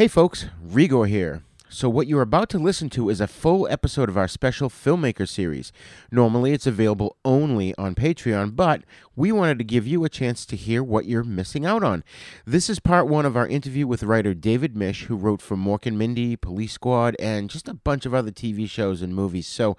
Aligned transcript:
Hey 0.00 0.08
folks, 0.08 0.46
Rigor 0.62 1.04
here. 1.04 1.42
So, 1.68 1.90
what 1.90 2.06
you're 2.06 2.22
about 2.22 2.48
to 2.48 2.58
listen 2.58 2.88
to 2.88 3.10
is 3.10 3.20
a 3.20 3.26
full 3.26 3.68
episode 3.68 4.08
of 4.08 4.16
our 4.16 4.28
special 4.28 4.70
filmmaker 4.70 5.28
series. 5.28 5.72
Normally, 6.10 6.54
it's 6.54 6.66
available 6.66 7.18
only 7.22 7.74
on 7.74 7.94
Patreon, 7.94 8.56
but 8.56 8.82
we 9.14 9.30
wanted 9.30 9.58
to 9.58 9.64
give 9.64 9.86
you 9.86 10.02
a 10.02 10.08
chance 10.08 10.46
to 10.46 10.56
hear 10.56 10.82
what 10.82 11.04
you're 11.04 11.22
missing 11.22 11.66
out 11.66 11.84
on. 11.84 12.02
This 12.46 12.70
is 12.70 12.80
part 12.80 13.08
one 13.08 13.26
of 13.26 13.36
our 13.36 13.46
interview 13.46 13.86
with 13.86 14.02
writer 14.02 14.32
David 14.32 14.74
Misch, 14.74 15.04
who 15.04 15.16
wrote 15.16 15.42
for 15.42 15.54
Mork 15.54 15.84
and 15.84 15.98
Mindy, 15.98 16.34
Police 16.34 16.72
Squad, 16.72 17.14
and 17.18 17.50
just 17.50 17.68
a 17.68 17.74
bunch 17.74 18.06
of 18.06 18.14
other 18.14 18.30
TV 18.30 18.66
shows 18.70 19.02
and 19.02 19.14
movies. 19.14 19.46
So, 19.46 19.76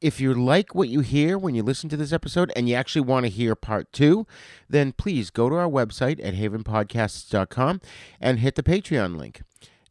if 0.00 0.20
you 0.20 0.32
like 0.32 0.74
what 0.74 0.88
you 0.88 1.00
hear 1.00 1.36
when 1.36 1.54
you 1.54 1.62
listen 1.62 1.88
to 1.90 1.96
this 1.96 2.12
episode 2.12 2.52
and 2.56 2.68
you 2.68 2.74
actually 2.74 3.02
want 3.02 3.26
to 3.26 3.30
hear 3.30 3.54
part 3.54 3.92
two, 3.92 4.26
then 4.68 4.92
please 4.92 5.30
go 5.30 5.48
to 5.48 5.56
our 5.56 5.68
website 5.68 6.24
at 6.24 6.34
havenpodcasts.com 6.34 7.80
and 8.20 8.38
hit 8.38 8.54
the 8.54 8.62
Patreon 8.62 9.16
link. 9.18 9.42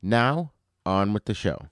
Now, 0.02 0.52
on 0.86 1.14
with 1.14 1.26
the 1.26 1.34
show. 1.34 1.68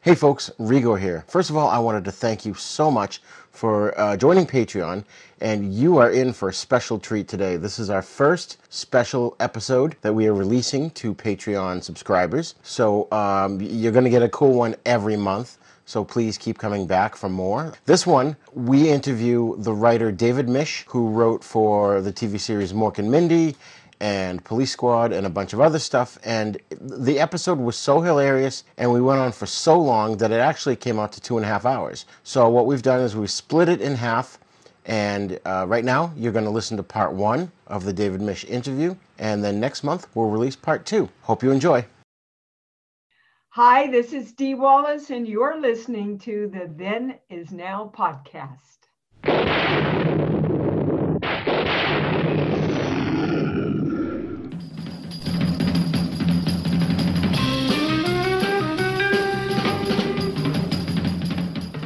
Hey 0.00 0.16
folks, 0.16 0.50
Rigor 0.58 0.96
here. 0.96 1.24
First 1.28 1.48
of 1.48 1.56
all, 1.56 1.68
I 1.68 1.78
wanted 1.78 2.04
to 2.06 2.12
thank 2.12 2.44
you 2.44 2.54
so 2.54 2.90
much 2.90 3.22
for 3.52 3.96
uh, 3.98 4.16
joining 4.16 4.46
Patreon, 4.46 5.04
and 5.40 5.72
you 5.72 5.98
are 5.98 6.10
in 6.10 6.32
for 6.32 6.48
a 6.48 6.52
special 6.52 6.98
treat 6.98 7.28
today. 7.28 7.56
This 7.56 7.78
is 7.78 7.88
our 7.88 8.02
first 8.02 8.58
special 8.68 9.36
episode 9.38 9.94
that 10.00 10.12
we 10.12 10.26
are 10.26 10.34
releasing 10.34 10.90
to 10.90 11.14
Patreon 11.14 11.84
subscribers. 11.84 12.56
So 12.64 13.06
um, 13.12 13.60
you're 13.60 13.92
going 13.92 14.04
to 14.04 14.10
get 14.10 14.22
a 14.22 14.28
cool 14.28 14.54
one 14.54 14.74
every 14.84 15.16
month. 15.16 15.58
So 15.84 16.04
please 16.04 16.38
keep 16.38 16.58
coming 16.58 16.86
back 16.86 17.16
for 17.16 17.28
more. 17.28 17.74
This 17.86 18.06
one, 18.06 18.36
we 18.54 18.88
interview 18.88 19.56
the 19.58 19.72
writer 19.72 20.12
David 20.12 20.46
Misch, 20.46 20.84
who 20.86 21.08
wrote 21.10 21.42
for 21.42 22.00
the 22.00 22.12
TV 22.12 22.38
series 22.38 22.72
Mork 22.72 22.98
and 22.98 23.10
Mindy 23.10 23.56
and 24.00 24.44
Police 24.44 24.72
Squad 24.72 25.12
and 25.12 25.26
a 25.26 25.30
bunch 25.30 25.52
of 25.52 25.60
other 25.60 25.78
stuff. 25.78 26.18
And 26.24 26.58
the 26.70 27.20
episode 27.20 27.58
was 27.58 27.76
so 27.76 28.00
hilarious 28.00 28.64
and 28.76 28.92
we 28.92 29.00
went 29.00 29.20
on 29.20 29.32
for 29.32 29.46
so 29.46 29.78
long 29.78 30.16
that 30.16 30.32
it 30.32 30.40
actually 30.40 30.76
came 30.76 30.98
out 30.98 31.12
to 31.12 31.20
two 31.20 31.36
and 31.36 31.44
a 31.46 31.48
half 31.48 31.64
hours. 31.64 32.04
So 32.24 32.48
what 32.48 32.66
we've 32.66 32.82
done 32.82 33.00
is 33.00 33.14
we've 33.16 33.30
split 33.30 33.68
it 33.68 33.80
in 33.80 33.94
half. 33.94 34.38
And 34.84 35.38
uh, 35.44 35.66
right 35.68 35.84
now, 35.84 36.12
you're 36.16 36.32
going 36.32 36.44
to 36.44 36.50
listen 36.50 36.76
to 36.76 36.82
part 36.82 37.12
one 37.12 37.52
of 37.68 37.84
the 37.84 37.92
David 37.92 38.20
Misch 38.20 38.44
interview. 38.48 38.96
And 39.18 39.44
then 39.44 39.60
next 39.60 39.84
month, 39.84 40.08
we'll 40.14 40.28
release 40.28 40.56
part 40.56 40.84
two. 40.84 41.08
Hope 41.22 41.44
you 41.44 41.52
enjoy. 41.52 41.86
Hi, 43.54 43.86
this 43.86 44.14
is 44.14 44.32
Dee 44.32 44.54
Wallace, 44.54 45.10
and 45.10 45.28
you're 45.28 45.60
listening 45.60 46.18
to 46.20 46.48
the 46.48 46.72
Then 46.74 47.18
Is 47.28 47.52
Now 47.52 47.92
podcast. 47.94 48.88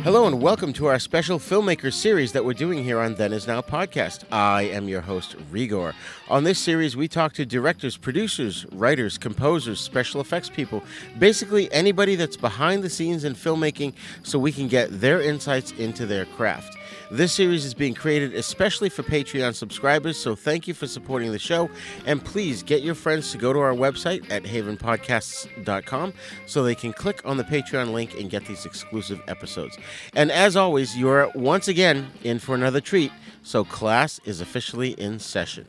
Hello 0.06 0.24
and 0.28 0.40
welcome 0.40 0.72
to 0.74 0.86
our 0.86 1.00
special 1.00 1.40
filmmaker 1.40 1.92
series 1.92 2.30
that 2.30 2.44
we're 2.44 2.52
doing 2.52 2.84
here 2.84 3.00
on 3.00 3.16
Then 3.16 3.32
Is 3.32 3.48
Now 3.48 3.60
podcast. 3.60 4.22
I 4.30 4.62
am 4.62 4.88
your 4.88 5.00
host, 5.00 5.34
Rigor. 5.50 5.96
On 6.28 6.44
this 6.44 6.60
series, 6.60 6.96
we 6.96 7.08
talk 7.08 7.32
to 7.32 7.44
directors, 7.44 7.96
producers, 7.96 8.66
writers, 8.70 9.18
composers, 9.18 9.80
special 9.80 10.20
effects 10.20 10.48
people, 10.48 10.84
basically 11.18 11.68
anybody 11.72 12.14
that's 12.14 12.36
behind 12.36 12.84
the 12.84 12.88
scenes 12.88 13.24
in 13.24 13.34
filmmaking 13.34 13.94
so 14.22 14.38
we 14.38 14.52
can 14.52 14.68
get 14.68 15.00
their 15.00 15.20
insights 15.20 15.72
into 15.72 16.06
their 16.06 16.24
craft. 16.24 16.75
This 17.10 17.32
series 17.32 17.64
is 17.64 17.72
being 17.72 17.94
created 17.94 18.34
especially 18.34 18.88
for 18.88 19.04
Patreon 19.04 19.54
subscribers, 19.54 20.16
so 20.16 20.34
thank 20.34 20.66
you 20.66 20.74
for 20.74 20.88
supporting 20.88 21.30
the 21.30 21.38
show. 21.38 21.70
And 22.04 22.24
please 22.24 22.64
get 22.64 22.82
your 22.82 22.96
friends 22.96 23.30
to 23.30 23.38
go 23.38 23.52
to 23.52 23.60
our 23.60 23.74
website 23.74 24.28
at 24.30 24.42
havenpodcasts.com 24.42 26.12
so 26.46 26.62
they 26.64 26.74
can 26.74 26.92
click 26.92 27.20
on 27.24 27.36
the 27.36 27.44
Patreon 27.44 27.92
link 27.92 28.18
and 28.18 28.28
get 28.28 28.44
these 28.46 28.66
exclusive 28.66 29.22
episodes. 29.28 29.78
And 30.14 30.32
as 30.32 30.56
always, 30.56 30.96
you're 30.96 31.30
once 31.36 31.68
again 31.68 32.10
in 32.24 32.40
for 32.40 32.56
another 32.56 32.80
treat, 32.80 33.12
so 33.42 33.64
class 33.64 34.20
is 34.24 34.40
officially 34.40 34.90
in 34.90 35.20
session. 35.20 35.66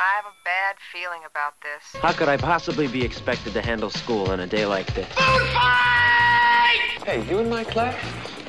I 0.00 0.14
have 0.14 0.26
a 0.26 0.36
bad 0.44 0.76
feeling 0.92 1.22
about 1.28 1.54
this. 1.60 2.00
How 2.00 2.12
could 2.12 2.28
I 2.28 2.36
possibly 2.36 2.86
be 2.86 3.04
expected 3.04 3.52
to 3.54 3.60
handle 3.60 3.90
school 3.90 4.30
on 4.30 4.38
a 4.38 4.46
day 4.46 4.64
like 4.64 4.94
this? 4.94 5.12
Hey, 7.04 7.24
you 7.28 7.40
in 7.40 7.50
my 7.50 7.64
class? 7.64 7.96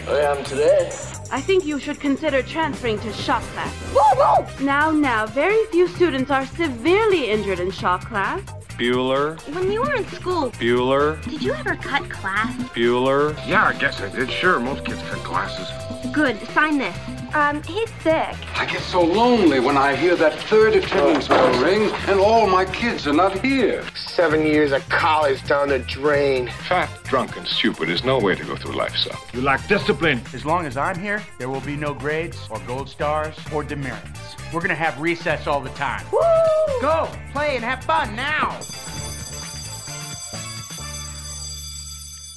Oh, 0.08 0.16
I 0.16 0.38
am 0.38 0.44
today. 0.44 0.92
I 1.32 1.42
think 1.42 1.66
you 1.66 1.80
should 1.80 2.00
consider 2.00 2.44
transferring 2.44 3.00
to 3.00 3.12
shop 3.12 3.42
class. 3.54 3.74
Whoa, 3.94 4.44
whoa! 4.44 4.64
Now, 4.64 4.92
now, 4.92 5.26
very 5.26 5.66
few 5.72 5.88
students 5.88 6.30
are 6.30 6.46
severely 6.46 7.32
injured 7.32 7.60
in 7.60 7.72
shop 7.72 8.06
class. 8.06 8.42
Bueller. 8.78 9.40
When 9.54 9.72
you 9.72 9.82
were 9.82 9.96
in 9.96 10.06
school, 10.10 10.52
Bueller. 10.52 11.20
did 11.24 11.42
you 11.42 11.54
ever 11.54 11.76
cut 11.76 12.08
class? 12.12 12.56
Bueller. 12.76 13.36
Yeah, 13.48 13.66
I 13.66 13.74
guess 13.74 14.00
I 14.02 14.10
did. 14.10 14.30
Sure, 14.30 14.60
most 14.60 14.86
kids 14.86 15.02
cut 15.10 15.24
classes. 15.24 15.68
Good, 16.14 16.40
sign 16.50 16.78
this. 16.78 16.96
Um, 17.34 17.62
he's 17.64 17.90
sick. 18.02 18.36
I 18.58 18.66
get 18.66 18.82
so 18.82 19.02
lonely 19.02 19.60
when 19.60 19.78
I 19.78 19.96
hear 19.96 20.16
that 20.16 20.34
third 20.34 20.76
attendance 20.76 21.28
bell 21.28 21.64
ring 21.64 21.92
and 22.08 22.20
all 22.20 22.48
my 22.48 22.66
kids 22.66 23.06
are 23.06 23.14
not 23.14 23.40
here. 23.44 23.86
Seven 23.96 24.46
years 24.46 24.72
of 24.72 24.88
college 24.90 25.46
down 25.48 25.70
the 25.70 25.80
drain. 25.80 26.50
Fat, 26.68 26.90
drunk, 27.04 27.38
and 27.38 27.48
stupid 27.48 27.90
is 27.90 28.04
no 28.04 28.20
way 28.20 28.36
to 28.36 28.44
go 28.44 28.56
through 28.56 28.74
life, 28.76 28.96
son. 28.96 29.16
You 29.34 29.42
lack 29.42 29.68
discipline. 29.68 30.22
As 30.34 30.44
long 30.44 30.66
as 30.66 30.76
I'm 30.76 30.98
here, 31.00 31.24
there 31.38 31.50
will 31.50 31.62
be 31.62 31.76
no 31.76 31.94
grades 31.94 32.38
or 32.50 32.60
gold 32.62 32.90
stars 32.90 33.36
or 33.54 33.64
demerits. 33.64 34.36
We're 34.52 34.62
gonna 34.62 34.76
have 34.76 35.00
recess 35.00 35.46
all 35.46 35.62
the 35.62 35.70
time. 35.72 36.06
Woo! 36.12 36.20
Go, 36.82 37.10
play, 37.32 37.56
and 37.56 37.64
have 37.64 37.84
fun 37.84 38.16
now. 38.16 38.60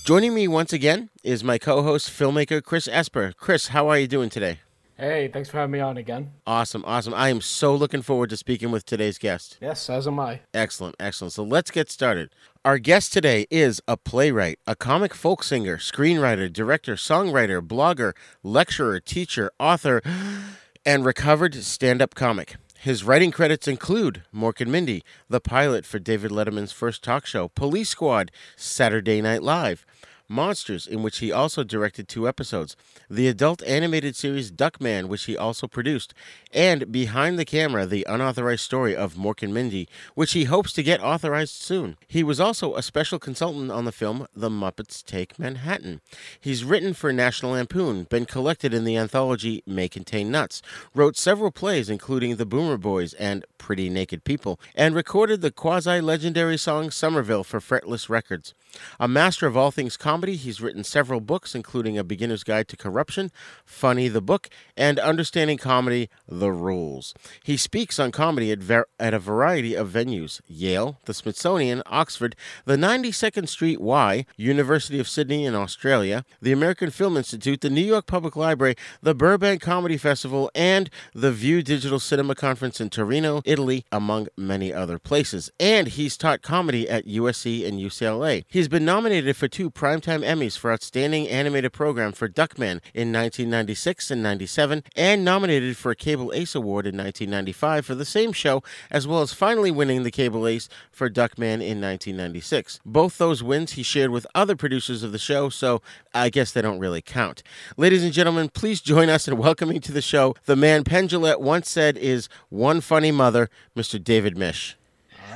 Joining 0.05 0.35
me 0.35 0.49
once 0.49 0.73
again 0.73 1.11
is 1.23 1.45
my 1.45 1.59
co 1.59 1.83
host, 1.83 2.11
filmmaker 2.11 2.63
Chris 2.63 2.89
Esper. 2.89 3.33
Chris, 3.37 3.69
how 3.69 3.89
are 3.89 3.99
you 3.99 4.09
doing 4.09 4.29
today? 4.29 4.59
Hey, 4.99 5.29
thanks 5.29 5.49
for 5.49 5.59
having 5.59 5.73
me 5.73 5.81
on 5.81 5.97
again. 5.97 6.33
Awesome, 6.47 6.85
awesome. 6.87 7.15
I 7.15 7.31
am 7.31 7.41
so 7.41 7.75
looking 7.75 8.03
forward 8.03 8.31
to 8.31 8.37
speaking 8.37 8.71
with 8.71 8.85
today's 8.85 9.19
guest. 9.19 9.57
Yes, 9.61 9.89
as 9.89 10.07
am 10.07 10.21
I. 10.21 10.41
Excellent, 10.53 10.97
excellent. 11.01 11.33
So 11.33 11.43
let's 11.43 11.71
get 11.71 11.91
started. 11.91 12.31
Our 12.65 12.79
guest 12.79 13.13
today 13.13 13.47
is 13.51 13.81
a 13.89 13.97
playwright, 13.97 14.59
a 14.67 14.77
comic 14.77 15.15
folk 15.15 15.43
singer, 15.43 15.79
screenwriter, 15.79 16.53
director, 16.53 16.95
songwriter, 16.95 17.61
blogger, 17.61 18.13
lecturer, 18.43 19.01
teacher, 19.01 19.51
author, 19.59 20.03
and 20.87 21.05
recovered 21.05 21.55
stand 21.55 22.03
up 22.03 22.15
comic. 22.15 22.57
His 22.79 23.05
writing 23.05 23.31
credits 23.31 23.69
include 23.69 24.25
Mork 24.35 24.61
and 24.61 24.71
Mindy, 24.71 25.05
the 25.29 25.41
pilot 25.41 25.87
for 25.87 26.01
David 26.01 26.33
Letterman's 26.33 26.73
first 26.73 27.03
talk 27.03 27.27
show, 27.27 27.49
Police 27.49 27.91
Squad, 27.91 28.33
Saturday 28.57 29.23
Night 29.23 29.43
Live, 29.43 29.87
Monsters, 30.33 30.87
in 30.87 31.03
which 31.03 31.19
he 31.19 31.31
also 31.31 31.63
directed 31.63 32.09
two 32.09 32.27
episodes, 32.27 32.75
the 33.11 33.29
adult 33.29 33.63
animated 33.65 34.17
series 34.17 34.51
Duckman, 34.51 35.07
which 35.07 35.25
he 35.25 35.37
also 35.37 35.69
produced, 35.69 36.15
and 36.53 36.91
Behind 36.91 37.39
the 37.39 37.45
Camera, 37.45 37.85
the 37.85 38.07
unauthorized 38.09 38.63
story 38.63 38.97
of 38.97 39.15
Mork 39.15 39.43
and 39.43 39.53
Mindy, 39.53 39.89
which 40.15 40.33
he 40.33 40.45
hopes 40.45 40.73
to 40.73 40.83
get 40.83 41.03
authorized 41.03 41.55
soon. 41.55 41.99
He 42.09 42.25
was 42.25 42.41
also 42.41 42.75
a 42.75 42.83
special 42.83 43.19
consultant 43.19 43.71
on 43.71 43.85
the 43.85 43.93
film 43.93 44.27
The 44.35 44.49
Muppets 44.49 45.05
Take 45.05 45.39
Manhattan. 45.39 46.01
He's 46.41 46.65
written 46.65 46.95
for 46.95 47.13
National 47.13 47.53
Lampoon, 47.53 48.05
been 48.05 48.25
collected 48.25 48.73
in 48.73 48.85
the 48.85 48.97
anthology 48.97 49.63
May 49.67 49.89
Contain 49.89 50.31
Nuts, 50.31 50.63
wrote 50.95 51.19
several 51.19 51.51
plays, 51.51 51.91
including 51.91 52.37
The 52.37 52.47
Boomer 52.47 52.79
Boys 52.79 53.13
and 53.15 53.45
Pretty 53.59 53.91
Naked 53.91 54.25
People, 54.25 54.59
and 54.75 54.95
recorded 54.95 55.43
the 55.43 55.51
quasi 55.51 56.01
legendary 56.01 56.57
song 56.57 56.91
Somerville 56.91 57.45
for 57.45 57.61
Fretless 57.61 58.09
Records. 58.09 58.55
A 58.99 59.09
master 59.09 59.47
of 59.47 59.57
all 59.57 59.71
things 59.71 59.97
comedy, 59.97 60.37
he's 60.37 60.61
written 60.61 60.85
several 60.85 61.21
books, 61.21 61.55
including 61.55 61.99
A 61.99 62.05
Beginner's 62.05 62.45
Guide 62.45 62.69
to 62.69 62.77
Corruption, 62.77 63.31
Funny 63.65 64.09
the 64.09 64.23
Book, 64.23 64.49
and 64.77 64.99
Understanding 64.99 65.59
Comedy 65.59 66.09
The 66.29 66.53
Rules. 66.53 67.15
He 67.43 67.57
speaks 67.57 67.99
on 67.99 68.13
comedy 68.13 68.51
at, 68.53 68.61
ver- 68.61 68.87
at 68.99 69.15
a 69.15 69.19
variety 69.19 69.75
of 69.75 69.91
venues 69.91 70.41
Yale, 70.47 70.99
the 71.05 71.15
Smithsonian, 71.15 71.83
Oxford, 71.87 72.37
the 72.65 72.77
92nd 72.77 73.49
Street 73.49 73.81
Y, 73.81 74.25
University 74.37 74.99
of 74.99 75.09
Sydney 75.09 75.45
in 75.45 75.55
Australia, 75.55 76.25
the 76.41 76.53
American 76.53 76.91
Film 76.91 77.17
Institute, 77.17 77.61
the 77.61 77.71
New 77.71 77.81
York 77.81 78.07
Public 78.07 78.37
Library, 78.37 78.75
the 79.03 79.15
Burbank 79.15 79.61
Comedy 79.61 79.97
Festival, 79.97 80.51
and 80.55 80.91
the 81.15 81.33
View 81.33 81.63
Digital 81.63 81.99
Cinema 81.99 82.35
Conference 82.35 82.81
in 82.81 82.91
Torino, 82.91 83.43
Italy, 83.45 83.85
among 83.91 84.29
many 84.37 84.73
other 84.73 84.99
places. 84.99 85.51
And 85.59 85.89
he's 85.89 86.17
taught 86.17 86.43
comedy 86.43 86.89
at 86.89 87.07
USC 87.07 87.67
and 87.67 87.79
UCLA. 87.79 88.45
He's 88.49 88.62
been 88.69 88.85
nominated 88.85 89.37
for 89.37 89.49
two 89.49 89.71
Primetime 89.71 90.25
Emmys 90.25 90.59
for 90.59 90.73
Outstanding 90.73 91.29
Animated 91.29 91.73
Program 91.73 92.13
for 92.13 92.29
Duckman 92.29 92.81
in 92.95 93.13
1996 93.13 94.11
and 94.11 94.23
97, 94.23 94.85
and 94.97 95.25
nominated 95.25 95.77
for 95.77 95.91
a 95.91 95.97
Cable 95.97 96.33
Ace 96.35 96.55
Award 96.55 96.87
in 96.87 96.97
1995 96.97 97.87
for 97.87 97.95
the 97.95 98.05
same 98.05 98.33
show, 98.33 98.63
as 98.91 99.07
well 99.07 99.23
as 99.23 99.33
finally 99.33 99.71
winning 99.71 100.03
the 100.03 100.11
Cable 100.11 100.47
Ace 100.47 100.69
for 100.91 101.09
Duckman 101.09 101.61
in 101.61 101.81
1996. 101.81 102.81
Both 102.85 103.19
those 103.19 103.43
wins 103.43 103.73
he 103.73 103.83
shared 103.83 104.11
with 104.11 104.27
other 104.35 104.57
producers 104.57 105.03
of 105.03 105.13
the 105.13 105.19
show, 105.19 105.49
so 105.49 105.81
I 106.13 106.29
guess 106.29 106.53
they 106.53 106.63
don't 106.63 106.79
really 106.79 107.03
count. 107.03 107.43
Ladies 107.77 108.05
and 108.05 108.13
gentlemen, 108.13 108.49
please 108.49 108.81
join 108.81 109.09
us 109.09 109.27
in 109.27 109.39
welcoming 109.39 109.81
to 109.81 109.93
the 109.93 110.03
show 110.03 110.35
the 110.45 110.57
man 110.57 110.85
Penn 110.85 111.09
Jillette 111.09 111.41
once 111.41 111.71
said 111.71 111.97
is 111.97 112.29
one 112.49 112.81
funny 112.81 113.11
mother, 113.11 113.49
Mr. 113.77 114.03
David 114.03 114.37
Misch. 114.37 114.75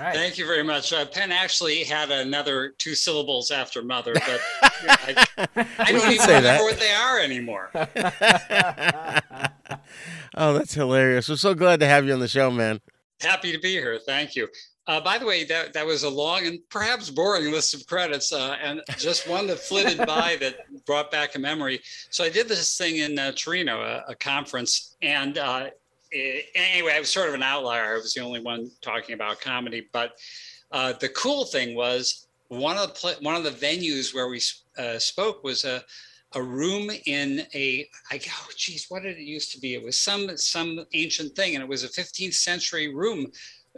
Right. 0.00 0.14
Thank 0.14 0.38
you 0.38 0.46
very 0.46 0.62
much. 0.62 0.93
Uh, 0.93 1.04
Penn 1.06 1.32
actually 1.32 1.82
had 1.84 2.10
another 2.10 2.75
two 2.78 2.94
syllables 2.94 3.50
after 3.50 3.82
mother, 3.82 4.14
but 4.14 4.40
I, 4.62 5.26
I 5.78 5.93
don't 5.93 6.12
even 6.12 6.19
say 6.19 6.37
remember 6.37 6.43
that. 6.43 6.62
what 6.62 6.78
they 6.78 6.93
are 6.93 7.19
anymore. 7.19 7.70
oh, 10.37 10.54
that's 10.54 10.75
hilarious. 10.75 11.28
We're 11.28 11.37
so 11.37 11.54
glad 11.54 11.81
to 11.81 11.87
have 11.87 12.06
you 12.06 12.12
on 12.12 12.20
the 12.20 12.28
show, 12.28 12.50
man. 12.50 12.81
Happy 13.20 13.52
to 13.52 13.58
be 13.58 13.72
here. 13.72 13.98
Thank 14.04 14.37
you. 14.37 14.48
Uh, 14.88 15.00
by 15.00 15.19
the 15.19 15.26
way, 15.26 15.43
that, 15.44 15.72
that 15.72 15.84
was 15.84 16.04
a 16.04 16.08
long 16.08 16.46
and 16.46 16.60
perhaps 16.69 17.10
boring 17.10 17.50
list 17.50 17.75
of 17.75 17.84
credits, 17.87 18.32
uh, 18.32 18.56
and 18.62 18.81
just 18.99 19.28
one 19.28 19.46
that 19.49 19.58
flitted 19.58 19.99
by 20.06 20.37
that 20.40 20.58
brought 20.84 21.10
back 21.10 21.34
a 21.34 21.38
memory. 21.38 21.81
So 22.10 22.22
I 22.22 22.28
did 22.28 22.46
this 22.46 22.78
thing 22.78 22.99
in 22.99 23.19
uh, 23.19 23.32
Torino, 23.32 23.82
a, 23.82 24.04
a 24.08 24.14
conference, 24.14 24.96
and 25.02 25.38
uh, 26.16 26.38
eh, 26.54 26.72
anyway, 26.72 26.92
I 26.94 27.00
was 27.00 27.10
sort 27.10 27.28
of 27.28 27.34
an 27.34 27.42
outlier. 27.42 27.94
I 27.94 27.96
was 27.96 28.14
the 28.14 28.20
only 28.20 28.40
one 28.40 28.70
talking 28.80 29.14
about 29.14 29.40
comedy, 29.40 29.88
but 29.92 30.12
uh, 30.72 30.94
the 30.94 31.08
cool 31.10 31.44
thing 31.44 31.74
was 31.74 32.26
one 32.48 32.76
of 32.76 32.94
the 33.00 33.16
one 33.20 33.34
of 33.34 33.44
the 33.44 33.50
venues 33.50 34.14
where 34.14 34.28
we 34.28 34.40
uh, 34.78 34.98
spoke 34.98 35.42
was 35.44 35.64
a 35.64 35.84
a 36.34 36.42
room 36.42 36.90
in 37.06 37.46
a 37.54 37.88
I 38.10 38.20
oh 38.28 38.48
geez, 38.56 38.86
what 38.88 39.02
did 39.02 39.16
it 39.18 39.22
used 39.22 39.52
to 39.52 39.60
be? 39.60 39.74
It 39.74 39.82
was 39.82 39.96
some 39.96 40.36
some 40.36 40.84
ancient 40.92 41.34
thing, 41.34 41.54
and 41.54 41.62
it 41.62 41.68
was 41.68 41.84
a 41.84 41.88
15th 41.88 42.34
century 42.34 42.94
room 42.94 43.30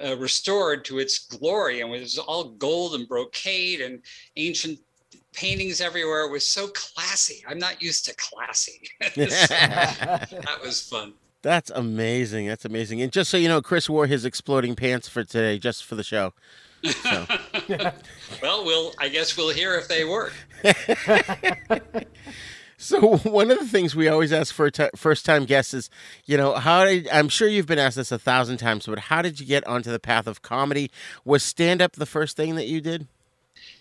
uh, 0.02 0.16
restored 0.16 0.84
to 0.86 0.98
its 0.98 1.18
glory, 1.18 1.80
and 1.80 1.94
it 1.94 2.00
was 2.00 2.18
all 2.18 2.50
gold 2.50 2.94
and 2.94 3.08
brocade 3.08 3.80
and 3.80 4.02
ancient 4.36 4.78
paintings 5.32 5.80
everywhere. 5.80 6.24
It 6.24 6.32
was 6.32 6.48
so 6.48 6.68
classy. 6.68 7.44
I'm 7.48 7.58
not 7.58 7.82
used 7.82 8.04
to 8.06 8.14
classy. 8.16 8.82
So 9.14 9.24
that 9.26 10.58
was 10.62 10.80
fun. 10.88 11.14
That's 11.42 11.70
amazing. 11.70 12.46
That's 12.46 12.64
amazing. 12.64 13.00
And 13.00 13.12
just 13.12 13.30
so 13.30 13.36
you 13.36 13.48
know, 13.48 13.62
Chris 13.62 13.88
wore 13.88 14.06
his 14.06 14.24
exploding 14.24 14.74
pants 14.74 15.08
for 15.08 15.22
today, 15.24 15.58
just 15.58 15.84
for 15.84 15.94
the 15.94 16.02
show. 16.02 16.32
So. 16.84 17.26
well, 18.42 18.64
we'll 18.64 18.92
I 18.98 19.08
guess 19.08 19.36
we'll 19.36 19.50
hear 19.54 19.76
if 19.76 19.88
they 19.88 20.04
work. 20.04 20.32
So 22.80 23.16
one 23.16 23.50
of 23.50 23.58
the 23.58 23.66
things 23.66 23.96
we 23.96 24.06
always 24.06 24.32
ask 24.32 24.54
for 24.54 24.70
t- 24.70 24.88
first-time 24.94 25.46
guests 25.46 25.74
is, 25.74 25.90
you 26.26 26.36
know, 26.36 26.54
how 26.54 26.84
did 26.84 27.08
I'm 27.08 27.28
sure 27.28 27.48
you've 27.48 27.66
been 27.66 27.80
asked 27.80 27.96
this 27.96 28.12
a 28.12 28.20
thousand 28.20 28.58
times, 28.58 28.86
but 28.86 29.00
how 29.00 29.20
did 29.20 29.40
you 29.40 29.46
get 29.46 29.66
onto 29.66 29.90
the 29.90 29.98
path 29.98 30.28
of 30.28 30.42
comedy? 30.42 30.88
Was 31.24 31.42
stand-up 31.42 31.94
the 31.94 32.06
first 32.06 32.36
thing 32.36 32.54
that 32.54 32.68
you 32.68 32.80
did? 32.80 33.08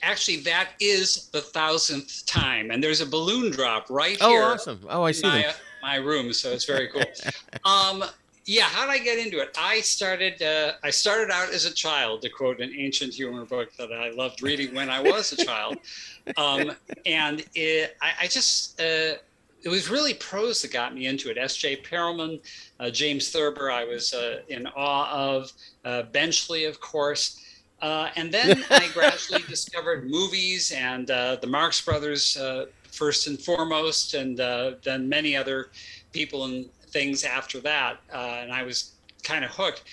Actually, 0.01 0.37
that 0.37 0.69
is 0.79 1.27
the 1.27 1.41
thousandth 1.41 2.25
time, 2.25 2.71
and 2.71 2.83
there's 2.83 2.99
a 2.99 3.05
balloon 3.05 3.51
drop 3.51 3.87
right 3.91 4.17
Oh, 4.19 4.29
here. 4.29 4.41
Oh, 4.41 4.53
awesome! 4.53 4.79
Oh, 4.89 5.03
I 5.03 5.11
see 5.11 5.21
them. 5.29 5.53
My 5.81 5.95
room, 5.95 6.33
so 6.33 6.51
it's 6.51 6.65
very 6.65 6.87
cool. 6.87 7.03
um, 7.65 8.03
yeah, 8.45 8.63
how 8.63 8.85
did 8.85 8.91
I 8.91 8.99
get 8.99 9.19
into 9.19 9.39
it? 9.39 9.55
I 9.59 9.81
started. 9.81 10.41
Uh, 10.41 10.73
I 10.83 10.89
started 10.89 11.31
out 11.31 11.53
as 11.53 11.65
a 11.65 11.73
child, 11.73 12.21
to 12.21 12.29
quote 12.29 12.61
an 12.61 12.73
ancient 12.75 13.13
humor 13.13 13.45
book 13.45 13.75
that 13.77 13.91
I 13.91 14.11
loved 14.11 14.41
reading 14.41 14.73
when 14.73 14.89
I 14.89 15.01
was 15.01 15.33
a 15.33 15.45
child, 15.45 15.77
um, 16.37 16.71
and 17.05 17.45
it, 17.55 17.97
I, 18.01 18.11
I 18.21 18.27
just. 18.27 18.79
Uh, 18.79 19.15
it 19.63 19.69
was 19.69 19.89
really 19.89 20.13
prose 20.13 20.61
that 20.61 20.71
got 20.71 20.93
me 20.93 21.07
into 21.07 21.29
it. 21.29 21.37
S.J. 21.37 21.81
Perelman, 21.81 22.39
uh, 22.79 22.89
James 22.91 23.31
Thurber, 23.31 23.71
I 23.71 23.83
was 23.83 24.13
uh, 24.13 24.41
in 24.47 24.67
awe 24.67 25.11
of. 25.11 25.51
Uh, 25.83 26.03
Benchley, 26.03 26.65
of 26.65 26.79
course. 26.79 27.41
Uh, 27.81 28.09
and 28.15 28.31
then 28.31 28.63
I 28.69 28.89
gradually 28.93 29.43
discovered 29.47 30.09
movies 30.09 30.71
and 30.71 31.09
uh, 31.09 31.37
the 31.37 31.47
Marx 31.47 31.83
Brothers 31.83 32.37
uh, 32.37 32.65
first 32.97 33.27
and 33.27 33.39
foremost, 33.39 34.13
and 34.13 34.39
uh, 34.39 34.71
then 34.83 35.07
many 35.07 35.35
other 35.35 35.69
people 36.11 36.45
and 36.45 36.69
things 36.89 37.23
after 37.23 37.59
that. 37.61 37.99
Uh, 38.13 38.39
and 38.41 38.51
I 38.51 38.63
was 38.63 38.93
kind 39.23 39.45
of 39.45 39.51
hooked. 39.51 39.83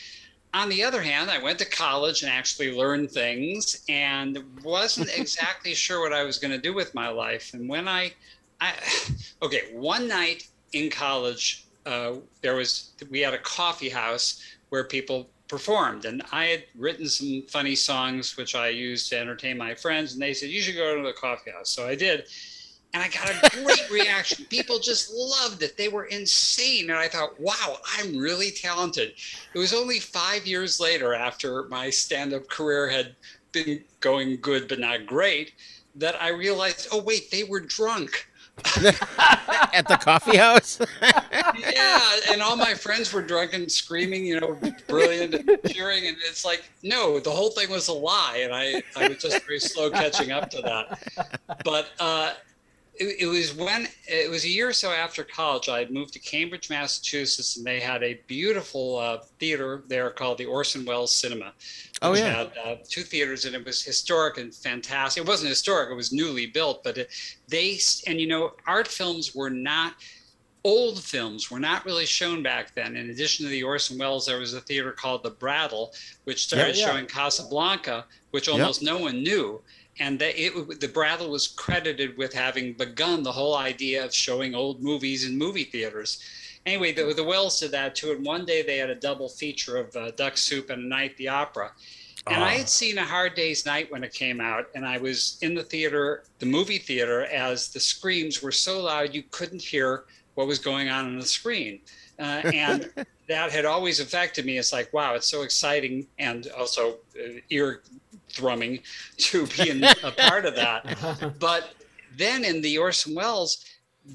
On 0.55 0.69
the 0.69 0.85
other 0.85 1.03
hand, 1.03 1.31
I 1.31 1.43
went 1.43 1.59
to 1.59 1.65
college 1.65 2.23
and 2.23 2.31
actually 2.31 2.77
learned 2.77 3.11
things 3.11 3.85
and 3.89 4.39
wasn't 4.63 5.11
exactly 5.19 5.75
sure 5.75 6.01
what 6.01 6.13
I 6.13 6.23
was 6.23 6.39
going 6.39 6.53
to 6.53 6.61
do 6.61 6.73
with 6.73 6.95
my 6.95 7.09
life. 7.09 7.53
And 7.55 7.69
when 7.69 7.89
I, 7.89 8.13
I 8.61 8.75
okay, 9.43 9.71
one 9.73 10.09
night 10.09 10.49
in 10.73 10.91
college, 10.91 11.67
uh, 11.87 12.15
there 12.41 12.55
was 12.55 12.93
we 13.11 13.21
had 13.21 13.35
a 13.35 13.39
coffee 13.39 13.91
house 13.91 14.43
where 14.71 14.85
people 14.85 15.29
performed 15.47 16.07
and 16.07 16.23
i 16.33 16.47
had 16.47 16.65
written 16.75 17.07
some 17.07 17.43
funny 17.49 17.77
songs 17.77 18.37
which 18.37 18.55
i 18.55 18.69
used 18.69 19.11
to 19.11 19.19
entertain 19.19 19.59
my 19.59 19.75
friends 19.75 20.15
and 20.15 20.23
they 20.23 20.33
said 20.33 20.49
you 20.49 20.63
should 20.63 20.75
go 20.75 20.97
to 20.97 21.03
the 21.03 21.13
coffee 21.13 21.51
house 21.51 21.69
so 21.69 21.87
i 21.87 21.95
did 21.95 22.25
and 22.95 23.03
i 23.03 23.09
got 23.09 23.29
a 23.29 23.63
great 23.63 23.91
reaction. 23.91 24.47
People 24.49 24.79
just 24.79 25.13
loved 25.13 25.63
it. 25.63 25.77
They 25.77 25.89
were 25.89 26.05
insane. 26.05 26.89
And 26.89 26.99
i 26.99 27.09
thought 27.09 27.39
wow 27.39 27.79
i'm 27.99 28.17
really 28.17 28.51
talented. 28.51 29.13
It 29.53 29.59
was 29.59 29.75
only 29.75 29.99
five 29.99 30.47
years 30.47 30.81
later 30.81 31.13
after 31.13 31.65
my 31.65 31.91
stand-up 31.91 32.49
career 32.49 32.89
had 32.89 33.15
been 33.53 33.85
going 34.01 34.39
good 34.41 34.67
but 34.69 34.81
not 34.81 35.07
great 35.07 35.53
that 35.97 36.21
i 36.21 36.29
realized 36.29 36.89
oh 36.91 37.03
wait 37.03 37.31
they 37.31 37.45
were 37.45 37.61
drunk. 37.61 38.29
At 39.75 39.89
the 39.89 39.99
coffee 40.01 40.37
house? 40.37 40.79
yeah, 41.03 42.01
and 42.31 42.41
all 42.41 42.55
my 42.55 42.73
friends 42.73 43.13
were 43.13 43.21
drunk 43.21 43.53
and 43.53 43.71
screaming, 43.71 44.25
you 44.25 44.39
know, 44.39 44.57
brilliant 44.87 45.35
and 45.35 45.59
cheering, 45.67 46.07
and 46.07 46.17
it's 46.21 46.45
like, 46.45 46.63
no, 46.85 47.19
the 47.19 47.33
whole 47.33 47.51
thing 47.51 47.69
was 47.69 47.89
a 47.89 47.93
lie, 47.93 48.43
and 48.45 48.55
I, 48.55 48.81
I 48.95 49.09
was 49.09 49.19
just 49.19 49.45
very 49.45 49.59
slow 49.59 49.91
catching 49.91 50.31
up 50.31 50.51
to 50.51 50.63
that. 50.63 51.37
But 51.65 51.89
uh, 51.99 52.35
it, 52.97 53.17
it 53.21 53.27
was 53.27 53.55
when 53.55 53.89
it 54.07 54.31
was 54.31 54.45
a 54.45 54.49
year 54.49 54.69
or 54.69 54.73
so 54.73 54.91
after 54.91 55.25
college, 55.25 55.69
I 55.69 55.79
had 55.81 55.91
moved 55.91 56.13
to 56.15 56.19
Cambridge, 56.19 56.71
Massachusetts, 56.71 57.57
and 57.57 57.67
they 57.67 57.81
had 57.81 58.03
a 58.03 58.21
beautiful 58.27 58.99
uh, 58.99 59.19
theater 59.39 59.83
there 59.89 60.11
called 60.11 60.39
the 60.39 60.45
Orson 60.47 60.85
Welles 60.85 61.15
Cinema. 61.15 61.53
Oh, 62.03 62.15
yeah. 62.15 62.33
had 62.33 62.53
uh, 62.65 62.77
two 62.89 63.03
theaters, 63.03 63.45
and 63.45 63.55
it 63.55 63.65
was 63.65 63.83
historic 63.83 64.39
and 64.39 64.55
fantastic. 64.55 65.23
It 65.23 65.29
wasn't 65.29 65.49
historic; 65.51 65.91
it 65.91 65.95
was 65.95 66.13
newly 66.13 66.47
built, 66.47 66.85
but 66.85 66.99
it, 66.99 67.11
they 67.49 67.79
and 68.07 68.21
you 68.21 68.27
know, 68.29 68.53
art 68.67 68.89
films 68.89 69.35
were 69.35 69.51
not 69.51 69.95
old 70.65 70.99
films 71.03 71.51
were 71.51 71.61
not 71.61 71.85
really 71.85 72.07
shown 72.07 72.43
back 72.43 72.75
then. 72.75 72.97
In 72.97 73.11
addition 73.11 73.45
to 73.45 73.51
the 73.51 73.63
Orson 73.63 73.99
Welles, 73.99 74.27
there 74.27 74.39
was 74.39 74.55
a 74.55 74.61
theater 74.63 74.93
called 74.93 75.23
the 75.23 75.31
Brattle, 75.31 75.93
which 76.25 76.45
started 76.45 76.75
Yeah, 76.77 76.87
yeah. 76.87 76.93
showing 76.93 77.07
Casablanca, 77.07 78.07
which 78.31 78.49
almost 78.49 78.83
no 78.83 78.99
one 78.99 79.23
knew. 79.23 79.61
And 80.01 80.19
the, 80.19 80.47
it, 80.47 80.81
the 80.81 80.89
Brattle 80.89 81.31
was 81.31 81.47
credited 81.47 82.17
with 82.17 82.33
having 82.33 82.73
begun 82.73 83.23
the 83.23 83.33
whole 83.33 83.57
idea 83.57 84.05
of 84.05 84.15
showing 84.15 84.55
old 84.55 84.83
movies 84.83 85.25
in 85.25 85.39
movie 85.39 85.65
theaters. 85.65 86.23
Anyway, 86.67 86.93
the, 86.93 87.13
the 87.15 87.23
Welles 87.23 87.61
did 87.61 87.71
that 87.73 87.95
too. 87.95 88.13
And 88.13 88.25
one 88.25 88.45
day 88.45 88.63
they 88.63 88.79
had 88.79 88.91
a 88.91 88.95
double 88.95 89.29
feature 89.29 89.77
of 89.77 89.95
uh, 89.95 90.11
Duck 90.13 90.37
Soup 90.37 90.69
and 90.71 90.89
Night 90.89 91.13
at 91.13 91.17
the 91.17 91.29
Opera. 91.29 91.73
And 92.27 92.43
I 92.43 92.55
had 92.55 92.71
seen 92.71 92.97
A 92.97 93.05
Hard 93.05 93.35
Day's 93.35 93.67
Night 93.67 93.93
when 93.93 94.03
it 94.03 94.15
came 94.15 94.41
out, 94.41 94.69
and 94.75 94.87
I 94.87 94.97
was 94.97 95.39
in 95.43 95.55
the 95.55 95.63
theater, 95.63 96.25
the 96.39 96.47
movie 96.47 96.79
theater, 96.79 97.27
as 97.27 97.69
the 97.69 97.81
screams 97.81 98.43
were 98.43 98.53
so 98.53 98.83
loud 98.83 99.15
you 99.15 99.25
couldn't 99.31 99.61
hear 99.61 100.05
what 100.35 100.47
was 100.47 100.59
going 100.59 100.89
on 100.89 101.05
on 101.05 101.19
the 101.19 101.27
screen. 101.27 101.81
Uh, 102.19 102.41
and 102.55 102.91
that 103.29 103.53
had 103.53 103.67
always 103.67 104.01
affected 104.01 104.47
me. 104.47 104.57
It's 104.57 104.73
like, 104.73 104.93
wow, 104.95 105.15
it's 105.15 105.29
so 105.29 105.43
exciting 105.43 106.07
and 106.19 106.49
also 106.57 106.97
uh, 107.19 107.41
ear 107.51 107.83
thrumming 108.35 108.81
to 109.19 109.47
be 109.47 109.71
in, 109.71 109.85
a 110.03 110.11
part 110.11 110.45
of 110.45 110.55
that. 110.57 111.35
But 111.39 111.71
then 112.17 112.45
in 112.45 112.61
the 112.61 112.79
Orson 112.79 113.15
Welles, 113.15 113.65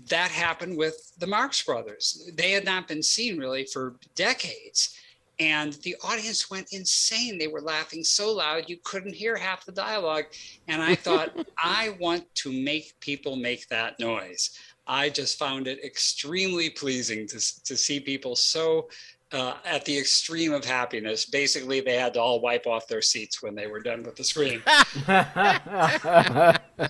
that 0.09 0.31
happened 0.31 0.77
with 0.77 1.13
the 1.19 1.27
Marx 1.27 1.63
Brothers. 1.63 2.29
They 2.35 2.51
had 2.51 2.65
not 2.65 2.87
been 2.87 3.01
seen 3.01 3.37
really 3.37 3.65
for 3.65 3.95
decades. 4.15 4.95
And 5.39 5.73
the 5.83 5.95
audience 6.03 6.51
went 6.51 6.73
insane. 6.73 7.37
They 7.37 7.47
were 7.47 7.61
laughing 7.61 8.03
so 8.03 8.33
loud 8.33 8.65
you 8.67 8.77
couldn't 8.83 9.15
hear 9.15 9.37
half 9.37 9.65
the 9.65 9.71
dialogue. 9.71 10.25
And 10.67 10.81
I 10.81 10.95
thought, 10.95 11.31
I 11.57 11.95
want 11.99 12.23
to 12.35 12.51
make 12.51 12.99
people 12.99 13.35
make 13.35 13.67
that 13.69 13.99
noise. 13.99 14.51
I 14.85 15.09
just 15.09 15.39
found 15.39 15.67
it 15.67 15.83
extremely 15.83 16.69
pleasing 16.69 17.27
to, 17.27 17.63
to 17.63 17.77
see 17.77 17.99
people 17.99 18.35
so 18.35 18.89
uh, 19.31 19.55
at 19.65 19.85
the 19.85 19.97
extreme 19.97 20.53
of 20.53 20.65
happiness. 20.65 21.25
Basically, 21.25 21.81
they 21.81 21.95
had 21.95 22.13
to 22.15 22.21
all 22.21 22.41
wipe 22.41 22.67
off 22.67 22.87
their 22.87 23.01
seats 23.01 23.41
when 23.41 23.55
they 23.55 23.67
were 23.67 23.79
done 23.79 24.03
with 24.03 24.15
the 24.15 24.23
screen. 24.23 24.61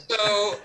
so 0.08 0.56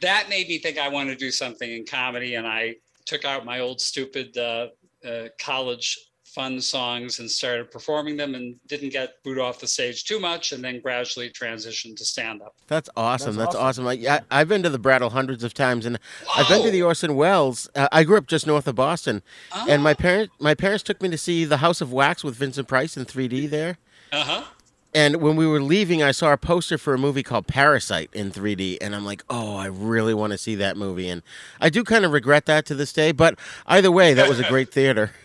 that 0.00 0.28
made 0.28 0.48
me 0.48 0.58
think 0.58 0.78
I 0.78 0.88
want 0.88 1.08
to 1.10 1.16
do 1.16 1.30
something 1.30 1.70
in 1.70 1.84
comedy, 1.84 2.34
and 2.36 2.46
I 2.46 2.76
took 3.06 3.24
out 3.24 3.44
my 3.44 3.60
old 3.60 3.80
stupid 3.80 4.36
uh, 4.36 4.68
uh, 5.06 5.28
college 5.38 5.98
fun 6.34 6.60
songs 6.60 7.18
and 7.18 7.30
started 7.30 7.70
performing 7.70 8.16
them, 8.16 8.34
and 8.34 8.56
didn't 8.66 8.90
get 8.90 9.22
booed 9.24 9.38
off 9.38 9.60
the 9.60 9.66
stage 9.66 10.04
too 10.04 10.18
much, 10.20 10.52
and 10.52 10.62
then 10.64 10.80
gradually 10.80 11.30
transitioned 11.30 11.96
to 11.96 12.04
stand 12.04 12.40
up. 12.42 12.54
That's 12.68 12.88
awesome. 12.96 13.36
That's 13.36 13.54
That's, 13.54 13.56
awesome. 13.56 13.86
I, 13.86 13.92
I, 14.08 14.20
I've 14.30 14.48
been 14.48 14.62
to 14.62 14.70
the 14.70 14.78
Brattle 14.78 15.10
hundreds 15.10 15.42
of 15.44 15.54
times, 15.54 15.86
and 15.86 15.98
I've 16.36 16.48
been 16.48 16.62
to 16.62 16.70
the 16.70 16.82
Orson 16.82 17.14
Welles. 17.16 17.68
Uh, 17.74 17.88
I 17.92 18.04
grew 18.04 18.16
up 18.16 18.26
just 18.26 18.46
north 18.46 18.66
of 18.68 18.74
Boston, 18.76 19.22
and 19.68 19.80
Oh. 19.80 19.84
my 19.84 19.94
parent 19.94 20.30
my 20.38 20.54
parents 20.54 20.82
took 20.82 21.02
me 21.02 21.08
to 21.10 21.18
see 21.18 21.44
The 21.44 21.58
House 21.58 21.80
of 21.80 21.92
Wax 21.92 22.22
with 22.24 22.34
Vincent 22.36 22.68
Price 22.68 22.96
in 22.96 23.04
3D 23.04 23.48
there. 23.50 23.78
Uh 24.12 24.24
huh. 24.24 24.44
And 24.92 25.20
when 25.22 25.36
we 25.36 25.46
were 25.46 25.60
leaving, 25.62 26.02
I 26.02 26.10
saw 26.10 26.32
a 26.32 26.36
poster 26.36 26.76
for 26.76 26.94
a 26.94 26.98
movie 26.98 27.22
called 27.22 27.46
Parasite 27.46 28.10
in 28.12 28.32
3D, 28.32 28.78
and 28.80 28.92
I'm 28.92 29.04
like, 29.04 29.22
oh, 29.30 29.54
I 29.56 29.66
really 29.66 30.14
want 30.14 30.32
to 30.32 30.38
see 30.38 30.56
that 30.56 30.76
movie. 30.76 31.08
And 31.08 31.22
I 31.60 31.70
do 31.70 31.84
kind 31.84 32.04
of 32.04 32.10
regret 32.12 32.46
that 32.46 32.66
to 32.66 32.74
this 32.74 32.92
day, 32.92 33.12
but 33.12 33.38
either 33.66 33.92
way, 33.92 34.14
that 34.14 34.28
was 34.28 34.40
a 34.40 34.48
great 34.48 34.72
theater. 34.72 35.12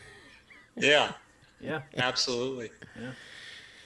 Yeah, 0.78 1.14
Yeah. 1.60 1.82
absolutely. 1.98 2.72
Yeah. 3.00 3.12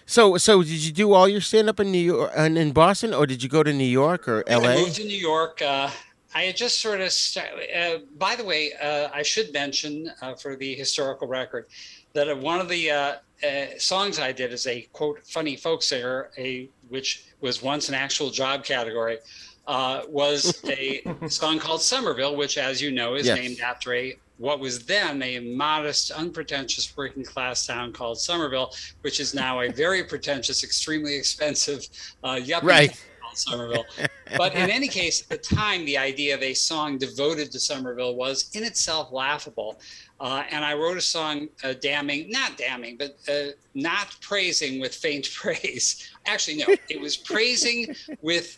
So, 0.06 0.38
so 0.38 0.64
did 0.64 0.70
you 0.84 0.92
do 0.92 1.14
all 1.14 1.28
your 1.28 1.42
stand 1.42 1.70
up 1.70 1.80
in 1.80 1.92
New 1.92 2.00
York 2.00 2.32
and 2.36 2.58
in 2.58 2.72
Boston, 2.72 3.14
or 3.14 3.28
did 3.28 3.44
you 3.44 3.50
go 3.50 3.62
to 3.62 3.72
New 3.72 3.84
York 3.84 4.28
or 4.28 4.44
LA? 4.48 4.54
I 4.54 4.54
L.A.? 4.54 4.76
moved 4.82 4.96
to 4.96 5.04
New 5.04 5.18
York. 5.18 5.62
Uh, 5.62 5.90
I 6.34 6.44
had 6.44 6.56
just 6.58 6.82
sort 6.82 7.00
of. 7.02 7.12
Start, 7.12 7.50
uh, 7.76 8.00
by 8.18 8.36
the 8.36 8.44
way, 8.44 8.72
uh, 8.82 9.10
I 9.14 9.22
should 9.22 9.54
mention 9.54 10.12
uh, 10.22 10.34
for 10.36 10.56
the 10.56 10.74
historical 10.74 11.28
record 11.28 11.66
that 12.14 12.28
uh, 12.30 12.36
one 12.36 12.60
of 12.60 12.70
the 12.70 12.90
uh, 12.90 13.16
uh, 13.44 13.66
songs 13.78 14.20
I 14.20 14.32
did 14.32 14.52
is 14.52 14.66
a 14.66 14.82
quote 14.94 15.24
funny 15.28 15.56
folk 15.56 15.84
singer, 15.84 16.32
a 16.40 16.70
which 16.88 17.26
was 17.42 17.62
once 17.62 17.88
an 17.90 17.96
actual 17.96 18.32
job 18.32 18.64
category, 18.64 19.20
uh, 19.68 20.02
was 20.08 20.60
a 20.68 21.04
song 21.28 21.60
called 21.60 21.82
Somerville, 21.84 22.36
which, 22.36 22.58
as 22.58 22.82
you 22.82 22.90
know, 22.92 23.14
is 23.14 23.28
Yes. 23.28 23.38
named 23.38 23.60
after 23.60 23.94
a 23.94 24.16
what 24.40 24.60
was 24.60 24.86
then 24.86 25.22
a 25.22 25.40
modest, 25.40 26.12
unpretentious 26.12 26.96
working 26.98 27.24
class 27.24 27.68
town 27.68 27.92
called 27.94 28.20
Somerville, 28.20 28.74
which 29.02 29.20
is 29.20 29.34
now 29.34 29.60
a 29.62 29.70
very 29.72 30.04
pretentious, 30.04 30.64
extremely 30.64 31.16
expensive 31.16 31.86
uh, 32.24 32.36
yuppie 32.36 32.64
Right. 32.64 32.90
town 32.90 32.98
called 33.22 33.38
Somerville. 33.38 33.86
But 34.38 34.54
in 34.54 34.70
any 34.70 34.88
case, 34.88 35.24
at 35.24 35.30
the 35.30 35.38
time, 35.56 35.86
the 35.86 35.98
idea 35.98 36.36
of 36.36 36.42
a 36.42 36.54
song 36.54 36.98
devoted 36.98 37.52
to 37.52 37.60
Somerville 37.60 38.16
was 38.16 38.50
in 38.54 38.64
itself 38.64 39.12
laughable. 39.12 39.80
Uh, 40.20 40.44
and 40.52 40.64
I 40.64 40.74
wrote 40.74 40.98
a 40.98 41.02
song 41.02 41.48
uh, 41.64 41.74
damning, 41.82 42.30
not 42.30 42.58
damning, 42.58 42.98
but 42.98 43.18
uh, 43.28 43.52
not 43.74 44.16
praising 44.22 44.80
with 44.80 44.94
faint 44.94 45.30
praise. 45.36 46.12
Actually, 46.26 46.58
no, 46.58 46.66
it 46.90 47.00
was 47.02 47.18
praising 47.18 47.94
with 48.22 48.58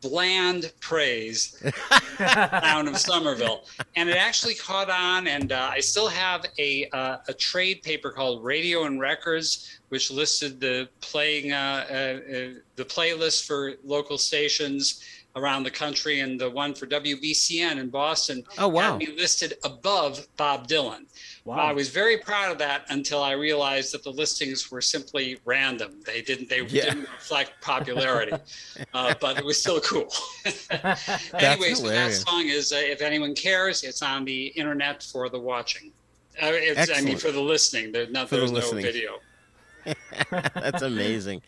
bland 0.00 0.72
praise 0.80 1.62
town 2.16 2.88
of 2.88 2.98
Somerville, 2.98 3.64
and 3.96 4.08
it 4.08 4.16
actually 4.16 4.54
caught 4.54 4.90
on. 4.90 5.26
And 5.26 5.52
uh, 5.52 5.70
I 5.72 5.80
still 5.80 6.08
have 6.08 6.44
a 6.58 6.88
uh, 6.90 7.18
a 7.28 7.34
trade 7.34 7.82
paper 7.82 8.10
called 8.10 8.44
Radio 8.44 8.84
and 8.84 9.00
Records, 9.00 9.78
which 9.88 10.10
listed 10.10 10.60
the 10.60 10.88
playing 11.00 11.52
uh, 11.52 11.86
uh, 11.88 11.94
uh, 11.94 12.20
the 12.76 12.84
playlist 12.84 13.46
for 13.46 13.74
local 13.84 14.18
stations 14.18 15.02
around 15.36 15.64
the 15.64 15.70
country, 15.70 16.20
and 16.20 16.40
the 16.40 16.48
one 16.48 16.74
for 16.74 16.86
WBCN 16.86 17.78
in 17.78 17.88
Boston. 17.90 18.44
Oh, 18.58 18.68
wow. 18.68 18.92
Had 18.92 18.98
me 18.98 19.08
listed 19.16 19.54
above 19.64 20.26
Bob 20.36 20.68
Dylan. 20.68 21.06
Wow. 21.44 21.56
I 21.56 21.72
was 21.72 21.90
very 21.90 22.16
proud 22.16 22.50
of 22.52 22.56
that 22.58 22.86
until 22.88 23.22
I 23.22 23.32
realized 23.32 23.92
that 23.92 24.02
the 24.02 24.10
listings 24.10 24.70
were 24.70 24.80
simply 24.80 25.36
random. 25.44 26.00
They 26.06 26.22
didn't 26.22 26.48
they 26.48 26.60
Yeah. 26.62 26.84
didn't 26.84 27.08
reflect 27.12 27.60
popularity, 27.60 28.32
uh, 28.94 29.14
but 29.20 29.36
it 29.38 29.44
was 29.44 29.60
still 29.60 29.78
cool. 29.80 30.10
Anyways, 31.34 31.80
so 31.80 31.88
that 31.88 32.12
song 32.12 32.46
is 32.46 32.72
uh, 32.72 32.76
if 32.76 33.02
anyone 33.02 33.34
cares, 33.34 33.82
it's 33.82 34.00
on 34.00 34.24
the 34.24 34.46
internet 34.48 35.02
for 35.02 35.28
the 35.28 35.38
watching. 35.38 35.92
Uh, 36.42 36.46
it's, 36.52 36.90
I 36.90 37.00
mean, 37.02 37.18
for 37.18 37.30
the 37.30 37.40
listening. 37.40 37.92
There's, 37.92 38.10
not, 38.10 38.28
For 38.28 38.36
the 38.36 38.40
there's 38.40 38.50
no 38.52 38.58
listening. 38.58 38.84
video. 38.84 39.18
That's 40.54 40.82
amazing. 40.82 41.42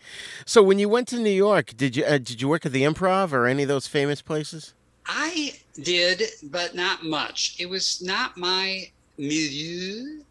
So, 0.45 0.61
when 0.61 0.77
you 0.79 0.87
went 0.87 1.07
to 1.09 1.17
New 1.19 1.29
York, 1.31 1.73
did 1.75 1.95
you 1.95 2.05
uh, 2.05 2.19
did 2.19 2.39
you 2.39 2.47
work 2.47 2.65
at 2.67 2.71
the 2.71 2.83
Improv 2.83 3.33
or 3.33 3.47
any 3.47 3.63
of 3.63 3.67
those 3.69 3.87
famous 3.87 4.21
places? 4.21 4.75
I 5.07 5.53
did, 5.81 6.21
but 6.43 6.75
not 6.75 7.03
much. 7.03 7.55
It 7.59 7.65
was 7.67 8.01
not 8.01 8.37
my 8.37 8.91
milieu, 9.17 10.21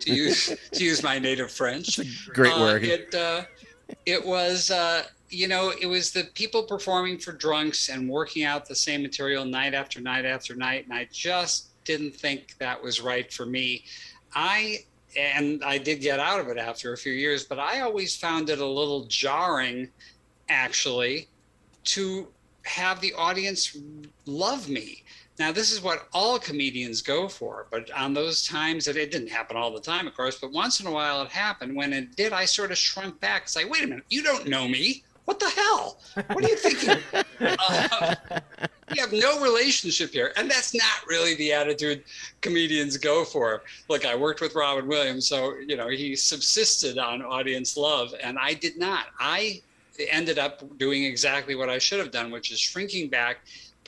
to 0.00 0.12
use 0.14 0.54
to 0.72 0.84
use 0.84 1.02
my 1.02 1.18
native 1.18 1.50
French. 1.50 1.98
Great 2.28 2.52
Uh, 2.52 2.60
word. 2.60 2.84
It 2.84 3.14
uh, 3.14 3.42
it 4.06 4.24
was 4.24 4.70
uh, 4.70 5.04
you 5.30 5.48
know 5.48 5.72
it 5.80 5.86
was 5.86 6.12
the 6.12 6.24
people 6.34 6.62
performing 6.62 7.18
for 7.18 7.32
drunks 7.32 7.88
and 7.88 8.08
working 8.08 8.44
out 8.44 8.66
the 8.66 8.74
same 8.74 9.02
material 9.02 9.44
night 9.44 9.74
after 9.74 10.00
night 10.00 10.24
after 10.24 10.54
night, 10.54 10.84
and 10.84 10.92
I 10.92 11.08
just 11.12 11.68
didn't 11.84 12.14
think 12.14 12.56
that 12.58 12.82
was 12.82 13.00
right 13.00 13.32
for 13.32 13.46
me. 13.46 13.84
I 14.34 14.84
and 15.16 15.64
I 15.64 15.78
did 15.78 16.00
get 16.00 16.20
out 16.20 16.38
of 16.38 16.48
it 16.48 16.58
after 16.58 16.92
a 16.92 16.96
few 16.96 17.12
years, 17.12 17.44
but 17.44 17.58
I 17.58 17.80
always 17.80 18.14
found 18.14 18.50
it 18.50 18.58
a 18.58 18.66
little 18.66 19.06
jarring, 19.06 19.88
actually, 20.50 21.28
to 21.84 22.28
have 22.64 23.00
the 23.00 23.14
audience 23.14 23.76
love 24.26 24.68
me. 24.68 25.02
Now, 25.38 25.52
this 25.52 25.72
is 25.72 25.80
what 25.80 26.08
all 26.12 26.38
comedians 26.38 27.00
go 27.00 27.28
for, 27.28 27.66
but 27.70 27.90
on 27.92 28.12
those 28.12 28.46
times 28.46 28.84
that 28.86 28.96
it 28.96 29.12
didn't 29.12 29.28
happen 29.28 29.56
all 29.56 29.72
the 29.72 29.80
time, 29.80 30.06
of 30.06 30.16
course, 30.16 30.38
but 30.38 30.52
once 30.52 30.80
in 30.80 30.86
a 30.86 30.90
while 30.90 31.22
it 31.22 31.30
happened. 31.30 31.76
When 31.76 31.92
it 31.92 32.16
did, 32.16 32.32
I 32.32 32.44
sort 32.44 32.72
of 32.72 32.78
shrunk 32.78 33.20
back. 33.20 33.42
It's 33.42 33.54
like, 33.54 33.70
wait 33.70 33.84
a 33.84 33.86
minute, 33.86 34.04
you 34.08 34.22
don't 34.22 34.48
know 34.48 34.66
me. 34.66 35.04
What 35.26 35.38
the 35.38 35.50
hell? 35.50 35.98
What 36.32 36.44
are 36.44 36.48
you 36.48 36.56
thinking? 36.56 36.96
uh, 37.40 38.14
you 38.94 39.00
have 39.02 39.12
no 39.12 39.40
relationship 39.40 40.10
here. 40.10 40.32
And 40.36 40.50
that's 40.50 40.74
not 40.74 41.06
really 41.06 41.34
the 41.34 41.52
attitude 41.52 42.02
comedians 42.40 42.96
go 42.96 43.24
for. 43.24 43.62
Look, 43.88 44.06
I 44.06 44.16
worked 44.16 44.40
with 44.40 44.54
Robin 44.54 44.88
Williams, 44.88 45.28
so, 45.28 45.56
you 45.58 45.76
know, 45.76 45.88
he 45.88 46.16
subsisted 46.16 46.98
on 46.98 47.22
audience 47.22 47.76
love, 47.76 48.14
and 48.22 48.38
I 48.38 48.54
did 48.54 48.78
not. 48.78 49.06
I 49.20 49.62
ended 50.10 50.38
up 50.38 50.78
doing 50.78 51.04
exactly 51.04 51.54
what 51.54 51.68
I 51.68 51.78
should 51.78 51.98
have 51.98 52.10
done, 52.10 52.30
which 52.30 52.50
is 52.50 52.58
shrinking 52.58 53.08
back, 53.08 53.38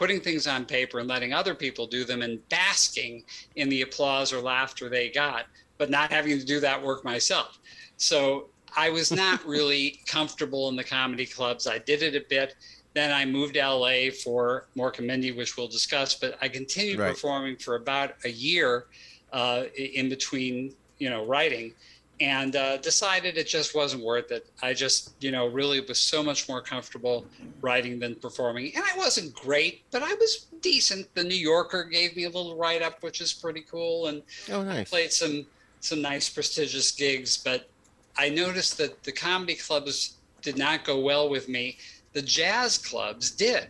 putting 0.01 0.19
things 0.19 0.47
on 0.47 0.65
paper 0.65 0.99
and 0.99 1.07
letting 1.07 1.35
other 1.35 1.55
people 1.55 1.87
do 1.87 2.05
them 2.05 2.23
and 2.23 2.41
basking 2.49 3.23
in 3.57 3.69
the 3.69 3.83
applause 3.83 4.33
or 4.33 4.41
laughter 4.41 4.89
they 4.89 5.11
got, 5.11 5.45
but 5.77 5.91
not 5.91 6.11
having 6.11 6.39
to 6.39 6.45
do 6.45 6.59
that 6.59 6.83
work 6.83 7.05
myself. 7.05 7.59
So 7.99 8.47
I 8.75 8.89
was 8.89 9.13
not 9.25 9.45
really 9.45 10.01
comfortable 10.07 10.71
in 10.71 10.77
the 10.77 10.83
comedy 10.83 11.27
clubs. 11.27 11.67
I 11.67 11.77
did 11.77 12.03
it 12.03 12.17
a 12.17 12.25
bit. 12.31 12.55
Then 12.95 13.13
I 13.13 13.27
moved 13.27 13.55
to 13.55 13.69
LA 13.69 14.09
for 14.25 14.69
Mork 14.75 14.97
and 14.97 15.07
Mindy, 15.07 15.33
which 15.33 15.59
we'll 15.59 15.69
discuss, 15.69 16.15
but 16.15 16.39
I 16.41 16.49
continued 16.49 16.99
Right. 16.99 17.11
performing 17.11 17.57
for 17.59 17.75
about 17.77 18.15
a 18.25 18.31
year 18.31 18.87
uh, 19.35 19.65
in 19.77 20.09
between, 20.09 20.75
you 20.97 21.11
know, 21.11 21.27
writing 21.27 21.75
and 22.21 22.55
uh, 22.55 22.77
decided 22.79 23.39
it 23.39 23.47
just 23.47 23.75
wasn't 23.75 24.05
worth 24.05 24.31
it. 24.31 24.47
I 24.63 24.75
just, 24.75 25.15
you 25.21 25.31
know, 25.31 25.47
really 25.47 25.81
was 25.81 25.99
so 25.99 26.23
much 26.23 26.49
more 26.49 26.61
comfortable 26.61 27.27
writing 27.63 27.99
than 27.99 28.15
performing. 28.15 28.73
And 28.75 28.85
I 28.85 28.97
wasn't 28.97 29.35
great, 29.35 29.83
but 29.91 30.03
I 30.03 30.15
was 30.15 30.47
decent. 30.61 31.15
The 31.15 31.25
New 31.25 31.35
Yorker 31.35 31.85
gave 31.85 32.17
me 32.17 32.25
a 32.25 32.31
little 32.31 32.57
write 32.57 32.83
up, 32.83 33.03
which 33.03 33.21
is 33.21 33.33
pretty 33.33 33.63
cool. 33.63 34.09
And 34.09 34.23
Oh, 34.51 34.69
I 34.69 34.85
played 34.85 35.13
some 35.13 35.47
some 35.83 36.03
nice 36.03 36.29
prestigious 36.29 36.93
gigs, 36.93 37.39
but 37.39 37.71
I 38.19 38.29
noticed 38.29 38.77
that 38.79 39.03
the 39.03 39.13
comedy 39.13 39.55
clubs 39.55 40.19
did 40.43 40.59
not 40.59 40.85
go 40.85 41.01
well 41.01 41.31
with 41.31 41.49
me. 41.49 41.79
The 42.13 42.21
jazz 42.21 42.77
clubs 42.77 43.31
did. 43.31 43.69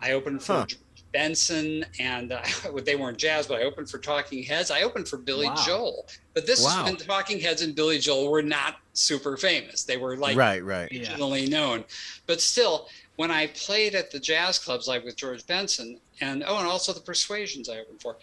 I 0.00 0.12
opened 0.12 0.42
for 0.42 0.54
Huh. 0.54 0.66
Benson, 1.12 1.84
and 1.98 2.32
uh, 2.32 2.42
they 2.84 2.96
weren't 2.96 3.18
jazz, 3.18 3.46
but 3.46 3.60
I 3.60 3.64
opened 3.64 3.90
for 3.90 3.98
Talking 3.98 4.42
Heads. 4.42 4.70
I 4.70 4.82
opened 4.82 5.08
for 5.08 5.16
Billy 5.16 5.46
Wow. 5.46 5.62
Joel, 5.66 6.08
but 6.34 6.46
this 6.46 6.64
Wow. 6.64 6.84
is 6.84 6.90
when 6.90 6.96
Talking 6.96 7.40
Heads 7.40 7.62
and 7.62 7.74
Billy 7.74 7.98
Joel 7.98 8.30
were 8.30 8.42
not 8.42 8.76
super 8.92 9.36
famous. 9.36 9.84
They 9.84 9.96
were 9.96 10.16
like 10.16 10.36
right, 10.36 10.64
right. 10.64 10.90
regionally 10.90 11.48
known. 11.48 11.84
But 12.26 12.40
still, 12.40 12.88
when 13.16 13.30
I 13.30 13.48
played 13.48 13.94
at 13.94 14.10
the 14.10 14.20
jazz 14.20 14.58
clubs, 14.58 14.88
like 14.88 15.04
with 15.04 15.16
George 15.16 15.46
Benson, 15.46 15.98
and 16.20 16.44
oh, 16.46 16.58
and 16.58 16.66
also 16.66 16.92
the 16.92 17.00
Persuasions 17.00 17.68
I 17.68 17.78
opened 17.78 18.00
for, 18.00 18.16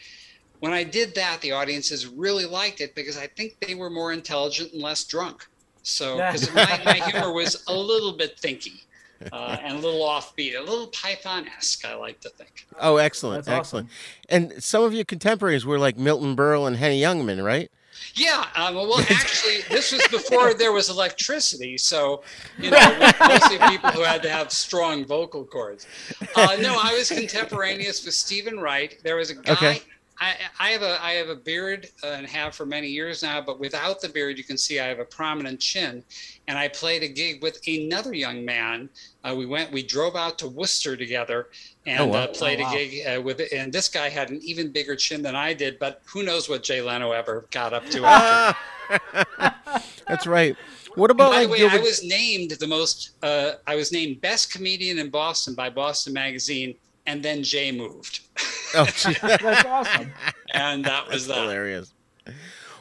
when 0.59 0.73
I 0.73 0.83
did 0.83 1.13
that, 1.15 1.41
the 1.41 1.51
audiences 1.51 2.07
really 2.07 2.45
liked 2.45 2.81
it 2.81 2.95
because 2.95 3.17
I 3.17 3.27
think 3.27 3.57
they 3.59 3.75
were 3.75 3.89
more 3.89 4.11
intelligent 4.11 4.73
and 4.73 4.81
less 4.81 5.03
drunk. 5.03 5.45
So, 5.83 6.17
because 6.17 6.53
my, 6.53 6.81
my 6.83 6.93
humor 6.95 7.31
was 7.31 7.63
a 7.67 7.73
little 7.73 8.11
bit 8.11 8.37
thinky 8.41 8.81
uh, 9.31 9.57
and 9.61 9.77
a 9.77 9.79
little 9.79 10.01
offbeat, 10.01 10.57
a 10.57 10.61
little 10.61 10.87
Python-esque, 10.87 11.85
I 11.85 11.95
like 11.95 12.19
to 12.21 12.29
think. 12.29 12.65
Oh, 12.79 12.97
excellent, 12.97 13.45
That's 13.45 13.59
excellent. 13.59 13.89
And 14.29 14.61
some 14.63 14.83
of 14.83 14.93
your 14.93 15.05
contemporaries 15.05 15.65
were 15.65 15.79
like 15.79 15.97
Milton 15.97 16.35
Berle 16.35 16.67
and 16.67 16.77
Henny 16.77 17.01
Youngman, 17.01 17.43
right? 17.43 17.71
Yeah, 18.15 18.45
um, 18.55 18.75
well, 18.75 18.99
actually, 19.09 19.61
this 19.69 19.91
was 19.91 20.07
before 20.07 20.53
there 20.53 20.71
was 20.71 20.89
electricity, 20.89 21.77
so 21.77 22.23
you 22.57 22.71
know, 22.71 23.11
mostly 23.27 23.57
people 23.69 23.91
who 23.91 24.03
had 24.03 24.21
to 24.23 24.29
have 24.29 24.51
strong 24.51 25.05
vocal 25.05 25.43
cords. 25.45 25.87
Uh, 26.35 26.57
no, 26.59 26.79
I 26.81 26.93
was 26.93 27.09
contemporaneous 27.09 28.05
with 28.05 28.13
Steven 28.13 28.59
Wright. 28.59 28.97
There 29.03 29.15
was 29.15 29.29
a 29.29 29.35
guy. 29.35 29.53
Okay. 29.53 29.81
I, 30.19 30.35
I 30.59 30.69
have 30.69 30.81
a 30.81 31.03
I 31.03 31.11
have 31.13 31.29
a 31.29 31.35
beard 31.35 31.87
uh, 32.03 32.07
and 32.07 32.25
have 32.27 32.55
for 32.55 32.65
many 32.65 32.87
years 32.87 33.21
now, 33.21 33.39
but 33.41 33.59
without 33.59 34.01
the 34.01 34.09
beard, 34.09 34.37
you 34.37 34.43
can 34.43 34.57
see 34.57 34.79
I 34.79 34.87
have 34.87 34.99
a 34.99 35.05
prominent 35.05 35.59
chin. 35.59 36.03
And 36.47 36.57
I 36.57 36.67
played 36.69 37.03
a 37.03 37.07
gig 37.07 37.41
with 37.43 37.59
another 37.67 38.13
young 38.13 38.43
man. 38.45 38.89
Uh, 39.23 39.35
we 39.35 39.45
went, 39.45 39.71
we 39.71 39.83
drove 39.83 40.15
out 40.15 40.39
to 40.39 40.47
Worcester 40.47 40.95
together, 40.97 41.49
and 41.85 41.99
Oh, 41.99 42.05
wow. 42.07 42.23
uh, 42.23 42.27
played 42.27 42.59
Oh, 42.59 42.63
wow. 42.63 42.73
a 42.73 42.73
gig 42.87 43.07
uh, 43.07 43.21
with. 43.21 43.41
And 43.53 43.71
this 43.71 43.89
guy 43.89 44.09
had 44.09 44.29
an 44.29 44.39
even 44.43 44.71
bigger 44.71 44.95
chin 44.95 45.21
than 45.21 45.35
I 45.35 45.53
did, 45.53 45.77
but 45.77 46.01
who 46.05 46.23
knows 46.23 46.49
what 46.49 46.63
Jay 46.63 46.81
Leno 46.81 47.11
ever 47.11 47.45
got 47.51 47.73
up 47.73 47.85
to 47.89 48.05
after. 48.05 48.57
That's 50.07 50.25
right. 50.25 50.55
What 50.95 51.11
about 51.11 51.31
By 51.31 51.37
like 51.39 51.47
the 51.47 51.51
way, 51.51 51.57
Gilbert? 51.59 51.77
I 51.79 51.81
was 51.81 52.03
named 52.03 52.51
the 52.51 52.65
most. 52.67 53.11
Uh, 53.21 53.51
I 53.67 53.75
was 53.75 53.91
named 53.91 54.21
best 54.21 54.51
comedian 54.51 54.97
in 54.97 55.09
Boston 55.09 55.53
by 55.53 55.69
Boston 55.69 56.13
Magazine, 56.13 56.73
and 57.05 57.21
then 57.21 57.43
Jay 57.43 57.71
moved, 57.71 58.21
oh, 58.75 58.85
That's 59.21 59.65
awesome. 59.65 60.11
and 60.53 60.85
that 60.85 61.07
was 61.07 61.27
that's 61.27 61.37
that. 61.37 61.43
hilarious. 61.43 61.93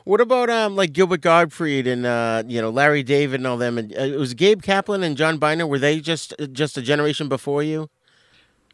What 0.05 0.21
about 0.21 0.51
um 0.51 0.77
like 0.77 0.93
Gilbert 0.93 1.21
Gottfried 1.21 1.87
and 1.87 2.07
uh 2.07 2.43
you 2.47 2.61
know 2.61 2.71
Larry 2.71 3.03
David 3.03 3.41
and 3.41 3.47
all 3.47 3.57
them? 3.57 3.79
And 3.79 3.93
uh, 3.97 4.03
it 4.03 4.19
was 4.19 4.35
Gabe 4.35 4.63
Kaplan 4.63 5.03
and 5.03 5.17
John 5.17 5.39
Byner. 5.39 5.67
Were 5.67 5.79
they 5.79 6.01
just 6.01 6.35
just 6.53 6.77
a 6.79 6.83
generation 6.83 7.29
before 7.29 7.63
you? 7.63 7.89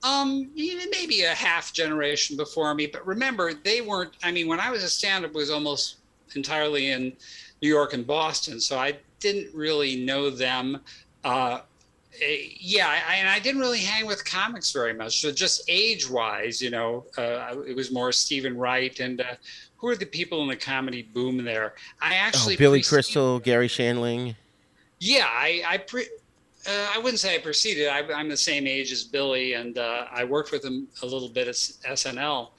Um, 0.04 0.50
maybe 0.56 1.22
a 1.22 1.34
half 1.34 1.72
generation 1.72 2.36
before 2.36 2.74
me, 2.74 2.86
but 2.88 3.06
remember, 3.06 3.54
they 3.54 3.80
weren't. 3.82 4.12
I 4.24 4.32
mean, 4.32 4.48
when 4.48 4.58
I 4.58 4.68
was 4.68 4.82
a 4.82 4.88
stand-up, 4.88 5.30
it 5.30 5.36
was 5.36 5.48
almost 5.48 5.98
entirely 6.34 6.90
in 6.90 7.12
New 7.62 7.68
York 7.68 7.92
and 7.92 8.04
Boston, 8.04 8.58
so 8.60 8.78
I 8.78 8.98
didn't 9.20 9.54
really 9.54 10.04
know 10.04 10.28
them. 10.28 10.80
Uh, 11.22 11.60
yeah, 12.20 12.88
I, 12.88 13.14
and 13.16 13.28
I 13.28 13.38
didn't 13.38 13.60
really 13.60 13.80
hang 13.80 14.06
with 14.06 14.24
comics 14.24 14.72
very 14.72 14.94
much. 14.94 15.20
So 15.20 15.32
just 15.32 15.62
age-wise, 15.68 16.60
you 16.60 16.70
know, 16.70 17.06
uh, 17.16 17.56
it 17.66 17.74
was 17.74 17.90
more 17.90 18.12
Steven 18.12 18.56
Wright 18.56 18.98
and 19.00 19.20
uh, 19.20 19.34
who 19.82 19.88
are 19.88 19.96
the 19.96 20.06
people 20.06 20.42
in 20.42 20.48
the 20.48 20.56
comedy 20.56 21.02
boom 21.02 21.44
there? 21.44 21.74
I 22.00 22.14
actually 22.14 22.54
oh, 22.54 22.58
Billy 22.58 22.82
Crystal, 22.82 23.40
Garry 23.40 23.66
Shandling. 23.66 24.36
Yeah, 25.00 25.26
I 25.28 25.62
I, 25.66 25.78
pre- 25.78 26.08
uh, 26.68 26.88
I 26.94 26.98
wouldn't 26.98 27.18
say 27.18 27.34
I 27.34 27.38
preceded. 27.38 27.88
I, 27.88 28.00
I'm 28.12 28.28
the 28.28 28.36
same 28.36 28.68
age 28.68 28.92
as 28.92 29.02
Billy, 29.02 29.54
and 29.54 29.78
uh, 29.78 30.06
I 30.12 30.22
worked 30.22 30.52
with 30.52 30.64
him 30.64 30.86
a 31.02 31.06
little 31.06 31.28
bit 31.28 31.48
at 31.48 31.54
SNL. 31.54 32.50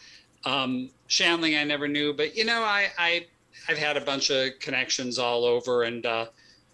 Um, 0.43 0.89
Shandling, 1.07 1.57
I 1.57 1.63
never 1.63 1.87
knew, 1.87 2.13
but 2.13 2.35
you 2.35 2.43
know, 2.43 2.61
I, 2.61 2.89
I 2.97 3.25
I've 3.69 3.77
had 3.77 3.95
a 3.95 4.01
bunch 4.01 4.29
of 4.29 4.59
connections 4.59 5.17
all 5.17 5.45
over, 5.45 5.83
and 5.83 6.05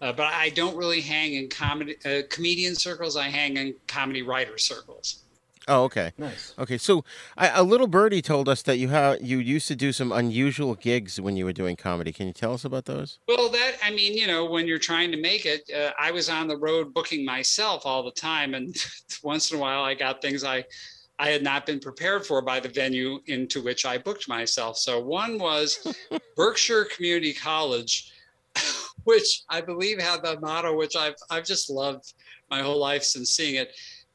uh, 0.00 0.12
but 0.12 0.26
I 0.32 0.50
don't 0.50 0.76
really 0.76 1.00
hang 1.00 1.34
in 1.34 1.48
comedy 1.48 1.96
uh, 2.04 2.22
comedian 2.28 2.74
circles. 2.74 3.16
I 3.16 3.28
hang 3.28 3.56
in 3.56 3.74
comedy 3.86 4.22
writer 4.22 4.58
circles. 4.58 5.22
Oh, 5.68 5.84
okay. 5.84 6.12
Nice. 6.18 6.54
Okay, 6.58 6.78
so 6.78 7.04
I, 7.36 7.48
a 7.48 7.62
little 7.62 7.86
birdie 7.86 8.22
told 8.22 8.48
us 8.48 8.62
that 8.62 8.78
you 8.78 8.88
have 8.88 9.20
you 9.20 9.38
used 9.38 9.68
to 9.68 9.76
do 9.76 9.92
some 9.92 10.10
unusual 10.10 10.74
gigs 10.74 11.20
when 11.20 11.36
you 11.36 11.44
were 11.44 11.52
doing 11.52 11.76
comedy. 11.76 12.12
Can 12.12 12.26
you 12.26 12.32
tell 12.32 12.54
us 12.54 12.64
about 12.64 12.86
those? 12.86 13.18
Well, 13.28 13.48
that 13.50 13.74
I 13.84 13.90
mean, 13.90 14.14
you 14.14 14.26
know, 14.26 14.46
when 14.46 14.66
you're 14.66 14.78
trying 14.78 15.12
to 15.12 15.20
make 15.20 15.46
it, 15.46 15.70
uh, 15.74 15.92
I 15.98 16.10
was 16.10 16.28
on 16.28 16.48
the 16.48 16.56
road 16.56 16.92
booking 16.94 17.24
myself 17.24 17.84
all 17.84 18.02
the 18.02 18.10
time, 18.10 18.54
and 18.54 18.74
once 19.22 19.50
in 19.52 19.58
a 19.58 19.60
while, 19.60 19.84
I 19.84 19.94
got 19.94 20.22
things 20.22 20.44
I 20.44 20.64
I 21.20 21.28
had 21.28 21.42
not 21.42 21.66
been 21.66 21.78
prepared 21.78 22.26
for 22.26 22.40
by 22.40 22.60
the 22.60 22.68
venue 22.70 23.20
into 23.26 23.62
which 23.62 23.84
I 23.84 23.98
booked 23.98 24.26
myself. 24.26 24.78
So 24.78 24.98
one 24.98 25.38
was 25.38 25.94
Berkshire 26.36 26.86
Community 26.86 27.34
College, 27.34 28.10
which 29.04 29.42
I 29.48 29.60
believe 29.60 30.00
had 30.00 30.22
the 30.22 30.38
motto, 30.40 30.76
which 30.76 30.96
I've 30.96 31.14
I've 31.30 31.44
just 31.44 31.70
loved 31.70 32.12
my 32.50 32.60
whole 32.62 32.78
life 32.78 33.02
since 33.02 33.30
seeing 33.30 33.56
it. 33.56 33.72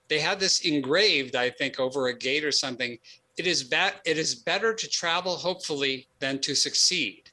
They 0.10 0.20
had 0.20 0.40
this 0.40 0.62
engraved, 0.62 1.36
I 1.36 1.50
think, 1.50 1.80
over 1.80 2.08
a 2.08 2.18
gate 2.18 2.44
or 2.44 2.52
something. 2.52 2.98
It 3.38 3.48
is 3.48 3.64
bet 3.64 4.02
it 4.06 4.18
is 4.18 4.36
better 4.36 4.74
to 4.74 4.88
travel 4.88 5.36
hopefully 5.36 6.08
than 6.20 6.40
to 6.40 6.56
succeed. 6.56 7.24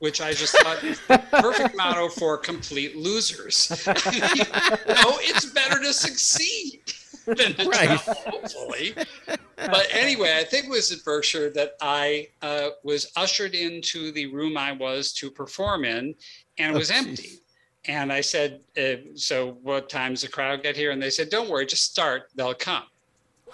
Which 0.00 0.22
I 0.22 0.32
just 0.32 0.56
thought 0.62 0.82
is 0.82 0.98
the 1.08 1.22
perfect 1.30 1.76
motto 1.76 2.08
for 2.08 2.38
complete 2.38 2.96
losers. 2.96 3.70
no, 3.86 3.94
it's 4.06 5.44
better 5.52 5.78
to 5.78 5.92
succeed 5.92 6.80
than 7.26 7.52
to 7.54 7.68
Right. 7.68 8.00
travel, 8.00 8.14
hopefully. 8.30 8.94
But 9.26 9.88
anyway, 9.92 10.38
I 10.38 10.44
think 10.44 10.64
it 10.64 10.70
was 10.70 10.90
at 10.90 11.04
Berkshire 11.04 11.50
that 11.50 11.72
I 11.82 12.28
uh, 12.40 12.70
was 12.82 13.12
ushered 13.14 13.54
into 13.54 14.10
the 14.12 14.26
room 14.32 14.56
I 14.56 14.72
was 14.72 15.12
to 15.14 15.30
perform 15.30 15.84
in, 15.84 16.14
and 16.60 16.72
it 16.72 16.76
Oh, 16.76 16.78
was 16.78 16.90
empty. 16.90 17.38
And 17.86 18.12
I 18.12 18.20
said, 18.20 18.60
uh, 18.76 18.96
"So 19.14 19.52
what 19.62 19.88
time's 19.88 20.22
the 20.22 20.28
crowd 20.28 20.62
get 20.62 20.76
here?" 20.76 20.90
And 20.90 21.02
they 21.02 21.10
said, 21.10 21.30
"Don't 21.30 21.48
worry, 21.48 21.66
just 21.66 21.84
start. 21.84 22.28
They'll 22.34 22.54
come." 22.54 22.84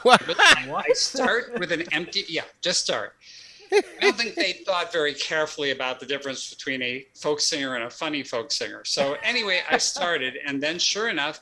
What? 0.02 0.22
I 0.38 0.84
start 0.94 1.58
with 1.58 1.72
an 1.72 1.84
empty. 1.92 2.24
Yeah, 2.28 2.42
just 2.60 2.82
start. 2.84 3.14
I 3.72 3.82
don't 4.00 4.16
think 4.16 4.34
they 4.34 4.52
thought 4.52 4.92
very 4.92 5.14
carefully 5.14 5.70
about 5.70 5.98
the 6.00 6.06
difference 6.06 6.50
between 6.50 6.82
a 6.82 7.06
folk 7.16 7.40
singer 7.40 7.74
and 7.74 7.84
a 7.84 7.90
funny 7.90 8.22
folk 8.22 8.52
singer. 8.52 8.84
So 8.84 9.16
anyway, 9.22 9.62
I 9.68 9.78
started, 9.78 10.34
and 10.46 10.62
then 10.62 10.78
sure 10.78 11.08
enough, 11.08 11.40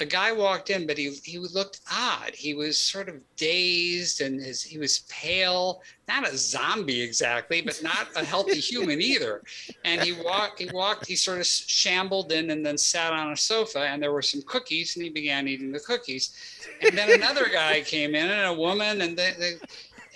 a 0.00 0.06
guy 0.06 0.32
walked 0.32 0.70
in, 0.70 0.86
but 0.86 0.98
he 0.98 1.10
he 1.24 1.38
looked 1.38 1.80
odd. 1.90 2.34
He 2.34 2.54
was 2.54 2.78
sort 2.78 3.08
of 3.08 3.16
dazed, 3.36 4.20
and 4.20 4.40
his 4.40 4.62
he 4.62 4.78
was 4.78 5.00
pale, 5.08 5.82
not 6.08 6.28
a 6.28 6.36
zombie 6.36 7.00
exactly, 7.00 7.60
but 7.60 7.80
not 7.82 8.08
a 8.16 8.24
healthy 8.24 8.60
human 8.72 9.00
either. 9.00 9.42
And 9.84 10.00
he 10.00 10.12
walked, 10.12 10.58
he 10.58 10.70
walked, 10.72 11.06
he 11.06 11.16
sort 11.16 11.38
of 11.38 11.46
shambled 11.46 12.32
in, 12.32 12.50
and 12.50 12.64
then 12.64 12.78
sat 12.78 13.12
on 13.12 13.32
a 13.32 13.36
sofa, 13.36 13.80
and 13.80 14.02
there 14.02 14.12
were 14.12 14.22
some 14.22 14.42
cookies, 14.42 14.96
and 14.96 15.04
he 15.04 15.10
began 15.10 15.48
eating 15.48 15.72
the 15.72 15.80
cookies. 15.80 16.34
And 16.82 16.96
then 16.96 17.12
another 17.12 17.48
guy 17.48 17.82
came 17.82 18.14
in, 18.14 18.28
and 18.30 18.46
a 18.46 18.54
woman, 18.54 19.02
and 19.02 19.16
they, 19.16 19.32
they 19.38 19.54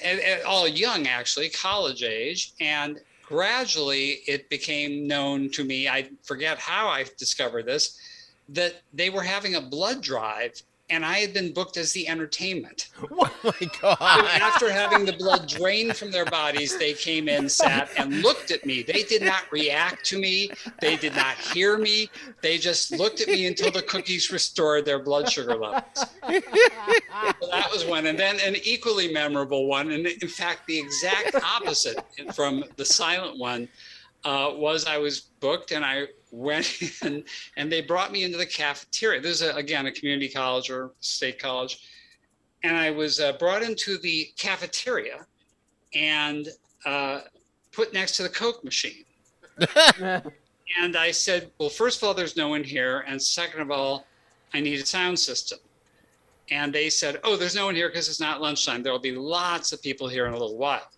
and, 0.02 0.20
and 0.20 0.42
all 0.42 0.66
young 0.66 1.06
actually, 1.06 1.48
college 1.50 2.02
age, 2.02 2.54
and 2.61 3.00
gradually 3.22 4.20
it 4.26 4.48
became 4.50 5.06
known 5.06 5.50
to 5.52 5.64
me. 5.64 5.88
I 5.88 6.11
forget 6.22 6.59
how 6.59 6.88
I 6.88 7.04
discovered 7.18 7.66
this 7.66 7.98
that 8.48 8.83
they 8.92 9.11
were 9.11 9.22
having 9.22 9.54
a 9.54 9.61
blood 9.61 10.02
drive 10.02 10.62
and 10.90 11.04
I 11.04 11.18
had 11.18 11.33
been 11.33 11.52
booked 11.52 11.76
as 11.76 11.92
the 11.92 12.09
entertainment. 12.09 12.88
Oh 13.44 13.50
my 13.61 13.70
god! 13.80 13.98
After 14.00 14.70
having 14.72 15.04
the 15.04 15.12
blood 15.12 15.46
drained 15.46 15.96
from 15.96 16.11
their 16.11 16.24
bodies, 16.24 16.76
they 16.78 16.94
came 16.94 17.28
in, 17.28 17.48
sat, 17.48 17.90
and 17.98 18.22
looked 18.22 18.50
at 18.50 18.64
me. 18.64 18.83
They 18.83 19.02
did 19.02 19.22
not 19.22 19.42
react 19.52 20.07
to 20.07 20.18
me. 20.18 20.50
They 20.80 20.96
did 20.96 21.14
not 21.14 21.37
hear 21.37 21.76
me. 21.76 22.11
They 22.42 22.57
just 22.57 22.92
looked 22.92 23.20
at 23.20 23.28
me 23.28 23.46
until 23.46 23.70
the 23.70 23.83
cookies 23.83 24.30
restored 24.33 24.87
their 24.87 24.98
blood 24.98 25.30
sugar 25.30 25.54
levels. 25.57 25.85
So 25.94 26.07
that 27.50 27.68
was 27.70 27.85
one. 27.85 28.07
And 28.07 28.18
then 28.18 28.40
an 28.40 28.57
equally 28.64 29.12
memorable 29.12 29.66
one, 29.66 29.90
and 29.90 30.07
in 30.07 30.28
fact, 30.28 30.66
the 30.66 30.78
exact 30.78 31.35
opposite 31.35 31.98
from 32.35 32.64
the 32.76 32.85
silent 32.85 33.38
one, 33.38 33.68
uh, 34.24 34.52
was 34.54 34.87
I 34.87 34.98
was 34.98 35.20
booked 35.40 35.72
and 35.72 35.85
I 35.85 36.07
went 36.35 36.81
in 37.03 37.25
and 37.57 37.70
they 37.70 37.81
brought 37.81 38.12
me 38.12 38.25
into 38.25 38.38
the 38.38 38.47
cafeteria. 38.47 39.20
This 39.20 39.40
is, 39.40 39.49
a, 39.49 39.55
again, 39.55 39.87
a 39.87 39.92
community 39.92 40.29
college 40.29 40.70
or 40.70 40.92
state 41.01 41.38
college. 41.38 41.88
And 42.62 42.77
I 42.77 42.90
was 42.90 43.20
uh, 43.20 43.33
brought 43.35 43.62
into 43.62 43.99
the 43.99 44.31
cafeteria 44.37 45.27
and 45.94 46.49
uh, 46.85 47.20
put 47.73 47.92
next 47.92 48.16
to 48.16 48.23
the 48.23 48.29
Coke 48.29 48.64
machine. 48.64 49.05
And 50.81 50.97
I 50.97 51.11
said, 51.11 51.51
well, 51.59 51.68
first 51.68 51.99
of 51.99 52.05
all, 52.05 52.14
there's 52.14 52.37
no 52.37 52.49
one 52.49 52.64
here. 52.64 53.05
And 53.07 53.20
second 53.20 53.61
of 53.61 53.70
all, 53.70 54.07
I 54.53 54.61
need 54.61 54.81
a 54.81 54.87
sound 54.87 55.18
system. 55.18 55.59
And 56.51 56.73
they 56.73 56.90
said, 56.90 57.20
oh, 57.25 57.37
there's 57.37 57.55
no 57.55 57.66
one 57.66 57.75
here 57.75 57.88
because 57.88 58.09
it's 58.09 58.20
not 58.20 58.40
lunchtime. 58.40 58.83
There'll 58.83 58.99
be 58.99 59.12
lots 59.12 59.73
of 59.73 59.83
people 59.83 60.09
here 60.09 60.27
in 60.27 60.33
a 60.33 60.38
little 60.38 60.57
while. 60.57 60.90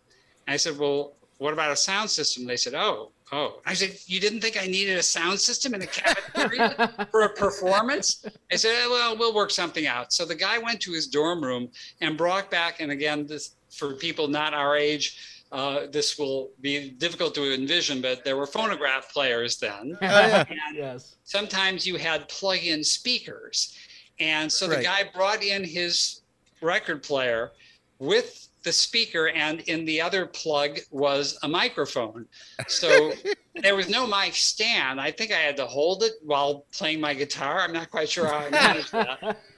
And 0.47 0.55
I 0.55 0.57
said, 0.57 0.79
well, 0.79 1.15
what 1.39 1.53
about 1.53 1.73
a 1.73 1.77
sound 1.77 2.11
system? 2.11 2.45
They 2.45 2.57
said, 2.57 2.75
oh, 2.75 3.13
oh. 3.33 3.61
I 3.67 3.75
said, 3.75 3.97
you 4.07 4.21
didn't 4.21 4.41
think 4.41 4.61
I 4.61 4.67
needed 4.67 4.99
a 4.99 5.03
sound 5.03 5.41
system 5.41 5.75
in 5.75 5.81
the 5.81 5.87
cafeteria 5.87 7.09
for 7.11 7.23
a 7.23 7.29
performance? 7.29 8.25
I 8.53 8.57
said, 8.57 8.87
well, 8.89 9.17
we'll 9.17 9.35
work 9.35 9.51
something 9.51 9.87
out. 9.87 10.13
So 10.13 10.25
the 10.25 10.35
guy 10.35 10.59
went 10.59 10.81
to 10.83 10.93
his 10.93 11.07
dorm 11.07 11.43
room 11.43 11.69
and 12.01 12.17
brought 12.17 12.51
back, 12.51 12.81
and 12.81 12.93
again, 12.93 13.27
this 13.27 13.57
for 13.71 13.95
people 13.95 14.27
not 14.29 14.55
our 14.55 14.77
age, 14.77 15.43
uh, 15.53 15.87
this 15.91 16.19
will 16.19 16.51
be 16.61 16.91
difficult 16.91 17.35
to 17.35 17.55
envision, 17.55 18.01
but 18.01 18.25
there 18.25 18.37
were 18.37 18.47
phonograph 18.47 19.13
players 19.13 19.59
then. 19.59 19.97
And 20.03 20.47
yes. 20.75 21.17
sometimes 21.25 21.87
you 21.87 21.97
had 21.97 22.29
plug-in 22.29 22.83
speakers. 22.83 23.77
And 24.19 24.51
so 24.51 24.67
the 24.67 24.77
Right. 24.77 24.85
guy 24.85 25.11
brought 25.15 25.43
in 25.43 25.63
his 25.63 26.23
record 26.63 27.03
player 27.03 27.53
with 27.99 28.49
the 28.67 28.73
speaker 28.73 29.29
and 29.29 29.61
in 29.61 29.85
the 29.85 30.01
other 30.01 30.27
plug 30.27 30.81
was 30.91 31.39
a 31.45 31.49
microphone. 31.49 32.27
So 32.67 33.13
there 33.63 33.77
was 33.77 33.89
no 33.89 34.09
mic 34.09 34.35
stand. 34.35 35.01
I 35.01 35.13
think 35.13 35.31
I 35.31 35.37
had 35.37 35.57
to 35.59 35.67
hold 35.67 36.03
it 36.03 36.15
while 36.25 36.67
playing 36.73 37.01
my 37.01 37.15
guitar. 37.15 37.61
I'm 37.61 37.73
not 37.73 37.93
quite 37.93 38.09
sure 38.09 38.27
how 38.27 38.39
I 38.39 38.51
managed 38.51 38.93
that. 38.93 39.39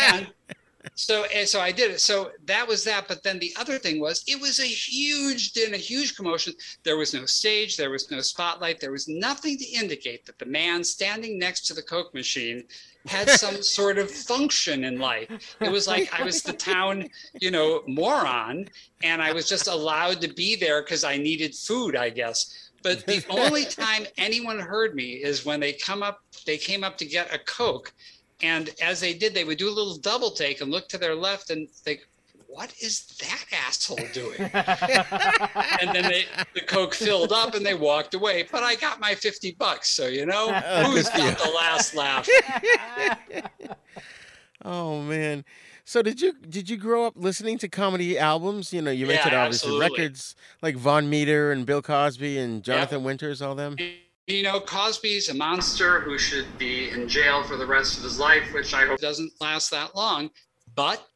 And 0.00 0.28
so 0.94 1.24
and 1.24 1.48
so 1.48 1.60
I 1.60 1.72
did 1.72 1.90
it. 1.90 2.00
So 2.00 2.30
that 2.44 2.66
was 2.66 2.84
that. 2.84 3.08
But 3.08 3.22
then 3.22 3.38
the 3.38 3.52
other 3.58 3.78
thing 3.78 4.00
was 4.00 4.24
it 4.26 4.40
was 4.40 4.60
a 4.60 4.66
huge 4.66 5.52
din, 5.52 5.74
a 5.74 5.78
huge 5.78 6.16
commotion. 6.16 6.54
There 6.84 6.96
was 6.96 7.14
no 7.14 7.26
stage, 7.26 7.76
there 7.76 7.90
was 7.90 8.10
no 8.10 8.20
spotlight, 8.20 8.80
there 8.80 8.92
was 8.92 9.08
nothing 9.08 9.58
to 9.58 9.64
indicate 9.66 10.26
that 10.26 10.38
the 10.38 10.46
man 10.46 10.84
standing 10.84 11.38
next 11.38 11.66
to 11.66 11.74
the 11.74 11.82
Coke 11.82 12.14
machine 12.14 12.64
had 13.06 13.30
some 13.44 13.62
sort 13.62 13.98
of 13.98 14.10
function 14.10 14.84
in 14.84 14.98
life. 14.98 15.56
It 15.60 15.70
was 15.70 15.86
like 15.86 16.12
I 16.18 16.24
was 16.24 16.42
the 16.42 16.52
town, 16.52 17.08
you 17.40 17.50
know, 17.50 17.82
moron, 17.86 18.68
and 19.02 19.22
I 19.22 19.32
was 19.32 19.48
just 19.48 19.68
allowed 19.68 20.20
to 20.22 20.28
be 20.28 20.56
there 20.56 20.82
because 20.82 21.04
I 21.04 21.16
needed 21.16 21.54
food, 21.54 21.96
I 21.96 22.10
guess. 22.10 22.70
But 22.82 23.04
the 23.06 23.24
only 23.30 23.64
time 23.64 24.06
anyone 24.16 24.60
heard 24.60 24.94
me 24.94 25.14
is 25.14 25.44
when 25.44 25.60
they 25.60 25.72
come 25.72 26.02
up, 26.02 26.20
they 26.44 26.56
came 26.56 26.84
up 26.84 26.96
to 26.98 27.04
get 27.04 27.34
a 27.34 27.38
Coke. 27.38 27.92
And 28.42 28.70
as 28.82 29.00
they 29.00 29.14
did, 29.14 29.34
they 29.34 29.44
would 29.44 29.58
do 29.58 29.68
a 29.68 29.72
little 29.72 29.96
double 29.98 30.30
take 30.30 30.60
and 30.60 30.70
look 30.70 30.88
to 30.88 30.98
their 30.98 31.14
left 31.14 31.50
and 31.50 31.70
think, 31.70 32.00
what 32.48 32.72
is 32.82 33.06
that 33.20 33.44
asshole 33.66 33.98
doing? 34.12 34.38
and 34.52 35.94
then 35.94 36.04
they, 36.04 36.24
the 36.54 36.60
Coke 36.66 36.94
filled 36.94 37.32
up 37.32 37.54
and 37.54 37.64
they 37.66 37.74
walked 37.74 38.14
away. 38.14 38.46
But 38.50 38.62
I 38.62 38.76
got 38.76 39.00
my 39.00 39.14
50 39.14 39.56
bucks. 39.58 39.90
So, 39.90 40.06
you 40.06 40.26
know, 40.26 40.58
Oh, 40.66 40.84
who's 40.84 41.08
got 41.10 41.38
the 41.38 41.50
last 41.50 41.94
laugh? 41.94 42.28
Oh 44.64 45.00
man. 45.02 45.44
So 45.84 46.02
did 46.02 46.20
you 46.20 46.32
did 46.32 46.68
you 46.68 46.76
grow 46.76 47.06
up 47.06 47.12
listening 47.16 47.58
to 47.58 47.68
comedy 47.68 48.18
albums? 48.18 48.72
You 48.72 48.82
know, 48.82 48.90
you 48.90 49.06
Yeah, 49.06 49.12
mentioned 49.14 49.34
obviously 49.34 49.68
absolutely. 49.68 49.98
records 50.04 50.34
like 50.62 50.76
Vaughn 50.76 51.08
Meader 51.08 51.52
and 51.52 51.64
Bill 51.64 51.82
Cosby 51.82 52.38
and 52.38 52.64
Jonathan 52.64 53.04
Winters, 53.04 53.40
all 53.42 53.54
them. 53.54 53.76
You 54.26 54.42
know, 54.42 54.58
Cosby's 54.58 55.28
a 55.28 55.34
monster 55.34 56.00
who 56.00 56.18
should 56.18 56.46
be 56.58 56.90
in 56.90 57.08
jail 57.08 57.44
for 57.44 57.56
the 57.56 57.66
rest 57.66 57.96
of 57.96 58.02
his 58.02 58.18
life, 58.18 58.52
which 58.52 58.74
I 58.74 58.84
hope 58.84 59.00
doesn't 59.00 59.30
last 59.40 59.70
that 59.70 59.94
long. 59.94 60.30
But 60.74 61.06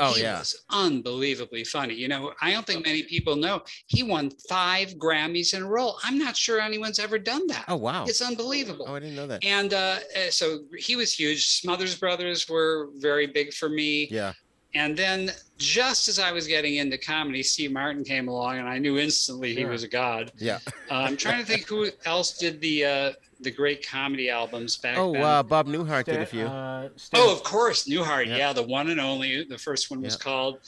Oh, 0.00 0.16
yeah. 0.16 0.40
was 0.40 0.60
unbelievably 0.70 1.64
funny. 1.64 1.94
You 1.94 2.08
know, 2.08 2.32
I 2.42 2.52
don't 2.52 2.66
think 2.66 2.84
many 2.84 3.04
people 3.04 3.36
know 3.36 3.62
he 3.86 4.02
won 4.02 4.30
five 4.48 4.94
Grammys 4.94 5.54
in 5.54 5.62
a 5.62 5.66
row. 5.66 5.92
I'm 6.02 6.18
not 6.18 6.36
sure 6.36 6.60
anyone's 6.60 6.98
ever 6.98 7.16
done 7.18 7.46
that. 7.48 7.66
Oh 7.68 7.76
wow. 7.76 8.04
It's 8.04 8.20
unbelievable. 8.20 8.86
Oh, 8.88 8.94
I 8.96 8.98
didn't 8.98 9.14
know 9.14 9.28
that. 9.28 9.44
And 9.44 9.72
uh, 9.72 9.98
uh, 10.16 10.30
so 10.30 10.60
he 10.76 10.96
was 10.96 11.12
huge. 11.14 11.46
Smothers 11.46 11.94
Brothers 11.96 12.48
were 12.48 12.88
very 12.96 13.28
big 13.28 13.52
for 13.52 13.68
me. 13.68 14.08
Yeah. 14.10 14.32
And 14.74 14.96
then 14.96 15.30
just 15.56 16.08
as 16.08 16.18
I 16.18 16.32
was 16.32 16.46
getting 16.48 16.76
into 16.76 16.98
comedy, 16.98 17.42
Steve 17.44 17.70
Martin 17.72 18.02
came 18.02 18.26
along, 18.28 18.58
and 18.58 18.68
I 18.68 18.78
knew 18.78 18.98
instantly 18.98 19.54
he 19.54 19.60
Sure. 19.60 19.70
was 19.70 19.82
a 19.84 19.88
god. 19.88 20.32
Yeah. 20.38 20.58
Uh, 20.90 20.94
I'm 20.94 21.16
trying 21.16 21.38
to 21.40 21.46
think 21.46 21.66
who 21.66 21.88
else 22.04 22.36
did 22.36 22.60
the 22.60 22.84
uh, 22.84 23.12
the 23.40 23.50
great 23.50 23.86
comedy 23.88 24.28
albums 24.30 24.76
back 24.76 24.98
Oh, 24.98 25.12
then. 25.12 25.22
uh, 25.22 25.42
Bob 25.42 25.66
Newhart 25.66 26.04
did 26.04 26.20
a 26.20 26.26
few. 26.26 26.44
uh, 26.44 26.88
oh, 27.14 27.32
of 27.32 27.42
course, 27.42 27.88
Newhart. 27.88 28.26
Yeah. 28.26 28.36
Yeah. 28.36 28.52
the 28.52 28.62
one 28.62 28.90
and 28.90 29.00
only. 29.00 29.44
The 29.44 29.56
first 29.58 29.90
one 29.90 30.02
was 30.02 30.16
called, 30.16 30.58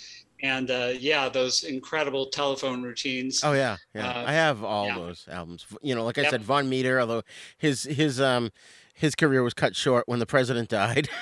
and 0.43 0.71
uh, 0.71 0.93
yeah, 0.99 1.29
those 1.29 1.65
incredible 1.65 2.27
telephone 2.27 2.83
routines. 2.83 3.43
Oh 3.45 3.53
yeah, 3.53 3.77
yeah. 3.95 4.09
Uh, 4.09 4.25
I 4.27 4.33
have 4.33 4.65
all 4.65 4.87
yeah. 4.87 4.95
those 4.95 5.29
albums. 5.31 5.67
You 5.83 5.95
know, 5.95 6.05
like 6.05 6.17
I 6.19 6.23
Yep. 6.23 6.31
said, 6.31 6.43
Vaughn 6.43 6.69
Meader. 6.69 6.99
Although 7.01 7.23
his 7.59 7.83
his 7.85 8.21
um 8.21 8.51
his 8.95 9.15
career 9.15 9.43
was 9.43 9.53
cut 9.55 9.77
short 9.77 10.09
when 10.09 10.19
the 10.19 10.27
president 10.27 10.69
died. 10.71 11.09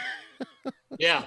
Yeah. 0.99 1.25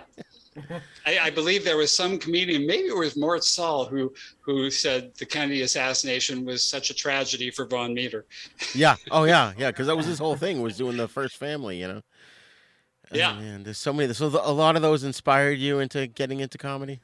I, 1.06 1.20
I 1.20 1.30
believe 1.30 1.63
there 1.63 1.78
was 1.78 1.91
some 1.91 2.17
comedian, 2.17 2.65
maybe 2.65 2.88
it 2.88 2.98
was 2.98 3.15
Mort 3.17 3.43
Sahl, 3.43 3.86
who 3.86 4.13
who 4.41 4.70
said 4.70 5.13
the 5.15 5.26
Kennedy 5.26 5.62
assassination 5.62 6.46
was 6.46 6.63
such 6.63 6.89
a 6.89 6.93
tragedy 6.93 7.52
for 7.52 7.65
Vaughn 7.65 7.93
Meader. 7.93 8.26
yeah. 8.76 8.96
Oh 9.12 9.24
yeah, 9.26 9.54
yeah. 9.58 9.72
Because 9.72 9.88
that 9.88 9.96
was 9.98 10.06
his 10.06 10.20
whole 10.20 10.36
thing 10.36 10.62
was 10.62 10.78
doing 10.78 10.98
the 10.98 11.08
first 11.08 11.38
family. 11.38 11.80
You 11.80 11.88
know. 11.88 12.02
Oh, 13.12 13.15
Yeah. 13.17 13.34
man, 13.39 13.63
there's 13.63 13.78
so 13.78 13.93
many. 13.93 14.13
So 14.13 14.28
a 14.43 14.52
lot 14.52 14.76
of 14.76 14.82
those 14.82 15.04
inspired 15.04 15.60
you 15.60 15.80
into 15.80 16.08
getting 16.08 16.39
into 16.41 16.58
comedy. 16.58 17.00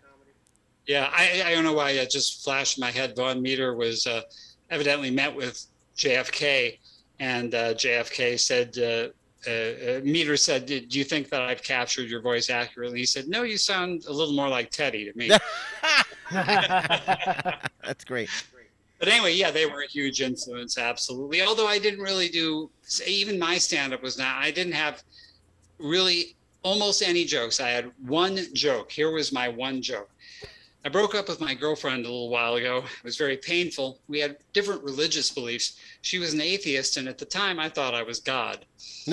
Yeah, 0.85 1.09
I, 1.13 1.43
I 1.45 1.53
don't 1.55 1.63
know 1.63 1.71
why 1.73 1.91
it 1.91 2.11
just 2.11 2.43
flashed 2.43 2.77
in 2.77 2.81
my 2.81 2.91
head. 2.91 3.15
Vaughn 3.15 3.41
Meader 3.41 3.73
was 3.75 4.05
uh, 4.05 4.21
evidently 4.69 5.11
met 5.11 5.33
with 5.33 5.65
JFK, 5.95 6.77
and 7.19 7.55
uh, 7.55 7.73
JFK 7.75 8.37
said, 8.37 8.77
uh, 8.77 9.13
uh, 9.47 9.51
uh, 9.51 10.01
Meader 10.03 10.37
said, 10.37 10.65
"Do 10.65 10.85
you 10.89 11.03
think 11.03 11.29
that 11.29 11.41
I've 11.41 11.63
captured 11.63 12.09
your 12.09 12.21
voice 12.21 12.49
accurately?" 12.49 12.99
He 12.99 13.05
said, 13.05 13.27
"No, 13.27 13.43
you 13.43 13.57
sound 13.57 14.05
a 14.05 14.13
little 14.13 14.33
more 14.33 14.49
like 14.49 14.69
Teddy 14.69 15.11
to 15.11 15.17
me." 15.17 15.29
That's 16.31 18.03
great. 18.05 18.29
But 18.99 19.11
anyway, 19.11 19.33
yeah, 19.33 19.51
they 19.51 19.65
were 19.65 19.81
a 19.81 19.87
huge 19.87 20.21
influence, 20.21 20.77
absolutely. 20.77 21.41
Although 21.41 21.67
I 21.67 21.77
didn't 21.77 21.99
really 21.99 22.29
do, 22.29 22.69
even 23.05 23.37
my 23.37 23.57
stand 23.57 23.93
up 23.93 24.01
was 24.01 24.17
not, 24.17 24.37
I 24.37 24.49
didn't 24.49 24.73
have 24.73 25.03
really 25.77 26.37
almost 26.63 27.03
any 27.03 27.25
jokes. 27.25 27.59
I 27.59 27.69
had 27.69 27.91
one 28.05 28.39
joke. 28.53 28.89
Here 28.91 29.11
was 29.11 29.33
my 29.33 29.49
one 29.49 29.81
joke. 29.81 30.09
I 30.85 30.89
broke 30.89 31.15
up 31.15 31.29
with 31.29 31.39
my 31.39 31.53
girlfriend 31.53 32.05
a 32.05 32.09
little 32.09 32.29
while 32.29 32.55
ago. 32.55 32.79
It 32.79 33.03
was 33.05 33.15
very 33.15 33.37
painful. 33.37 33.99
We 34.09 34.19
had 34.19 34.37
different 34.51 34.83
religious 34.83 35.31
beliefs. 35.31 35.77
She 36.01 36.19
was 36.19 36.33
an 36.33 36.41
atheist, 36.41 36.97
and 36.97 37.07
at 37.07 37.17
the 37.17 37.23
time 37.25 37.57
I 37.59 37.69
thought 37.69 37.93
I 37.93 38.03
was 38.03 38.19
God. 38.19 38.65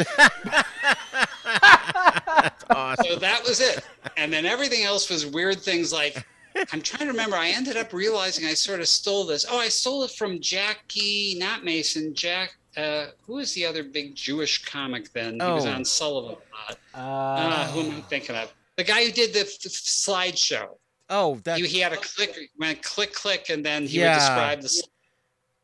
That's 1.45 2.65
awesome. 2.71 3.07
So 3.07 3.17
that 3.17 3.43
was 3.45 3.61
it. 3.61 3.85
And 4.17 4.33
then 4.33 4.47
everything 4.47 4.85
else 4.85 5.09
was 5.11 5.27
weird 5.27 5.61
things 5.61 5.93
like 5.93 6.25
I'm 6.73 6.83
trying 6.83 7.07
to 7.07 7.13
remember. 7.13 7.37
I 7.37 7.49
ended 7.51 7.77
up 7.77 7.93
realizing 7.93 8.47
I 8.47 8.55
sort 8.55 8.81
of 8.81 8.89
stole 8.89 9.25
this. 9.25 9.47
Oh, 9.49 9.59
I 9.59 9.69
stole 9.69 10.03
it 10.05 10.11
from 10.11 10.41
Jackie, 10.41 11.37
not 11.39 11.63
Mason. 11.65 12.13
Jack. 12.15 12.55
Uh, 12.77 13.07
who 13.27 13.35
was 13.35 13.53
the 13.55 13.65
other 13.67 13.83
big 13.83 14.15
Jewish 14.15 14.65
comic 14.65 15.13
then? 15.13 15.35
He 15.35 15.47
was 15.47 15.67
Oh. 15.67 15.71
on 15.71 15.85
Sullivan 15.85 16.37
a 16.37 16.73
lot. 16.73 16.79
Uh, 16.95 16.99
Uh, 16.99 17.67
who 17.69 17.81
am 17.83 17.97
I 17.97 18.01
thinking 18.03 18.37
of? 18.37 18.53
The 18.77 18.85
guy 18.85 19.05
who 19.05 19.11
did 19.13 19.33
the 19.33 19.41
f- 19.41 19.49
f- 19.67 19.73
slideshow. 19.73 20.77
Oh, 21.11 21.35
that 21.45 21.59
He, 21.59 21.67
he 21.67 21.79
had 21.81 21.93
a 21.93 21.97
click, 21.97 22.37
went 22.59 22.83
click, 22.83 23.13
click, 23.13 23.51
and 23.51 23.67
then 23.67 23.87
he 23.87 23.99
Yeah. 23.99 24.15
would 24.15 24.21
describe 24.21 24.61
the. 24.63 24.83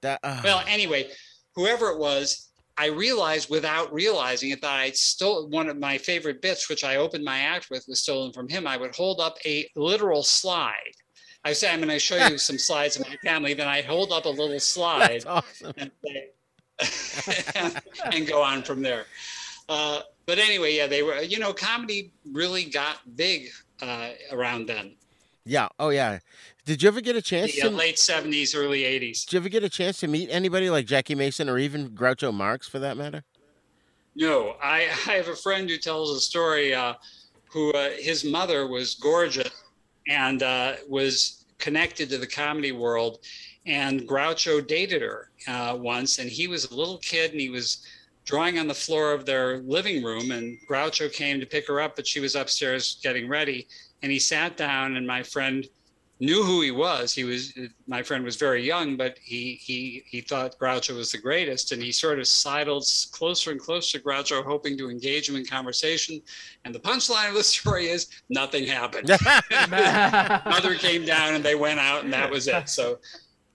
that. 0.02 0.20
Uh, 0.22 0.40
Well, 0.44 0.64
anyway, 0.66 1.08
whoever 1.54 1.88
it 1.90 1.98
was, 1.98 2.48
I 2.76 2.86
realized 2.88 3.48
without 3.48 3.92
realizing 3.94 4.50
it 4.50 4.60
that 4.60 4.72
I 4.78 4.90
stole 4.90 5.48
one 5.48 5.68
of 5.68 5.78
my 5.78 5.96
favorite 5.98 6.42
bits, 6.42 6.68
which 6.68 6.84
I 6.84 6.96
opened 6.96 7.24
my 7.24 7.38
act 7.38 7.70
with, 7.70 7.86
was 7.88 8.00
stolen 8.00 8.32
from 8.32 8.48
him. 8.48 8.66
I 8.66 8.76
would 8.76 8.94
hold 8.94 9.20
up 9.20 9.36
a 9.46 9.66
literal 9.76 10.22
slide. 10.22 10.92
I 11.44 11.52
say, 11.52 11.70
I'm 11.72 11.78
going 11.78 11.88
to 11.90 11.98
show 11.98 12.26
you 12.26 12.36
some 12.48 12.58
slides 12.58 12.96
of 12.96 13.06
my 13.08 13.16
family. 13.24 13.54
Then 13.54 13.68
I 13.68 13.80
hold 13.82 14.12
up 14.12 14.24
a 14.26 14.28
little 14.28 14.60
slide 14.60 15.24
awesome. 15.28 15.72
and, 15.78 15.90
say- 16.04 16.30
and 18.12 18.26
go 18.26 18.42
on 18.42 18.62
from 18.62 18.82
there. 18.82 19.06
Uh, 19.68 20.00
but 20.26 20.38
anyway, 20.38 20.74
yeah, 20.74 20.86
they 20.86 21.02
were, 21.02 21.20
you 21.22 21.38
know, 21.38 21.52
comedy 21.52 22.12
really 22.32 22.64
got 22.64 22.98
big 23.16 23.48
uh, 23.80 24.10
around 24.32 24.66
then, 24.66 24.94
Yeah. 25.46 25.68
Oh 25.78 25.90
yeah. 25.90 26.18
Did 26.64 26.82
you 26.82 26.88
ever 26.88 27.00
get 27.00 27.14
a 27.14 27.22
chance 27.22 27.54
the 27.54 27.62
to? 27.62 27.68
uh, 27.68 27.70
late 27.70 27.96
70s, 27.96 28.56
early 28.56 28.82
80s. 28.82 29.24
Did 29.24 29.32
you 29.32 29.38
ever 29.38 29.48
get 29.48 29.62
a 29.62 29.68
chance 29.68 30.00
to 30.00 30.08
meet 30.08 30.28
anybody 30.30 30.68
like 30.68 30.86
Jackie 30.86 31.14
Mason 31.14 31.48
or 31.48 31.58
even 31.58 31.90
Groucho 31.90 32.34
Marx 32.34 32.66
for 32.66 32.80
that 32.80 32.96
matter? 32.96 33.22
No, 34.16 34.56
I, 34.62 34.88
I 35.06 35.12
have 35.12 35.28
a 35.28 35.36
friend 35.36 35.70
who 35.70 35.76
tells 35.76 36.10
a 36.10 36.20
story 36.20 36.74
uh, 36.74 36.94
who 37.52 37.72
uh, 37.72 37.90
his 37.98 38.24
mother 38.24 38.66
was 38.66 38.96
gorgeous 38.96 39.50
and 40.08 40.42
uh, 40.42 40.74
was 40.88 41.44
connected 41.58 42.10
to 42.10 42.18
the 42.18 42.26
comedy 42.26 42.72
world. 42.72 43.18
And 43.66 44.08
Groucho 44.08 44.66
dated 44.66 45.02
her 45.02 45.30
uh, 45.48 45.76
once, 45.78 46.18
and 46.18 46.30
he 46.30 46.48
was 46.48 46.70
a 46.70 46.74
little 46.74 46.98
kid 46.98 47.32
and 47.32 47.40
he 47.40 47.50
was 47.50 47.84
drawing 48.24 48.58
on 48.58 48.66
the 48.66 48.74
floor 48.74 49.12
of 49.12 49.24
their 49.24 49.58
living 49.58 50.02
room. 50.02 50.32
And 50.32 50.58
Groucho 50.68 51.12
came 51.12 51.38
to 51.40 51.46
pick 51.46 51.66
her 51.68 51.80
up, 51.80 51.94
but 51.94 52.06
she 52.06 52.20
was 52.20 52.34
upstairs 52.34 52.98
getting 53.02 53.28
ready. 53.28 53.68
And 54.06 54.12
he 54.12 54.20
sat 54.20 54.56
down, 54.56 54.96
and 54.96 55.04
my 55.04 55.24
friend 55.24 55.66
knew 56.20 56.44
who 56.44 56.60
he 56.60 56.70
was. 56.70 57.12
He 57.12 57.24
was 57.24 57.52
my 57.88 58.04
friend 58.04 58.24
was 58.24 58.36
very 58.36 58.64
young, 58.64 58.96
but 58.96 59.18
he 59.20 59.58
he 59.60 60.04
he 60.06 60.20
thought 60.20 60.56
Groucho 60.60 60.94
was 60.94 61.10
the 61.10 61.18
greatest, 61.18 61.72
and 61.72 61.82
he 61.82 61.90
sort 61.90 62.20
of 62.20 62.28
sidled 62.28 62.86
closer 63.10 63.50
and 63.50 63.58
closer 63.58 63.98
to 63.98 64.04
Groucho, 64.04 64.44
hoping 64.44 64.78
to 64.78 64.90
engage 64.90 65.28
him 65.28 65.34
in 65.34 65.44
conversation. 65.44 66.22
And 66.64 66.72
the 66.72 66.78
punchline 66.78 67.30
of 67.30 67.34
the 67.34 67.42
story 67.58 67.88
is 67.88 68.06
nothing 68.28 68.64
happened. 68.64 69.08
Mother 69.50 70.76
came 70.76 71.04
down, 71.04 71.34
and 71.34 71.44
they 71.44 71.56
went 71.56 71.80
out, 71.80 72.04
and 72.04 72.12
that 72.12 72.30
was 72.30 72.46
it. 72.46 72.68
So 72.68 73.00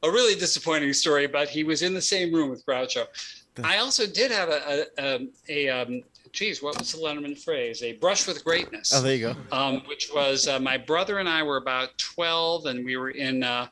a 0.04 0.12
really 0.12 0.36
disappointing 0.36 0.92
story, 0.92 1.28
but 1.28 1.48
he 1.48 1.64
was 1.64 1.82
in 1.82 1.94
the 1.94 2.02
same 2.02 2.34
room 2.34 2.50
with 2.50 2.66
Groucho. 2.66 3.06
I 3.64 3.78
also 3.78 4.06
did 4.06 4.32
have 4.32 4.50
a 4.50 4.86
a, 5.00 5.16
um, 5.16 5.30
a 5.48 5.70
um, 5.70 6.02
geez, 6.34 6.62
what 6.62 6.78
was 6.78 6.92
the 6.94 6.98
Letterman 7.00 7.38
phrase? 7.38 7.82
A 7.84 7.94
brush 7.94 8.28
with 8.28 8.44
greatness 8.44 8.94
Oh, 8.94 9.02
there 9.02 9.16
you 9.16 9.34
go. 9.34 9.36
um, 9.52 9.82
which 9.88 10.10
was 10.14 10.48
uh, 10.48 10.60
my 10.60 10.78
brother 10.78 11.20
and 11.20 11.28
I 11.30 11.44
were 11.44 11.58
about 11.58 11.98
12, 11.98 12.66
and 12.68 12.86
we 12.86 12.98
were 12.98 13.12
in 13.12 13.44
uh, 13.44 13.68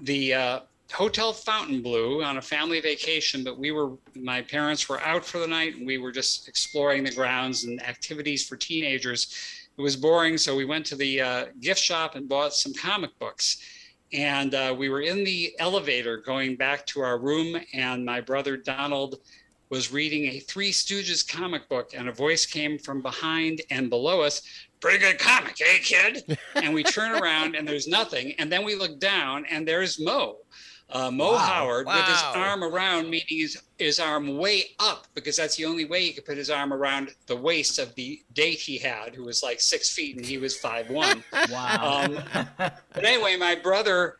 the 0.00 0.34
uh, 0.34 0.60
Hotel 0.92 1.32
Fontainebleau 1.32 2.22
on 2.22 2.36
a 2.36 2.42
family 2.42 2.80
vacation. 2.80 3.42
But 3.44 3.58
we 3.58 3.70
were, 3.72 3.92
my 4.14 4.42
parents 4.42 4.88
were 4.88 5.00
out 5.00 5.24
for 5.24 5.38
the 5.38 5.46
night, 5.46 5.76
and 5.76 5.86
we 5.86 5.98
were 5.98 6.12
just 6.12 6.48
exploring 6.48 7.04
the 7.04 7.12
grounds 7.12 7.64
and 7.64 7.82
activities 7.82 8.46
for 8.46 8.56
teenagers. 8.56 9.34
It 9.76 9.82
was 9.82 9.96
boring, 9.96 10.38
so 10.38 10.56
we 10.56 10.64
went 10.64 10.86
to 10.86 10.96
the 10.96 11.20
uh, 11.20 11.44
gift 11.60 11.80
shop 11.80 12.14
and 12.14 12.28
bought 12.28 12.54
some 12.54 12.72
comic 12.72 13.18
books. 13.18 13.58
And 14.12 14.54
uh, 14.54 14.74
we 14.78 14.88
were 14.88 15.00
in 15.02 15.24
the 15.24 15.52
elevator 15.58 16.18
going 16.18 16.56
back 16.56 16.86
to 16.86 17.00
our 17.00 17.18
room, 17.18 17.56
and 17.74 18.04
my 18.04 18.20
brother 18.20 18.56
Donald 18.56 19.16
was 19.68 19.92
reading 19.92 20.26
a 20.26 20.38
Three 20.40 20.70
Stooges 20.70 21.26
comic 21.26 21.68
book, 21.68 21.92
and 21.94 22.08
a 22.08 22.12
voice 22.12 22.46
came 22.46 22.78
from 22.78 23.02
behind 23.02 23.62
and 23.70 23.90
below 23.90 24.22
us. 24.22 24.42
Pretty 24.80 24.98
good 24.98 25.18
comic, 25.18 25.56
eh, 25.60 25.78
kid? 25.82 26.38
and 26.54 26.74
we 26.74 26.82
turn 26.82 27.20
around 27.20 27.56
and 27.56 27.66
there's 27.66 27.88
nothing. 27.88 28.34
And 28.38 28.52
then 28.52 28.64
we 28.64 28.74
look 28.74 29.00
down 29.00 29.44
and 29.46 29.66
there's 29.66 29.98
Moe, 29.98 30.38
uh, 30.90 31.10
Moe 31.10 31.32
Wow, 31.32 31.38
Howard, 31.38 31.86
with 31.86 32.04
his 32.04 32.22
arm 32.34 32.62
around, 32.62 33.10
meaning 33.10 33.26
his, 33.28 33.60
his 33.78 33.98
arm 33.98 34.36
way 34.36 34.64
up, 34.78 35.06
because 35.14 35.36
that's 35.36 35.56
the 35.56 35.64
only 35.64 35.86
way 35.86 36.02
he 36.02 36.12
could 36.12 36.26
put 36.26 36.36
his 36.36 36.50
arm 36.50 36.72
around 36.72 37.14
the 37.26 37.36
waist 37.36 37.78
of 37.78 37.94
the 37.94 38.22
date 38.34 38.58
he 38.58 38.78
had, 38.78 39.14
who 39.14 39.24
was 39.24 39.42
like 39.42 39.60
six 39.60 39.90
feet 39.90 40.16
and 40.16 40.24
he 40.24 40.38
was 40.38 40.56
five 40.56 40.90
one. 40.90 41.24
wow. 41.50 42.04
Um, 42.04 42.22
but 42.58 43.04
anyway, 43.04 43.36
my 43.36 43.56
brother, 43.56 44.18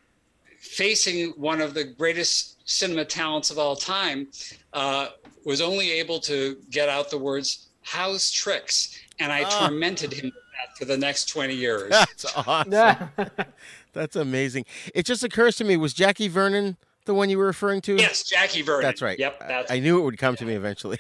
facing 0.61 1.31
one 1.33 1.61
of 1.61 1.75
the 1.75 1.85
greatest 1.85 2.69
cinema 2.69 3.05
talents 3.05 3.51
of 3.51 3.59
all 3.59 3.77
time, 3.77 4.29
uh, 4.73 5.09
was 5.45 5.61
only 5.61 5.90
able 5.92 6.19
to 6.21 6.57
get 6.71 6.88
out 6.88 7.11
the 7.11 7.19
words 7.19 7.69
"house 7.83 8.31
tricks," 8.31 8.99
and 9.21 9.33
I 9.33 9.42
Ah. 9.45 9.69
tormented 9.69 10.12
him 10.12 10.27
with 10.27 10.35
that 10.35 10.77
for 10.79 10.85
the 10.85 10.97
next 10.99 11.27
twenty 11.29 11.55
years. 11.55 11.90
That's 11.90 12.25
awesome. 12.37 13.11
That's 13.92 14.16
amazing. 14.16 14.66
It 14.95 15.07
just 15.07 15.23
occurs 15.25 15.57
to 15.57 15.64
me, 15.64 15.77
was 15.77 15.95
Jackie 15.95 16.29
Vernon 16.29 16.77
the 17.07 17.14
one 17.14 17.31
you 17.31 17.38
were 17.38 17.47
referring 17.47 17.81
to? 17.83 17.97
yes, 17.97 18.25
Jackie 18.25 18.62
Vernon. 18.62 18.83
That's 18.83 19.01
right. 19.01 19.19
Yep, 19.19 19.38
that's. 19.40 19.71
I 19.71 19.79
knew 19.79 19.99
it 19.99 20.03
would 20.03 20.19
come 20.19 20.35
to 20.37 20.45
me 20.45 20.55
eventually. 20.55 20.99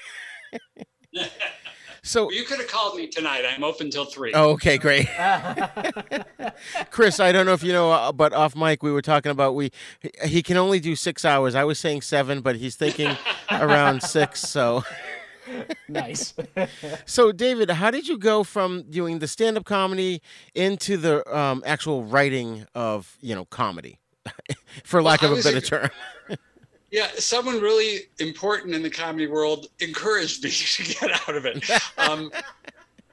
so, 2.06 2.30
you 2.30 2.44
could 2.44 2.58
have 2.58 2.68
called 2.68 2.96
me 2.96 3.06
tonight. 3.06 3.44
I'm 3.46 3.64
open 3.64 3.90
till 3.90 4.04
three. 4.04 4.32
oh, 4.34 4.50
okay, 4.50 4.78
great. 4.78 5.08
Chris, 6.90 7.20
I 7.20 7.32
don't 7.32 7.46
know 7.46 7.52
if 7.52 7.62
you 7.62 7.72
know, 7.72 7.90
uh, 7.92 8.12
but 8.12 8.32
off 8.32 8.54
mic 8.56 8.82
we 8.82 8.90
were 8.92 9.02
talking 9.02 9.30
about 9.32 9.54
we 9.54 9.70
he- 10.00 10.28
he 10.28 10.42
can 10.42 10.56
only 10.56 10.80
do 10.80 10.96
six 10.96 11.24
hours. 11.24 11.54
I 11.54 11.64
was 11.64 11.78
saying 11.78 12.02
seven, 12.02 12.40
but 12.40 12.56
he's 12.56 12.76
thinking 12.76 13.16
around 13.50 14.02
six. 14.02 14.40
So 14.40 14.84
nice. 15.88 16.34
so, 17.06 17.32
David, 17.32 17.70
how 17.70 17.90
did 17.90 18.08
you 18.08 18.18
go 18.18 18.42
from 18.44 18.82
doing 18.90 19.18
the 19.20 19.28
stand-up 19.28 19.64
comedy 19.64 20.22
into 20.54 20.96
the 20.96 21.22
um, 21.36 21.62
actual 21.66 22.04
writing 22.04 22.66
of 22.74 23.16
you 23.20 23.34
know 23.34 23.44
comedy, 23.46 23.98
for 24.84 25.02
lack 25.02 25.22
Well, 25.22 25.32
of 25.34 25.38
a 25.40 25.42
better 25.42 25.58
a- 25.58 25.60
term? 25.60 25.90
Yeah, 26.90 27.08
someone 27.18 27.60
really 27.60 28.02
important 28.20 28.74
in 28.74 28.82
the 28.82 28.90
comedy 28.90 29.26
world 29.26 29.66
encouraged 29.80 30.44
me 30.44 30.50
to 30.50 30.82
get 30.84 31.28
out 31.28 31.34
of 31.34 31.44
it. 31.44 31.68
Um, 31.98 32.30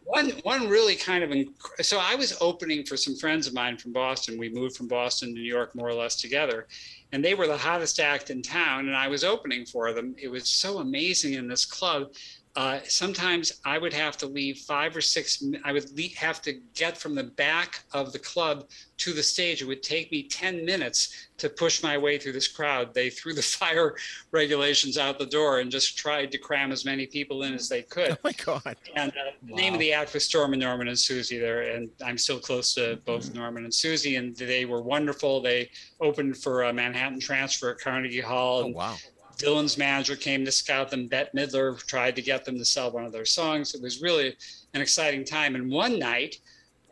one, 0.06 0.30
one 0.44 0.68
really 0.68 0.96
kind 0.96 1.24
of, 1.24 1.32
inc- 1.32 1.54
so 1.82 1.98
I 2.00 2.14
was 2.14 2.38
opening 2.40 2.86
for 2.86 2.96
some 2.96 3.16
friends 3.16 3.48
of 3.48 3.54
mine 3.54 3.78
from 3.78 3.94
Boston. 3.94 4.38
We 4.38 4.50
moved 4.50 4.76
from 4.78 4.88
Boston 4.88 5.30
to 5.30 5.34
New 5.34 5.42
York 5.42 5.74
more 5.74 5.88
or 5.88 5.94
less 5.96 6.16
together, 6.16 6.68
and 7.12 7.26
they 7.26 7.34
were 7.34 7.48
the 7.48 7.58
hottest 7.58 8.00
act 8.00 8.30
in 8.30 8.44
town, 8.44 8.88
and 8.88 8.96
I 8.96 9.08
was 9.08 9.24
opening 9.24 9.66
for 9.66 9.92
them. 9.92 10.16
It 10.22 10.28
was 10.28 10.48
so 10.48 10.80
amazing 10.80 11.34
in 11.34 11.48
this 11.48 11.66
club. 11.66 12.12
Uh, 12.56 12.80
sometimes 12.88 13.52
I 13.66 13.80
would 13.80 13.94
have 13.94 14.16
to 14.18 14.28
leave 14.28 14.60
five 14.60 14.96
or 14.96 15.02
six. 15.02 15.42
mi- 15.42 15.60
I 15.64 15.72
would 15.72 15.90
le- 15.98 16.16
have 16.16 16.40
to 16.44 16.54
get 16.76 16.96
from 16.96 17.16
the 17.16 17.24
back 17.24 17.80
of 17.94 18.14
the 18.14 18.20
club 18.20 18.70
to 18.98 19.12
the 19.12 19.24
stage. 19.24 19.64
It 19.64 19.66
would 19.66 19.82
take 19.82 20.12
me 20.12 20.24
ten 20.24 20.64
minutes 20.64 21.30
to 21.40 21.50
push 21.50 21.82
my 21.82 21.98
way 21.98 22.20
through 22.20 22.34
this 22.34 22.48
crowd. 22.48 22.94
They 22.94 23.10
threw 23.10 23.34
the 23.34 23.42
fire 23.60 23.96
regulations 24.32 25.00
out 25.00 25.18
the 25.18 25.26
door 25.26 25.62
and 25.62 25.72
just 25.72 25.98
tried 25.98 26.32
to 26.32 26.38
cram 26.38 26.72
as 26.72 26.86
many 26.86 27.08
people 27.08 27.42
in 27.42 27.56
as 27.56 27.68
they 27.70 27.82
could. 27.82 28.12
Oh 28.12 28.18
my 28.24 28.34
god! 28.34 28.78
And 28.96 29.12
uh, 29.12 29.32
the 29.42 29.56
name 29.56 29.74
of 29.74 29.80
the 29.80 29.92
act 29.94 30.14
was 30.14 30.24
Storm 30.24 30.54
and 30.54 30.62
Norman 30.62 30.90
and 30.90 31.00
Susie 31.00 31.40
there, 31.40 31.64
and 31.76 31.90
I'm 32.06 32.20
still 32.20 32.40
close 32.40 32.76
to 32.76 33.00
both 33.04 33.34
Norman 33.34 33.64
and 33.64 33.74
Susie, 33.74 34.18
and 34.18 34.36
they 34.36 34.66
were 34.66 34.84
wonderful. 34.84 35.42
They 35.42 35.72
opened 36.02 36.38
for 36.38 36.64
a 36.64 36.74
Manhattan 36.74 37.20
Transfer 37.20 37.72
at 37.72 37.80
Carnegie 37.80 38.22
Hall. 38.22 38.60
Oh 38.60 38.66
and 38.66 38.76
wow! 38.76 38.96
Dylan's 39.38 39.78
manager 39.78 40.16
came 40.16 40.46
to 40.46 40.52
scout 40.52 40.90
them. 40.90 41.08
Bette 41.08 41.32
Midler 41.36 41.84
tried 41.86 42.16
to 42.16 42.22
get 42.22 42.46
them 42.46 42.58
to 42.58 42.66
sell 42.66 42.92
one 42.92 43.06
of 43.06 43.12
their 43.12 43.26
songs. 43.26 43.74
It 43.74 43.82
was 43.82 44.02
really 44.02 44.36
an 44.74 44.82
exciting 44.82 45.26
time. 45.26 45.56
And 45.56 45.72
one 45.72 46.00
night, 46.00 46.38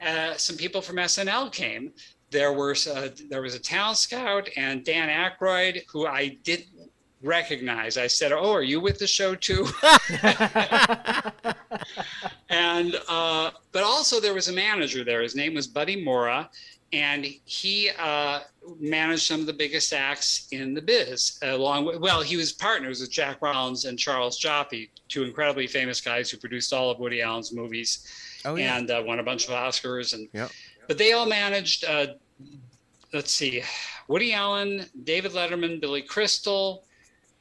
uh, 0.01 0.35
some 0.35 0.57
people 0.57 0.81
from 0.81 0.97
SNL 0.97 1.51
came. 1.51 1.91
There 2.29 2.53
was 2.53 2.87
uh, 2.87 3.09
there 3.29 3.41
was 3.41 3.55
a 3.55 3.59
talent 3.59 3.97
scout 3.97 4.49
and 4.55 4.85
Dan 4.85 5.09
Aykroyd, 5.09 5.81
who 5.91 6.07
I 6.07 6.37
didn't 6.43 6.89
recognize. 7.21 7.97
I 7.97 8.07
said, 8.07 8.31
"Oh, 8.31 8.53
are 8.53 8.63
you 8.63 8.79
with 8.79 8.99
the 8.99 9.07
show 9.07 9.35
too?" 9.35 9.67
and 12.49 12.95
uh, 13.09 13.51
but 13.71 13.83
also 13.83 14.19
there 14.19 14.33
was 14.33 14.47
a 14.47 14.53
manager 14.53 15.03
there. 15.03 15.21
His 15.21 15.35
name 15.35 15.53
was 15.53 15.67
Buddy 15.67 16.03
Morra, 16.03 16.49
and 16.93 17.25
he 17.45 17.89
uh, 17.97 18.41
managed 18.79 19.23
some 19.23 19.39
of 19.39 19.45
the 19.45 19.53
biggest 19.53 19.93
acts 19.93 20.47
in 20.51 20.73
the 20.73 20.81
biz. 20.81 21.39
Along 21.41 21.85
with, 21.85 21.97
well, 21.99 22.21
he 22.21 22.35
was 22.35 22.51
partners 22.51 22.99
with 23.01 23.11
Jack 23.11 23.41
Rollins 23.41 23.85
and 23.85 23.97
Charles 23.97 24.37
Joffe, 24.39 24.89
two 25.07 25.23
incredibly 25.23 25.67
famous 25.67 26.01
guys 26.01 26.29
who 26.29 26.37
produced 26.37 26.73
all 26.73 26.91
of 26.91 26.99
Woody 26.99 27.21
Allen's 27.21 27.53
movies 27.53 28.07
Oh 28.43 28.55
yeah. 28.55 28.77
and 28.77 28.89
uh, 28.91 29.01
won 29.05 29.19
a 29.19 29.23
bunch 29.23 29.45
of 29.47 29.51
Oscars. 29.51 30.13
And 30.13 30.27
Yep. 30.33 30.51
but 30.87 30.97
they 30.97 31.13
all 31.13 31.25
managed. 31.27 31.85
Uh, 31.85 32.07
let's 33.13 33.31
see, 33.31 33.63
Woody 34.07 34.33
Allen, 34.33 34.85
David 35.03 35.31
Letterman, 35.31 35.79
Billy 35.79 36.01
Crystal, 36.01 36.83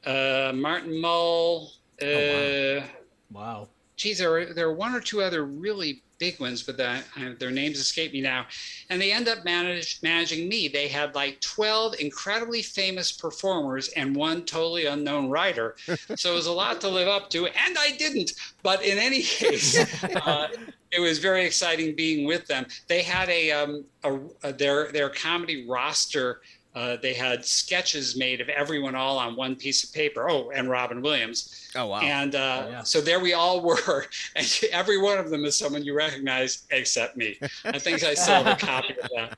uh, 0.05 0.51
Martin 0.55 0.99
Mull. 1.01 1.73
Uh, 2.01 2.05
Oh, 2.05 2.83
wow. 3.31 3.67
geez, 3.95 4.17
there 4.19 4.33
are, 4.37 4.45
there 4.53 4.67
are 4.67 4.73
one 4.73 4.93
or 4.95 4.99
two 5.01 5.21
other 5.21 5.43
really 5.45 6.01
big 6.21 6.39
ones, 6.39 6.61
but 6.61 6.77
that, 6.77 7.03
uh, 7.17 7.31
their 7.39 7.49
names 7.49 7.79
escape 7.79 8.13
me 8.13 8.21
now. 8.21 8.45
And 8.91 9.01
they 9.01 9.11
end 9.11 9.27
up 9.27 9.43
manage, 9.43 9.99
managing 10.03 10.47
me. 10.47 10.67
They 10.67 10.87
had 10.87 11.15
like 11.15 11.41
12 11.41 11.95
incredibly 11.99 12.61
famous 12.61 13.11
performers 13.11 13.89
and 13.89 14.15
one 14.15 14.43
totally 14.45 14.85
unknown 14.85 15.31
writer. 15.31 15.75
so 16.15 16.31
it 16.31 16.35
was 16.35 16.45
a 16.45 16.51
lot 16.51 16.79
to 16.81 16.89
live 16.89 17.07
up 17.07 17.31
to, 17.31 17.47
and 17.47 17.75
I 17.77 17.93
didn't. 17.97 18.33
But 18.61 18.85
in 18.85 18.99
any 18.99 19.21
case, 19.41 19.75
uh, 20.03 20.49
it 20.91 20.99
was 20.99 21.17
very 21.17 21.43
exciting 21.43 21.95
being 21.95 22.27
with 22.27 22.45
them. 22.45 22.67
They 22.87 23.01
had 23.01 23.27
a, 23.29 23.51
um, 23.51 23.85
a, 24.03 24.19
a 24.43 24.53
their 24.53 24.91
their 24.91 25.09
comedy 25.09 25.65
roster. 25.67 26.41
Uh, 26.73 26.95
they 27.01 27.13
had 27.13 27.43
sketches 27.45 28.15
made 28.15 28.39
of 28.39 28.47
everyone 28.47 28.95
all 28.95 29.17
on 29.17 29.35
one 29.35 29.55
piece 29.55 29.83
of 29.83 29.93
paper. 29.93 30.29
Oh, 30.29 30.51
and 30.51 30.69
Robin 30.69 31.01
Williams. 31.01 31.69
Oh 31.75 31.87
wow! 31.87 31.99
And 32.01 32.33
uh, 32.35 32.63
Oh, 32.65 32.69
yeah. 32.69 32.83
so 32.83 33.01
there 33.01 33.19
we 33.19 33.33
all 33.33 33.61
were, 33.65 34.05
and 34.35 34.59
every 34.71 34.97
one 35.01 35.17
of 35.17 35.29
them 35.29 35.43
is 35.45 35.57
someone 35.57 35.83
you 35.83 35.93
recognize 35.93 36.63
except 36.71 37.17
me. 37.17 37.37
I 37.65 37.77
think 37.79 38.03
I 38.03 38.13
still 38.13 38.43
have 38.43 38.47
a 38.47 38.65
copy 38.65 38.95
of 39.03 39.09
that. 39.15 39.37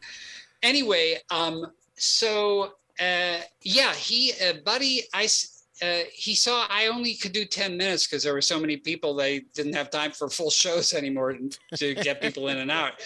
Anyway, 0.61 1.17
um, 1.31 1.65
so 1.95 2.73
uh, 2.99 3.37
yeah, 3.61 3.93
he, 3.93 4.33
uh, 4.45 4.53
Buddy, 4.63 5.03
I 5.13 5.27
Uh, 5.81 6.03
he 6.13 6.35
saw 6.35 6.65
I 6.69 6.87
only 6.87 7.15
could 7.15 7.33
do 7.33 7.45
10 7.45 7.75
minutes 7.75 8.05
because 8.05 8.23
there 8.23 8.33
were 8.33 8.41
so 8.45 8.59
many 8.59 8.77
people, 8.77 9.15
they 9.15 9.39
didn't 9.55 9.73
have 9.73 9.89
time 9.89 10.11
for 10.11 10.29
full 10.29 10.51
shows 10.51 10.93
anymore 10.93 11.35
to 11.75 11.95
get 11.95 12.21
people 12.21 12.47
in 12.49 12.59
and 12.59 12.69
out. 12.71 12.93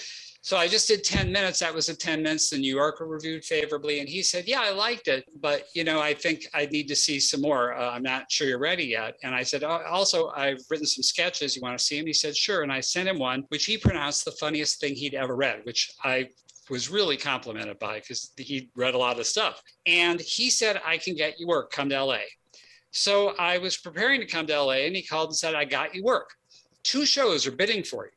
So 0.48 0.56
I 0.56 0.70
just 0.70 0.88
did 0.88 1.04
10 1.04 1.30
minutes. 1.30 1.60
That 1.60 1.74
was 1.74 1.88
the 1.88 1.94
10 1.94 2.24
minutes 2.24 2.52
the 2.52 2.58
New 2.58 2.74
Yorker 2.74 3.06
reviewed 3.06 3.44
favorably. 3.44 4.00
And 4.00 4.08
he 4.08 4.24
said, 4.24 4.48
Yeah, 4.48 4.62
I 4.62 4.72
liked 4.72 5.10
it. 5.10 5.26
But, 5.42 5.68
you 5.74 5.84
know, 5.84 6.00
I 6.00 6.14
think 6.14 6.48
I 6.54 6.68
need 6.68 6.88
to 6.88 6.96
see 6.96 7.20
some 7.20 7.42
more. 7.42 7.74
Uh, 7.74 7.92
I'm 7.92 8.02
not 8.02 8.32
sure 8.32 8.48
you're 8.48 8.58
ready 8.58 8.86
yet. 8.86 9.18
And 9.24 9.36
I 9.36 9.44
said, 9.44 9.66
"Oh, 9.66 9.82
Also, 9.90 10.30
I've 10.30 10.62
written 10.70 10.86
some 10.86 11.04
sketches. 11.04 11.54
You 11.54 11.62
want 11.62 11.78
to 11.78 11.84
see 11.84 11.98
them? 11.98 12.08
He 12.08 12.14
said, 12.14 12.34
Sure. 12.34 12.64
And 12.64 12.72
I 12.72 12.80
sent 12.80 13.10
him 13.10 13.20
one, 13.20 13.44
which 13.50 13.66
he 13.66 13.78
pronounced 13.78 14.24
the 14.24 14.32
funniest 14.32 14.80
thing 14.80 14.96
he'd 14.96 15.16
ever 15.16 15.36
read, 15.36 15.66
which 15.66 15.92
I 16.06 16.30
was 16.70 16.90
really 16.90 17.18
complimented 17.18 17.78
by 17.78 18.00
because 18.00 18.32
he 18.38 18.70
read 18.74 18.94
a 18.94 18.98
lot 18.98 19.20
of 19.20 19.26
stuff. 19.26 19.62
And 19.86 20.22
he 20.22 20.50
said, 20.50 20.80
I 20.86 20.98
can 20.98 21.14
get 21.16 21.42
you 21.42 21.48
work. 21.48 21.74
Come 21.74 21.90
to 21.90 22.02
LA. 22.02 22.20
So 22.92 23.36
I 23.38 23.58
was 23.58 23.76
preparing 23.76 24.22
to 24.22 24.26
come 24.26 24.48
to 24.48 24.62
LA 24.62 24.86
and 24.86 24.96
he 24.96 25.04
called 25.04 25.32
and 25.32 25.36
said, 25.36 25.56
I 25.56 25.66
got 25.66 25.94
you 25.94 26.06
work. 26.06 26.30
Two 26.84 27.06
shows 27.06 27.46
are 27.46 27.52
bidding 27.52 27.84
for 27.84 28.06
you. 28.06 28.12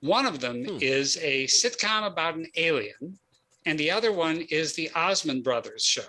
One 0.00 0.26
of 0.26 0.40
them 0.40 0.64
hmm. 0.64 0.78
is 0.80 1.16
a 1.18 1.46
sitcom 1.46 2.06
about 2.06 2.34
an 2.34 2.46
alien, 2.56 3.18
and 3.66 3.78
the 3.78 3.90
other 3.90 4.12
one 4.12 4.40
is 4.50 4.74
the 4.74 4.90
Osmond 4.94 5.44
Brothers 5.44 5.84
show. 5.84 6.02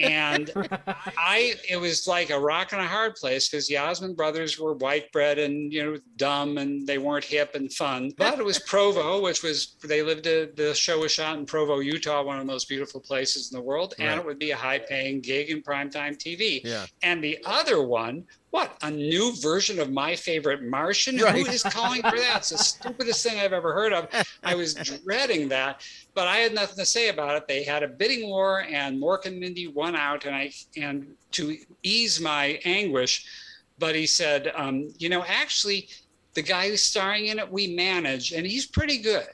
and 0.00 0.50
I, 1.18 1.54
it 1.68 1.78
was 1.78 2.06
like 2.06 2.30
a 2.30 2.38
rock 2.38 2.72
and 2.72 2.80
a 2.80 2.86
hard 2.86 3.14
place 3.14 3.48
because 3.48 3.66
the 3.68 3.76
Osmond 3.76 4.16
brothers 4.16 4.58
were 4.58 4.74
white 4.74 5.10
bread 5.12 5.38
and 5.38 5.72
you 5.72 5.84
know 5.84 5.98
dumb 6.16 6.58
and 6.58 6.86
they 6.86 6.98
weren't 6.98 7.24
hip 7.24 7.54
and 7.54 7.72
fun. 7.72 8.12
But 8.16 8.38
it 8.38 8.44
was 8.44 8.58
Provo, 8.58 9.20
which 9.20 9.42
was 9.42 9.76
they 9.84 10.02
lived. 10.02 10.26
A, 10.26 10.50
the 10.54 10.74
show 10.74 11.00
was 11.00 11.12
shot 11.12 11.38
in 11.38 11.46
Provo, 11.46 11.80
Utah, 11.80 12.22
one 12.22 12.38
of 12.38 12.46
the 12.46 12.50
most 12.50 12.68
beautiful 12.68 13.00
places 13.00 13.52
in 13.52 13.58
the 13.58 13.62
world, 13.62 13.94
and 13.98 14.18
it 14.18 14.24
would 14.24 14.38
be 14.38 14.52
a 14.52 14.56
high-paying 14.56 15.20
gig 15.20 15.50
in 15.50 15.62
primetime 15.62 16.16
TV. 16.16 16.62
Yeah. 16.64 16.86
And 17.02 17.22
the 17.22 17.38
other 17.44 17.82
one, 17.82 18.24
what 18.56 18.74
a 18.80 18.90
new 18.90 19.36
version 19.42 19.78
of 19.78 19.92
my 19.92 20.16
favorite 20.16 20.62
Martian? 20.62 21.18
Right. 21.18 21.44
Who 21.44 21.52
is 21.52 21.62
calling 21.62 22.00
for 22.00 22.16
that? 22.16 22.38
It's 22.38 22.48
the 22.48 22.56
stupidest 22.72 23.22
thing 23.22 23.38
I've 23.38 23.52
ever 23.52 23.74
heard 23.74 23.92
of. 23.92 24.08
I 24.42 24.54
was 24.54 24.72
dreading 24.72 25.50
that, 25.50 25.86
but 26.14 26.26
I 26.26 26.38
had 26.38 26.54
nothing 26.54 26.78
to 26.78 26.86
say 26.86 27.10
about 27.10 27.36
it. 27.36 27.46
They 27.46 27.64
had 27.64 27.82
a 27.82 27.88
bidding 27.88 28.30
war, 28.30 28.62
and 28.62 28.98
Mork 28.98 29.26
and 29.26 29.38
Mindy 29.38 29.66
won 29.66 29.94
out, 29.94 30.24
and 30.24 30.34
I 30.34 30.52
and 30.74 31.06
to 31.32 31.54
ease 31.82 32.18
my 32.18 32.58
anguish, 32.64 33.26
Buddy 33.78 34.06
said, 34.06 34.50
um, 34.56 34.90
you 34.96 35.10
know, 35.10 35.22
actually, 35.28 35.90
the 36.32 36.40
guy 36.40 36.70
who's 36.70 36.82
starring 36.82 37.26
in 37.26 37.38
it, 37.38 37.52
we 37.52 37.66
manage, 37.76 38.32
and 38.32 38.46
he's 38.46 38.64
pretty 38.64 38.96
good, 38.96 39.28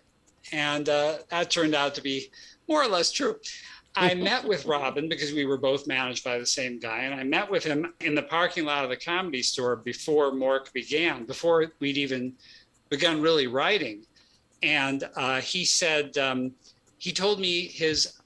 and 0.51 0.89
uh, 0.89 1.19
that 1.31 1.49
turned 1.49 1.77
out 1.77 1.95
to 1.95 2.03
be 2.03 2.29
more 2.69 2.83
or 2.83 2.89
less 2.89 3.13
true. 3.13 3.37
I 3.95 4.15
met 4.15 4.47
with 4.47 4.65
Robin 4.65 5.09
because 5.09 5.33
we 5.33 5.45
were 5.45 5.59
both 5.59 5.87
managed 5.87 6.25
by 6.25 6.39
the 6.39 6.47
same 6.47 6.79
guy, 6.79 7.01
and 7.01 7.15
I 7.15 7.25
met 7.25 7.51
with 7.51 7.65
him 7.65 7.93
in 8.01 8.15
the 8.15 8.23
parking 8.23 8.65
lot 8.65 8.85
of 8.85 8.91
the 8.91 8.97
comedy 8.97 9.43
store 9.43 9.77
before 9.77 10.33
Mork 10.33 10.73
began, 10.73 11.25
before 11.25 11.71
we'd 11.79 11.99
even 11.99 12.33
begun 12.89 13.21
really 13.21 13.47
writing. 13.47 14.07
And 14.63 15.05
uh, 15.17 15.41
he 15.41 15.65
said, 15.65 16.17
um, 16.17 16.53
he 16.99 17.13
told 17.13 17.41
me 17.41 17.67
his 17.67 18.21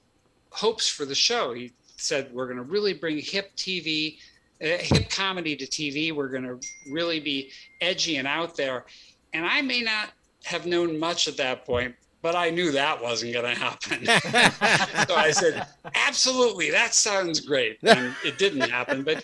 hopes 0.51 0.87
for 0.87 1.03
the 1.05 1.15
show. 1.15 1.53
He 1.53 1.73
said, 1.97 2.31
We're 2.31 2.45
going 2.45 2.57
to 2.57 2.63
really 2.63 2.93
bring 2.93 3.17
hip 3.17 3.55
TV, 3.55 4.17
uh, 4.61 4.77
hip 4.79 5.09
comedy 5.09 5.55
to 5.55 5.65
TV. 5.65 6.13
We're 6.13 6.29
going 6.29 6.43
to 6.43 6.59
really 6.89 7.19
be 7.19 7.49
edgy 7.81 8.17
and 8.17 8.27
out 8.27 8.55
there. 8.55 8.85
And 9.33 9.45
I 9.45 9.61
may 9.61 9.81
not 9.81 10.09
have 10.45 10.65
known 10.65 10.97
much 10.99 11.27
at 11.27 11.37
that 11.37 11.65
point, 11.65 11.95
but 12.27 12.35
I 12.35 12.49
knew 12.49 12.73
that 12.73 13.01
wasn't 13.01 13.31
going 13.31 13.55
to 13.55 13.57
happen. 13.57 14.05
so 15.07 15.15
I 15.15 15.31
said, 15.31 15.65
absolutely, 15.95 16.69
that 16.71 16.93
sounds 16.93 17.39
great. 17.39 17.77
And 17.83 18.13
it 18.25 18.37
didn't 18.37 18.69
happen. 18.69 19.03
But, 19.03 19.23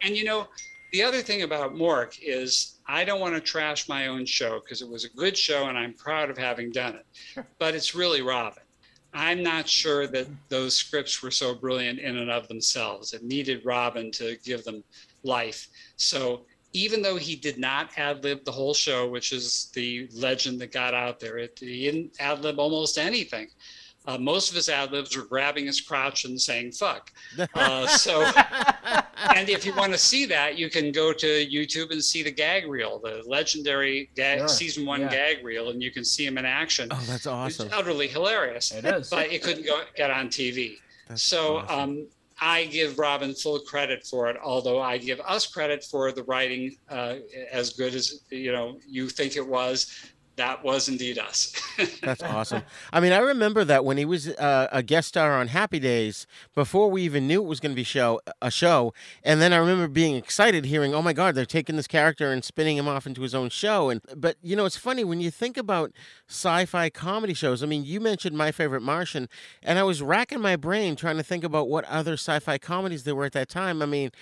and 0.00 0.16
you 0.16 0.24
know, 0.24 0.48
the 0.92 1.02
other 1.02 1.20
thing 1.20 1.42
about 1.42 1.74
Mork 1.74 2.18
is 2.22 2.78
I 2.86 3.04
don't 3.04 3.20
want 3.20 3.34
to 3.34 3.40
trash 3.42 3.86
my 3.86 4.06
own 4.06 4.24
show 4.24 4.60
because 4.60 4.80
it 4.80 4.88
was 4.88 5.04
a 5.04 5.10
good 5.10 5.36
show 5.36 5.68
and 5.68 5.76
I'm 5.76 5.92
proud 5.92 6.30
of 6.30 6.38
having 6.38 6.72
done 6.72 6.94
it. 6.94 7.44
But 7.58 7.74
it's 7.74 7.94
really 7.94 8.22
Robin. 8.22 8.62
I'm 9.12 9.42
not 9.42 9.68
sure 9.68 10.06
that 10.06 10.26
those 10.48 10.74
scripts 10.74 11.22
were 11.22 11.30
so 11.30 11.54
brilliant 11.54 11.98
in 11.98 12.16
and 12.16 12.30
of 12.30 12.48
themselves. 12.48 13.12
It 13.12 13.24
needed 13.24 13.66
Robin 13.66 14.10
to 14.12 14.38
give 14.42 14.64
them 14.64 14.82
life. 15.22 15.68
So 15.96 16.46
even 16.84 17.02
though 17.02 17.16
he 17.16 17.34
did 17.36 17.58
not 17.58 17.90
ad 17.96 18.22
lib 18.24 18.44
the 18.44 18.52
whole 18.52 18.74
show, 18.74 19.08
which 19.08 19.32
is 19.32 19.70
the 19.74 20.08
legend 20.14 20.60
that 20.60 20.70
got 20.72 20.94
out 20.94 21.18
there, 21.20 21.38
it, 21.38 21.58
he 21.60 21.82
didn't 21.90 22.12
ad 22.20 22.40
lib 22.42 22.58
almost 22.58 22.98
anything. 22.98 23.48
Uh, 24.06 24.16
most 24.16 24.48
of 24.48 24.56
his 24.56 24.68
ad 24.70 24.90
libs 24.90 25.14
were 25.16 25.24
grabbing 25.24 25.66
his 25.66 25.80
crotch 25.82 26.24
and 26.24 26.40
saying 26.40 26.72
"fuck." 26.72 27.12
Uh, 27.54 27.86
so, 27.86 28.24
and 29.36 29.48
if 29.50 29.66
you 29.66 29.74
want 29.74 29.92
to 29.92 29.98
see 29.98 30.24
that, 30.24 30.56
you 30.56 30.70
can 30.70 30.90
go 30.92 31.12
to 31.12 31.26
YouTube 31.46 31.90
and 31.90 32.02
see 32.02 32.22
the 32.22 32.30
gag 32.30 32.66
reel, 32.66 32.98
the 33.00 33.22
legendary 33.26 34.08
gag, 34.14 34.38
Sure. 34.38 34.48
season 34.48 34.86
one 34.86 35.02
Yeah. 35.02 35.10
gag 35.10 35.44
reel, 35.44 35.68
and 35.70 35.82
you 35.82 35.90
can 35.90 36.04
see 36.04 36.24
him 36.24 36.38
in 36.38 36.46
action. 36.46 36.88
Oh, 36.90 37.02
that's 37.06 37.26
awesome. 37.26 37.66
It's 37.66 37.74
utterly 37.74 38.08
hilarious. 38.08 38.72
It 38.72 38.84
is. 38.86 39.10
but 39.10 39.30
it 39.30 39.42
couldn't 39.42 39.66
go, 39.66 39.82
get 39.96 40.10
on 40.10 40.28
TV. 40.28 40.78
That's 41.08 41.22
so 41.22 41.58
awesome. 41.58 41.78
um, 41.80 42.06
I 42.40 42.66
give 42.66 42.98
Robin 42.98 43.34
full 43.34 43.58
credit 43.60 44.06
for 44.06 44.28
it, 44.28 44.36
although 44.42 44.80
I 44.80 44.98
give 44.98 45.20
us 45.20 45.46
credit 45.46 45.84
for 45.84 46.12
the 46.12 46.22
writing 46.24 46.76
uh, 46.88 47.16
as 47.50 47.72
good 47.72 47.94
as 47.94 48.22
you 48.30 48.52
know 48.52 48.78
you 48.86 49.08
think 49.08 49.36
it 49.36 49.46
was. 49.46 50.12
That 50.38 50.62
was 50.62 50.88
indeed 50.88 51.18
us. 51.18 51.52
That's 52.00 52.22
awesome. 52.22 52.62
I 52.92 53.00
mean, 53.00 53.12
I 53.12 53.18
remember 53.18 53.64
that 53.64 53.84
when 53.84 53.96
he 53.96 54.04
was 54.04 54.28
uh, 54.28 54.68
a 54.70 54.84
guest 54.84 55.08
star 55.08 55.32
on 55.36 55.48
Happy 55.48 55.80
Days 55.80 56.28
before 56.54 56.88
we 56.92 57.02
even 57.02 57.26
knew 57.26 57.42
it 57.42 57.46
was 57.46 57.58
going 57.58 57.72
to 57.72 57.76
be 57.76 57.82
show 57.82 58.20
a 58.40 58.48
show, 58.48 58.94
and 59.24 59.42
then 59.42 59.52
I 59.52 59.56
remember 59.56 59.88
being 59.88 60.14
excited 60.14 60.64
hearing, 60.64 60.94
"Oh 60.94 61.02
my 61.02 61.12
God, 61.12 61.34
they're 61.34 61.44
taking 61.44 61.74
this 61.74 61.88
character 61.88 62.30
and 62.30 62.44
spinning 62.44 62.76
him 62.76 62.86
off 62.86 63.04
into 63.04 63.22
his 63.22 63.34
own 63.34 63.50
show." 63.50 63.90
And 63.90 64.00
but 64.16 64.36
you 64.40 64.54
know, 64.54 64.64
it's 64.64 64.76
funny 64.76 65.02
when 65.02 65.20
you 65.20 65.32
think 65.32 65.56
about 65.56 65.90
sci-fi 66.28 66.88
comedy 66.88 67.34
shows. 67.34 67.64
I 67.64 67.66
mean, 67.66 67.84
you 67.84 67.98
mentioned 68.00 68.38
My 68.38 68.52
Favorite 68.52 68.82
Martian, 68.82 69.28
and 69.60 69.76
I 69.76 69.82
was 69.82 70.02
racking 70.02 70.40
my 70.40 70.54
brain 70.54 70.94
trying 70.94 71.16
to 71.16 71.24
think 71.24 71.42
about 71.42 71.68
what 71.68 71.84
other 71.86 72.12
sci-fi 72.12 72.58
comedies 72.58 73.02
there 73.02 73.16
were 73.16 73.24
at 73.24 73.32
that 73.32 73.48
time. 73.48 73.82
I 73.82 73.86
mean, 73.86 74.12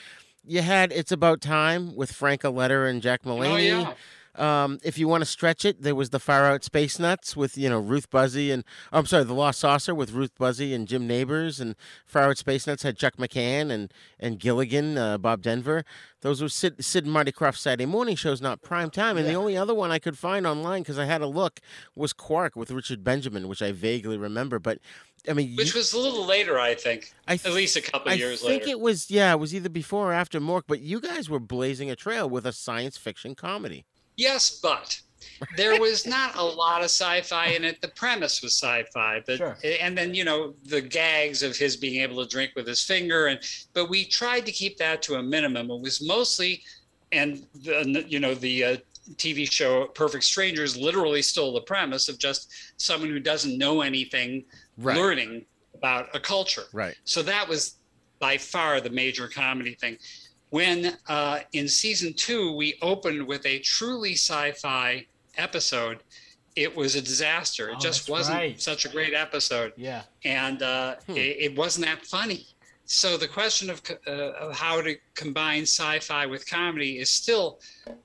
you 0.46 0.62
had 0.62 0.92
It's 0.92 1.12
About 1.12 1.40
Time 1.40 1.94
with 1.94 2.12
Frank 2.12 2.42
Aletter 2.42 2.88
and 2.88 3.02
Jack 3.02 3.20
oh 3.26 3.56
yeah. 3.56 3.92
Um, 4.38 4.78
if 4.84 4.98
you 4.98 5.08
want 5.08 5.22
to 5.22 5.26
stretch 5.26 5.64
it, 5.64 5.82
there 5.82 5.94
was 5.94 6.10
the 6.10 6.18
Far 6.18 6.44
Out 6.46 6.62
Space 6.64 6.98
Nuts 6.98 7.36
with 7.36 7.56
you 7.56 7.68
know 7.68 7.78
Ruth 7.78 8.10
Buzzi 8.10 8.52
and 8.52 8.64
oh, 8.92 8.98
I'm 8.98 9.06
sorry, 9.06 9.24
the 9.24 9.34
Lost 9.34 9.60
Saucer 9.60 9.94
with 9.94 10.12
Ruth 10.12 10.34
Buzzi 10.38 10.74
and 10.74 10.86
Jim 10.86 11.06
Nabors, 11.06 11.60
and 11.60 11.74
Far 12.04 12.24
Out 12.24 12.38
Space 12.38 12.66
Nuts 12.66 12.82
had 12.82 12.96
Chuck 12.98 13.16
McCann 13.16 13.70
and 13.70 13.92
and 14.20 14.38
Gilligan, 14.38 14.98
uh, 14.98 15.18
Bob 15.18 15.42
Denver. 15.42 15.84
Those 16.20 16.42
were 16.42 16.48
Sid, 16.48 16.84
Sid 16.84 17.04
and 17.04 17.12
Marty 17.12 17.30
Krofft 17.30 17.58
Saturday 17.58 17.86
morning 17.86 18.16
shows, 18.16 18.40
not 18.40 18.60
prime 18.62 18.90
time. 18.90 19.16
And 19.16 19.28
the 19.28 19.34
only 19.34 19.56
other 19.56 19.74
one 19.74 19.90
I 19.92 19.98
could 20.00 20.18
find 20.18 20.46
online 20.46 20.82
because 20.82 20.98
I 20.98 21.04
had 21.04 21.22
a 21.22 21.26
look 21.26 21.60
was 21.94 22.12
Quark 22.12 22.56
with 22.56 22.70
Richard 22.70 23.04
Benjamin, 23.04 23.46
which 23.46 23.62
I 23.62 23.70
vaguely 23.70 24.16
remember. 24.18 24.58
But 24.58 24.78
I 25.28 25.32
mean, 25.34 25.54
Which 25.56 25.74
you- 25.74 25.78
was 25.78 25.92
a 25.92 25.98
little 25.98 26.24
later, 26.26 26.58
I 26.58 26.74
think. 26.74 27.12
I 27.28 27.34
At 27.34 27.52
least 27.52 27.76
a 27.76 27.80
couple 27.80 28.10
I 28.10 28.14
years 28.14 28.42
later. 28.42 28.54
I 28.54 28.58
think 28.58 28.70
it 28.70 28.80
was 28.80 29.10
yeah, 29.10 29.32
it 29.32 29.38
was 29.38 29.54
either 29.54 29.68
before 29.68 30.10
or 30.10 30.12
after 30.12 30.40
Mork. 30.40 30.62
But 30.66 30.80
you 30.80 31.00
guys 31.00 31.30
were 31.30 31.40
blazing 31.40 31.90
a 31.90 31.96
trail 31.96 32.28
with 32.28 32.46
a 32.46 32.52
science 32.52 32.96
fiction 32.96 33.34
comedy. 33.34 33.84
Yes, 34.16 34.58
but 34.62 34.98
there 35.56 35.78
was 35.78 36.06
not 36.06 36.36
a 36.36 36.42
lot 36.42 36.80
of 36.80 36.86
sci-fi 36.86 37.48
in 37.48 37.64
it. 37.64 37.80
The 37.82 37.88
premise 37.88 38.42
was 38.42 38.54
sci-fi, 38.54 39.22
but 39.26 39.36
Sure. 39.38 39.58
and 39.80 39.96
then 39.96 40.14
you 40.14 40.24
know 40.24 40.54
the 40.64 40.80
gags 40.80 41.42
of 41.42 41.56
his 41.56 41.76
being 41.76 42.00
able 42.02 42.22
to 42.22 42.28
drink 42.28 42.52
with 42.56 42.66
his 42.66 42.82
finger, 42.82 43.26
and 43.26 43.40
but 43.74 43.88
we 43.90 44.04
tried 44.06 44.46
to 44.46 44.52
keep 44.52 44.76
that 44.78 45.02
to 45.02 45.16
a 45.16 45.22
minimum. 45.22 45.70
It 45.70 45.80
was 45.82 46.02
mostly, 46.06 46.62
and 47.12 47.46
the, 47.54 48.04
you 48.08 48.20
know 48.20 48.34
the 48.34 48.64
uh, 48.64 48.76
TV 49.16 49.50
show 49.50 49.86
Perfect 49.88 50.24
Strangers 50.24 50.76
literally 50.76 51.22
stole 51.22 51.52
the 51.52 51.60
premise 51.62 52.08
of 52.08 52.18
just 52.18 52.52
someone 52.76 53.10
who 53.10 53.20
doesn't 53.20 53.56
know 53.58 53.82
anything 53.82 54.44
Right. 54.78 54.96
learning 54.96 55.46
about 55.74 56.14
a 56.14 56.20
culture. 56.20 56.64
Right. 56.72 56.94
So 57.04 57.22
that 57.22 57.48
was 57.48 57.78
by 58.18 58.36
far 58.38 58.80
the 58.80 58.90
major 58.90 59.28
comedy 59.28 59.74
thing. 59.74 59.96
When 60.50 60.96
uh, 61.08 61.40
in 61.52 61.68
season 61.68 62.14
two, 62.14 62.52
we 62.52 62.78
opened 62.82 63.26
with 63.26 63.44
a 63.46 63.58
truly 63.60 64.12
sci 64.12 64.52
fi 64.52 65.06
episode, 65.36 66.02
it 66.54 66.74
was 66.74 66.94
a 66.94 67.02
disaster. 67.02 67.68
It 67.68 67.76
Oh, 67.76 67.80
just 67.80 68.08
wasn't 68.08 68.38
right. 68.38 68.60
such 68.60 68.84
a 68.84 68.88
great 68.88 69.12
episode. 69.12 69.72
Yeah. 69.76 70.02
And 70.24 70.62
uh, 70.62 70.96
Hmm. 71.06 71.12
it, 71.16 71.36
it 71.40 71.56
wasn't 71.58 71.86
that 71.86 72.06
funny. 72.06 72.46
So 72.88 73.16
the 73.16 73.26
question 73.26 73.68
of, 73.68 73.82
uh, 74.06 74.10
of 74.10 74.54
how 74.56 74.80
to 74.80 74.96
combine 75.14 75.62
sci-fi 75.62 76.24
with 76.26 76.48
comedy 76.48 76.98
is 77.00 77.10
still 77.10 77.58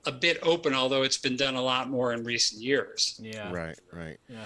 a 0.06 0.10
bit 0.12 0.38
open, 0.42 0.74
although 0.74 1.02
it's 1.04 1.18
been 1.18 1.36
done 1.36 1.54
a 1.54 1.62
lot 1.62 1.88
more 1.88 2.12
in 2.12 2.24
recent 2.24 2.60
years. 2.60 3.18
Yeah. 3.22 3.52
Right. 3.52 3.78
Right. 3.92 4.18
Yeah. 4.28 4.44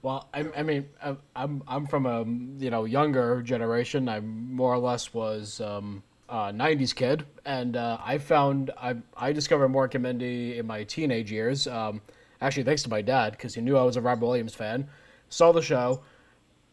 Well, 0.00 0.28
I, 0.32 0.46
I 0.56 0.62
mean, 0.62 0.88
I- 1.02 1.16
I'm 1.36 1.62
I'm 1.68 1.86
from 1.86 2.06
a 2.06 2.24
you 2.62 2.70
know 2.70 2.84
younger 2.86 3.42
generation. 3.42 4.08
I 4.08 4.20
more 4.20 4.72
or 4.72 4.78
less 4.78 5.12
was 5.14 5.60
um, 5.60 6.02
a 6.28 6.52
'90s 6.52 6.94
kid, 6.94 7.24
and 7.44 7.76
uh, 7.76 7.98
I 8.04 8.18
found 8.18 8.70
I 8.80 8.96
I 9.16 9.32
discovered 9.32 9.68
Mork 9.68 9.94
and 9.94 10.02
Mindy 10.02 10.58
in 10.58 10.66
my 10.66 10.84
teenage 10.84 11.30
years. 11.30 11.66
Um, 11.66 12.00
actually, 12.40 12.64
thanks 12.64 12.82
to 12.84 12.90
my 12.90 13.02
dad 13.02 13.32
because 13.32 13.54
he 13.54 13.60
knew 13.60 13.76
I 13.76 13.82
was 13.82 13.96
a 13.96 14.00
Robert 14.00 14.26
Williams 14.26 14.54
fan. 14.54 14.88
Saw 15.28 15.52
the 15.52 15.62
show, 15.62 16.02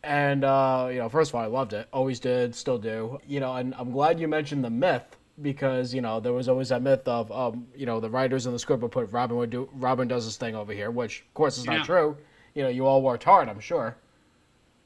and 0.03 0.43
uh, 0.43 0.89
you 0.91 0.99
know, 0.99 1.09
first 1.09 1.31
of 1.31 1.35
all, 1.35 1.41
I 1.41 1.47
loved 1.47 1.73
it. 1.73 1.87
Always 1.93 2.19
did, 2.19 2.55
still 2.55 2.77
do. 2.77 3.19
You 3.27 3.39
know, 3.39 3.55
and 3.55 3.73
I'm 3.75 3.91
glad 3.91 4.19
you 4.19 4.27
mentioned 4.27 4.63
the 4.63 4.69
myth 4.69 5.17
because 5.41 5.93
you 5.93 6.01
know 6.01 6.19
there 6.19 6.33
was 6.33 6.47
always 6.49 6.69
that 6.69 6.81
myth 6.81 7.07
of 7.07 7.31
um, 7.31 7.67
you 7.75 7.85
know 7.85 7.99
the 7.99 8.09
writers 8.09 8.45
in 8.45 8.53
the 8.53 8.59
script 8.59 8.81
would 8.83 8.91
put 8.91 9.11
Robin 9.11 9.37
would 9.37 9.49
do 9.49 9.69
Robin 9.73 10.07
does 10.07 10.25
this 10.25 10.37
thing 10.37 10.55
over 10.55 10.73
here, 10.73 10.91
which 10.91 11.21
of 11.21 11.33
course 11.33 11.57
is 11.57 11.65
Yeah. 11.65 11.77
not 11.77 11.85
true. 11.85 12.17
You 12.53 12.63
know, 12.63 12.69
you 12.69 12.85
all 12.85 13.01
worked 13.01 13.23
hard, 13.23 13.47
I'm 13.47 13.59
sure. 13.61 13.95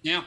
Yeah. 0.04 0.24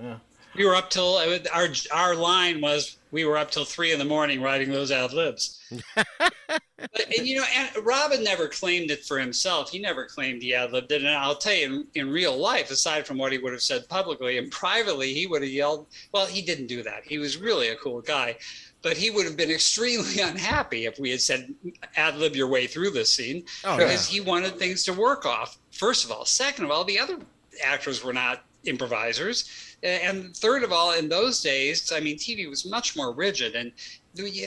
Yeah. 0.00 0.18
We 0.56 0.64
were 0.64 0.76
up 0.76 0.90
till 0.90 1.16
uh, 1.16 1.38
our 1.52 1.68
our 1.92 2.14
line 2.14 2.60
was 2.60 2.96
we 3.10 3.24
were 3.24 3.38
up 3.38 3.50
till 3.50 3.64
three 3.64 3.92
in 3.92 3.98
the 3.98 4.04
morning 4.04 4.42
writing 4.42 4.70
those 4.70 4.90
ad 4.90 5.12
libs. 5.12 5.60
but, 5.94 7.16
and 7.16 7.26
you 7.26 7.36
know, 7.36 7.44
and 7.54 7.86
Robin 7.86 8.22
never 8.22 8.48
claimed 8.48 8.90
it 8.90 9.04
for 9.04 9.18
himself. 9.18 9.70
He 9.70 9.78
never 9.78 10.04
claimed 10.04 10.42
he 10.42 10.54
ad 10.54 10.72
libbed 10.72 10.92
it. 10.92 11.02
And 11.02 11.10
I'll 11.10 11.36
tell 11.36 11.54
you, 11.54 11.66
in, 11.66 11.86
in 11.94 12.10
real 12.10 12.36
life, 12.36 12.70
aside 12.70 13.06
from 13.06 13.18
what 13.18 13.32
he 13.32 13.38
would 13.38 13.52
have 13.52 13.62
said 13.62 13.88
publicly 13.88 14.38
and 14.38 14.50
privately, 14.50 15.14
he 15.14 15.26
would 15.26 15.42
have 15.42 15.50
yelled. 15.50 15.86
Well, 16.12 16.26
he 16.26 16.42
didn't 16.42 16.66
do 16.66 16.82
that. 16.82 17.04
He 17.04 17.18
was 17.18 17.36
really 17.36 17.68
a 17.68 17.76
cool 17.76 18.00
guy. 18.00 18.36
But 18.82 18.96
he 18.96 19.10
would 19.10 19.26
have 19.26 19.36
been 19.36 19.50
extremely 19.52 20.20
unhappy 20.20 20.86
if 20.86 20.98
we 20.98 21.10
had 21.10 21.20
said 21.20 21.54
ad 21.96 22.16
lib 22.16 22.36
your 22.36 22.48
way 22.48 22.66
through 22.66 22.90
this 22.90 23.10
scene 23.10 23.44
Oh, 23.64 23.76
because 23.76 24.06
he 24.06 24.20
wanted 24.20 24.56
things 24.58 24.84
to 24.84 24.92
work 24.92 25.24
off. 25.24 25.58
First 25.70 26.04
of 26.04 26.12
all, 26.12 26.24
second 26.24 26.64
of 26.64 26.70
all, 26.70 26.84
the 26.84 26.98
other 26.98 27.18
actors 27.62 28.02
were 28.04 28.12
not 28.12 28.44
improvisers, 28.64 29.63
and 29.84 30.36
third 30.36 30.62
of 30.64 30.72
all, 30.72 30.92
in 30.94 31.08
those 31.08 31.40
days, 31.42 31.92
I 31.92 32.00
mean, 32.00 32.16
TV 32.16 32.48
was 32.48 32.64
much 32.64 32.96
more 32.96 33.12
rigid, 33.12 33.54
and 33.54 33.70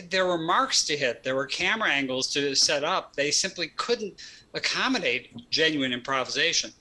there 0.09 0.25
were 0.25 0.37
marks 0.37 0.83
to 0.85 0.97
hit, 0.97 1.23
there 1.23 1.35
were 1.35 1.45
camera 1.45 1.89
angles 1.89 2.31
to 2.33 2.55
set 2.55 2.83
up. 2.83 3.15
They 3.15 3.31
simply 3.31 3.67
couldn't 3.75 4.15
accommodate 4.53 5.49
genuine 5.49 5.93
improvisation. 5.93 6.71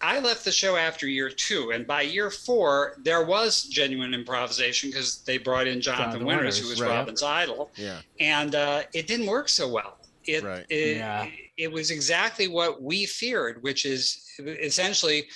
I 0.00 0.18
left 0.20 0.44
the 0.44 0.52
show 0.52 0.76
after 0.76 1.06
year 1.06 1.30
two, 1.30 1.70
and 1.72 1.86
by 1.86 2.02
year 2.02 2.30
four, 2.30 2.96
there 3.02 3.24
was 3.24 3.62
genuine 3.62 4.12
improvisation 4.14 4.90
because 4.90 5.22
they 5.24 5.38
brought 5.38 5.66
in 5.66 5.80
Jonathan, 5.80 6.04
Jonathan 6.06 6.26
Winters, 6.26 6.42
Winters, 6.56 6.60
who 6.60 6.68
was 6.68 6.80
right. 6.82 6.90
Robin's 6.98 7.22
idol 7.22 7.70
Yeah. 7.76 8.00
and 8.20 8.54
uh, 8.54 8.82
it 8.92 9.06
didn't 9.06 9.26
work 9.26 9.48
so 9.48 9.68
well. 9.68 9.98
It, 10.24 10.42
Right. 10.42 10.66
it, 10.68 10.96
Yeah. 10.98 11.30
it 11.56 11.72
was 11.72 11.90
exactly 11.90 12.46
what 12.48 12.82
we 12.82 13.06
feared, 13.06 13.62
which 13.62 13.86
is 13.86 14.28
essentially 14.38 15.28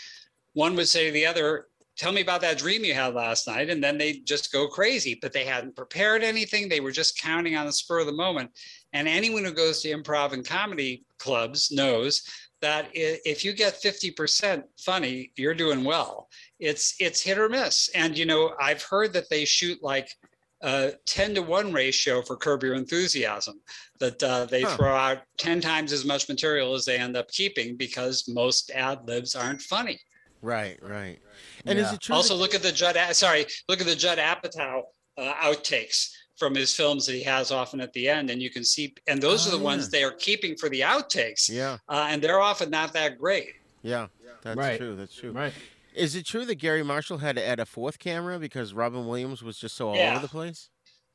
one 0.52 0.74
would 0.76 0.88
say 0.88 1.06
to 1.06 1.12
the 1.12 1.24
other, 1.24 1.68
Tell 1.96 2.12
me 2.12 2.22
about 2.22 2.40
that 2.40 2.58
dream 2.58 2.84
you 2.84 2.94
had 2.94 3.14
last 3.14 3.46
night. 3.46 3.68
And 3.68 3.82
then 3.84 3.98
they 3.98 4.14
just 4.20 4.52
go 4.52 4.68
crazy, 4.68 5.18
but 5.20 5.32
they 5.32 5.44
hadn't 5.44 5.76
prepared 5.76 6.22
anything. 6.22 6.68
They 6.68 6.80
were 6.80 6.92
just 6.92 7.20
counting 7.20 7.56
on 7.56 7.66
the 7.66 7.72
spur 7.72 8.00
of 8.00 8.06
the 8.06 8.12
moment. 8.12 8.50
And 8.92 9.06
anyone 9.06 9.44
who 9.44 9.52
goes 9.52 9.82
to 9.82 9.88
improv 9.90 10.32
and 10.32 10.46
comedy 10.46 11.04
clubs 11.18 11.70
knows 11.70 12.22
that 12.62 12.88
if 12.92 13.44
you 13.44 13.52
get 13.52 13.80
50% 13.82 14.62
funny, 14.78 15.32
you're 15.36 15.54
doing 15.54 15.84
well. 15.84 16.28
It's 16.58 16.94
it's 17.00 17.20
hit 17.22 17.38
or 17.38 17.48
miss. 17.48 17.88
And 17.94 18.16
you 18.16 18.26
know, 18.26 18.54
I've 18.60 18.82
heard 18.82 19.12
that 19.14 19.28
they 19.30 19.44
shoot 19.44 19.82
like 19.82 20.10
a 20.62 20.92
10 21.06 21.34
to 21.36 21.42
1 21.42 21.72
ratio 21.72 22.22
for 22.22 22.36
curb 22.36 22.62
your 22.62 22.74
enthusiasm 22.74 23.60
that 23.98 24.22
uh, 24.22 24.44
they 24.44 24.64
Huh. 24.64 24.76
throw 24.76 24.94
out 24.94 25.18
10 25.38 25.60
times 25.60 25.92
as 25.92 26.04
much 26.04 26.28
material 26.28 26.74
as 26.74 26.84
they 26.84 26.98
end 26.98 27.16
up 27.16 27.28
keeping 27.30 27.76
because 27.76 28.28
most 28.28 28.70
ad 28.70 29.00
libs 29.06 29.34
aren't 29.34 29.62
funny 29.62 29.98
Right. 30.42 30.78
Right. 30.82 31.18
And 31.66 31.78
is 31.78 31.92
it 31.92 32.00
true? 32.00 32.14
also 32.14 32.34
that- 32.34 32.40
look 32.40 32.54
at 32.54 32.62
the 32.62 32.72
judd 32.72 32.96
sorry 33.14 33.46
look 33.68 33.80
at 33.80 33.86
the 33.86 33.94
judd 33.96 34.18
apatow 34.18 34.82
uh, 35.18 35.32
outtakes 35.34 36.10
from 36.36 36.54
his 36.54 36.74
films 36.74 37.04
that 37.06 37.12
he 37.12 37.22
has 37.22 37.50
often 37.50 37.80
at 37.80 37.92
the 37.92 38.08
end 38.08 38.30
and 38.30 38.40
you 38.40 38.48
can 38.50 38.64
see 38.64 38.94
and 39.06 39.20
those 39.20 39.46
Oh, 39.46 39.50
are 39.54 39.58
the 39.58 39.62
ones 39.62 39.90
they 39.90 40.02
are 40.02 40.12
keeping 40.12 40.56
for 40.56 40.68
the 40.70 40.80
outtakes 40.80 41.50
yeah. 41.50 41.76
uh, 41.88 42.06
and 42.08 42.22
they're 42.22 42.40
often 42.40 42.70
not 42.70 42.92
that 42.94 43.18
great 43.18 43.54
Yeah. 43.82 44.06
That's 44.42 44.56
Right. 44.56 44.78
true. 44.78 44.96
That's 44.96 45.14
true. 45.14 45.32
Right. 45.32 45.52
Is 45.94 46.14
it 46.14 46.24
true 46.24 46.46
that 46.46 46.54
Garry 46.54 46.82
Marshall 46.82 47.18
had 47.18 47.36
to 47.36 47.46
add 47.46 47.60
a 47.60 47.66
fourth 47.66 47.98
camera 47.98 48.38
because 48.38 48.72
Robin 48.72 49.06
Williams 49.06 49.42
was 49.42 49.58
just 49.58 49.76
so 49.76 49.88
all 49.90 49.96
Yeah. 49.96 50.12
over 50.12 50.22
the 50.22 50.28
place? 50.28 50.70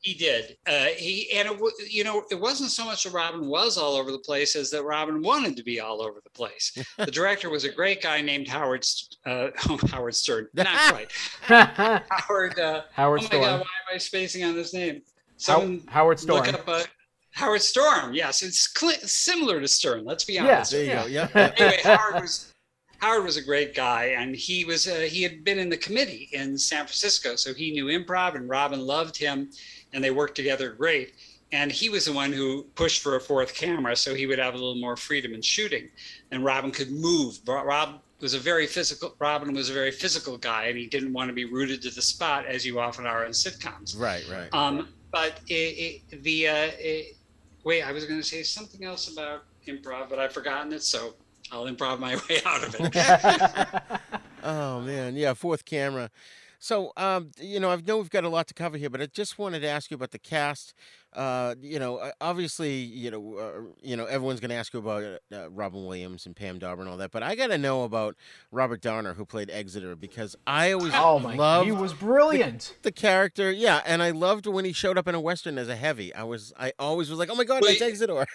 He 0.06 0.14
did. 0.14 0.56
Uh, 0.68 0.84
he 0.96 1.28
and 1.34 1.48
it, 1.48 1.60
you 1.90 2.04
know 2.04 2.22
it 2.30 2.38
wasn't 2.40 2.70
so 2.70 2.84
much 2.84 3.02
that 3.02 3.12
Robin 3.12 3.48
was 3.48 3.76
all 3.76 3.96
over 3.96 4.12
the 4.12 4.20
place 4.20 4.54
as 4.54 4.70
that 4.70 4.84
Robin 4.84 5.20
wanted 5.20 5.56
to 5.56 5.64
be 5.64 5.80
all 5.80 6.00
over 6.00 6.20
the 6.22 6.30
place. 6.30 6.70
the 6.96 7.06
director 7.06 7.50
was 7.50 7.64
a 7.64 7.72
great 7.72 8.00
guy 8.02 8.20
named 8.20 8.46
Howard 8.46 8.86
uh, 9.24 9.48
Howard 9.90 10.14
Stern. 10.14 10.46
Not 10.54 10.68
quite. 10.92 11.10
Howard. 11.40 12.56
Uh, 12.56 12.82
Howard 12.92 13.18
oh 13.18 13.22
my 13.24 13.26
Storm. 13.26 13.42
God! 13.42 13.60
Why 13.62 13.66
am 13.90 13.94
I 13.96 13.98
spacing 13.98 14.44
on 14.44 14.54
this 14.54 14.72
name? 14.72 15.02
How- 15.44 15.76
Howard 15.88 16.20
Storm. 16.20 16.46
look 16.46 16.54
up 16.54 16.68
uh, 16.68 16.84
Howard 17.32 17.62
Storm. 17.62 18.14
Yes, 18.14 18.42
it's 18.42 18.72
cl- 18.78 18.92
similar 19.02 19.60
to 19.60 19.66
Stern. 19.66 20.04
Let's 20.04 20.22
be 20.22 20.34
Yeah. 20.34 20.44
honest. 20.44 20.70
There 20.70 20.84
you 20.84 20.90
Yeah. 20.90 21.02
go. 21.02 21.08
Yeah. 21.08 21.52
Anyway, 21.58 21.80
Howard 21.82 22.22
was 22.22 22.52
Howard 22.98 23.24
was 23.24 23.36
a 23.36 23.42
great 23.42 23.74
guy, 23.74 24.06
and 24.18 24.34
he 24.34 24.64
was 24.64 24.88
uh, 24.88 25.06
he 25.10 25.22
had 25.22 25.44
been 25.44 25.58
in 25.58 25.68
the 25.68 25.76
committee 25.76 26.28
in 26.32 26.56
San 26.56 26.86
Francisco, 26.86 27.36
so 27.36 27.52
he 27.52 27.70
knew 27.72 27.86
improv, 27.86 28.34
and 28.36 28.48
Robin 28.48 28.80
loved 28.80 29.16
him, 29.16 29.50
and 29.92 30.02
they 30.02 30.10
worked 30.10 30.34
together 30.34 30.70
great. 30.70 31.14
And 31.52 31.70
he 31.70 31.88
was 31.88 32.06
the 32.06 32.12
one 32.12 32.32
who 32.32 32.64
pushed 32.74 33.02
for 33.02 33.16
a 33.16 33.20
fourth 33.20 33.54
camera, 33.54 33.94
so 33.94 34.14
he 34.14 34.26
would 34.26 34.38
have 34.38 34.54
a 34.54 34.56
little 34.56 34.74
more 34.76 34.96
freedom 34.96 35.32
in 35.32 35.42
shooting, 35.42 35.88
and 36.32 36.44
Robin 36.44 36.72
could 36.72 36.90
move. 36.90 37.38
Rob 37.46 38.00
was 38.20 38.34
a 38.34 38.38
very 38.38 38.66
physical. 38.66 39.14
Robin 39.20 39.54
was 39.54 39.70
a 39.70 39.72
very 39.72 39.92
physical 39.92 40.38
guy, 40.38 40.64
and 40.64 40.76
he 40.76 40.86
didn't 40.86 41.12
want 41.12 41.28
to 41.28 41.34
be 41.34 41.44
rooted 41.44 41.82
to 41.82 41.90
the 41.90 42.02
spot 42.02 42.46
as 42.46 42.66
you 42.66 42.80
often 42.80 43.06
are 43.06 43.24
in 43.24 43.30
sitcoms. 43.30 43.98
Right, 43.98 44.24
right. 44.30 44.52
Um, 44.52 44.88
but 45.12 45.40
it, 45.48 46.02
it, 46.10 46.22
the 46.22 46.48
uh, 46.48 46.70
it, 46.78 47.16
wait, 47.64 47.82
I 47.82 47.92
was 47.92 48.04
going 48.04 48.20
to 48.20 48.26
say 48.26 48.42
something 48.42 48.84
else 48.84 49.12
about 49.12 49.44
improv, 49.66 50.08
but 50.08 50.18
I've 50.18 50.32
forgotten 50.32 50.72
it, 50.72 50.82
so 50.82 51.14
I'll 51.52 51.66
improv 51.66 51.98
my 51.98 52.16
way 52.28 52.40
out 52.44 52.64
of 52.64 52.76
it. 52.78 54.00
oh 54.42 54.80
man, 54.80 55.16
yeah, 55.16 55.34
fourth 55.34 55.64
camera. 55.64 56.10
So, 56.58 56.92
um, 56.96 57.30
you 57.40 57.60
know, 57.60 57.70
I 57.70 57.76
know 57.76 57.98
we've 57.98 58.10
got 58.10 58.24
a 58.24 58.28
lot 58.28 58.46
to 58.48 58.54
cover 58.54 58.76
here, 58.76 58.90
but 58.90 59.00
I 59.00 59.06
just 59.06 59.38
wanted 59.38 59.60
to 59.60 59.68
ask 59.68 59.90
you 59.90 59.94
about 59.94 60.10
the 60.10 60.18
cast. 60.18 60.74
Uh, 61.12 61.54
you 61.60 61.78
know, 61.78 62.10
obviously, 62.20 62.74
you 62.74 63.10
know, 63.10 63.36
uh, 63.36 63.72
you 63.82 63.96
know, 63.96 64.04
everyone's 64.04 64.40
going 64.40 64.50
to 64.50 64.56
ask 64.56 64.74
you 64.74 64.80
about 64.80 65.20
uh, 65.32 65.50
Robin 65.50 65.86
Williams 65.86 66.26
and 66.26 66.36
Pam 66.36 66.58
Dawber 66.58 66.82
and 66.82 66.90
all 66.90 66.98
that, 66.98 67.10
but 67.10 67.22
I 67.22 67.34
got 67.34 67.46
to 67.48 67.58
know 67.58 67.84
about 67.84 68.16
Robert 68.50 68.82
Donner, 68.82 69.14
who 69.14 69.24
played 69.24 69.50
Exeter, 69.50 69.96
because 69.96 70.36
I 70.46 70.72
always 70.72 70.92
oh 70.94 71.18
my, 71.18 71.34
loved 71.34 71.66
he 71.66 71.72
was 71.72 71.94
brilliant. 71.94 72.76
The, 72.82 72.90
the, 72.90 72.92
character, 72.92 73.50
yeah, 73.50 73.80
and 73.86 74.02
I 74.02 74.10
loved 74.10 74.46
when 74.46 74.64
he 74.66 74.72
showed 74.72 74.98
up 74.98 75.08
in 75.08 75.14
a 75.14 75.20
western 75.20 75.56
as 75.56 75.68
a 75.68 75.76
heavy. 75.76 76.14
I 76.14 76.24
was, 76.24 76.52
I 76.58 76.72
always 76.78 77.08
was 77.08 77.18
like, 77.18 77.30
oh 77.30 77.34
my 77.34 77.44
god, 77.44 77.62
Wait. 77.62 77.78
that's 77.78 77.82
Exeter. 77.82 78.26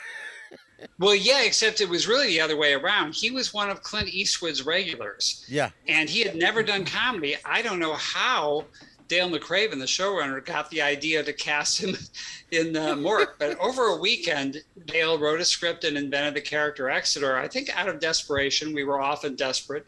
Well, 0.99 1.15
yeah, 1.15 1.43
except 1.43 1.81
it 1.81 1.89
was 1.89 2.07
really 2.07 2.27
the 2.27 2.41
other 2.41 2.57
way 2.57 2.73
around. 2.73 3.13
He 3.13 3.31
was 3.31 3.53
one 3.53 3.69
of 3.69 3.83
Clint 3.83 4.09
Eastwood's 4.09 4.65
regulars. 4.65 5.45
Yeah. 5.47 5.69
And 5.87 6.09
he 6.09 6.21
had 6.21 6.35
never 6.35 6.63
done 6.63 6.85
comedy. 6.85 7.35
I 7.45 7.61
don't 7.61 7.79
know 7.79 7.93
how 7.93 8.65
Dale 9.07 9.29
McRaven, 9.29 9.77
the 9.77 9.85
showrunner, 9.85 10.43
got 10.43 10.69
the 10.69 10.81
idea 10.81 11.23
to 11.23 11.33
cast 11.33 11.79
him 11.79 11.97
in 12.51 12.75
uh, 12.75 12.95
Mork. 12.95 13.33
But 13.39 13.59
over 13.59 13.87
a 13.87 13.97
weekend, 13.97 14.63
Dale 14.85 15.19
wrote 15.19 15.41
a 15.41 15.45
script 15.45 15.83
and 15.83 15.97
invented 15.97 16.33
the 16.33 16.41
character 16.41 16.89
Exeter. 16.89 17.37
I 17.37 17.47
think 17.47 17.69
out 17.77 17.89
of 17.89 17.99
desperation. 17.99 18.73
We 18.73 18.83
were 18.83 19.01
often 19.01 19.35
desperate. 19.35 19.85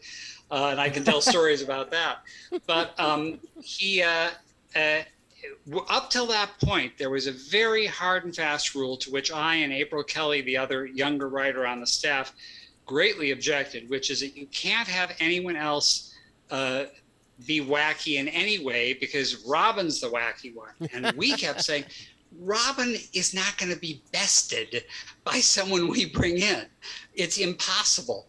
Uh, 0.50 0.68
and 0.70 0.80
I 0.80 0.90
can 0.90 1.04
tell 1.04 1.20
stories 1.20 1.62
about 1.62 1.90
that. 1.90 2.18
But 2.66 2.98
um, 3.00 3.40
he, 3.62 4.02
uh, 4.02 4.28
uh 4.76 5.02
up 5.88 6.10
till 6.10 6.26
that 6.26 6.50
point, 6.60 6.92
there 6.98 7.10
was 7.10 7.26
a 7.26 7.32
very 7.32 7.86
hard 7.86 8.24
and 8.24 8.34
fast 8.34 8.74
rule 8.74 8.96
to 8.98 9.10
which 9.10 9.32
I 9.32 9.56
and 9.56 9.72
April 9.72 10.02
Kelly, 10.02 10.40
the 10.42 10.56
other 10.56 10.86
younger 10.86 11.28
writer 11.28 11.66
on 11.66 11.80
the 11.80 11.86
staff, 11.86 12.32
greatly 12.86 13.30
objected, 13.30 13.88
which 13.88 14.10
is 14.10 14.20
that 14.20 14.36
you 14.36 14.46
can't 14.46 14.88
have 14.88 15.14
anyone 15.20 15.56
else 15.56 16.14
uh, 16.50 16.84
be 17.46 17.60
wacky 17.60 18.18
in 18.18 18.28
any 18.28 18.64
way 18.64 18.94
because 18.94 19.44
Robin's 19.44 20.00
the 20.00 20.08
wacky 20.08 20.54
one. 20.54 20.74
And 20.92 21.16
we 21.16 21.32
kept 21.36 21.62
saying, 21.62 21.84
Robin 22.40 22.96
is 23.12 23.32
not 23.34 23.56
going 23.58 23.72
to 23.72 23.78
be 23.78 24.02
bested 24.12 24.84
by 25.22 25.38
someone 25.38 25.88
we 25.88 26.06
bring 26.06 26.38
in. 26.38 26.66
It's 27.14 27.38
impossible. 27.38 28.26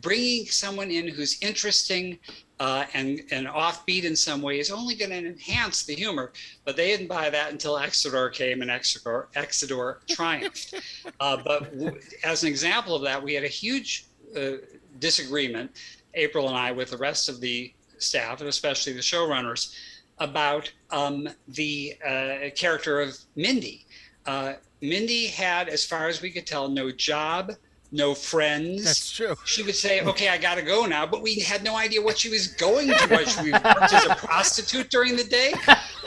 Bringing 0.00 0.46
someone 0.46 0.90
in 0.90 1.08
who's 1.08 1.38
interesting 1.42 2.18
uh, 2.58 2.84
and, 2.94 3.20
and 3.30 3.46
offbeat 3.46 4.04
in 4.04 4.16
some 4.16 4.40
way 4.40 4.58
is 4.58 4.70
only 4.70 4.94
going 4.94 5.10
to 5.10 5.16
enhance 5.16 5.84
the 5.84 5.94
humor. 5.94 6.32
But 6.64 6.76
they 6.76 6.88
didn't 6.88 7.08
buy 7.08 7.28
that 7.30 7.52
until 7.52 7.78
Exeter 7.78 8.30
came 8.30 8.62
and 8.62 8.70
Exeter 8.70 10.00
triumphed. 10.08 10.74
uh, 11.20 11.36
but 11.44 11.78
w- 11.78 12.00
as 12.24 12.42
an 12.42 12.48
example 12.48 12.94
of 12.94 13.02
that, 13.02 13.22
we 13.22 13.34
had 13.34 13.44
a 13.44 13.48
huge 13.48 14.06
uh, 14.36 14.52
disagreement, 14.98 15.70
April 16.14 16.48
and 16.48 16.56
I, 16.56 16.72
with 16.72 16.90
the 16.90 16.96
rest 16.96 17.28
of 17.28 17.40
the 17.40 17.72
staff, 17.98 18.40
and 18.40 18.48
especially 18.48 18.92
the 18.94 19.00
showrunners, 19.00 19.74
about 20.18 20.72
um, 20.90 21.28
the 21.48 21.94
uh, 22.06 22.50
character 22.54 23.00
of 23.00 23.18
Mindy. 23.34 23.84
Uh, 24.24 24.54
Mindy 24.80 25.26
had, 25.26 25.68
as 25.68 25.84
far 25.84 26.08
as 26.08 26.22
we 26.22 26.30
could 26.30 26.46
tell, 26.46 26.68
no 26.68 26.90
job, 26.90 27.52
no 27.92 28.14
friends. 28.14 28.84
That's 28.84 29.10
true. 29.10 29.34
She 29.44 29.62
would 29.62 29.74
say, 29.74 30.00
"Okay, 30.02 30.28
I 30.28 30.38
got 30.38 30.56
to 30.56 30.62
go 30.62 30.86
now," 30.86 31.06
but 31.06 31.22
we 31.22 31.40
had 31.40 31.62
no 31.62 31.76
idea 31.76 32.02
what 32.02 32.18
she 32.18 32.28
was 32.28 32.48
going 32.48 32.88
to. 32.88 33.08
Was 33.10 33.32
she 33.34 33.52
worked 33.52 33.92
as 33.92 34.06
a 34.06 34.14
prostitute 34.16 34.90
during 34.90 35.16
the 35.16 35.24
day? 35.24 35.52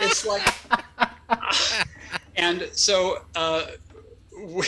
It's 0.01 0.25
like, 0.25 0.53
uh, 0.99 1.83
and 2.35 2.69
so 2.71 3.19
uh, 3.35 3.65
we, 4.41 4.65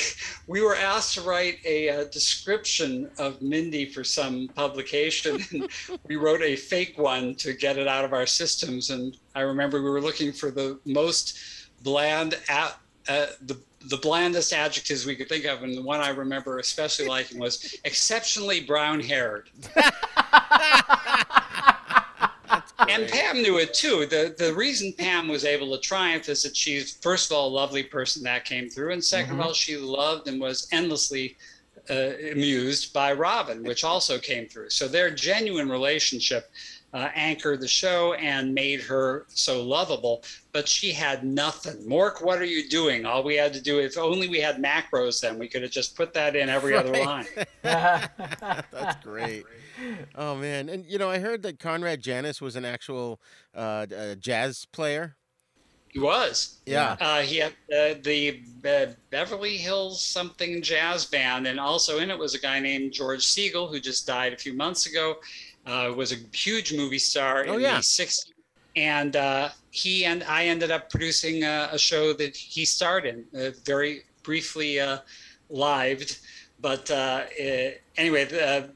we 0.47 0.62
were 0.62 0.76
asked 0.76 1.16
to 1.16 1.22
write 1.22 1.59
a, 1.66 1.88
a, 1.88 2.05
description 2.05 3.09
of 3.18 3.41
Mindy 3.41 3.86
for 3.86 4.03
some 4.03 4.49
publication, 4.49 5.39
and 5.51 5.70
we 6.07 6.16
wrote 6.16 6.41
a 6.41 6.55
fake 6.55 6.97
one 6.97 7.36
to 7.36 7.53
get 7.53 7.78
it 7.78 7.88
out 7.88 8.05
of 8.05 8.14
our 8.14 8.26
systems. 8.26 8.89
And 8.89 9.18
I 9.36 9.41
remember 9.41 9.82
we 9.82 9.89
were 9.89 10.01
looking 10.01 10.32
for 10.32 10.51
the 10.51 10.80
most 10.86 11.38
bland, 11.84 12.38
at, 12.49 12.78
uh, 13.07 13.28
the 13.41 13.59
the 13.86 13.98
blandest 13.98 14.54
adjectives 14.54 15.06
we 15.06 15.16
could 15.16 15.30
think 15.30 15.46
of, 15.46 15.64
and 15.64 15.76
the 15.76 15.82
one 15.82 16.00
I 16.00 16.10
remember 16.10 16.60
especially 16.60 17.08
liking 17.08 17.40
was 17.40 17.80
exceptionally 17.84 18.62
brown 18.62 19.00
haired. 19.00 19.50
and 22.90 23.08
Pam 23.08 23.42
knew 23.42 23.58
it 23.58 23.74
too. 23.74 24.06
The 24.06 24.36
the 24.38 24.54
reason 24.54 24.94
Pam 24.94 25.28
was 25.28 25.46
able 25.46 25.76
to 25.76 25.82
triumph 25.82 26.30
is 26.30 26.44
that 26.44 26.56
she's 26.56 26.98
first 26.98 27.32
of 27.32 27.38
all 27.38 27.48
a 27.48 27.50
lovely 27.50 27.84
person 27.84 28.24
that 28.24 28.46
came 28.46 28.70
through, 28.70 28.94
and 28.94 29.02
2nd 29.02 29.24
mm-hmm. 29.24 29.40
of 29.40 29.48
all 29.48 29.54
she 29.54 29.78
loved 29.78 30.28
and 30.28 30.40
was 30.40 30.68
endlessly 30.72 31.38
uh, 31.90 32.14
amused 32.32 32.94
by 32.94 33.14
Robin, 33.14 33.64
which 33.64 33.84
also 33.84 34.20
came 34.20 34.48
through. 34.48 34.70
So 34.70 34.88
their 34.88 35.10
genuine 35.10 35.70
relationship 35.70 36.52
uh, 36.94 37.10
anchored 37.16 37.62
the 37.62 37.68
show 37.68 38.14
and 38.14 38.54
made 38.54 38.82
her 38.82 39.26
so 39.30 39.64
lovable. 39.64 40.24
But 40.52 40.68
she 40.68 40.92
had 40.92 41.24
nothing. 41.24 41.78
Mork, 41.88 42.24
what 42.24 42.39
are 42.39 42.46
you 42.46 42.68
doing? 42.68 43.06
All 43.06 43.24
we 43.24 43.36
had 43.36 43.54
to 43.54 43.62
do, 43.62 43.80
if 43.80 43.98
only 43.98 44.28
we 44.28 44.39
had 44.39 44.58
macros, 44.58 45.22
then 45.22 45.39
we 45.39 45.48
could 45.48 45.62
have 45.62 45.72
just 45.72 45.96
put 45.96 46.14
that 46.14 46.36
in 46.36 46.50
every 46.50 46.74
right. 46.74 46.86
other 46.86 47.04
line. 47.04 47.26
That's 47.62 49.04
great. 49.04 49.46
Oh 50.16 50.36
man, 50.36 50.70
and 50.70 50.86
you 50.86 51.00
know, 51.00 51.10
I 51.10 51.20
heard 51.20 51.42
that 51.44 51.58
Conrad 51.58 52.02
Janis 52.02 52.42
was 52.42 52.56
an 52.56 52.66
actual 52.66 53.20
uh, 53.56 53.88
uh, 53.98 54.16
jazz 54.16 54.66
player. 54.66 55.16
He 55.88 56.00
was. 56.00 56.60
Yeah. 56.66 56.96
Uh, 57.02 57.22
he 57.22 57.38
had 57.38 57.52
uh, 57.52 57.96
the 58.02 58.42
uh, 58.66 58.86
Beverly 59.10 59.58
Hills 59.58 60.02
something 60.02 60.62
jazz 60.62 61.06
band, 61.06 61.48
and 61.48 61.60
also 61.60 62.00
in 62.00 62.10
it 62.10 62.18
was 62.18 62.34
a 62.34 62.39
guy 62.39 62.60
named 62.60 62.94
George 62.94 63.26
Segal 63.26 63.70
who 63.70 63.80
just 63.80 64.08
died 64.08 64.32
a 64.32 64.38
few 64.38 64.54
months 64.54 64.86
ago 64.86 65.18
uh, 65.66 65.93
was 65.95 66.12
a 66.12 66.18
huge 66.34 66.74
movie 66.74 66.99
star 66.99 67.45
oh, 67.47 67.55
in 67.55 67.62
yeah. 67.62 67.76
the 67.76 67.82
60s. 67.82 68.32
And 68.76 69.16
uh, 69.16 69.49
he 69.72 70.05
and 70.05 70.24
I 70.24 70.45
ended 70.45 70.72
up 70.72 70.89
producing 70.89 71.43
a, 71.43 71.70
a 71.72 71.78
show 71.78 72.14
that 72.14 72.36
he 72.36 72.66
starred 72.66 73.05
in, 73.05 73.26
uh, 73.36 73.51
very 73.66 74.03
briefly 74.24 74.80
uh, 74.80 74.99
lived. 75.49 76.20
But 76.59 76.89
uh, 76.89 77.24
anyway, 77.97 78.70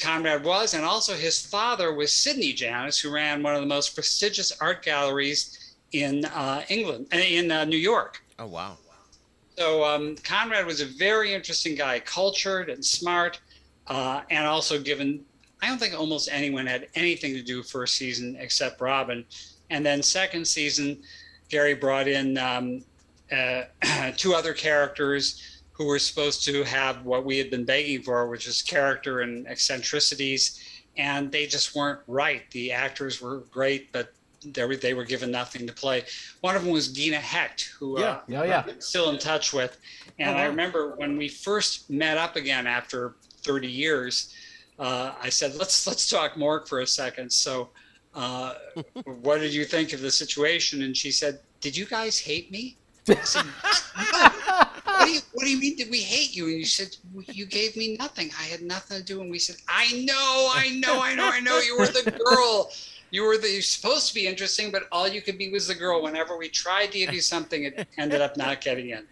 Conrad 0.00 0.44
was, 0.44 0.74
and 0.74 0.84
also 0.84 1.14
his 1.14 1.44
father 1.44 1.92
was 1.92 2.12
Sidney 2.12 2.52
Janis, 2.52 2.98
who 2.98 3.10
ran 3.10 3.42
one 3.42 3.54
of 3.54 3.60
the 3.60 3.66
most 3.66 3.94
prestigious 3.94 4.52
art 4.60 4.82
galleries 4.82 5.74
in 5.92 6.24
uh, 6.26 6.62
England, 6.68 7.12
in 7.12 7.48
New 7.68 7.76
York. 7.76 8.22
Oh, 8.38 8.46
wow. 8.46 8.76
So 9.58 9.84
um, 9.84 10.16
Conrad 10.24 10.66
was 10.66 10.80
a 10.80 10.86
very 10.86 11.32
interesting 11.32 11.74
guy, 11.74 12.00
cultured 12.00 12.70
and 12.70 12.84
smart, 12.84 13.40
uh, 13.86 14.22
and 14.30 14.46
also 14.46 14.80
given 14.80 15.24
I 15.64 15.68
don't 15.68 15.78
think 15.78 15.98
almost 15.98 16.28
anyone 16.30 16.66
had 16.66 16.88
anything 16.94 17.32
to 17.32 17.42
do 17.42 17.62
first 17.62 17.94
season 17.96 18.36
except 18.38 18.82
Robin. 18.82 19.24
And 19.70 19.84
then 19.84 20.02
second 20.02 20.46
season, 20.46 21.02
Garry 21.48 21.72
brought 21.72 22.06
in 22.06 22.36
um, 22.36 22.84
uh, 23.32 23.62
two 24.16 24.34
other 24.34 24.52
characters 24.52 25.62
who 25.72 25.86
were 25.86 25.98
supposed 25.98 26.44
to 26.44 26.64
have 26.64 27.02
what 27.06 27.24
we 27.24 27.38
had 27.38 27.50
been 27.50 27.64
begging 27.64 28.02
for, 28.02 28.28
which 28.28 28.46
is 28.46 28.60
character 28.60 29.20
and 29.20 29.46
eccentricities. 29.46 30.60
And 30.98 31.32
they 31.32 31.46
just 31.46 31.74
weren't 31.74 32.00
right. 32.06 32.42
The 32.50 32.70
actors 32.70 33.22
were 33.22 33.38
great, 33.50 33.90
but 33.90 34.12
they 34.44 34.66
were, 34.66 34.76
they 34.76 34.92
were 34.92 35.04
given 35.04 35.30
nothing 35.30 35.66
to 35.66 35.72
play. 35.72 36.04
One 36.42 36.56
of 36.56 36.64
them 36.64 36.72
was 36.72 36.88
Gina 36.88 37.16
Hecht, 37.16 37.70
who 37.78 37.98
yeah, 37.98 38.06
uh, 38.06 38.20
yeah, 38.28 38.44
yeah. 38.44 38.64
I'm 38.68 38.80
still 38.82 39.08
in 39.08 39.18
touch 39.18 39.54
with. 39.54 39.78
And 40.18 40.36
I 40.36 40.44
remember 40.44 40.94
when 40.96 41.16
we 41.16 41.28
first 41.28 41.88
met 41.88 42.18
up 42.18 42.36
again 42.36 42.66
after 42.66 43.14
30 43.44 43.66
years, 43.66 44.34
uh, 44.78 45.12
I 45.20 45.28
said, 45.28 45.54
let's 45.54 45.86
let's 45.86 46.08
talk 46.08 46.34
Mork 46.34 46.68
for 46.68 46.80
a 46.80 46.86
second. 46.86 47.30
So, 47.30 47.70
uh, 48.14 48.54
what 49.04 49.38
did 49.40 49.52
you 49.54 49.64
think 49.64 49.92
of 49.92 50.00
the 50.00 50.10
situation? 50.10 50.82
And 50.82 50.96
she 50.96 51.10
said, 51.10 51.40
Did 51.60 51.76
you 51.76 51.86
guys 51.86 52.18
hate 52.18 52.50
me? 52.50 52.76
Said, 53.22 53.44
what, 53.94 55.04
do 55.04 55.10
you, 55.10 55.20
what 55.32 55.44
do 55.44 55.50
you 55.50 55.60
mean? 55.60 55.76
Did 55.76 55.90
we 55.90 56.00
hate 56.00 56.34
you? 56.34 56.46
And 56.46 56.58
you 56.58 56.64
said, 56.64 56.96
You 57.28 57.46
gave 57.46 57.76
me 57.76 57.96
nothing. 57.98 58.30
I 58.38 58.44
had 58.44 58.62
nothing 58.62 58.98
to 58.98 59.04
do. 59.04 59.20
And 59.20 59.30
we 59.30 59.38
said, 59.38 59.56
I 59.68 60.04
know, 60.04 60.50
I 60.54 60.70
know, 60.78 61.02
I 61.02 61.14
know, 61.14 61.28
I 61.28 61.40
know. 61.40 61.58
You 61.58 61.78
were 61.78 61.86
the 61.86 62.10
girl. 62.10 62.70
You 63.10 63.24
were 63.24 63.38
the, 63.38 63.48
you're 63.48 63.62
supposed 63.62 64.08
to 64.08 64.14
be 64.14 64.26
interesting, 64.26 64.72
but 64.72 64.84
all 64.90 65.06
you 65.06 65.22
could 65.22 65.38
be 65.38 65.50
was 65.50 65.68
the 65.68 65.74
girl. 65.74 66.02
Whenever 66.02 66.36
we 66.36 66.48
tried 66.48 66.86
to 66.92 66.98
give 66.98 67.14
you 67.14 67.20
something, 67.20 67.64
it 67.64 67.86
ended 67.96 68.20
up 68.20 68.36
not 68.36 68.60
getting 68.60 68.90
in. 68.90 69.06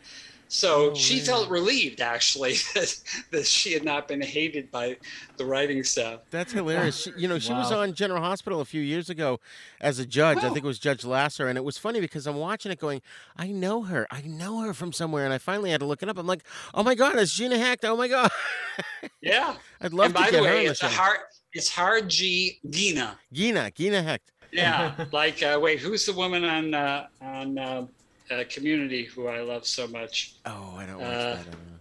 So 0.55 0.91
Oh, 0.91 0.95
she 0.95 1.17
man. 1.17 1.25
felt 1.25 1.49
relieved 1.49 2.03
actually 2.03 2.53
that, 2.75 2.95
that 3.31 3.47
she 3.47 3.73
had 3.73 3.85
not 3.85 4.07
been 4.07 4.21
hated 4.21 4.71
by 4.71 4.99
the 5.39 5.47
writing 5.47 5.83
staff. 5.83 6.21
That's 6.31 6.53
hilarious. 6.53 7.05
She, 7.05 7.13
you 7.17 7.27
know, 7.27 7.39
she 7.39 7.55
was 7.55 7.73
on 7.73 7.95
General 7.95 8.21
Hospital 8.23 8.61
a 8.61 8.67
few 8.67 8.83
years 8.83 9.09
ago 9.09 9.41
as 9.81 9.99
a 9.99 10.05
judge. 10.05 10.39
I 10.39 10.49
think 10.51 10.59
it 10.59 10.65
was 10.65 10.79
Judge 10.79 11.07
Lasser, 11.07 11.49
and 11.49 11.57
it 11.57 11.65
was 11.65 11.79
funny 11.79 12.01
because 12.01 12.27
I'm 12.27 12.37
watching 12.37 12.71
it, 12.71 12.79
going, 12.79 13.01
"I 13.35 13.47
know 13.47 13.85
her. 13.85 14.07
I 14.11 14.21
know 14.27 14.61
her 14.61 14.75
from 14.75 14.93
somewhere." 14.93 15.25
And 15.25 15.33
I 15.33 15.39
finally 15.39 15.71
had 15.71 15.81
to 15.81 15.87
look 15.87 16.03
it 16.03 16.11
up. 16.11 16.19
I'm 16.19 16.27
like, 16.27 16.45
"Oh 16.75 16.83
my 16.83 16.95
god, 16.95 17.17
it's 17.17 17.33
Gina 17.33 17.57
Hecht. 17.57 17.85
Oh 17.87 17.97
my 17.97 18.09
god." 18.09 18.31
Yeah. 19.23 19.55
I'd 19.81 19.93
love 19.93 20.07
and 20.07 20.15
to 20.17 20.21
by 20.21 20.31
get 20.31 20.33
the 20.33 20.39
her 20.39 20.45
way, 20.45 20.59
on 20.59 20.65
the 20.65 20.71
it's 20.73 20.81
show. 20.81 20.89
hard 20.89 21.19
it's 21.55 21.69
hard 21.71 22.09
G 22.11 22.59
Gina. 22.69 23.19
Gina, 23.33 23.71
Gina 23.71 24.03
Hecht. 24.03 24.31
Yeah. 24.53 25.07
like 25.13 25.43
uh, 25.43 25.59
wait, 25.63 25.79
who's 25.81 26.05
the 26.07 26.13
woman 26.13 26.45
on 26.45 26.75
uh, 26.75 27.07
on 27.23 27.57
uh, 27.59 27.87
uh, 28.33 28.45
Community 28.49 29.05
who 29.05 29.27
I 29.29 29.41
love 29.41 29.67
so 29.67 29.87
much? 29.87 30.35
Oh, 30.47 30.75
I 30.77 30.87
don't 30.87 30.99
watch 30.99 31.09
Uh, 31.09 31.19
that. 31.35 31.41
I 31.41 31.43
don't 31.45 31.53
know. 31.53 31.79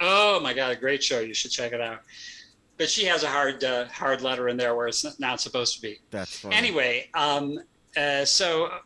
Oh 0.00 0.40
my 0.40 0.52
god, 0.52 0.72
a 0.72 0.76
great 0.76 1.02
show. 1.02 1.20
You 1.20 1.34
should 1.34 1.50
check 1.50 1.72
it 1.72 1.80
out. 1.80 2.00
But 2.76 2.90
she 2.90 3.04
has 3.06 3.22
a 3.22 3.28
hard 3.28 3.62
uh, 3.62 3.86
hard 3.86 4.20
letter 4.22 4.48
in 4.48 4.56
there 4.56 4.74
where 4.74 4.88
it's 4.88 5.18
not 5.20 5.40
supposed 5.40 5.76
to 5.76 5.82
be. 5.82 6.00
That's 6.10 6.40
funny. 6.40 6.56
Anyway, 6.56 7.08
um, 7.14 7.58
uh, 7.96 8.24
so 8.24 8.66
uh, 8.66 8.78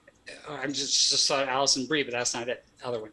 I'm 0.51 0.73
just 0.73 1.11
just 1.11 1.27
thought 1.27 1.49
Alison 1.49 1.87
Brie, 1.87 2.03
but 2.03 2.13
that's 2.13 2.35
not 2.35 2.49
it. 2.49 2.65
Other 2.85 3.01
one. 3.01 3.13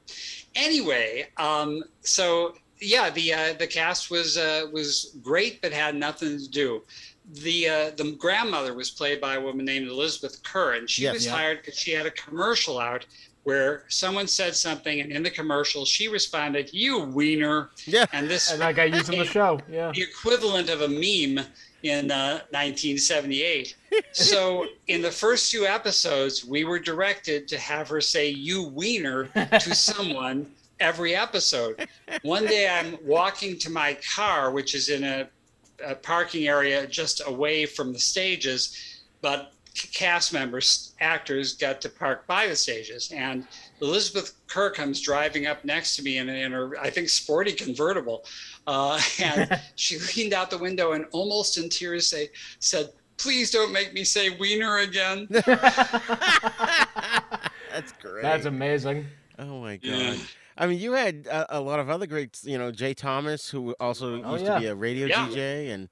Anyway, 0.56 1.28
um, 1.38 1.82
so 2.02 2.56
yeah, 2.82 3.10
the 3.10 3.34
uh, 3.34 3.54
the 3.54 3.68
cast 3.68 4.12
was 4.12 4.38
uh, 4.38 4.68
was 4.74 5.16
great, 5.24 5.62
but 5.62 5.72
had 5.72 5.96
nothing 5.96 6.38
to 6.38 6.50
do. 6.50 6.84
The 7.32 7.70
uh, 7.70 7.92
the 7.96 8.12
grandmother 8.20 8.74
was 8.74 8.92
played 8.92 9.22
by 9.22 9.36
a 9.36 9.42
woman 9.42 9.66
named 9.66 9.88
Elizabeth 9.88 10.44
Kerr, 10.44 10.74
and 10.74 10.90
she 10.90 11.04
Yes. 11.04 11.14
was 11.14 11.26
Yeah. 11.26 11.32
hired 11.38 11.58
because 11.62 11.80
she 11.80 11.92
had 11.92 12.06
a 12.06 12.12
commercial 12.12 12.78
out 12.80 13.06
where 13.46 13.84
someone 13.88 14.28
said 14.28 14.56
something, 14.56 15.00
and 15.02 15.12
in 15.12 15.24
the 15.24 15.30
commercial 15.30 15.86
she 15.86 16.08
responded, 16.08 16.70
"You 16.74 17.00
wiener." 17.00 17.70
Yeah. 17.86 18.06
And 18.12 18.28
this 18.30 18.52
And 18.52 18.60
that 18.62 18.76
got 18.76 18.92
used 18.92 19.12
in 19.14 19.20
the 19.20 19.26
show. 19.26 19.60
Yeah. 19.72 19.92
the 19.96 20.02
equivalent 20.02 20.70
of 20.70 20.82
a 20.82 20.88
meme 20.88 21.46
in 21.84 22.12
uh, 22.12 22.42
1978. 22.52 23.76
So 24.12 24.66
in 24.88 25.02
the 25.02 25.12
first 25.12 25.52
two 25.52 25.66
episodes, 25.66 26.44
we 26.44 26.66
were 26.66 26.80
directed 26.80 27.48
to 27.48 27.58
have 27.58 27.88
her 27.90 28.02
say 28.02 28.30
"you 28.30 28.64
wiener" 28.64 29.30
to 29.36 29.74
someone 29.90 30.52
every 30.82 31.16
episode. 31.16 31.88
One 32.24 32.46
day, 32.46 32.68
I'm 32.68 32.98
walking 33.06 33.58
to 33.60 33.70
my 33.70 33.98
car, 34.16 34.52
which 34.52 34.76
is 34.76 34.90
in 34.90 35.04
a, 35.06 35.30
a 35.86 35.96
parking 35.96 36.48
area 36.48 36.86
just 36.88 37.22
away 37.26 37.66
from 37.66 37.94
the 37.94 38.00
stages, 38.00 38.76
but 39.22 39.54
c- 39.54 39.55
cast 39.76 40.34
members, 40.34 40.94
actors 41.00 41.54
got 41.56 41.82
to 41.82 41.90
park 41.90 42.26
by 42.28 42.48
the 42.48 42.56
stages. 42.56 43.12
And 43.14 43.48
Elizabeth 43.82 44.34
Kerr 44.48 44.72
comes 44.72 45.02
driving 45.02 45.48
up 45.48 45.64
next 45.66 45.96
to 45.98 46.04
me 46.04 46.18
in, 46.18 46.30
in 46.30 46.52
her, 46.52 46.78
I 46.80 46.90
think, 46.90 47.10
sporty 47.10 47.52
convertible. 47.52 48.26
Uh, 48.68 49.00
and 49.22 49.50
she 49.76 49.98
leaned 50.16 50.34
out 50.34 50.50
the 50.50 50.58
window 50.58 50.94
and 50.94 51.06
almost 51.12 51.58
in 51.58 51.70
tears 51.70 52.08
say, 52.08 52.30
said, 52.60 52.90
Please 53.18 53.50
don't 53.50 53.72
make 53.72 53.94
me 53.94 54.04
say 54.04 54.30
wiener 54.32 54.80
again. 54.80 55.26
That's 57.70 57.92
great. 57.94 58.22
That's 58.24 58.46
amazing. 58.46 59.08
Oh 59.40 59.62
my 59.62 59.78
god. 59.78 59.82
Yeah. 59.86 60.16
I 60.58 60.68
mean, 60.68 60.80
you 60.80 60.94
had 60.94 61.28
a, 61.28 61.58
a 61.58 61.60
lot 61.60 61.80
of 61.80 61.90
other 61.90 62.08
greats. 62.08 62.44
You 62.46 62.58
know, 62.58 62.72
Jay 62.72 62.94
Thomas, 62.94 63.50
who 63.50 63.74
also 63.80 64.22
Oh, 64.24 64.34
used 64.34 64.46
yeah. 64.46 64.54
to 64.56 64.60
be 64.60 64.66
a 64.68 64.76
radio 64.76 65.08
Yeah. 65.08 65.28
DJ, 65.28 65.70
and 65.74 65.90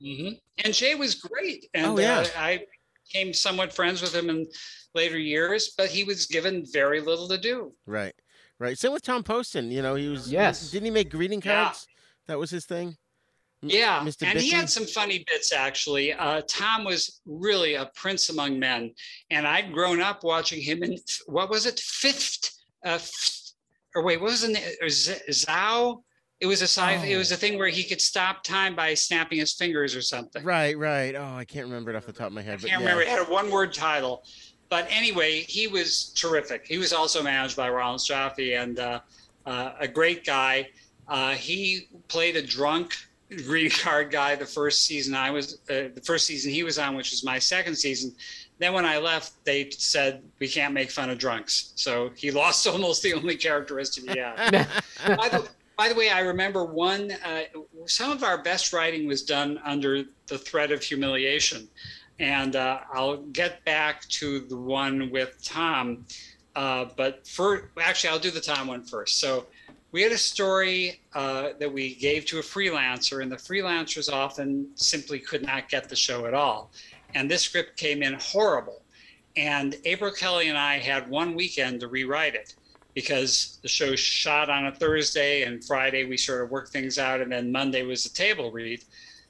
hmm 0.00 0.28
And 0.64 0.74
Jay 0.74 0.94
was 0.94 1.14
great. 1.14 1.68
And 1.74 1.86
Oh, 1.86 1.98
yeah. 1.98 2.20
uh, 2.20 2.26
I 2.36 2.66
became 3.06 3.32
somewhat 3.32 3.72
friends 3.72 4.00
with 4.02 4.14
him 4.14 4.30
in 4.30 4.46
later 4.94 5.18
years, 5.18 5.74
but 5.76 5.88
he 5.88 6.04
was 6.04 6.26
given 6.26 6.64
very 6.72 7.00
little 7.00 7.28
to 7.28 7.38
do. 7.38 7.72
right, 7.86 8.14
right. 8.58 8.78
Same 8.78 8.92
with 8.92 9.02
Tom 9.02 9.22
Poston. 9.22 9.70
You 9.70 9.82
know, 9.82 9.94
he 9.94 10.08
was. 10.08 10.30
Yes. 10.30 10.70
Didn't 10.70 10.86
he 10.86 10.90
make 10.90 11.10
greeting 11.10 11.42
Yeah. 11.44 11.64
cards? 11.64 11.86
That 12.26 12.38
was 12.38 12.50
his 12.50 12.64
thing. 12.66 12.96
Yeah, 13.66 14.00
Mr. 14.00 14.26
and 14.26 14.38
he 14.38 14.50
had 14.50 14.68
some 14.68 14.84
funny 14.84 15.24
bits 15.26 15.50
actually. 15.52 16.12
Uh, 16.12 16.42
Tom 16.46 16.84
was 16.84 17.22
really 17.24 17.74
a 17.74 17.90
prince 17.94 18.28
among 18.28 18.58
men, 18.58 18.92
and 19.30 19.46
I'd 19.46 19.72
grown 19.72 20.02
up 20.02 20.22
watching 20.22 20.60
him 20.60 20.82
in 20.82 20.98
what 21.26 21.48
was 21.48 21.64
it, 21.64 21.80
Fifth, 21.80 22.50
uh, 22.84 22.98
or 23.94 24.02
wait, 24.04 24.20
what 24.20 24.30
was 24.32 24.42
the 24.42 24.48
name? 24.48 24.62
Or 24.82 24.88
Z- 24.90 25.14
Zhao? 25.30 26.02
It 26.44 26.46
was 26.46 26.60
a 26.60 26.68
sci- 26.68 27.06
It 27.06 27.16
was 27.16 27.32
Oh. 27.32 27.36
a 27.36 27.38
thing 27.38 27.56
where 27.58 27.68
he 27.70 27.82
could 27.84 28.02
stop 28.02 28.44
time 28.44 28.76
by 28.76 28.92
snapping 28.92 29.38
his 29.38 29.54
fingers 29.54 29.96
or 29.96 30.02
something. 30.02 30.44
Right, 30.44 30.76
right. 30.76 31.14
Oh, 31.14 31.34
I 31.36 31.46
can't 31.46 31.64
remember 31.64 31.90
it 31.90 31.96
off 31.96 32.04
the 32.04 32.12
top 32.12 32.26
of 32.26 32.32
my 32.34 32.42
head. 32.42 32.58
I 32.58 32.62
but 32.62 32.68
can't 32.68 32.82
yeah. 32.82 32.88
remember. 32.88 33.00
It 33.00 33.08
had 33.08 33.26
a 33.26 33.32
one-word 33.32 33.72
title, 33.72 34.24
but 34.68 34.86
anyway, 34.90 35.40
he 35.40 35.68
was 35.68 36.12
terrific. 36.14 36.66
He 36.66 36.76
was 36.76 36.92
also 36.92 37.22
managed 37.22 37.56
by 37.56 37.70
Rollins 37.70 38.06
Joffe 38.06 38.54
and 38.62 38.78
uh, 38.78 39.00
uh, 39.46 39.72
a 39.80 39.88
great 39.88 40.26
guy. 40.26 40.68
Uh, 41.08 41.30
he 41.30 41.88
played 42.08 42.36
a 42.36 42.42
drunk 42.42 42.94
green 43.46 43.70
card 43.82 44.10
guy 44.10 44.34
the 44.34 44.44
first 44.44 44.84
season 44.84 45.14
I 45.14 45.30
was, 45.30 45.54
uh, 45.70 45.88
the 45.94 46.02
first 46.04 46.26
season 46.26 46.52
he 46.52 46.62
was 46.62 46.78
on, 46.78 46.94
which 46.94 47.10
was 47.10 47.24
my 47.24 47.38
second 47.38 47.74
season. 47.76 48.14
Then 48.58 48.74
when 48.74 48.84
I 48.84 48.98
left, 48.98 49.42
they 49.46 49.70
said 49.70 50.22
we 50.40 50.48
can't 50.48 50.74
make 50.74 50.90
fun 50.90 51.08
of 51.08 51.16
drunks, 51.16 51.72
so 51.74 52.10
he 52.16 52.30
lost 52.42 52.66
almost 52.66 53.02
the 53.02 53.14
only 53.14 53.36
characteristic 53.36 54.10
he 54.10 54.18
had 54.18 54.36
by, 55.06 55.28
the, 55.30 55.48
by 55.76 55.88
the 55.88 55.94
way, 55.94 56.10
I 56.10 56.20
remember 56.20 56.64
one. 56.64 57.12
Uh, 57.24 57.42
some 57.86 58.12
of 58.12 58.22
our 58.22 58.42
best 58.42 58.72
writing 58.72 59.06
was 59.06 59.22
done 59.22 59.58
under 59.64 60.04
the 60.26 60.38
threat 60.38 60.72
of 60.72 60.82
humiliation, 60.82 61.68
and 62.18 62.56
uh, 62.56 62.80
I'll 62.92 63.18
get 63.18 63.64
back 63.64 64.06
to 64.08 64.40
the 64.40 64.56
one 64.56 65.10
with 65.10 65.42
Tom. 65.42 66.04
Uh, 66.54 66.86
but 66.96 67.26
for 67.26 67.70
actually, 67.80 68.10
I'll 68.10 68.18
do 68.18 68.30
the 68.30 68.40
Tom 68.40 68.68
one 68.68 68.84
first. 68.84 69.18
So 69.18 69.46
we 69.90 70.02
had 70.02 70.12
a 70.12 70.18
story 70.18 71.00
uh, 71.14 71.50
that 71.58 71.72
we 71.72 71.94
gave 71.94 72.26
to 72.26 72.38
a 72.38 72.42
freelancer, 72.42 73.22
and 73.22 73.30
the 73.30 73.36
freelancers 73.36 74.12
often 74.12 74.68
simply 74.74 75.18
could 75.18 75.42
not 75.42 75.68
get 75.68 75.88
the 75.88 75.96
show 75.96 76.26
at 76.26 76.34
all. 76.34 76.70
And 77.14 77.30
this 77.30 77.42
script 77.42 77.76
came 77.76 78.02
in 78.02 78.14
horrible. 78.14 78.82
And 79.36 79.76
April 79.84 80.12
Kelly 80.12 80.48
and 80.48 80.58
I 80.58 80.78
had 80.78 81.08
one 81.08 81.34
weekend 81.34 81.80
to 81.80 81.88
rewrite 81.88 82.34
it 82.36 82.54
because 82.94 83.58
the 83.62 83.68
show 83.68 83.96
shot 83.96 84.48
on 84.48 84.66
a 84.66 84.72
Thursday 84.72 85.42
and 85.42 85.64
Friday 85.64 86.04
we 86.04 86.16
sort 86.16 86.42
of 86.42 86.50
worked 86.50 86.70
things 86.70 86.98
out, 86.98 87.20
and 87.20 87.30
then 87.30 87.50
Monday 87.50 87.82
was 87.82 88.04
the 88.04 88.10
table 88.10 88.50
read. 88.50 88.82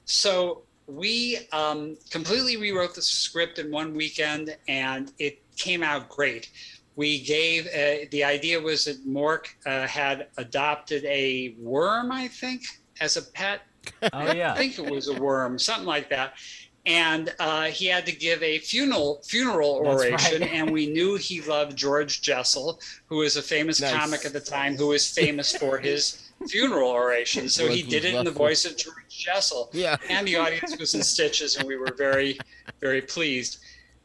So 0.05 0.61
we 0.87 1.39
um, 1.51 1.97
completely 2.11 2.57
rewrote 2.57 2.95
the 2.95 3.01
script 3.01 3.57
in 3.59 3.71
one 3.71 3.93
weekend, 3.93 4.55
and 4.67 5.11
it 5.19 5.41
came 5.57 5.83
out 5.83 6.09
great. 6.09 6.51
We 6.95 7.21
gave 7.21 7.67
uh, 7.67 8.07
the 8.11 8.23
idea 8.23 8.59
was 8.61 8.85
that 8.85 9.05
Mork 9.05 9.47
uh, 9.65 9.87
had 9.87 10.27
adopted 10.37 11.03
a 11.05 11.55
worm, 11.59 12.11
I 12.11 12.27
think, 12.27 12.61
as 13.01 13.17
a 13.17 13.21
pet. 13.21 13.61
Oh 14.13 14.31
yeah. 14.33 14.53
I 14.53 14.57
think 14.57 14.79
it 14.79 14.89
was 14.89 15.09
a 15.09 15.13
worm, 15.13 15.59
something 15.59 15.85
like 15.85 16.09
that. 16.09 16.33
And 16.85 17.33
uh, 17.39 17.63
he 17.63 17.87
had 17.87 18.05
to 18.05 18.11
give 18.11 18.43
a 18.43 18.59
funeral 18.59 19.19
funeral 19.23 19.71
oration, 19.83 20.41
right. 20.41 20.51
and 20.51 20.69
we 20.71 20.85
knew 20.85 21.15
he 21.15 21.41
loved 21.41 21.75
George 21.75 22.21
Jessel, 22.21 22.79
who 23.07 23.17
was 23.17 23.37
a 23.37 23.41
famous 23.41 23.81
Nice. 23.81 23.93
comic 23.93 24.23
at 24.25 24.33
the 24.33 24.39
time, 24.39 24.75
who 24.75 24.87
was 24.87 25.09
famous 25.11 25.55
for 25.55 25.79
his 25.79 26.29
funeral 26.47 26.91
oration. 26.91 27.49
So 27.49 27.67
he 27.67 27.81
did 27.81 28.05
it 28.05 28.13
in 28.13 28.23
the 28.23 28.29
voice 28.31 28.65
of 28.65 28.77
George 28.77 28.95
Jessel, 29.09 29.69
Yeah. 29.73 29.95
and 30.09 30.27
the 30.27 30.35
audience 30.35 30.77
was 30.77 30.93
in 30.93 31.01
stitches, 31.01 31.55
and 31.55 31.67
we 31.67 31.75
were 31.75 31.91
very, 31.97 32.37
very 32.81 33.01
pleased. 33.01 33.57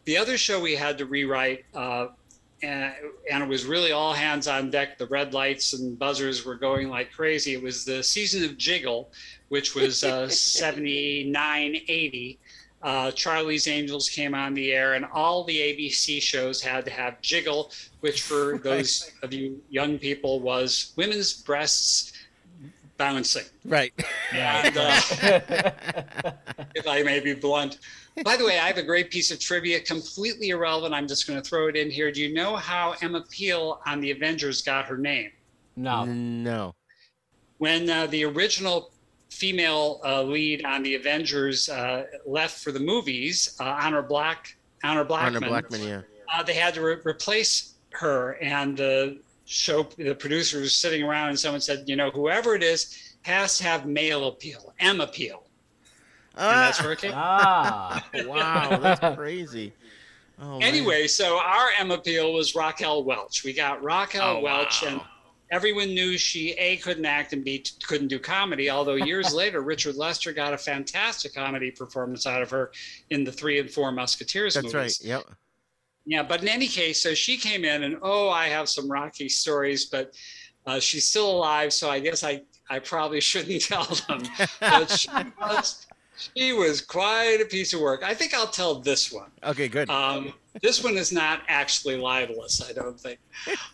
The 0.06 0.16
other 0.16 0.38
show 0.38 0.58
we 0.58 0.74
had 0.74 0.96
to 0.98 1.04
rewrite, 1.04 1.66
uh, 1.74 2.06
and, 2.62 2.94
and 3.30 3.42
it 3.42 3.48
was 3.48 3.66
really 3.66 3.92
all 3.92 4.14
hands 4.14 4.48
on 4.48 4.70
deck. 4.70 4.96
The 4.96 5.06
red 5.08 5.34
lights 5.34 5.74
and 5.74 5.98
buzzers 5.98 6.46
were 6.46 6.54
going 6.56 6.88
like 6.88 7.12
crazy. 7.12 7.52
It 7.52 7.62
was 7.62 7.84
the 7.84 8.02
season 8.02 8.42
of 8.44 8.56
Jiggle, 8.56 9.10
which 9.50 9.74
was 9.74 10.02
uh, 10.02 10.28
79, 10.30 11.76
80. 11.88 12.38
Uh, 12.82 13.10
Charlie's 13.10 13.66
Angels 13.66 14.08
came 14.08 14.34
on 14.34 14.54
the 14.54 14.72
air, 14.72 14.94
and 14.94 15.04
all 15.04 15.44
the 15.44 15.56
ABC 15.56 16.20
shows 16.20 16.62
had 16.62 16.84
to 16.86 16.90
have 16.90 17.20
Jiggle, 17.20 17.72
which 18.00 18.22
for 18.22 18.58
those 18.64 19.10
of 19.22 19.32
you 19.32 19.60
young 19.68 19.98
people 19.98 20.40
was 20.40 20.92
women's 20.96 21.34
breasts 21.34 22.12
bouncing. 22.96 23.44
Right. 23.64 23.92
And, 24.32 24.76
uh, 24.76 25.00
if 26.74 26.86
I 26.86 27.02
may 27.02 27.20
be 27.20 27.34
blunt. 27.34 27.78
By 28.24 28.36
the 28.36 28.44
way, 28.44 28.58
I 28.58 28.66
have 28.66 28.76
a 28.76 28.82
great 28.82 29.10
piece 29.10 29.30
of 29.30 29.40
trivia, 29.40 29.80
completely 29.80 30.50
irrelevant. 30.50 30.92
I'm 30.92 31.08
just 31.08 31.26
going 31.26 31.40
to 31.40 31.48
throw 31.48 31.68
it 31.68 31.76
in 31.76 31.90
here. 31.90 32.12
Do 32.12 32.20
you 32.20 32.34
know 32.34 32.56
how 32.56 32.94
Emma 33.00 33.24
Peel 33.30 33.80
on 33.86 34.00
The 34.00 34.10
Avengers 34.10 34.60
got 34.60 34.84
her 34.84 34.98
name? 34.98 35.30
No. 35.76 36.04
No. 36.04 36.74
When 37.56 37.88
uh, 37.88 38.06
the 38.08 38.24
original 38.24 38.90
female 39.30 40.00
uh, 40.04 40.22
lead 40.22 40.64
on 40.64 40.82
The 40.82 40.94
Avengers 40.96 41.68
uh, 41.68 42.04
left 42.26 42.62
for 42.62 42.72
the 42.72 42.80
movies, 42.80 43.56
uh, 43.60 43.64
Honor 43.64 44.02
Black, 44.02 44.56
Honor 44.84 45.04
Blackman, 45.04 45.36
Honor 45.36 45.48
Blackman, 45.48 45.82
yeah. 45.82 46.00
uh, 46.34 46.42
they 46.42 46.54
had 46.54 46.74
to 46.74 46.82
re- 46.82 46.96
replace 47.04 47.74
her, 47.90 48.32
and 48.42 48.76
the 48.76 49.18
show, 49.46 49.82
the 49.96 50.14
producer 50.14 50.60
was 50.60 50.74
sitting 50.74 51.02
around, 51.02 51.30
and 51.30 51.38
someone 51.38 51.60
said, 51.60 51.84
you 51.88 51.96
know, 51.96 52.10
whoever 52.10 52.54
it 52.54 52.62
is 52.62 53.16
has 53.22 53.58
to 53.58 53.64
have 53.64 53.86
male 53.86 54.28
appeal, 54.28 54.72
M 54.78 55.00
appeal. 55.00 55.44
And 56.36 56.58
that's 56.58 56.82
where 56.82 56.92
it 56.92 57.00
came. 57.00 57.12
Ah. 57.14 58.04
wow, 58.24 58.78
that's 58.78 59.16
crazy. 59.16 59.72
Oh, 60.40 60.58
man. 60.58 60.62
Anyway, 60.62 61.06
so 61.06 61.38
our 61.38 61.68
M 61.78 61.90
appeal 61.90 62.32
was 62.32 62.54
Raquel 62.54 63.04
Welch. 63.04 63.44
We 63.44 63.52
got 63.52 63.82
Raquel 63.82 64.38
Oh, 64.38 64.40
Welch, 64.40 64.82
wow. 64.82 64.88
and 64.88 65.00
everyone 65.50 65.88
knew 65.88 66.16
she 66.16 66.52
a 66.52 66.76
couldn't 66.78 67.04
act 67.04 67.32
and 67.32 67.44
b 67.44 67.64
couldn't 67.86 68.08
do 68.08 68.18
comedy. 68.18 68.70
Although 68.70 68.94
years 68.94 69.34
later, 69.34 69.60
Richard 69.60 69.96
Lester 69.96 70.32
got 70.32 70.52
a 70.52 70.58
fantastic 70.58 71.34
comedy 71.34 71.70
performance 71.70 72.26
out 72.26 72.42
of 72.42 72.50
her 72.50 72.70
in 73.10 73.24
the 73.24 73.32
Three 73.32 73.58
and 73.58 73.70
Four 73.70 73.92
Musketeers 73.92 74.56
movies. 74.56 74.72
That's 74.72 74.74
movies. 74.74 75.00
right. 75.02 75.26
Yep. 75.26 75.36
Yeah, 76.06 76.22
but 76.22 76.42
in 76.42 76.48
any 76.48 76.66
case, 76.66 77.02
so 77.02 77.14
she 77.14 77.36
came 77.36 77.64
in 77.64 77.84
and 77.84 77.98
oh, 78.02 78.30
I 78.30 78.46
have 78.46 78.68
some 78.68 78.90
rocky 78.90 79.28
stories, 79.28 79.86
but 79.86 80.14
uh, 80.66 80.80
she's 80.80 81.06
still 81.06 81.30
alive, 81.30 81.72
so 81.72 81.90
I 81.90 82.00
guess 82.00 82.24
I 82.24 82.42
I 82.68 82.78
probably 82.78 83.20
shouldn't 83.30 83.62
tell 83.62 83.84
them. 83.84 84.22
But 84.60 84.90
she 84.90 85.08
was 85.40 85.86
she 86.34 86.52
was 86.52 86.80
quite 86.80 87.38
a 87.40 87.44
piece 87.44 87.72
of 87.72 87.80
work. 87.80 88.02
I 88.02 88.14
think 88.14 88.34
I'll 88.34 88.46
tell 88.46 88.76
this 88.76 89.12
one. 89.12 89.30
Okay, 89.42 89.68
good. 89.68 89.88
Um, 89.88 90.32
this 90.62 90.82
one 90.82 90.96
is 90.96 91.12
not 91.12 91.42
actually 91.48 91.96
libelous, 91.96 92.62
I 92.68 92.72
don't 92.72 92.98
think. 92.98 93.18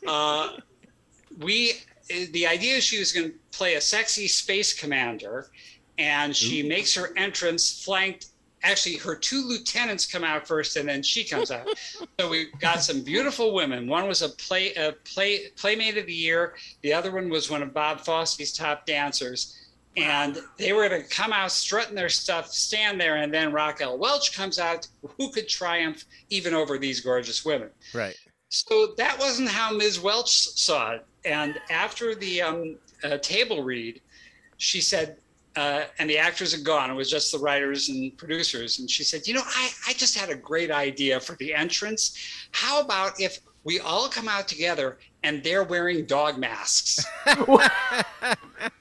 Uh, 0.07 0.51
we 1.39 1.73
the 2.09 2.47
idea 2.47 2.77
is 2.77 2.85
she 2.85 2.99
was 2.99 3.13
going 3.13 3.31
to 3.31 3.35
play 3.51 3.75
a 3.75 3.81
sexy 3.81 4.29
space 4.29 4.73
commander, 4.73 5.49
and 5.99 6.35
she 6.35 6.63
makes 6.63 6.95
her 6.95 7.13
entrance 7.17 7.85
flanked. 7.85 8.27
Actually, 8.63 8.97
her 8.97 9.15
two 9.15 9.43
lieutenants 9.43 10.07
come 10.07 10.25
out 10.25 10.47
first, 10.47 10.77
and 10.77 10.89
then 10.89 11.03
she 11.03 11.25
comes 11.25 11.51
out. 11.51 11.69
so 12.19 12.29
we 12.29 12.47
got 12.61 12.83
some 12.83 13.03
beautiful 13.03 13.55
women. 13.55 13.87
One 13.89 14.09
was 14.09 14.23
a 14.23 14.29
play 14.31 14.75
a 14.75 14.93
play 15.05 15.49
playmate 15.57 15.99
of 15.99 16.07
the 16.07 16.15
year. 16.15 16.55
The 16.83 16.93
other 16.93 17.13
one 17.13 17.29
was 17.29 17.51
one 17.51 17.63
of 17.63 17.75
Bob 17.75 18.01
Fosse's 18.01 18.53
top 18.53 18.87
dancers. 18.87 19.63
And 19.99 20.39
they 20.59 20.75
were 20.75 20.87
going 20.87 21.03
to 21.03 21.09
come 21.09 21.33
out 21.33 21.51
strutting 21.51 21.95
their 21.95 22.11
stuff, 22.11 22.49
stand 22.49 23.01
there, 23.01 23.17
and 23.17 23.33
then 23.33 23.51
Raquel 23.51 23.97
Welch 23.97 24.37
comes 24.37 24.59
out. 24.59 24.87
Who 25.17 25.31
could 25.31 25.49
triumph 25.49 26.05
even 26.29 26.53
over 26.53 26.77
these 26.77 27.01
gorgeous 27.01 27.47
women? 27.47 27.71
Right. 27.95 28.15
So 28.49 28.95
that 28.99 29.19
wasn't 29.19 29.49
how 29.49 29.73
Ms. 29.73 30.01
Welch 30.01 30.31
saw 30.31 30.93
it. 30.93 31.07
And 31.27 31.61
after 31.71 32.15
the 32.15 32.41
um, 32.41 32.77
uh, 33.05 33.19
table 33.19 33.63
read, 33.63 34.01
she 34.57 34.81
said, 34.81 35.17
uh, 35.57 35.85
and 35.99 36.09
the 36.09 36.19
actors 36.19 36.53
had 36.53 36.65
gone, 36.65 36.91
it 36.91 36.95
was 36.95 37.11
just 37.11 37.33
the 37.33 37.39
writers 37.39 37.89
and 37.89 38.17
producers. 38.17 38.79
And 38.79 38.89
she 38.91 39.03
said, 39.03 39.27
You 39.27 39.35
know, 39.35 39.43
I, 39.45 39.71
I 39.89 39.93
just 39.95 40.17
had 40.17 40.31
a 40.31 40.37
great 40.37 40.71
idea 40.71 41.19
for 41.19 41.35
the 41.37 41.53
entrance. 41.53 42.17
How 42.53 42.81
about 42.81 43.21
if 43.21 43.41
we 43.65 43.81
all 43.81 44.09
come 44.09 44.29
out 44.29 44.47
together 44.47 44.99
and 45.23 45.43
they're 45.43 45.65
wearing 45.65 46.07
dog 46.07 46.39
masks? 46.39 47.05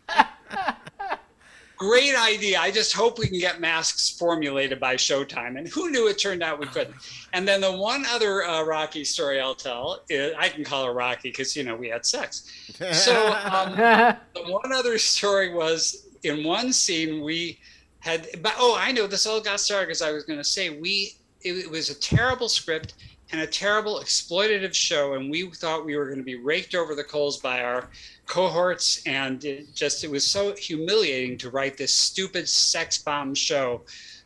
Great 1.77 2.15
idea. 2.15 2.59
I 2.59 2.71
just 2.71 2.93
hope 2.93 3.19
we 3.19 3.27
can 3.27 3.39
get 3.39 3.59
masks 3.59 4.09
formulated 4.09 4.79
by 4.79 4.95
Showtime. 4.95 5.57
And 5.57 5.67
who 5.67 5.89
knew 5.89 6.07
it 6.07 6.17
turned 6.17 6.41
out 6.41 6.59
we 6.59 6.67
couldn't. 6.67 6.95
And 7.33 7.47
then 7.47 7.61
the 7.61 7.71
one 7.71 8.05
other 8.07 8.43
uh, 8.43 8.63
Rocky 8.63 9.03
story 9.03 9.39
I'll 9.39 9.55
tell, 9.55 10.01
is, 10.09 10.33
I 10.37 10.49
can 10.49 10.63
call 10.63 10.85
her 10.85 10.93
Rocky 10.93 11.29
because, 11.29 11.55
you 11.55 11.63
know, 11.63 11.75
we 11.75 11.89
had 11.89 12.05
sex. 12.05 12.49
So 12.91 13.27
um, 13.27 13.75
the 13.75 14.43
one 14.47 14.71
other 14.71 14.97
story 14.97 15.53
was 15.53 16.07
in 16.23 16.43
one 16.43 16.71
scene 16.71 17.23
we 17.23 17.59
had, 17.99 18.27
but 18.41 18.53
oh, 18.57 18.77
I 18.79 18.91
know 18.91 19.07
this 19.07 19.25
all 19.25 19.41
got 19.41 19.59
started 19.59 19.87
because 19.87 20.01
I 20.01 20.11
was 20.11 20.23
going 20.23 20.39
to 20.39 20.45
say 20.45 20.69
we, 20.69 21.15
it, 21.41 21.53
it 21.53 21.69
was 21.69 21.89
a 21.89 21.95
terrible 21.95 22.49
script 22.49 22.93
and 23.31 23.41
a 23.41 23.47
terrible 23.47 23.99
exploitative 23.99 24.73
show. 24.73 25.15
And 25.15 25.29
we 25.29 25.49
thought 25.49 25.85
we 25.85 25.95
were 25.97 26.05
going 26.05 26.19
to 26.19 26.23
be 26.23 26.35
raked 26.35 26.75
over 26.75 26.95
the 26.95 27.03
coals 27.03 27.37
by 27.37 27.61
our 27.61 27.89
cohorts 28.25 29.01
and 29.05 29.43
it 29.45 29.73
just 29.73 30.03
it 30.03 30.09
was 30.09 30.23
so 30.23 30.55
humiliating 30.55 31.37
to 31.37 31.49
write 31.49 31.77
this 31.77 31.93
stupid 31.93 32.49
sex 32.49 32.97
bomb 32.97 33.33
show 33.33 33.81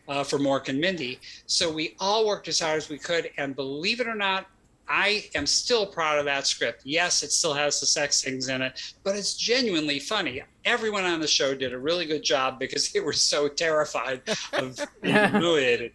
uh, 0.08 0.24
for 0.24 0.40
Mork 0.40 0.70
and 0.70 0.80
Mindy. 0.80 1.20
So 1.46 1.72
we 1.72 1.96
all 2.00 2.26
worked 2.26 2.48
as 2.48 2.60
hard 2.60 2.78
as 2.78 2.90
we 2.90 2.98
could, 2.98 3.30
and 3.38 3.56
believe 3.56 4.00
it 4.00 4.08
or 4.08 4.16
not, 4.16 4.48
I 4.88 5.30
am 5.36 5.46
still 5.46 5.86
proud 5.86 6.18
of 6.18 6.26
that 6.26 6.48
script. 6.48 6.82
Yes, 6.84 7.22
it 7.22 7.32
still 7.32 7.54
has 7.54 7.80
the 7.80 7.86
sex 7.86 8.24
things 8.24 8.50
in 8.50 8.64
it, 8.64 8.94
but 9.04 9.16
it's 9.16 9.36
genuinely 9.36 10.00
funny. 10.00 10.42
Everyone 10.66 11.04
on 11.04 11.20
the 11.22 11.28
show 11.28 11.54
did 11.54 11.74
a 11.74 11.78
really 11.78 12.08
good 12.08 12.24
job 12.24 12.58
because 12.58 12.92
they 12.92 13.00
were 13.00 13.14
so 13.14 13.48
terrified 13.48 14.24
of 14.54 14.80
being 15.02 15.16
humiliated. 15.30 15.92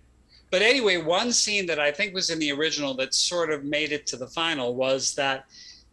But 0.52 0.62
anyway, 0.62 0.98
one 0.98 1.32
scene 1.32 1.66
that 1.66 1.80
I 1.80 1.90
think 1.90 2.14
was 2.14 2.30
in 2.30 2.38
the 2.38 2.52
original 2.52 2.94
that 2.94 3.14
sort 3.14 3.50
of 3.50 3.64
made 3.64 3.90
it 3.90 4.06
to 4.06 4.16
the 4.16 4.28
final 4.28 4.76
was 4.76 5.12
that 5.16 5.46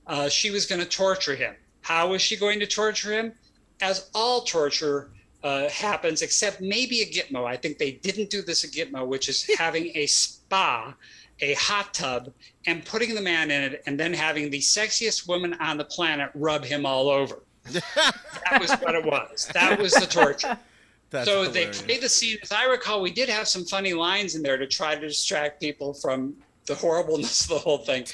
uh, 0.05 0.29
she 0.29 0.51
was 0.51 0.67
going 0.67 0.81
to 0.81 0.87
torture 0.87 1.35
him. 1.35 1.55
How 1.81 2.09
was 2.09 2.21
she 2.21 2.37
going 2.37 2.59
to 2.59 2.67
torture 2.67 3.11
him? 3.11 3.33
As 3.81 4.09
all 4.13 4.41
torture 4.41 5.09
uh, 5.43 5.69
happens, 5.69 6.21
except 6.21 6.61
maybe 6.61 7.01
a 7.01 7.05
Gitmo. 7.05 7.45
I 7.45 7.57
think 7.57 7.77
they 7.77 7.93
didn't 7.93 8.29
do 8.29 8.41
this 8.41 8.63
at 8.63 8.71
Gitmo, 8.71 9.07
which 9.07 9.29
is 9.29 9.49
having 9.57 9.91
a 9.95 10.05
spa, 10.05 10.93
a 11.39 11.53
hot 11.55 11.93
tub, 11.93 12.31
and 12.67 12.85
putting 12.85 13.15
the 13.15 13.21
man 13.21 13.49
in 13.49 13.63
it, 13.63 13.83
and 13.85 13.99
then 13.99 14.13
having 14.13 14.49
the 14.49 14.59
sexiest 14.59 15.27
woman 15.27 15.53
on 15.55 15.77
the 15.77 15.85
planet 15.85 16.29
rub 16.35 16.63
him 16.63 16.85
all 16.85 17.09
over. 17.09 17.39
that 17.65 18.59
was 18.59 18.71
what 18.73 18.95
it 18.95 19.05
was. 19.05 19.49
That 19.53 19.79
was 19.79 19.93
the 19.93 20.05
torture. 20.05 20.57
That's 21.09 21.27
so 21.27 21.43
hilarious. 21.43 21.81
they 21.81 21.85
played 21.87 22.01
the 22.01 22.09
scene. 22.09 22.37
As 22.41 22.53
I 22.53 22.65
recall, 22.65 23.01
we 23.01 23.11
did 23.11 23.27
have 23.27 23.45
some 23.47 23.65
funny 23.65 23.93
lines 23.93 24.35
in 24.35 24.41
there 24.41 24.57
to 24.57 24.65
try 24.65 24.95
to 24.95 25.01
distract 25.01 25.59
people 25.59 25.93
from 25.93 26.35
the 26.67 26.75
horribleness 26.75 27.41
of 27.41 27.49
the 27.49 27.59
whole 27.59 27.79
thing. 27.79 28.05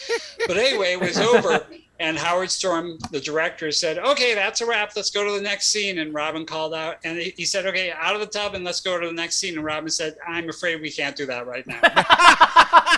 But 0.48 0.58
anyway, 0.58 0.94
it 0.94 1.00
was 1.00 1.18
over. 1.20 1.68
And 2.00 2.18
Howard 2.18 2.52
Storm, 2.52 2.98
the 3.12 3.20
director, 3.20 3.72
said, 3.72 3.98
Okay, 3.98 4.36
that's 4.36 4.62
a 4.62 4.66
wrap. 4.66 4.92
Let's 4.96 5.10
go 5.10 5.26
to 5.26 5.32
the 5.32 5.42
next 5.42 5.68
scene. 5.68 6.00
And 6.00 6.14
Robin 6.14 6.46
called 6.46 6.74
out 6.74 6.98
and 7.04 7.18
he 7.18 7.44
said, 7.44 7.66
Okay, 7.66 7.92
out 7.92 8.14
of 8.14 8.22
the 8.22 8.28
tub 8.28 8.54
and 8.54 8.64
let's 8.64 8.82
go 8.82 9.00
to 9.00 9.08
the 9.08 9.14
next 9.14 9.38
scene. 9.38 9.56
And 9.56 9.66
Robin 9.66 9.90
said, 9.90 10.16
I'm 10.28 10.50
afraid 10.50 10.82
we 10.82 10.92
can't 10.92 11.16
do 11.16 11.26
that 11.26 11.48
right 11.48 11.66
now. 11.66 11.82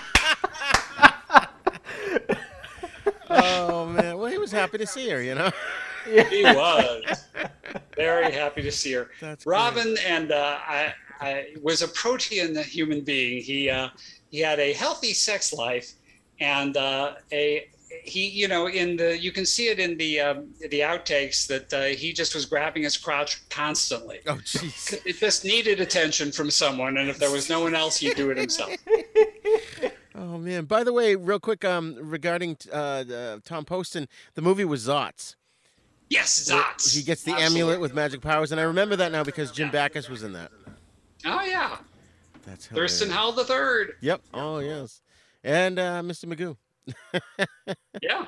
oh 3.29 3.85
man, 3.85 4.17
well 4.17 4.29
he 4.29 4.37
was 4.37 4.51
happy 4.51 4.77
to 4.77 4.87
see 4.87 5.09
her, 5.09 5.21
you 5.21 5.35
know. 5.35 5.51
he 6.05 6.43
was 6.43 7.25
very 7.95 8.31
happy 8.31 8.61
to 8.61 8.71
see 8.71 8.93
her. 8.93 9.09
That's 9.21 9.45
Robin 9.45 9.95
and 10.05 10.31
uh, 10.31 10.57
I, 10.67 10.93
I 11.21 11.47
was 11.61 11.81
a 11.81 11.87
protean 11.87 12.55
human 12.63 13.01
being. 13.01 13.43
He 13.43 13.69
uh, 13.69 13.89
he 14.29 14.39
had 14.39 14.59
a 14.59 14.73
healthy 14.73 15.13
sex 15.13 15.53
life 15.53 15.93
and 16.39 16.77
uh, 16.77 17.15
a 17.31 17.67
he 18.03 18.27
you 18.27 18.47
know 18.47 18.67
in 18.67 18.97
the 18.97 19.17
you 19.19 19.31
can 19.31 19.45
see 19.45 19.67
it 19.67 19.79
in 19.79 19.97
the 19.97 20.19
um, 20.19 20.47
the 20.59 20.79
outtakes 20.81 21.47
that 21.47 21.73
uh, 21.73 21.85
he 21.85 22.13
just 22.13 22.33
was 22.35 22.45
grabbing 22.45 22.83
his 22.83 22.97
crotch 22.97 23.47
constantly. 23.49 24.19
Oh 24.27 24.35
jeez. 24.35 24.99
It 25.05 25.17
just 25.17 25.43
needed 25.45 25.79
attention 25.79 26.31
from 26.31 26.51
someone, 26.51 26.97
and 26.97 27.09
if 27.09 27.17
there 27.17 27.31
was 27.31 27.49
no 27.49 27.61
one 27.61 27.75
else, 27.75 27.97
he'd 27.97 28.15
do 28.15 28.29
it 28.31 28.37
himself. 28.37 28.71
Oh 30.15 30.37
man! 30.37 30.65
By 30.65 30.83
the 30.83 30.91
way, 30.91 31.15
real 31.15 31.39
quick, 31.39 31.63
um, 31.63 31.95
regarding 31.97 32.57
uh, 32.73 33.03
the, 33.03 33.41
Tom 33.45 33.63
Poston, 33.63 34.09
the 34.33 34.41
movie 34.41 34.65
was 34.65 34.85
Zotz. 34.85 35.35
Yes, 36.09 36.49
Zotz. 36.49 36.93
He 36.93 37.03
gets 37.03 37.23
the 37.23 37.31
Absolutely. 37.31 37.61
amulet 37.61 37.79
with 37.79 37.93
magic 37.93 38.19
powers, 38.19 38.51
and 38.51 38.59
I 38.59 38.65
remember 38.65 38.97
that 38.97 39.13
now 39.13 39.23
because 39.23 39.49
Jim 39.51 39.71
Backus 39.71 40.09
was 40.09 40.23
in 40.23 40.33
that. 40.33 40.51
Oh 41.25 41.41
yeah, 41.43 41.77
That's 42.45 42.65
hilarious. 42.65 42.99
Thurston 42.99 43.15
Howell 43.15 43.31
the 43.33 43.45
third. 43.45 43.93
Yep. 44.01 44.21
Oh 44.33 44.59
yes, 44.59 45.01
and 45.41 45.79
uh, 45.79 46.01
Mr. 46.01 46.25
Magoo. 46.25 46.57
Yeah. 48.01 48.25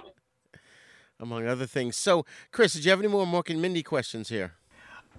Among 1.20 1.47
other 1.47 1.68
things. 1.68 1.95
So, 1.97 2.26
Chris, 2.51 2.74
did 2.74 2.84
you 2.84 2.91
have 2.91 2.99
any 2.99 3.07
more 3.07 3.26
Mork 3.26 3.49
and 3.49 3.62
Mindy 3.62 3.84
questions 3.84 4.30
here? 4.30 4.53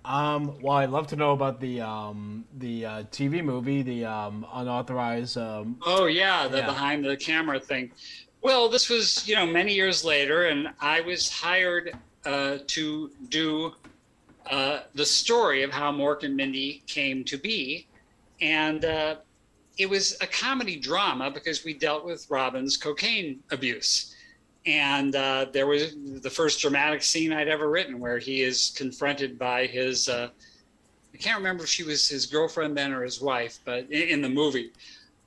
Um, 0.05 0.61
well, 0.61 0.79
I'd 0.79 0.91
love 0.91 1.07
to 1.09 1.17
know 1.17 1.31
about 1.33 1.61
the 1.61 1.81
um, 1.81 2.45
the 2.59 2.85
uh, 2.85 3.03
TV 3.05 3.43
movie, 3.43 3.83
the 3.83 4.05
um, 4.05 4.45
unauthorized. 4.53 5.39
Um, 5.39 5.77
Oh 5.87 6.07
yeah, 6.07 6.49
the 6.49 6.59
Yeah. 6.59 6.67
behind 6.67 7.05
the 7.05 7.17
camera 7.17 7.61
thing. 7.61 7.93
Well, 8.43 8.69
this 8.69 8.89
was 8.89 9.27
you 9.29 9.37
know 9.37 9.47
many 9.47 9.75
years 9.75 10.05
later, 10.05 10.47
and 10.47 10.69
I 10.81 11.01
was 11.03 11.31
hired 11.31 11.95
uh, 12.27 12.59
to 12.67 13.11
do 13.29 13.73
uh, 14.51 14.81
the 14.95 15.07
story 15.07 15.63
of 15.63 15.71
how 15.71 15.93
Mork 15.93 16.25
and 16.25 16.35
Mindy 16.37 16.83
came 16.89 17.23
to 17.27 17.39
be, 17.39 17.89
and 18.41 18.85
uh, 18.85 19.17
it 19.79 19.89
was 19.89 20.17
a 20.21 20.27
comedy 20.27 20.77
drama 20.77 21.31
because 21.31 21.65
we 21.65 21.75
dealt 21.75 22.05
with 22.05 22.27
Robin's 22.31 22.77
cocaine 22.77 23.41
abuse. 23.51 24.15
And 24.65 25.17
uh, 25.17 25.47
there 25.53 25.67
was 25.67 25.95
the 26.21 26.31
first 26.31 26.61
dramatic 26.61 27.03
scene 27.03 27.33
I'd 27.33 27.49
ever 27.49 27.69
written 27.69 27.99
where 27.99 28.19
he 28.19 28.43
is 28.43 28.73
confronted 28.77 29.39
by 29.39 29.67
his, 29.67 30.09
uh, 30.09 30.29
I 31.13 31.17
can't 31.17 31.39
remember 31.39 31.65
if 31.65 31.71
she 31.71 31.83
was 31.83 32.09
his 32.09 32.27
girlfriend 32.27 32.77
then 32.77 32.93
or 32.93 33.03
his 33.03 33.21
wife, 33.21 33.59
but 33.65 33.91
in, 33.91 34.09
in 34.09 34.23
the 34.23 34.29
movie. 34.29 34.71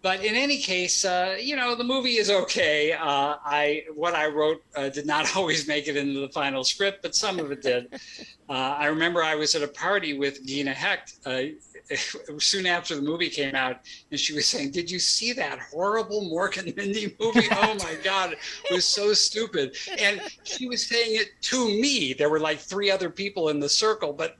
But 0.05 0.23
in 0.23 0.35
any 0.35 0.59
case, 0.59 1.03
uh, 1.03 1.35
you 1.41 1.55
know, 1.55 1.73
the 1.73 1.83
movie 1.83 2.17
is 2.17 2.29
okay. 2.29 2.93
Uh, 2.93 3.37
I 3.43 3.85
what 3.95 4.13
I 4.13 4.27
wrote 4.27 4.61
uh, 4.75 4.89
did 4.89 5.07
not 5.07 5.35
always 5.35 5.67
make 5.67 5.87
it 5.87 5.97
into 5.97 6.19
the 6.19 6.29
final 6.29 6.63
script, 6.63 7.01
but 7.01 7.15
some 7.15 7.39
of 7.39 7.51
it 7.51 7.61
did. 7.61 7.87
Uh, 8.47 8.77
I 8.77 8.85
remember 8.85 9.23
I 9.23 9.33
was 9.33 9.55
at 9.55 9.63
a 9.63 9.67
party 9.67 10.19
with 10.19 10.45
Gina 10.45 10.71
Hecht 10.71 11.15
uh, 11.25 11.45
soon 12.39 12.65
after 12.65 12.95
the 12.95 13.01
movie 13.01 13.29
came 13.29 13.55
out, 13.55 13.77
and 14.11 14.19
she 14.19 14.33
was 14.33 14.47
saying, 14.47 14.71
"Did 14.71 14.89
you 14.89 14.99
see 14.99 15.33
that 15.33 15.59
horrible 15.59 16.21
Mork 16.21 16.57
and 16.57 16.75
Mindy 16.77 17.15
movie? 17.19 17.47
Oh 17.51 17.75
my 17.75 17.95
God, 18.03 18.33
it 18.33 18.73
was 18.73 18.85
so 18.85 19.13
stupid." 19.13 19.75
And 19.99 20.21
she 20.43 20.67
was 20.67 20.87
saying 20.87 21.15
it 21.15 21.29
to 21.43 21.67
me. 21.67 22.13
There 22.13 22.29
were 22.29 22.39
like 22.39 22.59
three 22.59 22.91
other 22.91 23.09
people 23.09 23.49
in 23.49 23.59
the 23.59 23.69
circle, 23.69 24.13
but 24.13 24.37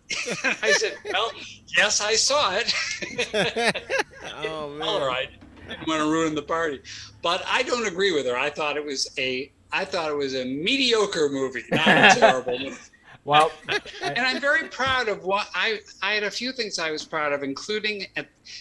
I 0.62 0.72
said, 0.72 0.96
"Well, 1.12 1.32
yes, 1.78 2.02
I 2.02 2.16
saw 2.16 2.54
it." 2.56 2.74
oh 4.44 4.70
man! 4.70 4.88
All 4.88 5.06
right, 5.06 5.30
didn't 5.68 5.88
want 5.88 6.02
to 6.02 6.10
ruin 6.10 6.36
the 6.36 6.42
party, 6.42 6.82
but 7.22 7.44
I 7.48 7.64
don't 7.64 7.88
agree 7.88 8.12
with 8.12 8.26
her. 8.26 8.38
I 8.38 8.50
thought 8.50 8.78
it 8.78 8.86
was 8.86 9.10
a 9.18 9.52
I 9.72 9.84
thought 9.84 10.10
it 10.10 10.16
was 10.16 10.36
a 10.36 10.46
mediocre 10.46 11.30
movie, 11.30 11.64
not 11.72 11.88
a 11.88 12.20
terrible 12.20 12.58
movie. 12.58 12.78
Well, 13.26 13.52
and 14.04 14.20
I'm 14.20 14.40
very 14.40 14.70
proud 14.70 15.10
of 15.10 15.26
what 15.26 15.50
I 15.54 15.80
I 16.02 16.14
had 16.14 16.24
a 16.24 16.32
few 16.32 16.52
things 16.52 16.80
I 16.80 16.92
was 16.92 17.04
proud 17.04 17.34
of, 17.34 17.44
including 17.44 18.06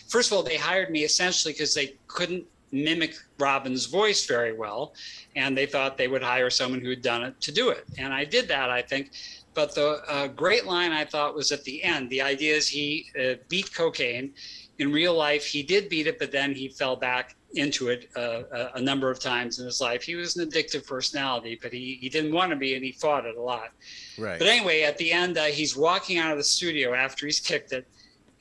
first 0.09 0.33
of 0.33 0.37
all, 0.37 0.43
they 0.43 0.57
hired 0.57 0.91
me 0.91 1.05
essentially 1.05 1.53
because 1.53 1.75
they 1.75 1.95
couldn't 2.09 2.45
mimic 2.73 3.15
Robin's 3.39 3.87
voice 3.87 4.27
very 4.27 4.53
well, 4.53 4.95
and 5.37 5.57
they 5.57 5.67
thought 5.67 5.97
they 5.97 6.09
would 6.09 6.23
hire 6.23 6.51
someone 6.51 6.81
who 6.81 6.91
had 6.91 7.03
done 7.03 7.23
it 7.23 7.41
to 7.43 7.53
do 7.53 7.69
it, 7.69 7.85
and 7.99 8.13
I 8.13 8.25
did 8.25 8.49
that, 8.49 8.71
I 8.71 8.83
think. 8.83 9.13
But 9.53 9.75
the 9.75 10.03
uh, 10.09 10.27
great 10.29 10.65
line 10.65 10.91
I 10.91 11.05
thought 11.05 11.37
was 11.37 11.53
at 11.53 11.63
the 11.63 11.85
end. 11.85 12.11
The 12.11 12.23
idea 12.23 12.57
is 12.57 12.67
he 12.67 13.07
uh, 13.23 13.35
beat 13.49 13.73
cocaine. 13.73 14.33
In 14.81 14.91
real 14.91 15.15
life, 15.15 15.47
he 15.47 15.63
did 15.63 15.89
beat 15.89 16.09
it, 16.09 16.19
but 16.19 16.33
then 16.33 16.53
he 16.53 16.69
fell 16.69 16.97
back 16.97 17.37
into 17.57 17.89
it 17.89 18.11
uh, 18.17 18.43
a, 18.53 18.71
a 18.75 18.81
number 18.81 19.11
of 19.11 19.19
times 19.21 19.59
in 19.59 19.67
his 19.67 19.81
life. 19.81 20.03
He 20.03 20.15
was 20.15 20.37
an 20.37 20.49
addictive 20.49 20.87
personality, 20.87 21.59
but 21.61 21.73
he, 21.73 21.99
he 22.01 22.09
didn't 22.09 22.33
want 22.33 22.51
to 22.51 22.57
be, 22.57 22.75
and 22.75 22.85
he 22.85 22.93
fought 22.93 23.27
it 23.27 23.37
a 23.37 23.41
lot. 23.41 23.71
Right. 24.19 24.39
But 24.39 24.49
anyway, 24.49 24.83
at 24.83 24.99
the 24.99 25.13
end, 25.13 25.39
uh, 25.39 25.45
he's 25.45 25.77
walking 25.77 26.19
out 26.19 26.33
of 26.33 26.39
the 26.39 26.45
studio 26.45 26.95
after 26.95 27.27
he's 27.27 27.41
kicked 27.41 27.73
it, 27.73 27.87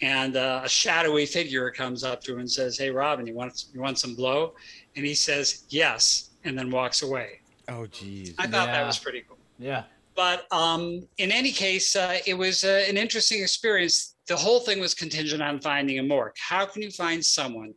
and 0.02 0.36
uh, 0.36 0.62
a 0.64 0.70
shadowy 0.70 1.26
figure 1.26 1.70
comes 1.72 2.04
up 2.04 2.22
to 2.24 2.34
him 2.34 2.40
and 2.40 2.52
says, 2.52 2.78
"Hey, 2.78 2.90
Robin, 2.90 3.26
you 3.26 3.36
want 3.36 3.66
you 3.74 3.82
want 3.82 4.00
some 4.00 4.16
blow?" 4.16 4.54
And 4.96 5.06
he 5.06 5.14
says, 5.14 5.64
"Yes," 5.70 6.32
and 6.44 6.58
then 6.58 6.70
walks 6.72 7.04
away. 7.04 7.40
Oh, 7.70 7.86
geez. 7.88 8.36
I 8.38 8.48
thought 8.48 8.68
that 8.68 8.86
was 8.86 9.00
pretty 9.00 9.24
cool. 9.28 9.38
Yeah. 9.58 9.84
But 10.16 10.52
um, 10.52 11.08
in 11.18 11.32
any 11.32 11.52
case, 11.52 11.96
uh, 11.96 12.20
it 12.28 12.36
was 12.36 12.64
uh, 12.64 12.86
an 12.88 12.98
interesting 12.98 13.42
experience. 13.42 14.16
The 14.28 14.36
whole 14.36 14.60
thing 14.60 14.80
was 14.80 14.94
contingent 14.94 15.42
on 15.42 15.60
finding 15.60 16.00
a 16.00 16.04
Mork. 16.04 16.32
How 16.38 16.66
can 16.66 16.82
you 16.82 16.92
find 16.92 17.24
someone 17.26 17.74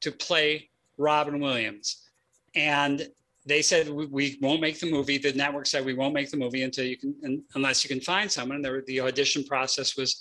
to 0.00 0.10
play 0.10 0.68
Robin 0.98 1.40
Williams? 1.40 2.08
And 2.54 3.08
they 3.46 3.62
said 3.62 3.88
we, 3.88 4.06
we 4.06 4.38
won't 4.42 4.60
make 4.60 4.80
the 4.80 4.90
movie. 4.90 5.18
The 5.18 5.32
network 5.32 5.66
said 5.66 5.84
we 5.84 5.94
won't 5.94 6.14
make 6.14 6.30
the 6.30 6.36
movie 6.36 6.62
until 6.62 6.84
you 6.84 6.96
can, 6.96 7.14
un- 7.24 7.42
unless 7.54 7.84
you 7.84 7.88
can 7.88 8.00
find 8.00 8.30
someone. 8.30 8.60
There, 8.60 8.82
the 8.86 9.00
audition 9.00 9.44
process 9.44 9.96
was, 9.96 10.20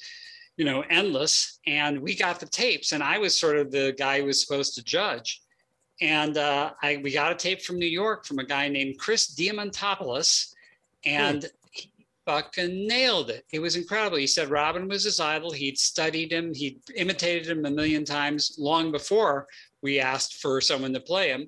you 0.57 0.65
know, 0.65 0.83
endless. 0.89 1.59
And 1.65 1.99
we 1.99 2.15
got 2.15 2.39
the 2.39 2.45
tapes, 2.45 2.91
and 2.91 3.01
I 3.03 3.17
was 3.17 3.37
sort 3.37 3.57
of 3.57 3.71
the 3.71 3.95
guy 3.97 4.19
who 4.19 4.25
was 4.25 4.41
supposed 4.45 4.75
to 4.75 4.83
judge. 4.83 5.41
And 6.01 6.37
uh, 6.37 6.71
I, 6.83 6.97
we 7.03 7.11
got 7.11 7.31
a 7.31 7.35
tape 7.35 7.61
from 7.61 7.79
New 7.79 7.87
York 7.87 8.25
from 8.25 8.39
a 8.39 8.45
guy 8.45 8.67
named 8.67 8.99
Chris 8.99 9.33
Diamantopoulos, 9.33 10.53
and 11.05 11.45
he 11.71 11.89
fucking 12.25 12.87
nailed 12.87 13.29
it. 13.29 13.45
It 13.51 13.59
was 13.59 13.75
incredible. 13.75 14.17
He 14.17 14.27
said 14.27 14.49
Robin 14.49 14.87
was 14.87 15.05
his 15.05 15.19
idol. 15.19 15.51
He'd 15.51 15.77
studied 15.77 16.33
him. 16.33 16.53
He'd 16.53 16.81
imitated 16.95 17.47
him 17.49 17.65
a 17.65 17.71
million 17.71 18.03
times 18.03 18.55
long 18.59 18.91
before 18.91 19.47
we 19.85 19.99
asked 19.99 20.41
for 20.41 20.59
someone 20.59 20.93
to 20.93 20.99
play 20.99 21.27
him. 21.29 21.43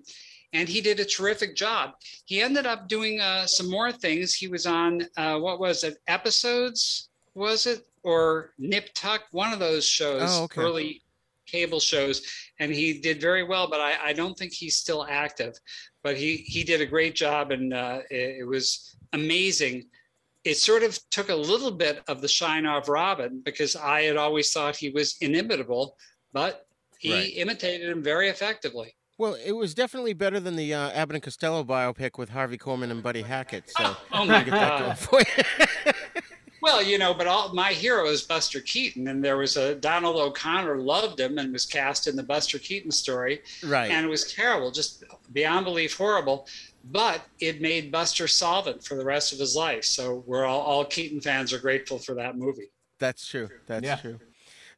And 0.54 0.70
he 0.70 0.80
did 0.80 1.00
a 1.00 1.06
terrific 1.16 1.56
job. 1.56 1.86
He 2.26 2.42
ended 2.42 2.66
up 2.66 2.88
doing 2.88 3.20
uh, 3.20 3.46
some 3.48 3.70
more 3.70 3.92
things. 3.92 4.34
He 4.34 4.48
was 4.48 4.66
on, 4.66 4.92
uh, 5.18 5.38
what 5.40 5.60
was 5.60 5.84
it, 5.84 5.96
episodes, 6.08 7.10
was 7.34 7.66
it? 7.66 7.80
Or 8.04 8.52
Nip 8.58 8.90
Tuck, 8.94 9.24
one 9.32 9.52
of 9.52 9.60
those 9.60 9.86
shows, 9.86 10.30
Oh, 10.32 10.44
okay. 10.44 10.62
early 10.62 11.02
cable 11.48 11.80
shows. 11.80 12.22
And 12.60 12.72
he 12.72 13.00
did 13.00 13.20
very 13.20 13.44
well, 13.44 13.68
but 13.68 13.82
I, 13.82 13.94
I 14.10 14.14
don't 14.14 14.38
think 14.38 14.54
he's 14.54 14.78
still 14.78 15.06
active. 15.10 15.54
But 16.04 16.16
he, 16.16 16.38
he 16.38 16.64
did 16.64 16.80
a 16.80 16.86
great 16.86 17.16
job, 17.16 17.52
and 17.52 17.74
uh, 17.74 18.00
it, 18.10 18.42
it 18.42 18.48
was 18.48 18.96
amazing 19.14 19.86
it 20.48 20.58
sort 20.58 20.82
of 20.82 20.98
took 21.10 21.28
a 21.28 21.36
little 21.36 21.72
bit 21.72 22.02
of 22.08 22.22
the 22.22 22.28
shine 22.28 22.66
off 22.66 22.88
Robin 22.88 23.42
because 23.44 23.76
I 23.76 24.04
had 24.04 24.16
always 24.16 24.50
thought 24.54 24.78
he 24.78 24.90
was 24.90 25.18
inimitable, 25.20 25.98
but 26.32 26.67
he 27.00 27.14
Right. 27.14 27.34
imitated 27.36 27.90
him 27.90 28.04
very 28.04 28.30
effectively. 28.30 28.96
Well, 29.20 29.34
it 29.34 29.54
was 29.54 29.74
definitely 29.74 30.14
better 30.14 30.40
than 30.40 30.56
the 30.56 30.74
uh, 30.74 30.90
Abbott 30.92 31.16
and 31.16 31.24
Costello 31.24 31.64
biopic 31.64 32.18
with 32.20 32.30
Harvey 32.30 32.58
Korman 32.58 32.92
and 32.92 33.02
Buddy 33.02 33.24
Hackett. 33.24 33.68
So 33.70 33.98
Oh 34.12 34.26
my 34.26 34.44
get 34.44 34.52
that 34.52 34.80
going 34.80 34.90
God. 34.90 35.00
for 35.00 35.20
you. 35.22 35.92
Well, 36.60 36.82
you 36.82 36.98
know, 36.98 37.14
but 37.14 37.28
all, 37.28 37.54
my 37.54 37.72
hero 37.72 38.08
is 38.08 38.24
Buster 38.24 38.60
Keaton, 38.62 39.08
and 39.08 39.24
there 39.24 39.38
was 39.38 39.58
a 39.58 39.76
Donald 39.76 40.16
O'Connor 40.18 40.80
loved 40.80 41.20
him 41.20 41.38
and 41.38 41.54
was 41.54 41.66
cast 41.68 42.08
in 42.08 42.16
the 42.16 42.24
Buster 42.24 42.58
Keaton 42.58 42.90
story, 42.92 43.42
Right. 43.64 43.92
and 43.92 44.04
it 44.06 44.10
was 44.10 44.34
terrible, 44.34 44.72
just 44.72 45.04
beyond 45.32 45.66
belief 45.66 45.96
horrible. 45.96 46.48
But 46.84 47.22
it 47.40 47.62
made 47.62 47.92
Buster 47.92 48.28
solvent 48.28 48.84
for 48.84 48.96
the 48.96 49.06
rest 49.06 49.34
of 49.34 49.40
his 49.40 49.56
life. 49.56 49.86
So 49.86 50.24
we're 50.26 50.46
all, 50.46 50.62
all 50.62 50.84
Keaton 50.84 51.22
fans 51.22 51.54
are 51.54 51.60
grateful 51.60 52.00
for 52.00 52.16
that 52.16 52.38
movie. 52.38 52.72
That's 52.98 53.26
true. 53.28 53.50
That's 53.68 53.86
Yeah. 53.86 53.98
true. 53.98 54.20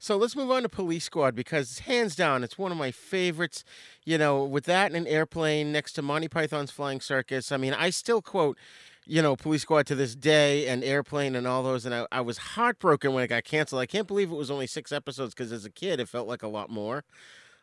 So 0.01 0.15
let's 0.15 0.33
move 0.33 0.49
on 0.49 0.63
to 0.63 0.69
Police 0.69 1.03
Squad 1.03 1.35
because 1.35 1.79
hands 1.79 2.15
down, 2.15 2.41
it's 2.41 2.57
one 2.57 2.71
of 2.71 2.77
my 2.77 2.89
favorites. 2.89 3.65
You 4.05 4.17
know, 4.17 4.45
with 4.45 4.63
that 4.63 4.87
and 4.87 4.95
an 4.95 5.07
airplane 5.07 5.73
next 5.73 5.91
to 5.93 6.01
Monty 6.01 6.29
Python's 6.29 6.71
Flying 6.71 7.01
Circus. 7.01 7.51
I 7.51 7.57
mean, 7.57 7.73
I 7.73 7.89
still 7.89 8.21
quote, 8.21 8.57
you 9.05 9.21
know, 9.21 9.35
Police 9.35 9.63
Squad 9.63 9.85
to 9.87 9.95
this 9.95 10.15
day 10.15 10.67
and 10.67 10.85
Airplane 10.85 11.35
and 11.35 11.45
all 11.45 11.63
those. 11.63 11.85
And 11.85 11.93
I, 11.93 12.07
I 12.13 12.21
was 12.21 12.37
heartbroken 12.37 13.13
when 13.13 13.25
it 13.25 13.27
got 13.27 13.43
canceled. 13.43 13.81
I 13.81 13.85
can't 13.87 14.07
believe 14.07 14.31
it 14.31 14.35
was 14.35 14.49
only 14.49 14.67
six 14.67 14.93
episodes 14.93 15.33
because 15.33 15.51
as 15.51 15.65
a 15.65 15.69
kid, 15.69 15.99
it 15.99 16.07
felt 16.07 16.29
like 16.29 16.43
a 16.43 16.47
lot 16.47 16.69
more. 16.69 17.03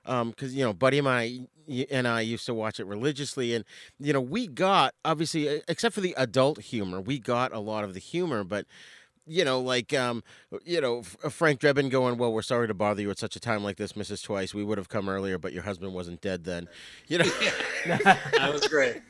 Um, 0.05 0.31
because, 0.31 0.55
you 0.55 0.63
know, 0.63 0.73
Buddy 0.75 0.99
and 0.99 1.09
I, 1.09 1.49
and 1.91 2.07
I 2.07 2.21
used 2.21 2.47
to 2.47 2.55
watch 2.55 2.79
it 2.79 2.87
religiously. 2.87 3.55
And, 3.55 3.65
you 3.99 4.13
know, 4.13 4.21
we 4.21 4.47
got, 4.47 4.95
obviously, 5.05 5.63
except 5.67 5.95
for 5.95 6.01
the 6.01 6.15
adult 6.19 6.61
humor, 6.61 7.01
we 7.01 7.19
got 7.19 7.53
a 7.53 7.59
lot 7.61 7.83
of 7.83 7.95
the 7.95 7.99
humor. 7.99 8.45
But, 8.45 8.67
you 9.27 9.45
know, 9.45 9.61
like, 9.61 9.93
um, 9.93 10.23
you 10.65 10.81
know, 10.81 11.03
Frank 11.03 11.61
Drebin 11.61 11.91
going, 11.91 12.17
well, 12.17 12.33
we're 12.33 12.43
sorry 12.43 12.69
to 12.69 12.75
bother 12.75 13.03
you 13.03 13.11
at 13.11 13.19
such 13.19 13.37
a 13.37 13.41
time 13.41 13.65
like 13.65 13.77
this, 13.77 13.95
Mrs. 13.95 14.23
Twice. 14.23 14.55
We 14.55 14.65
would 14.65 14.79
have 14.79 14.89
come 14.89 15.09
earlier, 15.09 15.39
but 15.39 15.53
your 15.53 15.65
husband 15.65 15.93
wasn't 15.93 16.21
dead 16.21 16.45
then. 16.45 16.69
You 17.09 17.19
know, 17.19 17.25
that 17.87 18.51
was 18.53 18.67
great. 18.67 19.01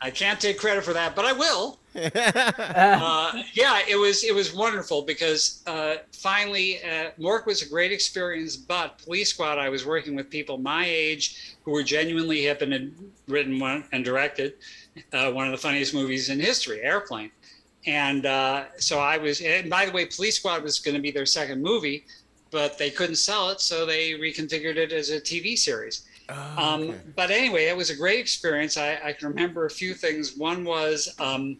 I 0.00 0.10
can't 0.10 0.40
take 0.40 0.58
credit 0.58 0.84
for 0.84 0.92
that, 0.92 1.14
but 1.14 1.24
I 1.24 1.32
will. 1.32 1.78
uh, 1.94 3.42
yeah, 3.52 3.80
it 3.88 3.96
was 3.96 4.24
it 4.24 4.34
was 4.34 4.52
wonderful 4.52 5.02
because 5.02 5.62
uh, 5.66 5.96
finally, 6.12 6.82
uh, 6.82 7.10
Mork 7.18 7.46
was 7.46 7.62
a 7.62 7.68
great 7.68 7.92
experience. 7.92 8.56
But 8.56 8.98
Police 8.98 9.30
Squad, 9.30 9.58
I 9.58 9.68
was 9.68 9.86
working 9.86 10.16
with 10.16 10.28
people 10.28 10.58
my 10.58 10.84
age 10.86 11.56
who 11.64 11.70
were 11.70 11.84
genuinely 11.84 12.42
hip 12.42 12.62
and 12.62 12.72
had 12.72 12.92
written 13.28 13.60
one 13.60 13.84
and 13.92 14.04
directed 14.04 14.54
uh, 15.12 15.30
one 15.30 15.46
of 15.46 15.52
the 15.52 15.58
funniest 15.58 15.94
movies 15.94 16.28
in 16.30 16.40
history, 16.40 16.82
Airplane. 16.82 17.30
And 17.86 18.26
uh, 18.26 18.64
so 18.76 18.98
I 18.98 19.18
was. 19.18 19.40
And 19.40 19.68
by 19.68 19.86
the 19.86 19.92
way, 19.92 20.06
Police 20.06 20.36
Squad 20.36 20.62
was 20.62 20.78
going 20.78 20.94
to 20.94 21.02
be 21.02 21.10
their 21.10 21.26
second 21.26 21.62
movie, 21.62 22.06
but 22.50 22.78
they 22.78 22.90
couldn't 22.90 23.16
sell 23.16 23.50
it, 23.50 23.60
so 23.60 23.84
they 23.84 24.12
reconfigured 24.12 24.76
it 24.76 24.92
as 24.92 25.10
a 25.10 25.20
TV 25.20 25.56
series. 25.56 26.06
Um, 26.56 26.94
but 27.16 27.30
anyway, 27.30 27.64
it 27.64 27.76
was 27.76 27.90
a 27.90 27.96
great 27.96 28.18
experience. 28.18 28.76
I, 28.78 28.98
I 29.04 29.12
can 29.12 29.28
remember 29.28 29.66
a 29.66 29.70
few 29.70 29.92
things. 29.92 30.36
One 30.36 30.64
was 30.64 31.14
um, 31.18 31.58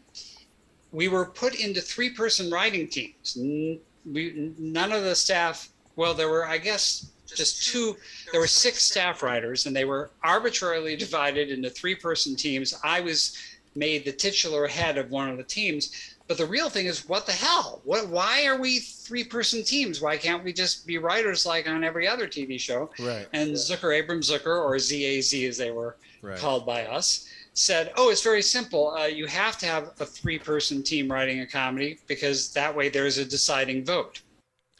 we 0.92 1.08
were 1.08 1.26
put 1.26 1.56
into 1.56 1.80
three 1.80 2.10
person 2.10 2.50
writing 2.50 2.88
teams. 2.88 3.36
We, 3.36 4.54
none 4.58 4.92
of 4.92 5.02
the 5.02 5.14
staff, 5.14 5.68
well, 5.96 6.14
there 6.14 6.28
were, 6.28 6.46
I 6.46 6.58
guess, 6.58 7.10
just 7.26 7.66
two, 7.70 7.96
there 8.32 8.40
were 8.40 8.46
six 8.46 8.82
staff 8.82 9.22
writers, 9.22 9.66
and 9.66 9.74
they 9.74 9.84
were 9.84 10.10
arbitrarily 10.22 10.94
divided 10.96 11.50
into 11.50 11.68
three 11.68 11.94
person 11.94 12.36
teams. 12.36 12.78
I 12.84 13.00
was 13.00 13.36
made 13.74 14.04
the 14.04 14.12
titular 14.12 14.66
head 14.66 14.98
of 14.98 15.10
one 15.10 15.28
of 15.28 15.36
the 15.36 15.42
teams. 15.44 16.13
But 16.26 16.38
the 16.38 16.46
real 16.46 16.70
thing 16.70 16.86
is, 16.86 17.06
what 17.06 17.26
the 17.26 17.32
hell? 17.32 17.82
What? 17.84 18.08
Why 18.08 18.46
are 18.46 18.58
we 18.58 18.78
three-person 18.78 19.62
teams? 19.62 20.00
Why 20.00 20.16
can't 20.16 20.42
we 20.42 20.52
just 20.54 20.86
be 20.86 20.96
writers 20.96 21.44
like 21.44 21.68
on 21.68 21.84
every 21.84 22.08
other 22.08 22.26
TV 22.26 22.58
show? 22.58 22.90
Right. 22.98 23.26
And 23.34 23.50
Zucker, 23.52 23.94
Abrahams 23.94 24.30
Zucker, 24.30 24.62
or 24.64 24.78
ZAZ 24.78 25.34
as 25.44 25.58
they 25.58 25.70
were 25.70 25.96
Right. 26.22 26.38
called 26.38 26.64
by 26.64 26.86
us, 26.86 27.28
said, 27.52 27.92
"Oh, 27.96 28.08
it's 28.08 28.22
very 28.22 28.40
simple. 28.40 28.92
Uh, 28.92 29.04
you 29.04 29.26
have 29.26 29.58
to 29.58 29.66
have 29.66 29.90
a 30.00 30.06
three-person 30.06 30.82
team 30.82 31.12
writing 31.12 31.40
a 31.40 31.46
comedy 31.46 31.98
because 32.06 32.50
that 32.54 32.74
way 32.74 32.88
there's 32.88 33.18
a 33.18 33.24
deciding 33.26 33.84
vote. 33.84 34.22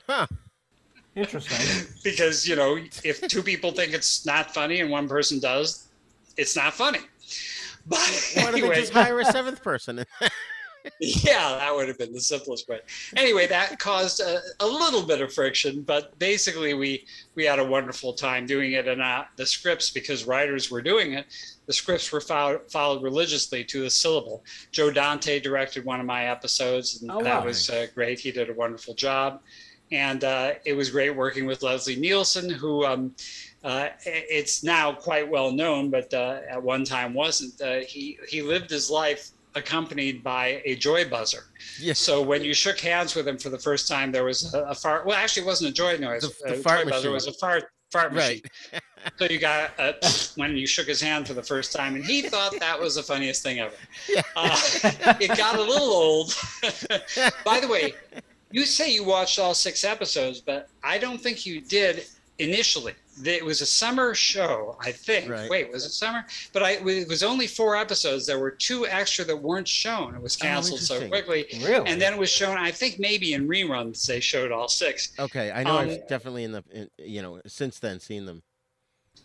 huh. 0.09 0.27
Interesting. 1.15 1.87
Because 2.03 2.49
you 2.49 2.57
know, 2.57 2.79
if 3.05 3.21
two 3.29 3.43
people 3.43 3.71
think 3.71 3.93
it's 3.93 4.25
not 4.27 4.53
funny 4.55 4.81
and 4.81 4.91
one 4.91 5.07
person 5.09 5.39
does, 5.39 5.89
it's 6.39 6.57
not 6.57 6.73
funny. 6.73 7.01
But 7.87 7.99
Why 8.35 8.43
don't 8.45 8.53
they 8.53 8.59
anyway, 8.61 8.77
just 8.81 8.93
hire 8.95 9.21
a 9.21 9.25
seventh 9.27 9.63
person? 9.63 10.05
yeah, 11.01 11.57
that 11.59 11.75
would 11.75 11.89
have 11.89 11.99
been 11.99 12.13
the 12.13 12.21
simplest 12.21 12.69
way. 12.69 12.81
Anyway, 13.17 13.47
that 13.47 13.79
caused 13.79 14.21
a, 14.21 14.41
a 14.61 14.67
little 14.67 15.03
bit 15.03 15.21
of 15.21 15.33
friction, 15.33 15.83
but 15.83 16.19
basically 16.19 16.75
we 16.75 17.07
we 17.35 17.45
had 17.45 17.59
a 17.59 17.65
wonderful 17.65 18.13
time 18.13 18.47
doing 18.47 18.73
it. 18.73 18.87
And 18.87 19.01
uh, 19.01 19.25
the 19.37 19.47
scripts, 19.47 19.91
because 19.91 20.27
writers 20.27 20.71
were 20.71 20.83
doing 20.83 21.15
it, 21.15 21.27
the 21.67 21.73
scripts 21.73 22.13
were 22.13 22.21
followed, 22.21 22.71
followed 22.71 23.03
religiously 23.03 23.65
to 23.65 23.81
the 23.83 23.91
syllable. 23.91 24.45
Joe 24.73 24.91
Dante 24.91 25.41
directed 25.41 25.85
one 25.85 26.01
of 26.01 26.07
my 26.07 26.27
episodes, 26.27 27.01
and 27.01 27.11
Oh, 27.11 27.23
that 27.23 27.41
wow. 27.41 27.47
was 27.47 27.71
uh, 27.71 27.87
great. 27.95 28.21
He 28.21 28.31
did 28.31 28.51
a 28.51 28.55
wonderful 28.55 28.95
job, 28.95 29.41
and 29.91 30.23
uh, 30.23 30.53
it 30.67 30.75
was 30.75 30.91
great 30.91 31.11
working 31.17 31.47
with 31.47 31.63
Leslie 31.63 31.97
Nielsen, 31.97 32.51
who. 32.51 32.85
Um, 32.85 33.15
uh, 33.63 33.89
it's 34.05 34.63
now 34.63 34.93
quite 34.93 35.27
well 35.27 35.51
known, 35.51 35.89
but 35.89 36.13
uh, 36.13 36.41
at 36.51 36.63
one 36.63 36.85
time 36.85 37.15
wasn't. 37.15 37.59
Uh, 37.63 37.77
he 37.81 38.19
he 38.29 38.43
lived 38.43 38.69
his 38.69 38.91
life 38.91 39.31
accompanied 39.55 40.23
by 40.23 40.63
a 40.65 40.77
joy 40.77 41.09
buzzer. 41.09 41.45
Yes. 41.81 41.99
So 41.99 42.23
when 42.23 42.43
you 42.43 42.55
shook 42.55 42.81
hands 42.81 43.15
with 43.15 43.27
him 43.27 43.39
for 43.39 43.51
the 43.51 43.59
first 43.59 43.89
time, 43.89 44.13
there 44.13 44.25
was 44.25 44.53
a, 44.55 44.63
a 44.65 44.75
fart. 44.75 45.07
Well, 45.07 45.17
actually, 45.17 45.45
it 45.45 45.47
wasn't 45.47 45.71
a 45.71 45.75
joy 45.75 45.97
noise. 45.99 46.23
The- 46.23 46.51
the 46.55 46.57
fart 46.57 46.85
joy 46.85 46.91
buzzer 46.91 47.11
was 47.11 47.27
a 47.27 47.33
fart 47.35 47.65
fart 47.93 48.13
machine. 48.13 48.43
Right. 48.73 48.83
so 49.19 49.27
you 49.27 49.39
got 49.39 49.71
a, 49.79 49.95
when 50.37 50.57
you 50.57 50.67
shook 50.67 50.87
his 50.89 51.01
hand 51.01 51.29
for 51.29 51.35
the 51.35 51.43
first 51.43 51.73
time, 51.73 51.95
and 51.95 52.05
he 52.05 52.23
thought 52.23 52.59
that 52.59 52.79
was 52.79 52.97
the 52.97 53.03
funniest 53.03 53.43
thing 53.43 53.61
ever. 53.61 53.75
Uh, 54.35 54.59
it 55.21 55.37
got 55.37 55.57
a 55.57 55.63
little 55.63 55.91
old. 55.93 56.35
By 57.45 57.61
the 57.61 57.69
way, 57.69 57.95
you 58.51 58.65
say 58.65 58.93
you 58.93 59.05
watched 59.05 59.39
all 59.39 59.55
six 59.55 59.85
episodes, 59.85 60.41
but 60.41 60.69
I 60.83 60.99
don't 60.99 61.21
think 61.21 61.47
you 61.47 61.61
did 61.61 62.05
initially. 62.39 62.95
It 63.25 63.45
was 63.45 63.61
a 63.61 63.67
summer 63.67 64.15
show, 64.15 64.77
I 64.81 64.91
think. 64.91 65.31
Right. 65.31 65.49
Wait, 65.49 65.71
was 65.71 65.85
it 65.87 65.91
summer? 65.93 66.25
But 66.53 66.63
I, 66.63 66.71
it 66.73 67.09
was 67.09 67.23
only 67.23 67.47
four 67.47 67.77
episodes. 67.77 68.27
There 68.27 68.39
were 68.41 68.51
two 68.51 68.87
extra 68.87 69.25
that 69.27 69.37
weren't 69.37 69.69
shown. 69.69 70.15
It 70.15 70.21
was 70.23 70.37
canceled 70.37 70.81
so 70.81 71.07
quickly. 71.09 71.47
Really? 71.63 71.89
And 71.89 72.01
then 72.01 72.15
it 72.15 72.19
was 72.19 72.31
shown, 72.31 72.57
I 72.59 72.71
think 72.73 72.99
maybe 72.99 73.35
in 73.35 73.47
reruns, 73.47 74.05
they 74.07 74.19
showed 74.21 74.51
all 74.51 74.69
six. 74.69 75.13
Okay, 75.19 75.53
I 75.53 75.63
know 75.63 75.79
Um, 75.79 75.89
I've 75.91 76.09
definitely 76.09 76.45
in 76.45 76.53
the 76.53 76.65
in, 76.73 76.91
you 76.99 77.23
know 77.23 77.41
since 77.47 77.79
then 77.79 78.01
seen 78.01 78.27
them. 78.27 78.43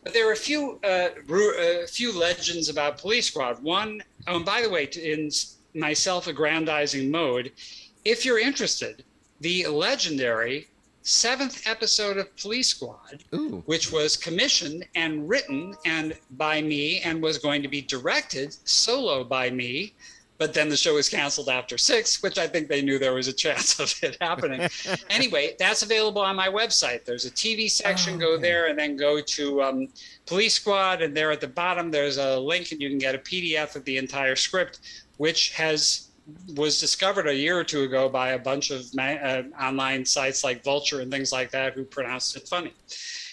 But 0.03 0.13
there 0.13 0.29
are 0.29 0.33
a 0.33 0.35
few 0.35 0.79
uh, 0.83 1.09
uh, 1.29 1.87
few 1.87 2.17
legends 2.17 2.69
about 2.69 2.99
Police 2.99 3.27
Squad. 3.27 3.61
One, 3.63 4.03
oh, 4.27 4.35
and 4.37 4.45
by 4.45 4.61
the 4.61 4.69
way, 4.69 4.85
in 4.85 5.27
s- 5.27 5.55
my 5.73 5.93
self-aggrandizing 5.93 7.09
mode, 7.09 7.51
if 8.05 8.23
you're 8.23 8.39
interested, 8.39 9.03
the 9.41 9.65
legendary 9.67 10.67
seventh 11.09 11.63
episode 11.65 12.17
of 12.17 12.35
Police 12.37 12.69
Squad, 12.69 13.23
Ooh. 13.33 13.63
which 13.65 13.91
was 13.91 14.15
commissioned 14.15 14.85
and 14.93 15.27
written 15.27 15.73
and 15.85 16.15
by 16.31 16.61
me 16.61 16.99
and 16.99 17.21
was 17.21 17.39
going 17.39 17.63
to 17.63 17.67
be 17.67 17.81
directed 17.81 18.55
solo 18.65 19.23
by 19.23 19.49
me. 19.49 19.93
But 20.37 20.53
then 20.53 20.69
the 20.69 20.77
show 20.77 20.93
was 20.93 21.09
canceled 21.09 21.49
after 21.49 21.77
six, 21.77 22.23
which 22.23 22.37
I 22.37 22.47
think 22.47 22.69
they 22.69 22.81
knew 22.81 22.97
there 22.97 23.13
was 23.13 23.27
a 23.27 23.33
chance 23.33 23.79
of 23.79 23.93
it 24.03 24.17
happening. 24.21 24.69
anyway, 25.09 25.55
that's 25.59 25.81
available 25.81 26.21
on 26.21 26.35
my 26.35 26.47
website. 26.47 27.03
There's 27.03 27.25
a 27.25 27.31
TV 27.31 27.69
section. 27.69 28.19
Go 28.19 28.37
there 28.37 28.67
and 28.67 28.77
then 28.77 28.95
go 28.95 29.19
to 29.19 29.63
um, 29.63 29.87
Police 30.27 30.53
Squad. 30.53 31.01
And 31.01 31.17
there 31.17 31.31
at 31.31 31.41
the 31.41 31.47
bottom, 31.47 31.91
there's 31.91 32.17
a 32.17 32.39
link, 32.39 32.71
and 32.71 32.81
you 32.81 32.87
can 32.87 32.99
get 32.99 33.15
a 33.15 33.17
PDF 33.17 33.75
of 33.75 33.83
the 33.83 33.97
entire 33.97 34.37
script, 34.37 34.79
which 35.17 35.51
has 35.55 36.08
was 36.55 36.79
discovered 36.79 37.27
a 37.27 37.35
year 37.35 37.57
or 37.57 37.63
two 37.63 37.83
ago 37.83 38.09
by 38.09 38.29
a 38.29 38.39
bunch 38.39 38.71
of 38.71 38.83
ma- 38.93 39.03
uh, 39.03 39.43
online 39.59 40.05
sites 40.05 40.43
like 40.43 40.63
Vulture 40.63 41.01
and 41.01 41.11
things 41.11 41.31
like 41.31 41.51
that 41.51 41.73
who 41.73 41.83
pronounced 41.83 42.35
it 42.35 42.47
funny. 42.47 42.73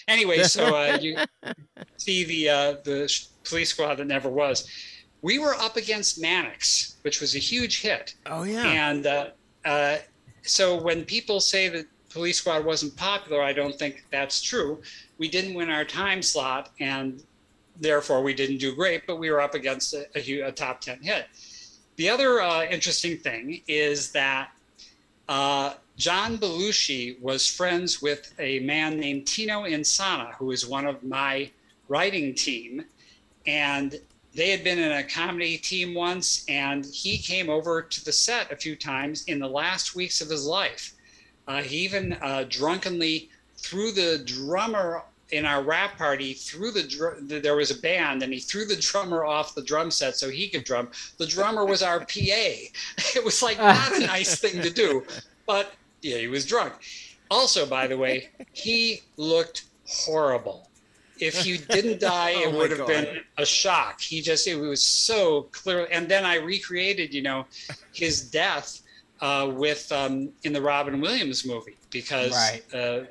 Anyway, 0.07 0.43
so 0.43 0.75
uh, 0.75 0.97
you 1.01 1.17
see 1.97 2.23
the 2.23 2.49
uh, 2.49 2.75
the 2.83 3.11
police 3.43 3.69
squad 3.69 3.95
that 3.95 4.07
never 4.07 4.29
was. 4.29 4.69
We 5.21 5.39
were 5.39 5.55
up 5.55 5.77
against 5.77 6.21
Mannix, 6.21 6.97
which 7.01 7.21
was 7.21 7.35
a 7.35 7.39
huge 7.39 7.81
hit. 7.81 8.15
Oh 8.25 8.43
yeah. 8.43 8.67
And 8.67 9.05
uh, 9.05 9.27
uh, 9.65 9.97
so 10.43 10.81
when 10.81 11.03
people 11.03 11.39
say 11.39 11.69
that 11.69 11.85
Police 12.09 12.37
Squad 12.37 12.63
wasn't 12.63 12.95
popular, 12.95 13.43
I 13.43 13.53
don't 13.53 13.77
think 13.77 14.05
that's 14.11 14.41
true. 14.41 14.81
We 15.17 15.27
didn't 15.27 15.53
win 15.55 15.69
our 15.69 15.83
time 15.83 16.21
slot, 16.21 16.71
and 16.79 17.23
therefore 17.79 18.23
we 18.23 18.33
didn't 18.33 18.57
do 18.57 18.73
great. 18.73 19.05
But 19.05 19.17
we 19.17 19.29
were 19.29 19.41
up 19.41 19.53
against 19.53 19.93
a, 19.93 20.07
a, 20.15 20.47
a 20.47 20.51
top 20.51 20.81
ten 20.81 21.01
hit. 21.01 21.27
The 21.97 22.09
other 22.09 22.41
uh, 22.41 22.65
interesting 22.65 23.17
thing 23.17 23.61
is 23.67 24.11
that 24.11 24.51
uh, 25.27 25.73
John 25.97 26.37
Belushi 26.37 27.19
was 27.19 27.47
friends 27.47 28.03
with 28.03 28.35
a 28.37 28.59
man 28.59 28.99
named 28.99 29.25
Tino 29.25 29.63
Insana, 29.63 30.35
who 30.35 30.51
is 30.51 30.63
one 30.63 30.85
of 30.85 31.03
my 31.03 31.49
writing 31.87 32.35
team, 32.35 32.85
and 33.47 33.99
they 34.35 34.51
had 34.51 34.63
been 34.63 34.77
in 34.77 34.91
a 34.91 35.03
comedy 35.03 35.57
team 35.57 35.95
once, 35.95 36.45
and 36.47 36.85
he 36.85 37.17
came 37.17 37.49
over 37.49 37.81
to 37.81 38.05
the 38.05 38.11
set 38.11 38.51
a 38.51 38.55
few 38.55 38.75
times 38.75 39.23
in 39.23 39.39
the 39.39 39.49
last 39.49 39.95
weeks 39.95 40.21
of 40.21 40.29
his 40.29 40.45
life. 40.45 40.93
Uh, 41.47 41.63
he 41.63 41.77
even 41.77 42.13
uh, 42.21 42.45
drunkenly 42.47 43.31
threw 43.55 43.91
the 43.91 44.21
drummer 44.23 45.01
in 45.31 45.45
our 45.45 45.61
wrap 45.61 45.97
party 45.97 46.33
threw 46.33 46.71
the 46.71 46.83
dr- 46.83 47.27
there 47.27 47.55
was 47.55 47.69
a 47.71 47.79
band 47.81 48.23
and 48.23 48.31
he 48.33 48.39
threw 48.39 48.65
the 48.65 48.75
drummer 48.77 49.25
off 49.25 49.53
the 49.55 49.61
drum 49.61 49.91
set 49.91 50.15
so 50.15 50.29
he 50.29 50.47
could 50.47 50.63
drum. 50.63 50.89
The 51.17 51.25
drummer 51.27 51.65
was 51.65 51.81
our 51.83 51.99
pa 51.99 52.05
it 53.15 53.23
was 53.25 53.41
like 53.43 53.57
not 53.57 53.93
a 53.95 53.99
nice 54.05 54.39
thing 54.39 54.61
to 54.61 54.69
do 54.69 55.05
but 55.45 55.73
yeah 56.01 56.17
he 56.17 56.27
was 56.27 56.45
drunk. 56.45 56.73
Also 57.29 57.65
by 57.65 57.87
the 57.87 57.97
way 57.97 58.29
he 58.53 59.01
looked 59.17 59.65
horrible. 59.87 60.69
If 61.19 61.35
he 61.39 61.57
didn't 61.57 61.99
die 61.99 62.33
Oh 62.37 62.49
it 62.49 62.55
would 62.55 62.69
have 62.69 62.79
God. 62.79 62.87
been 62.87 63.19
a 63.37 63.45
shock. 63.45 63.99
He 63.99 64.21
just 64.21 64.47
it 64.47 64.55
was 64.55 64.81
so 64.81 65.43
clear 65.51 65.87
and 65.91 66.07
then 66.07 66.23
i 66.25 66.35
recreated 66.35 67.13
you 67.13 67.21
know 67.23 67.45
his 67.91 68.21
death 68.29 68.81
uh, 69.19 69.51
with 69.53 69.91
um, 69.91 70.29
in 70.43 70.53
the 70.53 70.61
robin 70.61 71.01
williams 71.01 71.43
movie 71.45 71.75
because 71.89 72.31
Right. 72.33 72.61
uh, 72.73 73.05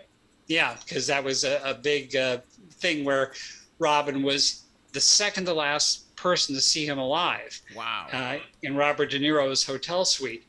yeah, 0.47 0.77
because 0.85 1.07
that 1.09 1.23
was 1.23 1.45
a, 1.45 1.61
a 1.65 1.75
big 1.75 2.15
uh, 2.17 2.39
thing 2.73 3.05
where 3.05 3.33
Robin 3.79 4.23
was 4.23 4.63
the 4.93 5.01
second 5.01 5.45
to 5.47 5.53
last 5.55 6.15
person 6.17 6.55
to 6.55 6.61
see 6.61 6.87
him 6.87 6.99
alive 6.99 7.61
Wow. 7.75 8.07
uh, 8.13 8.39
in 8.63 8.75
Robert 8.77 9.11
De 9.11 9.19
Niro's 9.19 9.65
hotel 9.65 10.05
suite, 10.05 10.45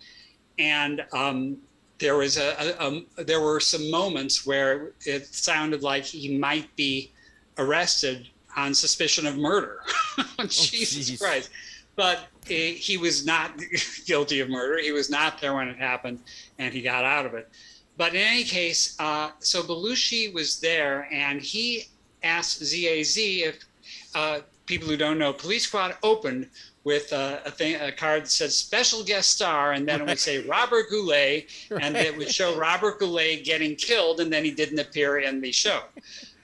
and 0.59 1.05
um, 1.13 1.57
there 1.99 2.15
was 2.15 2.37
a, 2.37 2.75
a, 2.79 3.01
a 3.19 3.23
there 3.23 3.41
were 3.41 3.59
some 3.59 3.89
moments 3.91 4.45
where 4.45 4.91
it 5.05 5.27
sounded 5.27 5.81
like 5.83 6.03
he 6.03 6.37
might 6.37 6.73
be 6.75 7.11
arrested 7.57 8.29
on 8.55 8.73
suspicion 8.73 9.25
of 9.27 9.37
murder. 9.37 9.81
Jesus 10.47 11.09
jeez. 11.11 11.19
Christ! 11.19 11.49
But 11.95 12.19
eh, 12.49 12.71
he 12.73 12.97
was 12.97 13.25
not 13.25 13.51
guilty 14.05 14.39
of 14.39 14.49
murder. 14.49 14.77
He 14.79 14.91
was 14.91 15.09
not 15.09 15.41
there 15.41 15.53
when 15.55 15.67
it 15.67 15.77
happened, 15.77 16.19
and 16.59 16.73
he 16.73 16.81
got 16.81 17.03
out 17.03 17.25
of 17.25 17.33
it. 17.33 17.49
But 17.97 18.13
in 18.13 18.21
any 18.21 18.43
case, 18.43 18.95
uh, 18.99 19.31
so 19.39 19.63
Belushi 19.63 20.31
was 20.31 20.59
there, 20.59 21.07
and 21.11 21.41
he 21.41 21.85
asked 22.23 22.63
ZAZ 22.63 23.17
if 23.17 23.65
uh, 24.13 24.39
people 24.67 24.87
who 24.87 24.97
don't 24.97 25.17
know, 25.17 25.33
Police 25.33 25.63
Squad 25.63 25.95
opened 26.03 26.47
with 26.83 27.11
uh, 27.11 27.39
a 27.45 27.51
thing, 27.51 27.75
a 27.81 27.91
card 27.91 28.23
that 28.23 28.29
said 28.29 28.51
special 28.51 29.03
guest 29.03 29.31
star, 29.31 29.73
and 29.73 29.87
then 29.87 30.01
it 30.01 30.07
would 30.07 30.19
say 30.19 30.43
Robert 30.43 30.89
Goulet, 30.89 31.47
and 31.81 31.97
it 31.97 32.15
would 32.15 32.29
show 32.31 32.57
Robert 32.57 32.99
Goulet 32.99 33.43
getting 33.43 33.75
killed, 33.75 34.21
and 34.21 34.31
then 34.31 34.45
he 34.45 34.51
didn't 34.51 34.79
appear 34.79 35.17
in 35.19 35.41
the 35.41 35.51
show. 35.51 35.81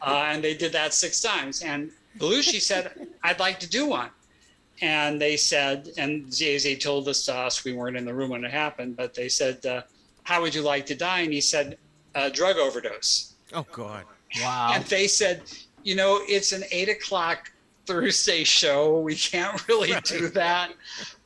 Uh, 0.01 0.25
and 0.27 0.43
they 0.43 0.53
did 0.53 0.73
that 0.73 0.93
six 0.93 1.21
times. 1.21 1.61
And 1.61 1.91
Belushi 2.19 2.59
said, 2.59 3.07
"I'd 3.23 3.39
like 3.39 3.59
to 3.61 3.69
do 3.69 3.85
one." 3.85 4.09
And 4.81 5.21
they 5.21 5.37
said, 5.37 5.89
and 5.97 6.33
ZAZ 6.33 6.77
told 6.79 7.07
us 7.07 7.25
to 7.27 7.33
us, 7.33 7.63
we 7.63 7.71
weren't 7.71 7.95
in 7.95 8.03
the 8.03 8.13
room 8.13 8.31
when 8.31 8.43
it 8.43 8.51
happened, 8.51 8.97
but 8.97 9.13
they 9.13 9.29
said, 9.29 9.65
uh, 9.65 9.83
"How 10.23 10.41
would 10.41 10.53
you 10.55 10.61
like 10.61 10.85
to 10.87 10.95
die?" 10.95 11.21
And 11.21 11.33
he 11.33 11.41
said, 11.41 11.77
uh, 12.15 12.29
"Drug 12.29 12.57
overdose." 12.57 13.33
Oh 13.53 13.65
God. 13.71 14.05
Wow. 14.41 14.71
And 14.73 14.83
they 14.85 15.07
said, 15.07 15.43
you 15.83 15.95
know, 15.95 16.19
it's 16.27 16.53
an 16.53 16.63
eight 16.71 16.89
o'clock 16.89 17.51
Thursday 17.85 18.43
show. 18.43 18.99
We 18.99 19.15
can't 19.15 19.67
really 19.67 19.93
do 20.05 20.29
that. 20.29 20.71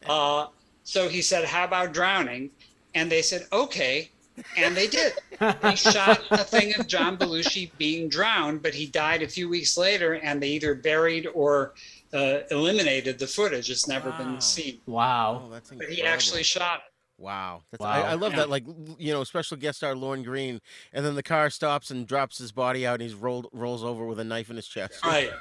Uh, 0.06 0.48
so 0.84 1.08
he 1.08 1.22
said, 1.22 1.45
how 1.45 1.64
about 1.64 1.93
drowning? 1.93 2.50
And 2.95 3.10
they 3.10 3.22
said, 3.22 3.48
okay. 3.54 4.12
And 4.58 4.76
they 4.76 4.88
did. 4.88 5.14
They 5.62 5.76
shot 5.93 6.22
a 6.32 6.43
thing 6.43 6.78
of 6.80 6.88
John 6.88 7.18
Belushi 7.18 7.72
being 7.78 8.10
drowned, 8.10 8.62
but 8.62 8.74
he 8.74 8.86
died 8.88 9.22
a 9.24 9.28
few 9.28 9.48
weeks 9.50 9.78
later, 9.78 10.16
and 10.16 10.41
they 10.41 10.50
either 10.50 10.76
buried 10.76 11.28
or 11.34 11.74
uh, 12.14 12.39
eliminated 12.52 13.20
the 13.20 13.28
footage. 13.28 13.70
It's 13.70 13.88
never 13.88 14.10
Wow. 14.12 14.18
been 14.18 14.41
seen. 14.41 14.80
Wow. 14.86 15.43
Oh, 15.45 15.50
that's 15.52 15.72
But 15.72 15.89
he 15.89 16.04
actually 16.04 16.43
shot 16.43 16.82
it. 16.86 16.91
Wow. 17.18 17.63
That's, 17.72 17.82
Wow. 17.82 17.89
I, 17.89 18.11
I 18.11 18.13
love 18.13 18.34
Yeah. 18.34 18.39
that. 18.39 18.49
Like, 18.49 18.65
you 18.99 19.11
know, 19.13 19.24
special 19.24 19.57
guest 19.57 19.80
star 19.80 19.95
Lorne 19.95 20.24
Greene, 20.24 20.61
and 20.93 21.05
then 21.05 21.15
the 21.15 21.24
car 21.24 21.49
stops 21.49 21.89
and 21.91 22.05
drops 22.07 22.38
his 22.38 22.51
body 22.51 22.86
out, 22.86 22.95
and 22.95 23.01
he's 23.01 23.15
rolled 23.15 23.47
rolls 23.53 23.84
over 23.84 24.05
with 24.05 24.20
a 24.20 24.24
knife 24.24 24.49
in 24.49 24.55
his 24.55 24.68
chest. 24.68 25.03
Right. 25.05 25.32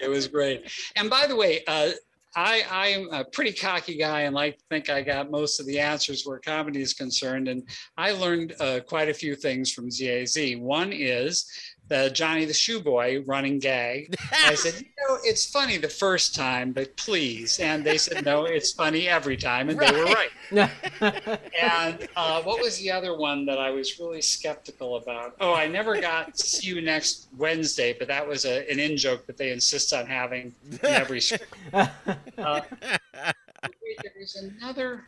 it 0.00 0.08
was 0.08 0.26
great. 0.28 0.70
And 0.96 1.08
by 1.08 1.26
the 1.26 1.36
way, 1.36 1.62
uh, 1.66 1.90
I 2.36 2.62
I'm 2.70 3.08
a 3.12 3.24
pretty 3.24 3.52
cocky 3.52 3.96
guy 3.96 4.22
and 4.22 4.34
like 4.34 4.58
to 4.58 4.64
think 4.70 4.90
I 4.90 5.02
got 5.02 5.30
most 5.30 5.60
of 5.60 5.66
the 5.66 5.78
answers 5.80 6.24
where 6.24 6.38
comedy 6.38 6.82
is 6.82 6.92
concerned. 6.94 7.48
And 7.48 7.66
I 7.96 8.12
learned 8.12 8.54
uh, 8.60 8.80
quite 8.86 9.08
a 9.08 9.14
few 9.14 9.34
things 9.34 9.72
from 9.72 9.90
ZAZ. 9.90 10.36
One 10.58 10.92
is 10.92 11.50
the 11.88 12.10
Johnny 12.10 12.44
the 12.44 12.54
Shoe 12.54 12.80
Boy 12.80 13.22
running 13.26 13.58
gag. 13.58 14.14
I 14.44 14.54
said, 14.54 14.74
you 14.80 15.08
know, 15.08 15.18
it's 15.24 15.46
funny 15.46 15.78
the 15.78 15.88
first 15.88 16.34
time, 16.34 16.72
but 16.72 16.96
please. 16.96 17.58
And 17.58 17.84
they 17.84 17.98
said, 17.98 18.24
no, 18.24 18.44
it's 18.44 18.72
funny 18.72 19.08
every 19.08 19.36
time, 19.36 19.68
and 19.68 19.78
they 19.78 19.90
were 19.90 20.04
right. 20.04 20.30
And 21.60 22.08
uh, 22.16 22.42
what 22.42 22.60
was 22.60 22.78
the 22.78 22.90
other 22.90 23.16
one 23.16 23.44
that 23.46 23.58
I 23.58 23.70
was 23.70 23.98
really 23.98 24.22
skeptical 24.22 24.96
about? 24.96 25.34
Oh, 25.40 25.54
I 25.54 25.66
never 25.66 26.00
got 26.00 26.38
see 26.38 26.68
you 26.68 26.80
next 26.80 27.28
Wednesday, 27.36 27.94
but 27.98 28.08
that 28.08 28.26
was 28.26 28.44
a, 28.44 28.70
an 28.70 28.78
in 28.78 28.96
joke 28.96 29.26
that 29.26 29.36
they 29.36 29.50
insist 29.50 29.92
on 29.92 30.06
having 30.06 30.54
in 30.70 30.78
every 30.84 31.20
script. 31.22 31.54
Uh, 31.72 32.60
wait, 32.82 33.98
there 34.02 34.12
was 34.18 34.36
another. 34.36 35.04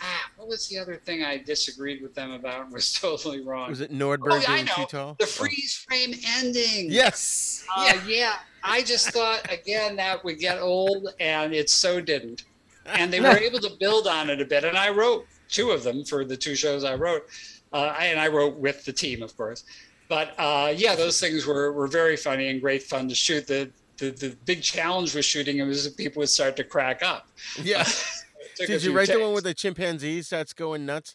Ah, 0.00 0.30
what 0.36 0.48
was 0.48 0.68
the 0.68 0.78
other 0.78 0.96
thing 0.96 1.22
I 1.24 1.38
disagreed 1.38 2.02
with 2.02 2.14
them 2.14 2.30
about 2.32 2.64
and 2.64 2.72
was 2.72 2.92
totally 3.00 3.40
wrong? 3.42 3.70
Was 3.70 3.80
it 3.80 3.92
Nordberg 3.92 4.30
Oh, 4.30 4.44
I 4.48 4.56
being 4.56 4.66
too 4.66 4.84
tall? 4.88 5.16
The 5.18 5.26
freeze 5.26 5.84
frame 5.88 6.14
ending. 6.36 6.90
Yes. 6.90 7.64
Uh, 7.76 7.94
yeah. 8.06 8.34
I 8.62 8.82
just 8.82 9.10
thought 9.10 9.50
again 9.52 9.96
that 9.96 10.24
would 10.24 10.38
get 10.38 10.58
old, 10.60 11.08
and 11.20 11.54
it 11.54 11.70
so 11.70 12.00
didn't. 12.00 12.44
And 12.86 13.12
they 13.12 13.20
were 13.20 13.36
able 13.36 13.58
to 13.60 13.70
build 13.78 14.06
on 14.06 14.30
it 14.30 14.40
a 14.40 14.46
bit. 14.46 14.64
And 14.64 14.74
I 14.78 14.88
wrote 14.88 15.26
two 15.50 15.72
of 15.72 15.82
them 15.82 16.04
for 16.06 16.24
the 16.24 16.34
two 16.38 16.54
shows 16.54 16.84
I 16.84 16.94
wrote, 16.94 17.26
uh, 17.70 17.94
and 18.00 18.18
I 18.18 18.28
wrote 18.28 18.56
with 18.56 18.82
the 18.86 18.94
team, 18.94 19.22
of 19.22 19.36
course. 19.36 19.64
but 20.08 20.32
uh, 20.38 20.72
yeah, 20.74 20.94
those 20.94 21.20
things 21.20 21.44
were, 21.44 21.70
were 21.72 21.86
very 21.86 22.16
funny 22.16 22.48
and 22.48 22.62
great 22.62 22.82
fun 22.82 23.06
to 23.10 23.14
shoot. 23.14 23.46
The, 23.46 23.70
the, 23.98 24.08
the 24.12 24.36
big 24.46 24.62
challenge 24.62 25.14
with 25.14 25.26
shooting 25.26 25.58
it 25.58 25.64
was 25.64 25.84
that 25.84 25.98
people 25.98 26.20
would 26.20 26.30
start 26.30 26.56
to 26.56 26.64
crack 26.64 27.02
up. 27.02 27.28
Yeah. 27.62 27.84
Did 28.66 28.82
you 28.82 28.96
write 28.96 29.08
the 29.08 29.20
one 29.20 29.32
with 29.32 29.44
the 29.44 29.54
chimpanzee 29.54 30.22
starts 30.22 30.52
going 30.52 30.86
nuts 30.86 31.14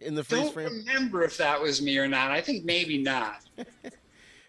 in 0.00 0.14
the 0.14 0.24
freeze 0.24 0.50
frame? 0.50 0.68
don't 0.68 0.78
remember 0.86 1.22
if 1.24 1.36
that 1.38 1.60
was 1.60 1.82
me 1.82 1.98
or 1.98 2.08
not. 2.08 2.30
I 2.30 2.40
think 2.40 2.64
maybe 2.64 2.98
not. 2.98 3.42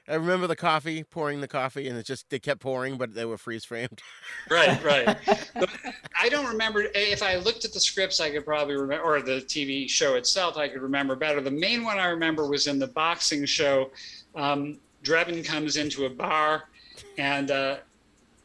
I 0.07 0.15
remember 0.15 0.45
the 0.45 0.55
coffee, 0.55 1.03
pouring 1.03 1.41
the 1.41 1.47
coffee, 1.47 1.87
and 1.87 1.97
it 1.97 2.05
just 2.05 2.29
they 2.29 2.37
kept 2.37 2.61
pouring, 2.61 2.97
but 2.97 3.15
they 3.15 3.25
were 3.25 3.39
freeze 3.39 3.65
framed. 3.65 4.03
Right, 4.51 4.83
right. 4.83 5.17
I 6.21 6.29
don't 6.29 6.45
remember 6.45 6.85
if 6.93 7.23
I 7.23 7.37
looked 7.37 7.65
at 7.65 7.73
the 7.73 7.79
scripts, 7.79 8.19
I 8.19 8.29
could 8.29 8.45
probably 8.45 8.75
remember, 8.75 9.03
or 9.03 9.21
the 9.21 9.41
TV 9.41 9.89
show 9.89 10.13
itself, 10.13 10.57
I 10.57 10.67
could 10.67 10.83
remember 10.83 11.15
better. 11.15 11.41
The 11.41 11.49
main 11.49 11.83
one 11.83 11.97
I 11.97 12.05
remember 12.05 12.47
was 12.47 12.67
in 12.67 12.77
the 12.77 12.87
boxing 12.87 13.45
show. 13.45 13.89
Um, 14.35 14.77
Drebin 15.03 15.43
comes 15.43 15.77
into 15.77 16.05
a 16.05 16.09
bar 16.09 16.65
and 17.17 17.49
uh, 17.49 17.77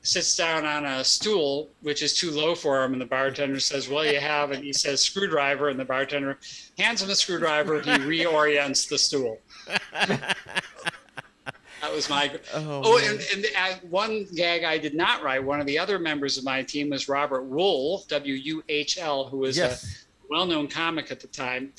sits 0.02 0.34
down 0.36 0.64
on 0.64 0.84
a 0.86 1.04
stool, 1.04 1.68
which 1.82 2.02
is 2.02 2.16
too 2.18 2.30
low 2.30 2.54
for 2.54 2.82
him. 2.84 2.92
And 2.92 3.00
the 3.00 3.06
bartender 3.06 3.60
says, 3.60 3.88
Well, 3.88 4.04
you 4.04 4.18
have, 4.20 4.50
and 4.50 4.64
he 4.64 4.72
says, 4.72 5.00
screwdriver. 5.02 5.68
And 5.68 5.78
the 5.78 5.84
bartender 5.84 6.38
hands 6.78 7.02
him 7.02 7.10
a 7.10 7.14
screwdriver. 7.14 7.80
He 7.80 7.90
reorients 8.24 8.88
the 8.88 8.96
stool. 8.98 9.38
That 11.82 11.92
was 11.94 12.10
my. 12.10 12.30
Oh, 12.54 12.82
Oh, 12.84 12.98
and, 12.98 13.20
and 13.34 13.46
uh, 13.56 13.74
one 13.88 14.26
gag 14.34 14.64
I 14.64 14.76
did 14.78 14.94
not 14.94 15.22
write. 15.22 15.42
One 15.42 15.60
of 15.60 15.66
the 15.66 15.78
other 15.78 15.98
members 15.98 16.36
of 16.38 16.44
my 16.44 16.62
team 16.62 16.90
was 16.90 17.08
Robert 17.08 17.50
Wuhl, 17.50 18.06
W 18.08 18.34
U 18.34 18.62
H 18.68 18.98
L, 18.98 19.24
who 19.24 19.38
was 19.38 19.56
Yes. 19.56 19.84
a 19.84 20.06
well-known 20.30 20.68
comic 20.68 21.10
at 21.10 21.20
the 21.20 21.26
time, 21.28 21.72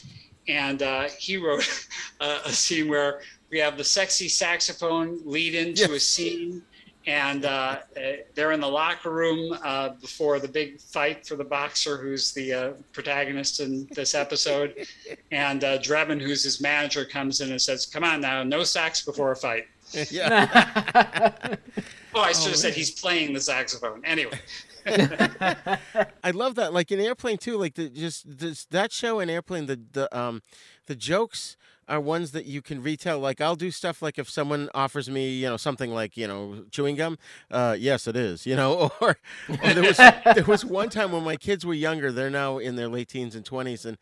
and 0.48 0.82
uh, 0.82 1.08
he 1.20 1.38
wrote 1.38 1.68
a, 2.20 2.40
a 2.46 2.52
scene 2.52 2.90
where 2.90 3.22
we 3.52 3.60
have 3.60 3.78
the 3.78 3.84
sexy 3.84 4.28
saxophone 4.28 5.20
lead 5.26 5.54
into 5.56 5.94
a 5.94 6.00
scene. 6.00 6.64
And 7.08 7.45
uh, 7.45 7.80
uh, 7.97 8.02
they're 8.36 8.52
in 8.52 8.60
the 8.60 8.68
locker 8.70 9.12
room 9.12 9.58
uh, 9.64 9.89
before 9.99 10.39
the 10.39 10.47
big 10.47 10.80
fight 10.80 11.26
for 11.26 11.36
the 11.36 11.43
boxer, 11.43 11.97
who's 11.97 12.32
the 12.32 12.54
uh, 12.54 12.70
protagonist 12.93 13.60
in 13.60 13.88
this 13.93 14.14
episode. 14.16 14.76
And 15.32 15.64
uh, 15.64 15.78
Drebin, 15.80 16.20
who's 16.22 16.43
his 16.43 16.60
manager, 16.62 17.06
comes 17.06 17.39
in 17.39 17.52
and 17.52 17.62
says, 17.62 17.86
"Come 17.86 18.04
on 18.04 18.20
now, 18.22 18.43
no 18.43 18.64
sax 18.64 19.04
before 19.06 19.32
a 19.32 19.36
fight." 19.36 19.66
yeah. 20.10 21.56
Oh, 22.14 22.20
I 22.20 22.34
should 22.34 22.47
have 22.47 22.54
Oh, 22.54 22.58
said 22.58 22.74
he's 22.74 22.91
playing 22.91 23.34
the 23.34 23.39
saxophone. 23.39 24.04
Anyway, 24.04 24.38
I 24.86 26.32
love 26.34 26.56
that. 26.56 26.74
Like 26.74 26.91
in 26.91 26.99
Airplane 26.99 27.38
too. 27.38 27.58
Like 27.58 27.76
the 27.76 27.89
just 27.89 28.39
this, 28.39 28.66
that 28.66 28.91
show 28.91 29.20
in 29.22 29.30
Airplane. 29.30 29.66
The 29.68 29.80
the 29.93 30.18
um 30.18 30.41
the 30.88 30.95
jokes 30.95 31.56
are 31.92 32.00
ones 32.00 32.32
that 32.32 32.46
you 32.46 32.62
can 32.62 32.82
retail. 32.82 33.20
Like 33.20 33.42
I'll 33.42 33.58
do 33.58 33.70
stuff 33.70 34.02
like 34.02 34.18
if 34.18 34.30
someone 34.30 34.70
offers 34.74 35.10
me 35.10 35.30
you 35.30 35.50
know 35.50 35.58
something 35.58 35.92
like 35.94 36.16
you 36.16 36.26
know 36.26 36.64
chewing 36.72 36.96
gum. 36.96 37.18
Uh, 37.52 37.76
yes, 37.78 38.08
it 38.08 38.16
is. 38.16 38.48
You 38.48 38.56
know, 38.56 38.92
or, 39.02 39.18
or 39.50 39.74
there 39.74 39.84
was 39.84 39.98
there 40.36 40.46
was 40.48 40.64
one 40.64 40.89
time 40.89 41.12
when 41.12 41.24
my 41.24 41.36
kids 41.36 41.66
were 41.66 41.74
younger. 41.74 42.12
They're 42.12 42.30
now 42.30 42.58
in 42.58 42.78
their 42.78 42.88
late 42.88 43.10
teens 43.10 43.36
and 43.36 43.46
twenties, 43.46 43.86
and 43.86 43.98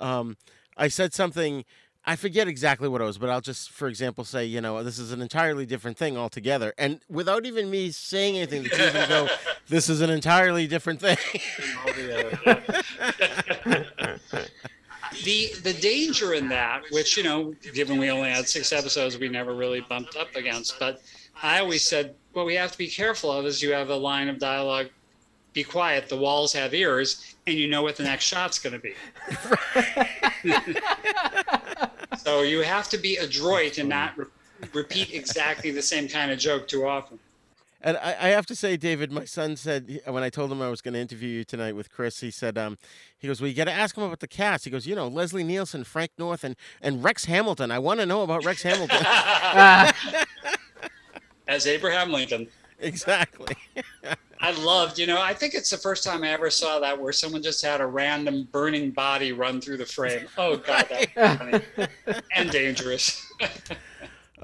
um, 0.00 0.38
I 0.76 0.88
said 0.88 1.12
something. 1.12 1.64
I 2.06 2.16
forget 2.16 2.48
exactly 2.48 2.86
what 2.86 3.00
it 3.00 3.04
was, 3.04 3.16
but 3.16 3.30
I'll 3.30 3.40
just, 3.40 3.70
for 3.70 3.88
example, 3.88 4.24
say, 4.24 4.44
you 4.44 4.60
know, 4.60 4.82
this 4.82 4.98
is 4.98 5.10
an 5.10 5.22
entirely 5.22 5.64
different 5.64 5.96
thing 5.96 6.18
altogether. 6.18 6.74
And 6.76 7.00
without 7.08 7.46
even 7.46 7.70
me 7.70 7.92
saying 7.92 8.36
anything, 8.36 8.64
the 8.64 8.68
kids 8.68 8.94
would 8.94 9.08
go, 9.08 9.28
this 9.68 9.88
is 9.88 10.02
an 10.02 10.10
entirely 10.10 10.66
different 10.66 11.00
thing. 11.00 11.16
The 15.22 15.52
the 15.62 15.72
danger 15.74 16.34
in 16.34 16.48
that, 16.48 16.82
which 16.90 17.16
you 17.16 17.22
know, 17.22 17.54
given 17.72 17.98
we 17.98 18.10
only 18.10 18.30
had 18.30 18.48
six 18.48 18.72
episodes, 18.72 19.18
we 19.18 19.28
never 19.28 19.54
really 19.54 19.80
bumped 19.80 20.16
up 20.16 20.34
against. 20.34 20.78
But 20.78 21.00
I 21.42 21.60
always 21.60 21.86
said, 21.86 22.14
what 22.32 22.46
we 22.46 22.54
have 22.54 22.72
to 22.72 22.78
be 22.78 22.88
careful 22.88 23.30
of 23.30 23.46
is 23.46 23.62
you 23.62 23.72
have 23.72 23.90
a 23.90 23.96
line 23.96 24.28
of 24.28 24.38
dialogue. 24.38 24.88
Be 25.52 25.62
quiet. 25.62 26.08
The 26.08 26.16
walls 26.16 26.52
have 26.54 26.74
ears, 26.74 27.36
and 27.46 27.56
you 27.56 27.68
know 27.68 27.82
what 27.82 27.96
the 27.96 28.02
next 28.02 28.24
shot's 28.24 28.58
going 28.58 28.72
to 28.72 28.80
be. 28.80 28.94
so 32.18 32.42
you 32.42 32.60
have 32.60 32.88
to 32.88 32.98
be 32.98 33.16
adroit 33.18 33.78
and 33.78 33.88
not 33.88 34.18
re- 34.18 34.26
repeat 34.72 35.12
exactly 35.12 35.70
the 35.70 35.82
same 35.82 36.08
kind 36.08 36.32
of 36.32 36.40
joke 36.40 36.66
too 36.66 36.86
often. 36.86 37.20
And 37.84 37.98
I, 37.98 38.16
I 38.18 38.28
have 38.28 38.46
to 38.46 38.56
say, 38.56 38.78
David, 38.78 39.12
my 39.12 39.26
son 39.26 39.56
said 39.56 40.00
when 40.06 40.22
I 40.22 40.30
told 40.30 40.50
him 40.50 40.62
I 40.62 40.70
was 40.70 40.80
going 40.80 40.94
to 40.94 41.00
interview 41.00 41.28
you 41.28 41.44
tonight 41.44 41.76
with 41.76 41.92
Chris, 41.92 42.18
he 42.20 42.30
said, 42.30 42.56
um, 42.56 42.78
he 43.18 43.28
goes, 43.28 43.42
well, 43.42 43.48
you 43.48 43.54
got 43.54 43.66
to 43.66 43.72
ask 43.72 43.94
him 43.94 44.04
about 44.04 44.20
the 44.20 44.26
cast. 44.26 44.64
He 44.64 44.70
goes, 44.70 44.86
you 44.86 44.94
know, 44.96 45.06
Leslie 45.06 45.44
Nielsen, 45.44 45.84
Frank 45.84 46.10
North, 46.18 46.44
and, 46.44 46.56
and 46.80 47.04
Rex 47.04 47.26
Hamilton. 47.26 47.70
I 47.70 47.78
want 47.78 48.00
to 48.00 48.06
know 48.06 48.22
about 48.22 48.42
Rex 48.42 48.62
Hamilton. 48.62 49.04
As 51.46 51.66
Abraham 51.66 52.10
Lincoln. 52.10 52.48
exactly. 52.80 53.54
I 54.40 54.50
loved, 54.52 54.98
you 54.98 55.06
know, 55.06 55.20
I 55.20 55.34
think 55.34 55.52
it's 55.52 55.70
the 55.70 55.76
first 55.76 56.04
time 56.04 56.24
I 56.24 56.30
ever 56.30 56.48
saw 56.48 56.80
that 56.80 56.98
where 56.98 57.12
someone 57.12 57.42
just 57.42 57.62
had 57.62 57.82
a 57.82 57.86
random 57.86 58.48
burning 58.50 58.92
body 58.92 59.32
run 59.32 59.60
through 59.60 59.76
the 59.76 59.86
frame. 59.86 60.26
Oh 60.38 60.56
God, 60.56 60.86
funny 61.14 61.60
and 62.34 62.50
dangerous. 62.50 63.26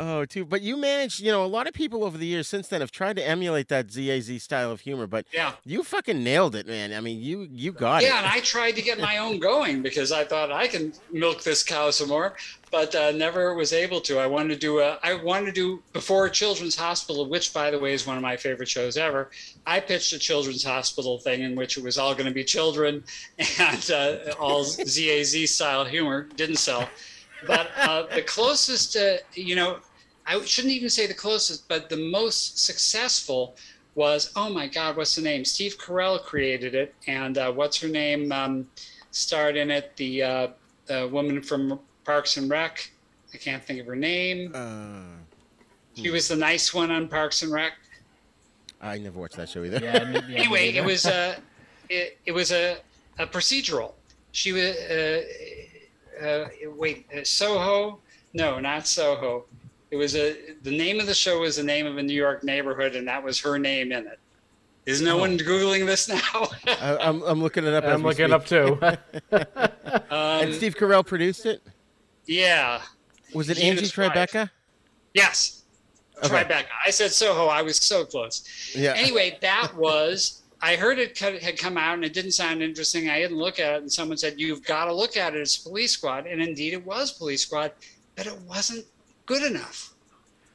Oh, 0.03 0.25
too. 0.25 0.47
But 0.47 0.63
you 0.63 0.79
managed, 0.79 1.21
you 1.21 1.31
know, 1.31 1.45
a 1.45 1.47
lot 1.47 1.67
of 1.69 1.75
people 1.75 2.05
over 2.05 2.17
the 2.17 2.25
years 2.25 2.49
since 2.49 2.69
then 2.69 2.81
have 2.81 2.91
tried 2.91 3.17
to 3.17 3.27
emulate 3.29 3.69
that 3.69 3.93
ZAZ 3.93 4.43
style 4.43 4.71
of 4.73 4.81
humor, 4.81 5.07
but 5.07 5.27
Yeah. 5.31 5.53
you 5.67 5.85
fucking 5.85 6.25
nailed 6.25 6.55
it, 6.55 6.67
man. 6.67 6.95
I 6.95 7.01
mean, 7.01 7.21
you 7.21 7.47
you 7.53 7.71
got 7.71 8.01
yeah, 8.01 8.09
it. 8.09 8.11
Yeah, 8.11 8.19
and 8.21 8.27
I 8.27 8.41
tried 8.41 8.77
to 8.77 8.83
get 8.83 8.99
my 8.99 9.19
own 9.19 9.39
going 9.41 9.83
because 9.83 10.11
I 10.11 10.25
thought 10.25 10.51
I 10.51 10.69
can 10.69 10.95
milk 11.13 11.43
this 11.43 11.63
cow 11.63 11.91
some 11.91 12.09
more, 12.09 12.35
but 12.71 12.95
uh, 12.95 13.11
never 13.11 13.53
was 13.55 13.75
able 13.75 14.01
to. 14.03 14.19
I 14.19 14.27
wanted 14.27 14.55
to 14.55 14.59
do 14.59 14.81
a, 14.81 14.99
I 15.03 15.13
wanted 15.23 15.47
to 15.47 15.53
do 15.53 15.83
before 15.93 16.27
Children's 16.31 16.77
Hospital, 16.77 17.29
which 17.29 17.53
by 17.53 17.71
the 17.71 17.79
way 17.79 17.93
is 17.93 18.07
one 18.07 18.17
of 18.17 18.23
my 18.23 18.39
favorite 18.39 18.71
shows 18.71 18.97
ever. 18.97 19.31
I 19.67 19.81
pitched 19.81 20.15
a 20.15 20.19
Children's 20.19 20.65
Hospital 20.65 21.19
thing 21.19 21.43
in 21.43 21.55
which 21.57 21.77
it 21.77 21.85
was 21.85 21.99
all 21.99 22.15
going 22.15 22.25
to 22.25 22.33
be 22.33 22.43
children 22.45 23.05
and 23.59 23.91
uh, 23.91 24.17
all 24.41 24.65
ZAZ 24.65 25.51
style 25.55 25.85
humor. 25.85 26.23
Didn't 26.37 26.57
sell, 26.57 26.89
but 27.47 27.69
uh, 27.77 28.05
the 28.15 28.23
closest, 28.23 28.97
uh, 28.97 29.17
you 29.35 29.57
know, 29.57 29.77
I 30.31 30.41
shouldn't 30.45 30.73
even 30.73 30.89
say 30.89 31.09
the 31.09 31.15
closest, 31.15 31.67
but 31.67 31.89
the 31.89 31.97
most 31.97 32.65
successful 32.65 33.57
was 33.97 34.33
oh 34.37 34.49
my 34.49 34.69
god 34.69 34.97
what's 34.97 35.17
the 35.17 35.23
name? 35.23 35.45
Steve 35.45 35.77
carell 35.77 36.23
created 36.23 36.77
it 36.77 36.95
and 37.09 37.37
uh, 37.37 37.51
what's 37.51 37.81
her 37.81 37.89
name 37.89 38.31
um, 38.31 38.69
starred 39.11 39.57
in 39.57 39.73
it 39.73 39.97
the 39.97 40.23
uh, 40.23 40.49
the 40.87 41.09
woman 41.09 41.43
from 41.43 41.81
parks 42.05 42.37
and 42.37 42.49
rec. 42.49 42.93
I 43.35 43.39
can't 43.39 43.63
think 43.65 43.81
of 43.81 43.87
her 43.87 43.97
name. 43.97 44.53
Uh, 44.55 45.03
she 45.95 46.11
was 46.11 46.29
the 46.29 46.37
nice 46.37 46.73
one 46.73 46.93
on 46.93 47.09
parks 47.09 47.43
and 47.43 47.53
rec. 47.53 47.73
I 48.81 48.99
never 48.99 49.19
watched 49.19 49.37
that 49.37 49.49
show 49.49 49.65
either. 49.65 49.81
Yeah, 49.83 49.97
n- 49.97 50.25
yeah, 50.29 50.39
anyway 50.39 50.71
me 50.71 50.79
it 50.79 50.85
was 50.85 51.07
uh, 51.07 51.35
it, 51.89 52.19
it 52.25 52.33
was 52.33 52.53
a, 52.53 52.77
a 53.19 53.27
procedural. 53.27 53.95
She 54.31 54.53
was 54.53 54.77
uh, 54.77 55.23
uh, 56.25 56.49
wait 56.77 57.07
uh, 57.13 57.25
soho? 57.25 57.99
No 58.33 58.61
not 58.61 58.87
soho 58.87 59.47
it 59.91 59.97
was 59.97 60.15
a 60.17 60.37
the 60.63 60.77
name 60.77 61.01
of 61.01 61.07
the 61.07 61.15
show 61.15 61.41
was 61.41 61.57
the 61.57 61.63
name 61.63 61.87
of 61.87 61.97
a 61.99 62.03
new 62.03 62.15
york 62.15 62.43
neighborhood 62.45 62.95
and 62.97 63.07
that 63.09 63.23
was 63.23 63.41
her 63.41 63.59
name 63.59 63.93
in 63.93 64.07
it 64.07 64.19
is 64.87 65.01
no 65.03 65.17
Oh. 65.17 65.21
one 65.21 65.37
googling 65.39 65.85
this 65.87 66.09
now 66.09 66.17
I, 66.67 66.97
I'm, 67.01 67.23
I'm 67.23 67.43
looking 67.43 67.65
it 67.65 67.75
up. 67.75 67.85
as 67.85 67.95
I'm 67.95 68.03
looking 68.03 68.25
it 68.27 68.33
up 68.33 68.47
too. 68.47 68.79
Um, 70.11 70.45
and 70.45 70.55
Steve 70.55 70.77
Carell 70.77 71.05
produced 71.05 71.47
it. 71.47 71.63
Yeah. 72.27 72.81
Was 73.35 73.51
it 73.51 73.57
He 73.59 73.69
Angie 73.69 73.83
was. 73.83 73.93
Tribeca? 73.93 74.49
Yes. 75.15 75.65
Okay. 76.23 76.29
Tribeca. 76.45 76.65
I 76.87 76.91
said 76.91 77.11
Soho. 77.11 77.47
I 77.47 77.63
was 77.63 77.77
so 77.77 78.05
close. 78.05 78.73
Yeah. 78.75 78.95
Anyway, 78.97 79.37
that 79.43 79.73
was. 79.77 80.43
I 80.63 80.77
heard 80.77 80.99
it 81.01 81.19
had 81.19 81.59
come 81.59 81.77
out 81.77 81.95
and 81.95 82.05
it 82.05 82.13
didn't 82.13 82.33
sound 82.33 82.63
interesting. 82.63 83.09
I 83.09 83.19
didn't 83.21 83.39
look 83.39 83.59
at 83.59 83.75
it, 83.75 83.83
and 83.83 83.93
someone 83.93 84.17
said, 84.17 84.39
"You've 84.39 84.65
got 84.65 84.85
to 84.85 84.95
look 84.95 85.17
at 85.17 85.35
it. 85.35 85.41
It's 85.41 85.57
Police 85.57 85.93
Squad," 85.93 86.27
and 86.27 86.41
indeed 86.41 86.73
it 86.73 86.85
was 86.87 87.11
Police 87.13 87.43
Squad, 87.43 87.73
but 88.17 88.27
it 88.27 88.39
wasn't 88.43 88.85
good 89.31 89.45
enough. 89.45 89.95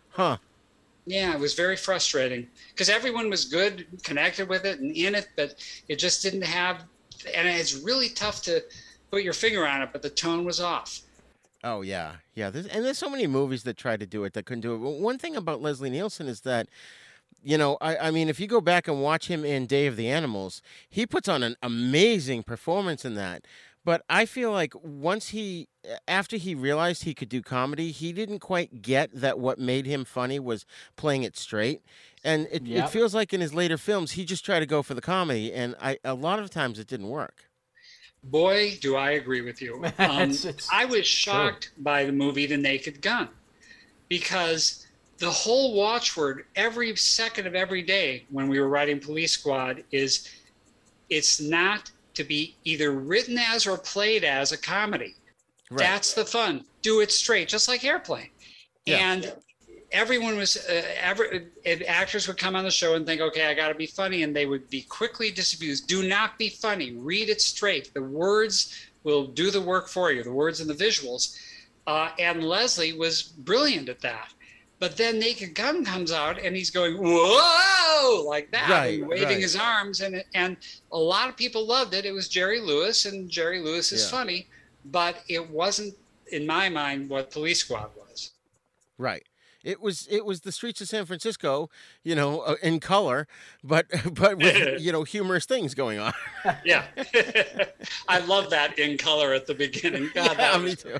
Huh. 0.09 0.37
Yeah, 1.05 1.33
it 1.33 1.39
was 1.39 1.53
very 1.53 1.77
frustrating 1.77 2.47
because 2.71 2.89
everyone 2.89 3.29
was 3.29 3.45
good, 3.45 3.87
connected 4.03 4.49
with 4.49 4.65
it, 4.65 4.81
and 4.81 4.91
in 4.91 5.15
it, 5.15 5.29
but 5.37 5.55
it 5.87 5.97
just 5.97 6.21
didn't 6.21 6.43
have. 6.43 6.83
And 7.33 7.47
it's 7.47 7.73
really 7.73 8.09
tough 8.09 8.41
to 8.43 8.61
put 9.11 9.23
your 9.23 9.31
finger 9.31 9.65
on 9.65 9.81
it, 9.81 9.89
but 9.93 10.01
the 10.01 10.09
tone 10.09 10.43
was 10.43 10.59
off. 10.59 10.99
Oh 11.63 11.83
yeah, 11.83 12.15
yeah. 12.33 12.49
There's, 12.49 12.67
and 12.67 12.83
there's 12.83 12.97
so 12.97 13.09
many 13.09 13.27
movies 13.27 13.63
that 13.63 13.77
tried 13.77 14.01
to 14.01 14.05
do 14.05 14.25
it 14.25 14.33
that 14.33 14.45
couldn't 14.45 14.61
do 14.61 14.75
it. 14.75 14.79
But 14.79 14.99
one 14.99 15.17
thing 15.19 15.37
about 15.37 15.61
Leslie 15.61 15.89
Nielsen 15.89 16.27
is 16.27 16.41
that, 16.41 16.67
you 17.43 17.57
know, 17.57 17.77
I, 17.79 17.97
I 17.97 18.11
mean, 18.11 18.27
if 18.27 18.41
you 18.41 18.47
go 18.47 18.59
back 18.59 18.89
and 18.89 19.01
watch 19.01 19.29
him 19.29 19.45
in 19.45 19.67
Day 19.67 19.87
of 19.87 19.95
the 19.95 20.09
Animals, 20.09 20.61
he 20.89 21.05
puts 21.05 21.29
on 21.29 21.43
an 21.43 21.55
amazing 21.63 22.43
performance 22.43 23.05
in 23.05 23.15
that. 23.15 23.45
But 23.85 24.01
I 24.09 24.25
feel 24.25 24.51
like 24.51 24.73
once 24.83 25.29
he, 25.29 25.67
after 26.07 26.37
he 26.37 26.55
realized 26.55 27.03
he 27.03 27.13
could 27.13 27.29
do 27.29 27.41
comedy, 27.43 27.91
he 27.91 28.11
didn't 28.11 28.39
quite 28.39 28.81
get 28.81 29.11
that 29.13 29.37
what 29.39 29.59
made 29.59 29.85
him 29.85 30.03
funny 30.05 30.39
was 30.39 30.65
playing 30.95 31.21
it 31.21 31.37
straight. 31.37 31.83
And 32.23 32.47
it, 32.51 32.67
it 32.67 32.89
feels 32.89 33.13
like 33.13 33.31
in 33.31 33.41
his 33.41 33.53
later 33.53 33.77
films, 33.77 34.13
he 34.13 34.25
just 34.25 34.43
tried 34.43 34.61
to 34.61 34.65
go 34.65 34.81
for 34.81 34.95
the 34.95 35.01
comedy, 35.01 35.53
and 35.53 35.75
I 35.79 35.99
a 36.03 36.15
lot 36.15 36.39
of 36.39 36.49
times 36.49 36.79
it 36.79 36.87
didn't 36.87 37.09
work. 37.09 37.45
Boy, 38.23 38.75
do 38.81 38.95
I 38.95 39.11
agree 39.11 39.41
with 39.41 39.61
you. 39.61 39.75
Um, 39.99 40.31
It's- 40.31 40.45
it's 40.45 40.67
I 40.73 40.85
was 40.85 41.05
shocked 41.05 41.69
by 41.77 42.05
the 42.05 42.11
movie 42.11 42.47
The 42.47 42.57
Naked 42.57 43.03
Gun 43.03 43.29
because 44.09 44.87
the 45.19 45.29
whole 45.29 45.75
watchword 45.75 46.45
every 46.55 46.95
second 46.95 47.45
of 47.45 47.53
every 47.53 47.83
day 47.83 48.25
when 48.31 48.47
we 48.47 48.59
were 48.59 48.67
writing 48.67 48.99
Police 48.99 49.33
Squad 49.33 49.83
is 49.91 50.27
it's 51.09 51.39
not 51.39 51.91
to 52.15 52.23
be 52.23 52.55
either 52.63 52.91
written 52.91 53.37
as 53.37 53.67
or 53.67 53.77
played 53.77 54.23
as 54.23 54.51
a 54.51 54.57
comedy. 54.57 55.15
Right. 55.69 55.79
That's 55.79 56.13
the 56.13 56.25
fun. 56.25 56.65
Do 56.81 57.01
it 57.01 57.11
straight, 57.11 57.47
just 57.47 57.67
like 57.67 57.83
Airplane. 57.83 58.29
Yeah. 58.85 58.97
And 58.97 59.33
everyone 59.91 60.37
was, 60.37 60.57
uh, 60.57 60.83
every, 60.99 61.47
uh, 61.65 61.83
actors 61.87 62.27
would 62.27 62.37
come 62.37 62.55
on 62.55 62.63
the 62.63 62.71
show 62.71 62.95
and 62.95 63.05
think, 63.05 63.21
okay, 63.21 63.45
I 63.45 63.53
got 63.53 63.69
to 63.69 63.75
be 63.75 63.87
funny. 63.87 64.23
And 64.23 64.35
they 64.35 64.45
would 64.45 64.69
be 64.69 64.81
quickly 64.83 65.31
disabused. 65.31 65.87
Do 65.87 66.07
not 66.07 66.37
be 66.37 66.49
funny. 66.49 66.93
Read 66.93 67.29
it 67.29 67.41
straight. 67.41 67.93
The 67.93 68.03
words 68.03 68.73
will 69.03 69.27
do 69.27 69.51
the 69.51 69.61
work 69.61 69.87
for 69.87 70.11
you, 70.11 70.23
the 70.23 70.31
words 70.31 70.59
and 70.61 70.69
the 70.69 70.73
visuals. 70.73 71.37
Uh, 71.87 72.09
and 72.19 72.43
Leslie 72.43 72.93
was 72.93 73.21
brilliant 73.23 73.89
at 73.89 74.01
that. 74.01 74.33
But 74.79 74.97
then 74.97 75.19
Naked 75.19 75.55
Gun 75.55 75.85
comes 75.85 76.11
out 76.11 76.37
and 76.37 76.53
he's 76.55 76.69
going, 76.69 76.97
whoa, 76.97 78.23
like 78.27 78.51
that, 78.51 78.69
Right, 78.69 79.05
waving 79.05 79.27
right. 79.29 79.39
his 79.39 79.55
arms. 79.55 80.01
And, 80.01 80.21
and 80.33 80.57
a 80.91 80.97
lot 80.97 81.29
of 81.29 81.37
people 81.37 81.65
loved 81.65 81.93
it. 81.93 82.05
It 82.05 82.11
was 82.11 82.27
Jerry 82.27 82.59
Lewis, 82.59 83.05
and 83.05 83.29
Jerry 83.29 83.61
Lewis 83.61 83.93
is 83.93 84.03
Yeah. 84.03 84.11
funny, 84.17 84.47
but 84.85 85.23
it 85.29 85.49
wasn't, 85.49 85.95
in 86.31 86.45
my 86.45 86.67
mind, 86.67 87.09
what 87.09 87.31
Police 87.31 87.59
Squad 87.61 87.89
was. 87.95 88.31
Right. 88.97 89.23
It 89.63 89.79
was 89.81 90.07
it 90.11 90.25
was 90.25 90.41
the 90.41 90.51
streets 90.51 90.79
of 90.81 90.87
San 90.89 91.05
Francisco, 91.07 91.71
you 92.03 92.13
know, 92.13 92.41
uh, 92.41 92.55
in 92.61 92.79
color, 92.79 93.27
but 93.63 93.87
but 94.13 94.37
with 94.37 94.79
you 94.81 94.91
know 94.91 95.01
humorous 95.03 95.45
things 95.45 95.73
going 95.73 95.97
on. 95.97 96.13
Yeah. 96.63 96.83
I 98.07 98.19
love 98.19 98.51
that 98.51 98.77
in 98.77 98.99
color 98.99 99.33
at 99.33 99.47
the 99.47 99.55
beginning. 99.55 100.11
God, 100.13 100.27
yeah, 100.27 100.33
that 100.35 100.59
me 100.61 100.65
was- 100.65 100.83
too. 100.83 100.99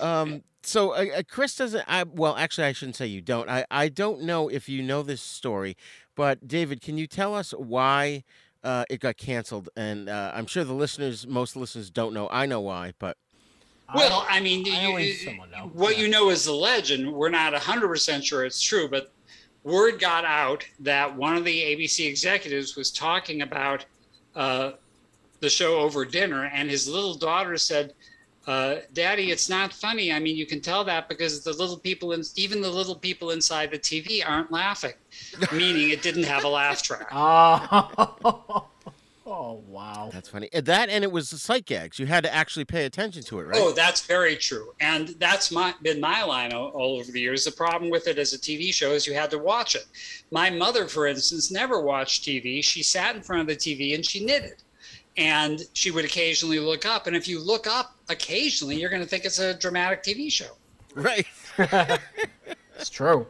um. 0.00 0.42
So 0.70 0.92
uh, 0.92 1.04
uh, 1.18 1.22
Chris 1.28 1.56
doesn't. 1.56 1.84
I 1.88 2.04
well, 2.04 2.36
actually, 2.36 2.68
I 2.68 2.72
shouldn't 2.72 2.94
say 2.94 3.06
you 3.06 3.20
don't. 3.20 3.48
I 3.50 3.64
I 3.72 3.88
don't 3.88 4.22
know 4.22 4.48
if 4.48 4.68
you 4.68 4.82
know 4.82 5.02
this 5.02 5.20
story, 5.20 5.76
but 6.14 6.46
David, 6.46 6.80
can 6.80 6.96
you 6.96 7.08
tell 7.08 7.34
us 7.34 7.50
why 7.52 8.22
uh, 8.62 8.84
it 8.88 9.00
got 9.00 9.16
canceled? 9.16 9.68
And 9.76 10.08
uh, 10.08 10.30
I'm 10.32 10.46
sure 10.46 10.62
the 10.62 10.72
listeners, 10.72 11.26
most 11.26 11.56
listeners, 11.56 11.90
don't 11.90 12.14
know. 12.14 12.28
I 12.30 12.46
know 12.46 12.60
why, 12.60 12.92
but 13.00 13.16
Well, 13.92 14.24
I 14.28 14.38
mean, 14.38 14.64
I 14.72 14.82
you- 14.82 14.88
only 14.88 15.08
you- 15.08 15.14
somewhat 15.14 15.50
know. 15.50 15.70
what 15.72 15.98
you 15.98 16.06
know 16.06 16.30
is 16.30 16.44
the 16.44 16.52
legend. 16.54 17.12
We're 17.12 17.30
not 17.30 17.52
100% 17.52 18.22
sure 18.22 18.44
it's 18.44 18.62
true, 18.62 18.88
but 18.88 19.12
word 19.64 19.98
got 19.98 20.24
out 20.24 20.64
that 20.78 21.16
one 21.16 21.36
of 21.36 21.44
the 21.44 21.62
ABC 21.62 22.06
executives 22.06 22.76
was 22.76 22.92
talking 22.92 23.42
about 23.42 23.84
uh, 24.36 24.72
the 25.40 25.50
show 25.50 25.80
over 25.80 26.04
dinner, 26.04 26.44
and 26.54 26.70
his 26.70 26.86
little 26.86 27.14
daughter 27.14 27.56
said, 27.56 27.92
uh, 28.46 28.76
Daddy, 28.94 29.30
it's 29.30 29.48
not 29.48 29.72
funny. 29.72 30.12
I 30.12 30.18
mean, 30.18 30.36
you 30.36 30.46
can 30.46 30.60
tell 30.60 30.82
that 30.84 31.08
because 31.08 31.44
the 31.44 31.52
little 31.52 31.76
people, 31.78 32.12
in, 32.12 32.22
even 32.36 32.60
the 32.62 32.70
little 32.70 32.94
people 32.94 33.30
inside 33.30 33.70
the 33.70 33.78
TV 33.78 34.22
aren't 34.26 34.50
laughing, 34.50 34.94
meaning 35.52 35.90
it 35.90 36.02
didn't 36.02 36.24
have 36.24 36.44
a 36.44 36.48
laugh 36.48 36.82
track. 36.82 37.08
Oh, 37.12 38.66
oh 39.26 39.62
wow. 39.68 40.08
that's 40.12 40.28
funny. 40.28 40.48
Uh, 40.54 40.62
That 40.62 40.88
and 40.88 41.04
it 41.04 41.12
was 41.12 41.30
the 41.30 41.38
sight 41.38 41.66
gags. 41.66 41.98
You 41.98 42.06
had 42.06 42.24
to 42.24 42.34
actually 42.34 42.64
pay 42.64 42.86
attention 42.86 43.22
to 43.24 43.38
it, 43.40 43.44
right? 43.44 43.60
Oh, 43.60 43.72
that's 43.72 44.04
very 44.06 44.34
true, 44.36 44.72
and 44.80 45.08
that's 45.20 45.52
my 45.52 45.74
been 45.82 46.00
my 46.00 46.24
line 46.24 46.52
all, 46.52 46.68
all 46.70 46.98
over 46.98 47.12
the 47.12 47.20
years. 47.20 47.44
The 47.44 47.52
problem 47.52 47.90
with 47.90 48.08
it 48.08 48.18
as 48.18 48.32
a 48.32 48.38
TV 48.38 48.72
show 48.74 48.92
is 48.92 49.06
you 49.06 49.14
had 49.14 49.30
to 49.30 49.38
watch 49.38 49.74
it. 49.76 49.84
My 50.32 50.50
mother, 50.50 50.86
for 50.88 51.06
instance, 51.06 51.50
never 51.52 51.80
watched 51.80 52.24
TV. 52.24 52.64
She 52.64 52.82
sat 52.82 53.14
in 53.14 53.22
front 53.22 53.42
of 53.42 53.46
the 53.48 53.56
TV 53.56 53.94
and 53.94 54.04
she 54.04 54.24
knitted, 54.24 54.62
and 55.20 55.60
she 55.74 55.90
would 55.90 56.04
occasionally 56.04 56.58
look 56.58 56.86
up. 56.86 57.06
And 57.06 57.14
if 57.14 57.28
you 57.28 57.38
look 57.38 57.66
up 57.66 57.94
occasionally, 58.08 58.80
you're 58.80 58.90
going 58.90 59.02
to 59.02 59.08
think 59.08 59.24
it's 59.24 59.38
a 59.38 59.54
dramatic 59.54 60.02
TV 60.02 60.32
show. 60.32 60.56
Right. 60.94 61.26
It's 62.80 62.88
true. 62.88 63.26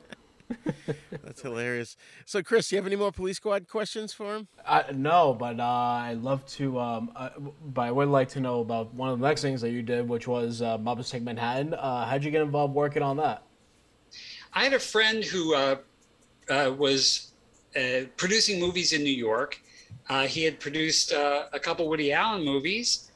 That's 1.24 1.42
hilarious. 1.42 1.96
So, 2.24 2.40
Chris, 2.40 2.68
do 2.68 2.76
you 2.76 2.78
have 2.80 2.86
any 2.86 2.94
more 2.94 3.10
Police 3.10 3.38
Squad 3.38 3.68
questions 3.68 4.12
for 4.12 4.36
him? 4.36 4.46
Uh, 4.64 4.84
no, 4.94 5.34
but 5.34 5.58
uh, 5.58 5.64
I'd 5.64 6.22
love 6.22 6.46
to. 6.50 6.78
Um, 6.78 7.10
uh, 7.16 7.30
but 7.38 7.82
I 7.82 7.90
would 7.90 8.08
like 8.08 8.28
to 8.30 8.40
know 8.40 8.60
about 8.60 8.94
one 8.94 9.10
of 9.10 9.18
the 9.18 9.26
next 9.26 9.42
things 9.42 9.60
that 9.62 9.70
you 9.70 9.82
did, 9.82 10.08
which 10.08 10.28
was 10.28 10.62
uh, 10.62 10.78
Muppets 10.78 11.10
Take 11.10 11.24
Manhattan. 11.24 11.74
Uh, 11.74 12.06
how'd 12.06 12.22
you 12.22 12.30
get 12.30 12.42
involved 12.42 12.74
working 12.74 13.02
on 13.02 13.16
that? 13.16 13.42
I 14.52 14.62
had 14.62 14.72
a 14.72 14.78
friend 14.78 15.24
who 15.24 15.54
uh, 15.54 15.76
uh, 16.48 16.72
was 16.78 17.32
uh, 17.76 18.02
producing 18.16 18.60
movies 18.60 18.92
in 18.92 19.02
New 19.02 19.12
York. 19.12 19.60
Uh, 20.10 20.26
he 20.26 20.42
had 20.42 20.58
produced 20.58 21.12
uh, 21.12 21.44
a 21.52 21.60
couple 21.60 21.88
Woody 21.88 22.12
Allen 22.12 22.44
movies, 22.44 23.10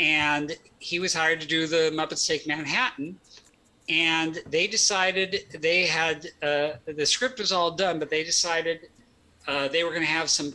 and 0.00 0.56
he 0.80 0.98
was 0.98 1.14
hired 1.14 1.40
to 1.40 1.46
do 1.46 1.66
the 1.66 1.90
Muppets 1.94 2.26
Take 2.26 2.46
Manhattan. 2.46 3.18
And 3.88 4.38
they 4.50 4.66
decided 4.66 5.30
they 5.60 5.86
had 5.86 6.26
uh, 6.42 6.72
the 6.86 7.06
script 7.06 7.38
was 7.38 7.52
all 7.52 7.70
done, 7.72 7.98
but 7.98 8.10
they 8.10 8.24
decided 8.24 8.88
uh, 9.48 9.68
they 9.68 9.82
were 9.84 9.90
going 9.90 10.02
to 10.02 10.08
have 10.20 10.28
some 10.28 10.52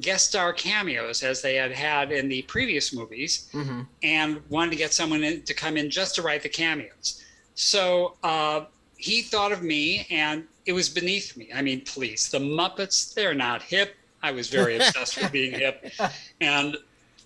guest 0.00 0.28
star 0.30 0.52
cameos 0.52 1.22
as 1.22 1.42
they 1.42 1.56
had 1.56 1.72
had 1.72 2.12
in 2.12 2.28
the 2.28 2.42
previous 2.42 2.94
movies 2.94 3.48
Mm-hmm. 3.52 3.80
and 4.02 4.40
wanted 4.48 4.70
to 4.70 4.76
get 4.76 4.92
someone 4.92 5.22
in, 5.24 5.42
to 5.42 5.54
come 5.54 5.76
in 5.76 5.90
just 5.90 6.14
to 6.16 6.22
write 6.22 6.42
the 6.42 6.48
cameos. 6.48 7.22
So 7.54 8.16
uh, 8.22 8.64
he 8.96 9.22
thought 9.22 9.52
of 9.52 9.62
me, 9.62 10.06
and 10.10 10.44
it 10.64 10.72
was 10.72 10.88
beneath 10.88 11.36
me. 11.36 11.50
I 11.54 11.62
mean, 11.62 11.80
please, 11.82 12.30
the 12.30 12.38
Muppets, 12.38 13.12
they're 13.14 13.34
not 13.34 13.62
hip. 13.62 13.94
I 14.22 14.32
was 14.32 14.48
very 14.48 14.76
obsessed 14.76 15.20
with 15.20 15.32
being 15.32 15.52
hip. 15.52 15.92
And 16.40 16.76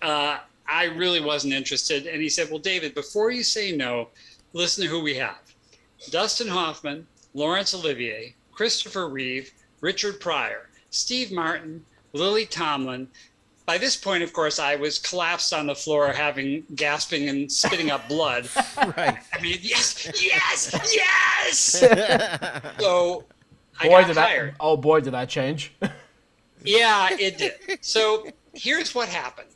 uh, 0.01 0.39
I 0.67 0.85
really 0.85 1.21
wasn't 1.21 1.53
interested. 1.53 2.05
And 2.07 2.21
he 2.21 2.29
said, 2.29 2.49
Well, 2.49 2.59
David, 2.59 2.93
before 2.95 3.31
you 3.31 3.43
say 3.43 3.75
no, 3.75 4.09
listen 4.53 4.83
to 4.83 4.89
who 4.89 5.01
we 5.01 5.15
have 5.15 5.37
Dustin 6.09 6.47
Hoffman, 6.47 7.07
Laurence 7.33 7.73
Olivier, 7.73 8.35
Christopher 8.51 9.07
Reeve, 9.09 9.51
Richard 9.81 10.19
Pryor, 10.19 10.69
Steve 10.89 11.31
Martin, 11.31 11.83
Lily 12.13 12.45
Tomlin. 12.45 13.07
By 13.65 13.77
this 13.79 13.95
point, 13.95 14.21
of 14.21 14.31
course, 14.31 14.59
I 14.59 14.75
was 14.75 14.99
collapsed 14.99 15.51
on 15.51 15.65
the 15.65 15.73
floor, 15.73 16.09
having 16.13 16.63
gasping 16.75 17.29
and 17.29 17.51
spitting 17.51 17.89
up 17.89 18.07
blood. 18.07 18.47
Right. 18.97 19.17
I 19.33 19.41
mean, 19.41 19.57
yes, 19.61 20.05
yes, 20.21 20.71
yes. 20.93 21.57
so 22.79 23.23
I 23.79 23.87
boy, 23.87 24.01
got 24.01 24.07
did 24.07 24.17
hired. 24.17 24.49
that! 24.51 24.57
Oh 24.59 24.77
boy, 24.77 25.01
did 25.01 25.15
I 25.15 25.25
change. 25.25 25.73
Yeah, 26.65 27.09
it 27.19 27.37
did. 27.37 27.53
So 27.81 28.27
here's 28.53 28.93
what 28.95 29.09
happened 29.09 29.49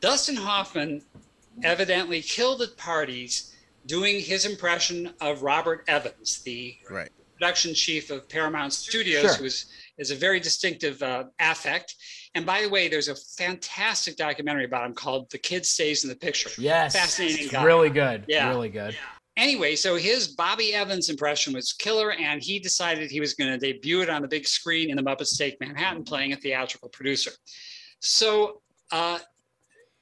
Dustin 0.00 0.36
Hoffman 0.36 1.02
evidently 1.62 2.22
killed 2.22 2.62
at 2.62 2.76
parties 2.76 3.54
doing 3.86 4.20
his 4.20 4.44
impression 4.44 5.12
of 5.20 5.42
Robert 5.42 5.84
Evans, 5.88 6.42
the 6.42 6.76
Right. 6.90 7.08
production 7.34 7.74
chief 7.74 8.10
of 8.10 8.28
Paramount 8.28 8.72
Studios, 8.72 9.22
Sure. 9.22 9.34
who 9.34 9.44
is, 9.46 9.66
is 9.98 10.10
a 10.10 10.14
very 10.14 10.38
distinctive 10.40 11.02
uh, 11.02 11.24
affect. 11.40 11.96
And 12.34 12.44
by 12.46 12.62
the 12.62 12.68
way, 12.68 12.88
there's 12.88 13.08
a 13.08 13.14
fantastic 13.16 14.16
documentary 14.16 14.66
about 14.66 14.84
him 14.86 14.94
called 14.94 15.30
The 15.30 15.38
Kid 15.38 15.64
Stays 15.66 16.04
in 16.04 16.10
the 16.10 16.16
Picture. 16.16 16.50
yes, 16.58 16.94
Fascinating 16.94 17.44
it's 17.44 17.52
guy. 17.52 17.64
really 17.64 17.90
good. 17.90 18.24
Yeah. 18.28 18.48
really 18.50 18.68
good. 18.68 18.96
Anyway, 19.38 19.76
so 19.76 19.94
his 19.94 20.26
Bobby 20.26 20.74
Evans 20.74 21.10
impression 21.10 21.52
was 21.52 21.72
killer, 21.72 22.10
and 22.10 22.42
he 22.42 22.58
decided 22.58 23.08
he 23.08 23.20
was 23.20 23.34
going 23.34 23.48
to 23.48 23.56
debut 23.56 24.02
it 24.02 24.10
on 24.10 24.20
the 24.20 24.26
big 24.26 24.48
screen 24.48 24.90
in 24.90 24.96
the 24.96 25.02
Muppets 25.02 25.38
Take 25.38 25.60
Manhattan, 25.60 26.02
playing 26.02 26.32
a 26.32 26.36
theatrical 26.36 26.88
producer. 26.88 27.30
So, 28.00 28.62
uh, 28.90 29.20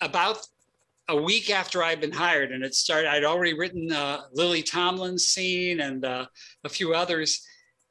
about 0.01 0.39
a 1.09 1.16
week 1.16 1.51
after 1.51 1.82
I'd 1.82 2.01
been 2.01 2.12
hired, 2.12 2.51
and 2.51 2.64
it 2.64 2.74
started, 2.74 3.11
I'd 3.11 3.24
already 3.24 3.53
written 3.53 3.93
uh, 3.93 4.22
Lily 4.32 4.62
Tomlin's 4.62 5.26
scene 5.26 5.80
and 5.80 6.07
uh, 6.07 6.26
a 6.64 6.68
few 6.70 6.95
others, 6.95 7.47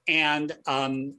and 0.07 0.51
um, 0.65 1.13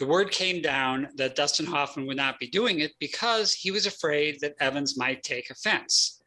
the 0.00 0.06
word 0.06 0.32
came 0.32 0.60
down 0.60 1.10
that 1.14 1.36
Dustin 1.36 1.66
Hoffman 1.66 2.08
would 2.08 2.16
not 2.16 2.40
be 2.40 2.48
doing 2.48 2.80
it 2.80 2.92
because 2.98 3.52
he 3.52 3.70
was 3.70 3.86
afraid 3.86 4.40
that 4.40 4.56
Evans 4.58 4.98
might 4.98 5.22
take 5.22 5.50
offense. 5.50 6.17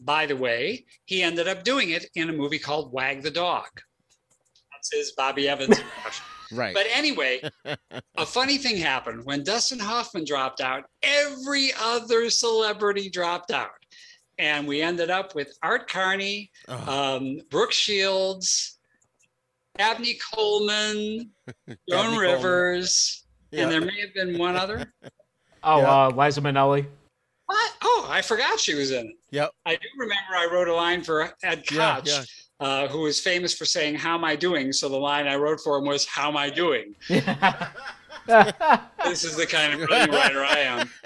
By 0.00 0.26
the 0.26 0.36
way, 0.36 0.84
he 1.06 1.22
ended 1.22 1.48
up 1.48 1.64
doing 1.64 1.90
it 1.90 2.06
in 2.14 2.28
a 2.28 2.32
movie 2.32 2.58
called 2.58 2.92
Wag 2.92 3.22
the 3.22 3.30
Dog. 3.30 3.66
That's 4.72 4.92
his 4.92 5.12
Bobby 5.16 5.48
Evans 5.48 5.78
impression. 5.78 6.24
Right. 6.52 6.74
But 6.74 6.86
anyway, 6.94 7.40
a 8.16 8.26
funny 8.26 8.58
thing 8.58 8.76
happened 8.76 9.24
when 9.24 9.42
Dustin 9.42 9.78
Hoffman 9.78 10.24
dropped 10.24 10.60
out, 10.60 10.84
every 11.02 11.70
other 11.80 12.30
celebrity 12.30 13.08
dropped 13.10 13.50
out. 13.50 13.70
And 14.38 14.68
we 14.68 14.82
ended 14.82 15.08
up 15.10 15.34
with 15.34 15.48
Art 15.62 15.88
Carney, 15.88 16.50
Oh. 16.68 17.16
um, 17.16 17.38
Brooke 17.50 17.72
Shields, 17.72 18.78
Abney 19.78 20.18
Coleman, 20.34 21.30
Dabney 21.46 21.76
Joan 21.90 22.04
Coleman. 22.04 22.18
Rivers, 22.20 23.24
Yeah. 23.50 23.62
and 23.62 23.72
there 23.72 23.80
may 23.80 23.98
have 24.00 24.12
been 24.14 24.36
one 24.38 24.56
other. 24.56 24.92
Oh, 25.62 25.78
Yeah. 25.80 26.04
uh, 26.06 26.10
Liza 26.10 26.42
Minnelli. 26.42 26.86
What? 27.46 27.72
Oh, 27.82 28.06
I 28.10 28.22
forgot 28.22 28.58
she 28.58 28.74
was 28.74 28.90
in 28.90 29.06
it. 29.06 29.14
Yep. 29.30 29.50
I 29.64 29.74
do 29.76 29.86
remember 29.96 30.34
I 30.36 30.48
wrote 30.52 30.66
a 30.68 30.74
line 30.74 31.02
for 31.02 31.30
Ed 31.42 31.64
Koch, 31.66 32.06
yeah. 32.06 32.22
Uh, 32.58 32.88
who 32.88 33.02
was 33.02 33.20
famous 33.20 33.52
for 33.54 33.64
saying, 33.66 33.94
How 33.94 34.14
am 34.14 34.24
I 34.24 34.34
doing? 34.34 34.72
So 34.72 34.88
the 34.88 34.96
line 34.96 35.28
I 35.28 35.36
wrote 35.36 35.60
for 35.60 35.76
him 35.78 35.84
was, 35.84 36.06
How 36.06 36.28
am 36.28 36.36
I 36.36 36.50
doing? 36.50 36.94
this 37.08 37.24
is 39.24 39.36
the 39.36 39.46
kind 39.48 39.74
of 39.74 39.80
writer 39.88 40.44
I 40.44 40.58
am. 40.60 40.90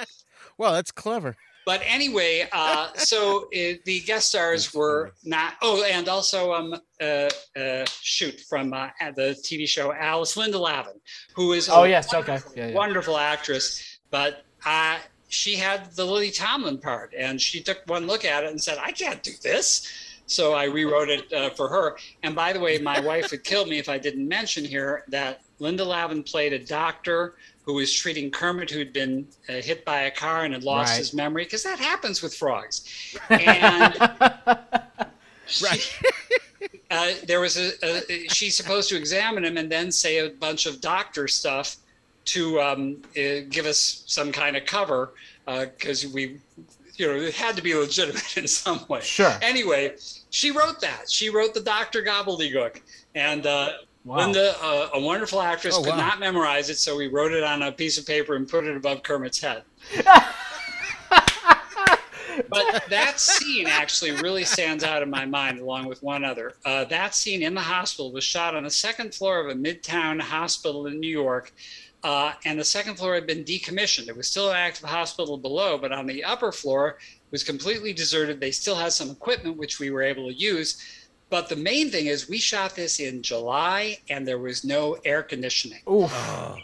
Well, 0.58 0.74
that's 0.74 0.92
clever. 0.92 1.36
but 1.64 1.80
anyway, 1.86 2.46
uh, 2.52 2.92
so 2.94 3.44
uh, 3.44 3.48
the 3.86 4.02
guest 4.04 4.28
stars 4.28 4.74
were 4.74 5.12
not. 5.24 5.54
Oh, 5.62 5.82
and 5.84 6.06
also 6.06 6.52
um 6.52 6.74
uh, 7.00 7.30
uh 7.58 7.86
shoot 7.88 8.38
from 8.46 8.74
uh, 8.74 8.88
the 9.16 9.34
TV 9.42 9.66
show 9.66 9.94
Alice 9.94 10.36
Linda 10.36 10.58
Lavin, 10.58 11.00
who 11.34 11.54
is 11.54 11.70
oh 11.70 11.84
yes 11.84 12.12
okay 12.12 12.40
yeah, 12.54 12.68
yeah. 12.68 12.74
wonderful 12.74 13.16
actress, 13.16 14.00
but 14.10 14.44
uh 14.66 14.98
she 15.31 15.57
had 15.57 15.93
the 15.94 16.05
Lily 16.05 16.31
Tomlin 16.31 16.78
part, 16.78 17.15
and 17.16 17.40
she 17.40 17.62
took 17.62 17.78
one 17.86 18.07
look 18.07 18.24
at 18.24 18.44
it 18.44 18.51
and 18.51 18.62
said, 18.62 18.78
"I 18.78 18.93
can't 18.93 19.23
do 19.23 19.32
this." 19.43 19.89
So 20.27 20.52
I 20.55 20.65
rewrote 20.65 21.09
it 21.09 21.32
uh, 21.32 21.51
for 21.51 21.69
her. 21.69 21.97
And 22.23 22.36
by 22.36 22.52
the 22.52 22.61
way, 22.61 22.78
my 22.78 23.01
wife 23.01 23.32
would 23.32 23.43
kill 23.43 23.66
me 23.66 23.78
if 23.78 23.89
I 23.89 23.98
didn't 23.98 24.28
mention 24.28 24.65
here 24.65 25.02
that 25.09 25.40
Linda 25.59 25.85
Lavin 25.85 26.23
played 26.23 26.52
a 26.52 26.59
doctor 26.65 27.35
who 27.62 27.74
was 27.74 27.93
treating 27.93 28.31
Kermit, 28.31 28.70
who'd 28.70 28.93
been 28.93 29.27
uh, 29.48 29.55
hit 29.55 29.85
by 29.85 30.02
a 30.02 30.11
car 30.11 30.44
and 30.44 30.55
had 30.55 30.62
lost 30.62 30.90
Right. 30.93 30.98
his 30.98 31.12
memory, 31.15 31.44
because 31.44 31.65
that 31.65 31.81
happens 31.81 32.23
with 32.23 32.35
frogs. 32.35 32.85
And 33.31 33.97
Right. 35.61 35.98
uh, 36.90 37.12
there 37.27 37.40
was 37.40 37.57
a, 37.57 37.73
a, 37.85 38.28
she's 38.28 38.57
supposed 38.57 38.89
to 38.90 38.97
examine 38.97 39.44
him 39.44 39.57
and 39.57 39.70
then 39.70 39.90
say 39.90 40.19
a 40.19 40.31
bunch 40.31 40.66
of 40.66 40.81
doctor 40.81 41.27
stuff 41.27 41.77
to 42.32 42.61
um, 42.61 43.02
uh, 43.16 43.40
give 43.48 43.66
us 43.66 44.05
some 44.07 44.32
kind 44.32 44.57
of 44.57 44.65
cover 44.65 45.15
because 45.47 46.07
we, 46.07 46.39
you 46.97 47.07
know, 47.07 47.15
it 47.15 47.35
had 47.35 47.57
to 47.57 47.62
be 47.62 47.74
legitimate 47.86 48.36
in 48.36 48.47
some 48.47 48.85
way. 48.89 49.01
Sure. 49.01 49.32
Anyway, 49.43 49.97
she 50.31 50.51
wrote 50.51 50.81
that. 50.81 51.11
She 51.11 51.28
wrote 51.31 51.55
the 51.55 51.61
Doctor 51.61 52.02
Gobbledygook, 52.02 52.81
and 53.15 53.47
uh, 53.47 53.70
Wow. 54.02 54.16
Linda, 54.16 54.55
uh, 54.62 54.89
a 54.94 55.01
wonderful 55.01 55.43
actress, 55.43 55.77
Oh, 55.77 55.82
could 55.82 55.90
wow. 55.90 55.97
not 55.98 56.20
memorize 56.20 56.70
it, 56.70 56.78
so 56.78 56.97
we 56.97 57.09
wrote 57.09 57.32
it 57.32 57.44
on 57.44 57.61
a 57.61 57.70
piece 57.70 57.98
of 57.98 58.07
paper 58.07 58.35
and 58.35 58.48
put 58.48 58.65
it 58.65 58.74
above 58.74 59.02
Kermit's 59.02 59.39
head. 59.39 59.62
but 62.48 62.85
that 62.89 63.20
scene 63.20 63.66
actually 63.66 64.12
really 64.12 64.44
stands 64.44 64.85
out 64.85 65.02
in 65.02 65.11
my 65.11 65.27
mind, 65.27 65.59
along 65.61 65.86
with 65.86 66.02
one 66.02 66.24
other. 66.24 66.55
Uh, 66.65 66.85
that 66.85 67.15
scene 67.15 67.43
in 67.43 67.52
the 67.55 67.61
hospital 67.61 68.11
was 68.11 68.24
shot 68.24 68.55
on 68.55 68.65
the 68.65 68.70
second 68.70 69.15
floor 69.15 69.40
of 69.40 69.48
a 69.55 69.55
midtown 69.55 70.19
hospital 70.19 70.86
in 70.86 70.98
New 70.98 71.11
York. 71.11 71.52
Uh, 72.02 72.32
and 72.44 72.59
the 72.59 72.64
second 72.64 72.97
floor 72.97 73.14
had 73.14 73.27
been 73.27 73.44
decommissioned. 73.44 74.09
It 74.09 74.16
was 74.16 74.27
still 74.27 74.51
an 74.51 74.56
active 74.56 74.89
hospital 74.89 75.36
below, 75.36 75.77
but 75.77 75.93
on 75.93 76.06
the 76.06 76.24
upper 76.24 76.51
floor 76.51 76.98
it 77.01 77.31
was 77.31 77.44
completely 77.44 77.93
deserted. 77.93 78.40
They 78.40 78.51
still 78.52 78.74
had 78.74 78.93
some 78.93 79.10
equipment 79.10 79.56
which 79.59 79.78
we 79.78 79.90
were 79.90 80.02
able 80.02 80.27
to 80.28 80.35
use. 80.35 80.82
But 81.28 81.48
the 81.48 81.56
main 81.56 81.90
thing 81.90 82.06
is, 82.06 82.28
we 82.28 82.39
shot 82.39 82.74
this 82.74 83.01
in 83.01 83.22
July 83.22 83.98
and 84.09 84.27
there 84.27 84.39
was 84.39 84.64
no 84.64 84.97
air 85.05 85.22
conditioning. 85.22 85.81
Oof. 85.90 86.12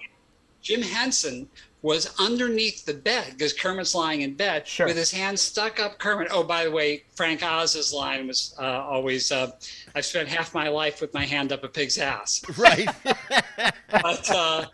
Jim 0.63 0.83
Henson 0.83 1.49
was 1.83 2.13
underneath 2.19 2.85
the 2.85 2.95
bed 2.95 3.27
because 3.31 3.53
Kermit's 3.53 3.95
lying 3.95 4.23
in 4.23 4.35
bed 4.35 4.67
Sure. 4.67 4.87
with 4.89 4.97
his 4.97 5.13
hand 5.13 5.39
stuck 5.39 5.79
up 5.79 5.99
Kermit. 5.99 6.27
Oh, 6.33 6.43
by 6.43 6.65
the 6.65 6.71
way, 6.73 7.05
Frank 7.15 7.45
Oz's 7.45 7.93
line 7.93 8.27
was 8.27 8.57
uh, 8.59 8.63
always, 8.83 9.31
uh, 9.31 9.53
"I've 9.95 10.05
spent 10.05 10.29
half 10.29 10.53
my 10.53 10.67
life 10.69 11.01
with 11.01 11.15
my 11.15 11.25
hand 11.25 11.53
up 11.53 11.63
a 11.63 11.69
pig's 11.69 11.99
ass." 11.99 12.43
Right. 12.59 12.89
But 13.89 14.29
uh, 14.31 14.67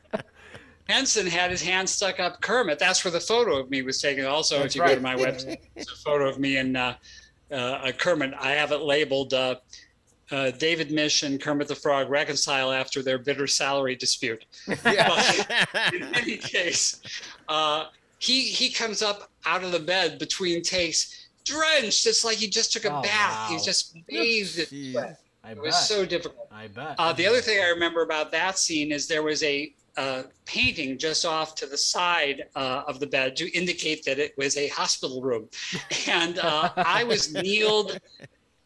Henson 0.92 1.26
had 1.26 1.50
his 1.50 1.62
hand 1.62 1.88
stuck 1.88 2.20
up 2.20 2.40
Kermit. 2.40 2.78
That's 2.78 3.04
where 3.04 3.10
the 3.12 3.20
photo 3.20 3.56
of 3.58 3.70
me 3.70 3.82
was 3.82 4.00
taken. 4.00 4.24
Also, 4.26 4.58
That's 4.58 4.76
if 4.76 4.80
you 4.82 4.86
go 4.86 4.94
to 4.94 5.00
my 5.00 5.14
website, 5.16 5.58
it's 5.76 5.90
a 5.92 5.96
photo 5.96 6.28
of 6.28 6.38
me 6.38 6.56
and 6.58 6.76
uh, 6.76 6.94
uh, 7.50 7.90
Kermit. 7.92 8.34
I 8.38 8.50
have 8.52 8.72
it 8.72 8.80
labeled. 8.82 9.32
Uh, 9.34 9.56
uh, 10.30 10.50
David 10.52 10.88
Misch 10.90 11.24
and 11.24 11.40
Kermit 11.40 11.68
the 11.68 11.74
Frog 11.74 12.08
reconcile 12.08 12.72
after 12.72 13.02
their 13.02 13.18
bitter 13.18 13.46
salary 13.46 13.96
dispute. 13.96 14.44
But 14.82 15.46
in 15.94 16.02
any 16.14 16.36
case, 16.38 17.00
uh, 17.48 17.86
he 18.18 18.42
he 18.44 18.70
comes 18.70 19.02
up 19.02 19.30
out 19.44 19.62
of 19.64 19.72
the 19.72 19.78
bed 19.80 20.18
between 20.18 20.62
takes, 20.62 21.28
drenched. 21.44 22.06
It's 22.06 22.24
like 22.24 22.38
he 22.38 22.48
just 22.48 22.72
took 22.72 22.84
a 22.84 22.94
Oh, 22.94 23.02
bath. 23.02 23.50
wow. 23.50 23.56
He 23.58 23.64
just 23.64 23.94
bathed 24.06 24.58
in 24.72 24.92
sweat. 24.92 25.18
I 25.44 25.50
It 25.50 25.54
bet. 25.56 25.64
was 25.64 25.76
so 25.88 26.06
difficult. 26.06 26.48
I 26.52 26.68
bet. 26.68 26.94
Uh, 26.98 27.12
the 27.12 27.26
other 27.26 27.40
thing 27.40 27.58
I 27.62 27.68
remember 27.68 28.02
about 28.02 28.30
that 28.32 28.58
scene 28.58 28.90
is 28.92 29.08
there 29.08 29.22
was 29.24 29.42
a 29.42 29.74
uh, 29.96 30.22
painting 30.44 30.98
just 30.98 31.24
off 31.24 31.54
to 31.56 31.66
the 31.66 31.76
side 31.76 32.44
uh, 32.54 32.82
of 32.86 33.00
the 33.00 33.06
bed 33.06 33.36
to 33.36 33.50
indicate 33.56 34.04
that 34.04 34.18
it 34.18 34.32
was 34.38 34.56
a 34.56 34.68
hospital 34.68 35.22
room. 35.22 35.48
And 36.08 36.38
uh, 36.38 36.70
I 36.76 37.04
was 37.04 37.32
kneeled 37.34 37.98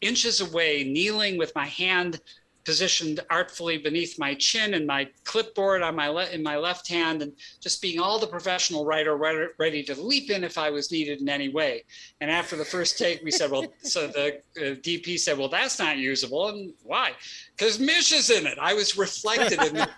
inches 0.01 0.41
away, 0.41 0.83
kneeling 0.83 1.37
with 1.37 1.53
my 1.55 1.65
hand 1.65 2.21
positioned 2.67 3.21
artfully 3.29 3.77
beneath 3.77 4.19
my 4.19 4.33
chin 4.33 4.73
and 4.73 4.85
my 4.85 5.07
clipboard 5.23 5.81
on 5.81 5.95
my 5.95 6.09
le- 6.09 6.29
in 6.31 6.43
my 6.43 6.57
left 6.57 6.85
hand, 6.85 7.21
and 7.21 7.31
just 7.61 7.81
being 7.81 7.97
all 7.97 8.19
the 8.19 8.27
professional 8.27 8.83
writer 8.83 9.15
re- 9.15 9.47
ready 9.57 9.81
to 9.81 9.95
leap 9.95 10.29
in 10.29 10.43
if 10.43 10.57
I 10.57 10.69
was 10.69 10.91
needed 10.91 11.21
in 11.21 11.29
any 11.29 11.47
way. 11.47 11.85
And 12.19 12.29
after 12.29 12.57
the 12.57 12.65
first 12.65 12.97
take, 12.97 13.23
we 13.23 13.31
said, 13.31 13.49
"Well," 13.51 13.67
so 13.83 14.07
the 14.07 14.41
uh, 14.57 14.75
DP 14.85 15.17
said, 15.17 15.37
"Well, 15.37 15.47
that's 15.47 15.79
not 15.79 15.95
usable." 15.97 16.49
And 16.49 16.73
why? 16.83 17.13
Because 17.55 17.77
Misch 17.77 18.11
is 18.11 18.29
in 18.29 18.45
it. 18.45 18.57
I 18.59 18.73
was 18.73 18.97
reflected 18.97 19.63
in. 19.63 19.75
The- 19.75 19.89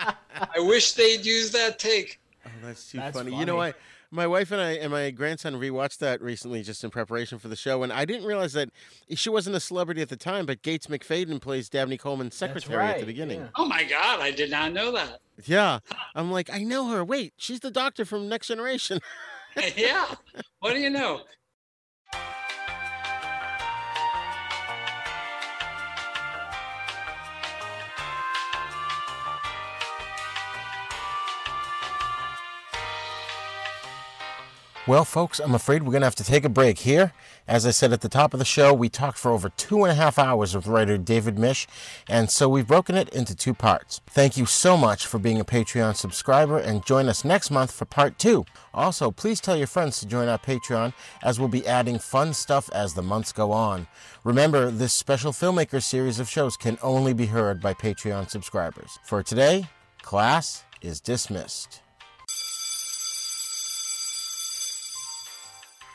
I 0.56 0.60
wish 0.60 0.92
they'd 0.92 1.26
use 1.26 1.50
that 1.50 1.80
take. 1.80 2.20
Oh, 2.46 2.50
that's 2.62 2.92
too 2.92 2.98
That's 2.98 3.16
funny. 3.16 3.36
You 3.36 3.44
know 3.44 3.56
what? 3.56 3.76
My 4.10 4.26
wife 4.26 4.52
and 4.52 4.60
I 4.60 4.72
and 4.72 4.92
my 4.92 5.10
grandson 5.10 5.54
rewatched 5.54 5.98
that 5.98 6.22
recently 6.22 6.62
just 6.62 6.84
in 6.84 6.90
preparation 6.90 7.38
for 7.38 7.48
the 7.48 7.56
show, 7.56 7.82
and 7.82 7.92
I 7.92 8.04
didn't 8.04 8.26
realize 8.26 8.52
that 8.52 8.70
she 9.14 9.28
wasn't 9.30 9.56
a 9.56 9.60
celebrity 9.60 10.02
at 10.02 10.08
the 10.08 10.16
time, 10.16 10.46
but 10.46 10.62
Gates 10.62 10.86
McFadden 10.86 11.40
plays 11.40 11.68
Dabney 11.68 11.96
Coleman's 11.98 12.34
secretary 12.34 12.84
at 12.84 13.00
the 13.00 13.06
beginning. 13.06 13.40
yeah. 13.40 13.48
Oh 13.56 13.64
my 13.64 13.84
God, 13.84 14.20
I 14.20 14.30
did 14.30 14.50
not 14.50 14.72
know 14.72 14.92
that. 14.92 15.20
Yeah. 15.44 15.80
I'm 16.14 16.30
like, 16.30 16.48
I 16.52 16.62
know 16.62 16.88
her. 16.88 17.04
Wait, 17.04 17.34
she's 17.36 17.60
the 17.60 17.70
doctor 17.70 18.04
from 18.04 18.28
Next 18.28 18.48
Generation. 18.48 19.00
yeah. 19.76 20.06
What 20.60 20.74
do 20.74 20.80
you 20.80 20.90
know? 20.90 21.20
Well, 34.86 35.06
folks, 35.06 35.40
I'm 35.40 35.54
afraid 35.54 35.82
we're 35.82 35.92
going 35.92 36.02
to 36.02 36.06
have 36.06 36.14
to 36.16 36.24
take 36.24 36.44
a 36.44 36.50
break 36.50 36.80
here. 36.80 37.14
As 37.48 37.64
I 37.64 37.70
said 37.70 37.94
at 37.94 38.02
the 38.02 38.08
top 38.10 38.34
of 38.34 38.38
the 38.38 38.44
show, 38.44 38.74
we 38.74 38.90
talked 38.90 39.16
for 39.16 39.30
over 39.30 39.48
two 39.48 39.82
and 39.82 39.90
a 39.90 39.94
half 39.94 40.18
hours 40.18 40.54
with 40.54 40.66
writer 40.66 40.98
David 40.98 41.36
Misch, 41.36 41.66
and 42.06 42.28
so 42.28 42.50
we've 42.50 42.66
broken 42.66 42.94
it 42.94 43.08
into 43.08 43.34
two 43.34 43.54
parts. 43.54 44.02
Thank 44.06 44.36
you 44.36 44.44
so 44.44 44.76
much 44.76 45.06
for 45.06 45.18
being 45.18 45.40
a 45.40 45.44
Patreon 45.44 45.96
subscriber, 45.96 46.58
and 46.58 46.84
join 46.84 47.08
us 47.08 47.24
next 47.24 47.50
month 47.50 47.72
for 47.72 47.86
part 47.86 48.18
two. 48.18 48.44
Also, 48.74 49.10
please 49.10 49.40
tell 49.40 49.56
your 49.56 49.66
friends 49.66 50.00
to 50.00 50.06
join 50.06 50.28
our 50.28 50.36
Patreon, 50.36 50.92
as 51.22 51.40
we'll 51.40 51.48
be 51.48 51.66
adding 51.66 51.98
fun 51.98 52.34
stuff 52.34 52.68
as 52.74 52.92
the 52.92 53.00
months 53.00 53.32
go 53.32 53.52
on. 53.52 53.86
Remember, 54.22 54.70
this 54.70 54.92
special 54.92 55.32
filmmaker 55.32 55.82
series 55.82 56.20
of 56.20 56.28
shows 56.28 56.58
can 56.58 56.76
only 56.82 57.14
be 57.14 57.24
heard 57.24 57.58
by 57.58 57.72
Patreon 57.72 58.28
subscribers. 58.28 58.98
For 59.02 59.22
today, 59.22 59.66
class 60.02 60.64
is 60.82 61.00
dismissed. 61.00 61.80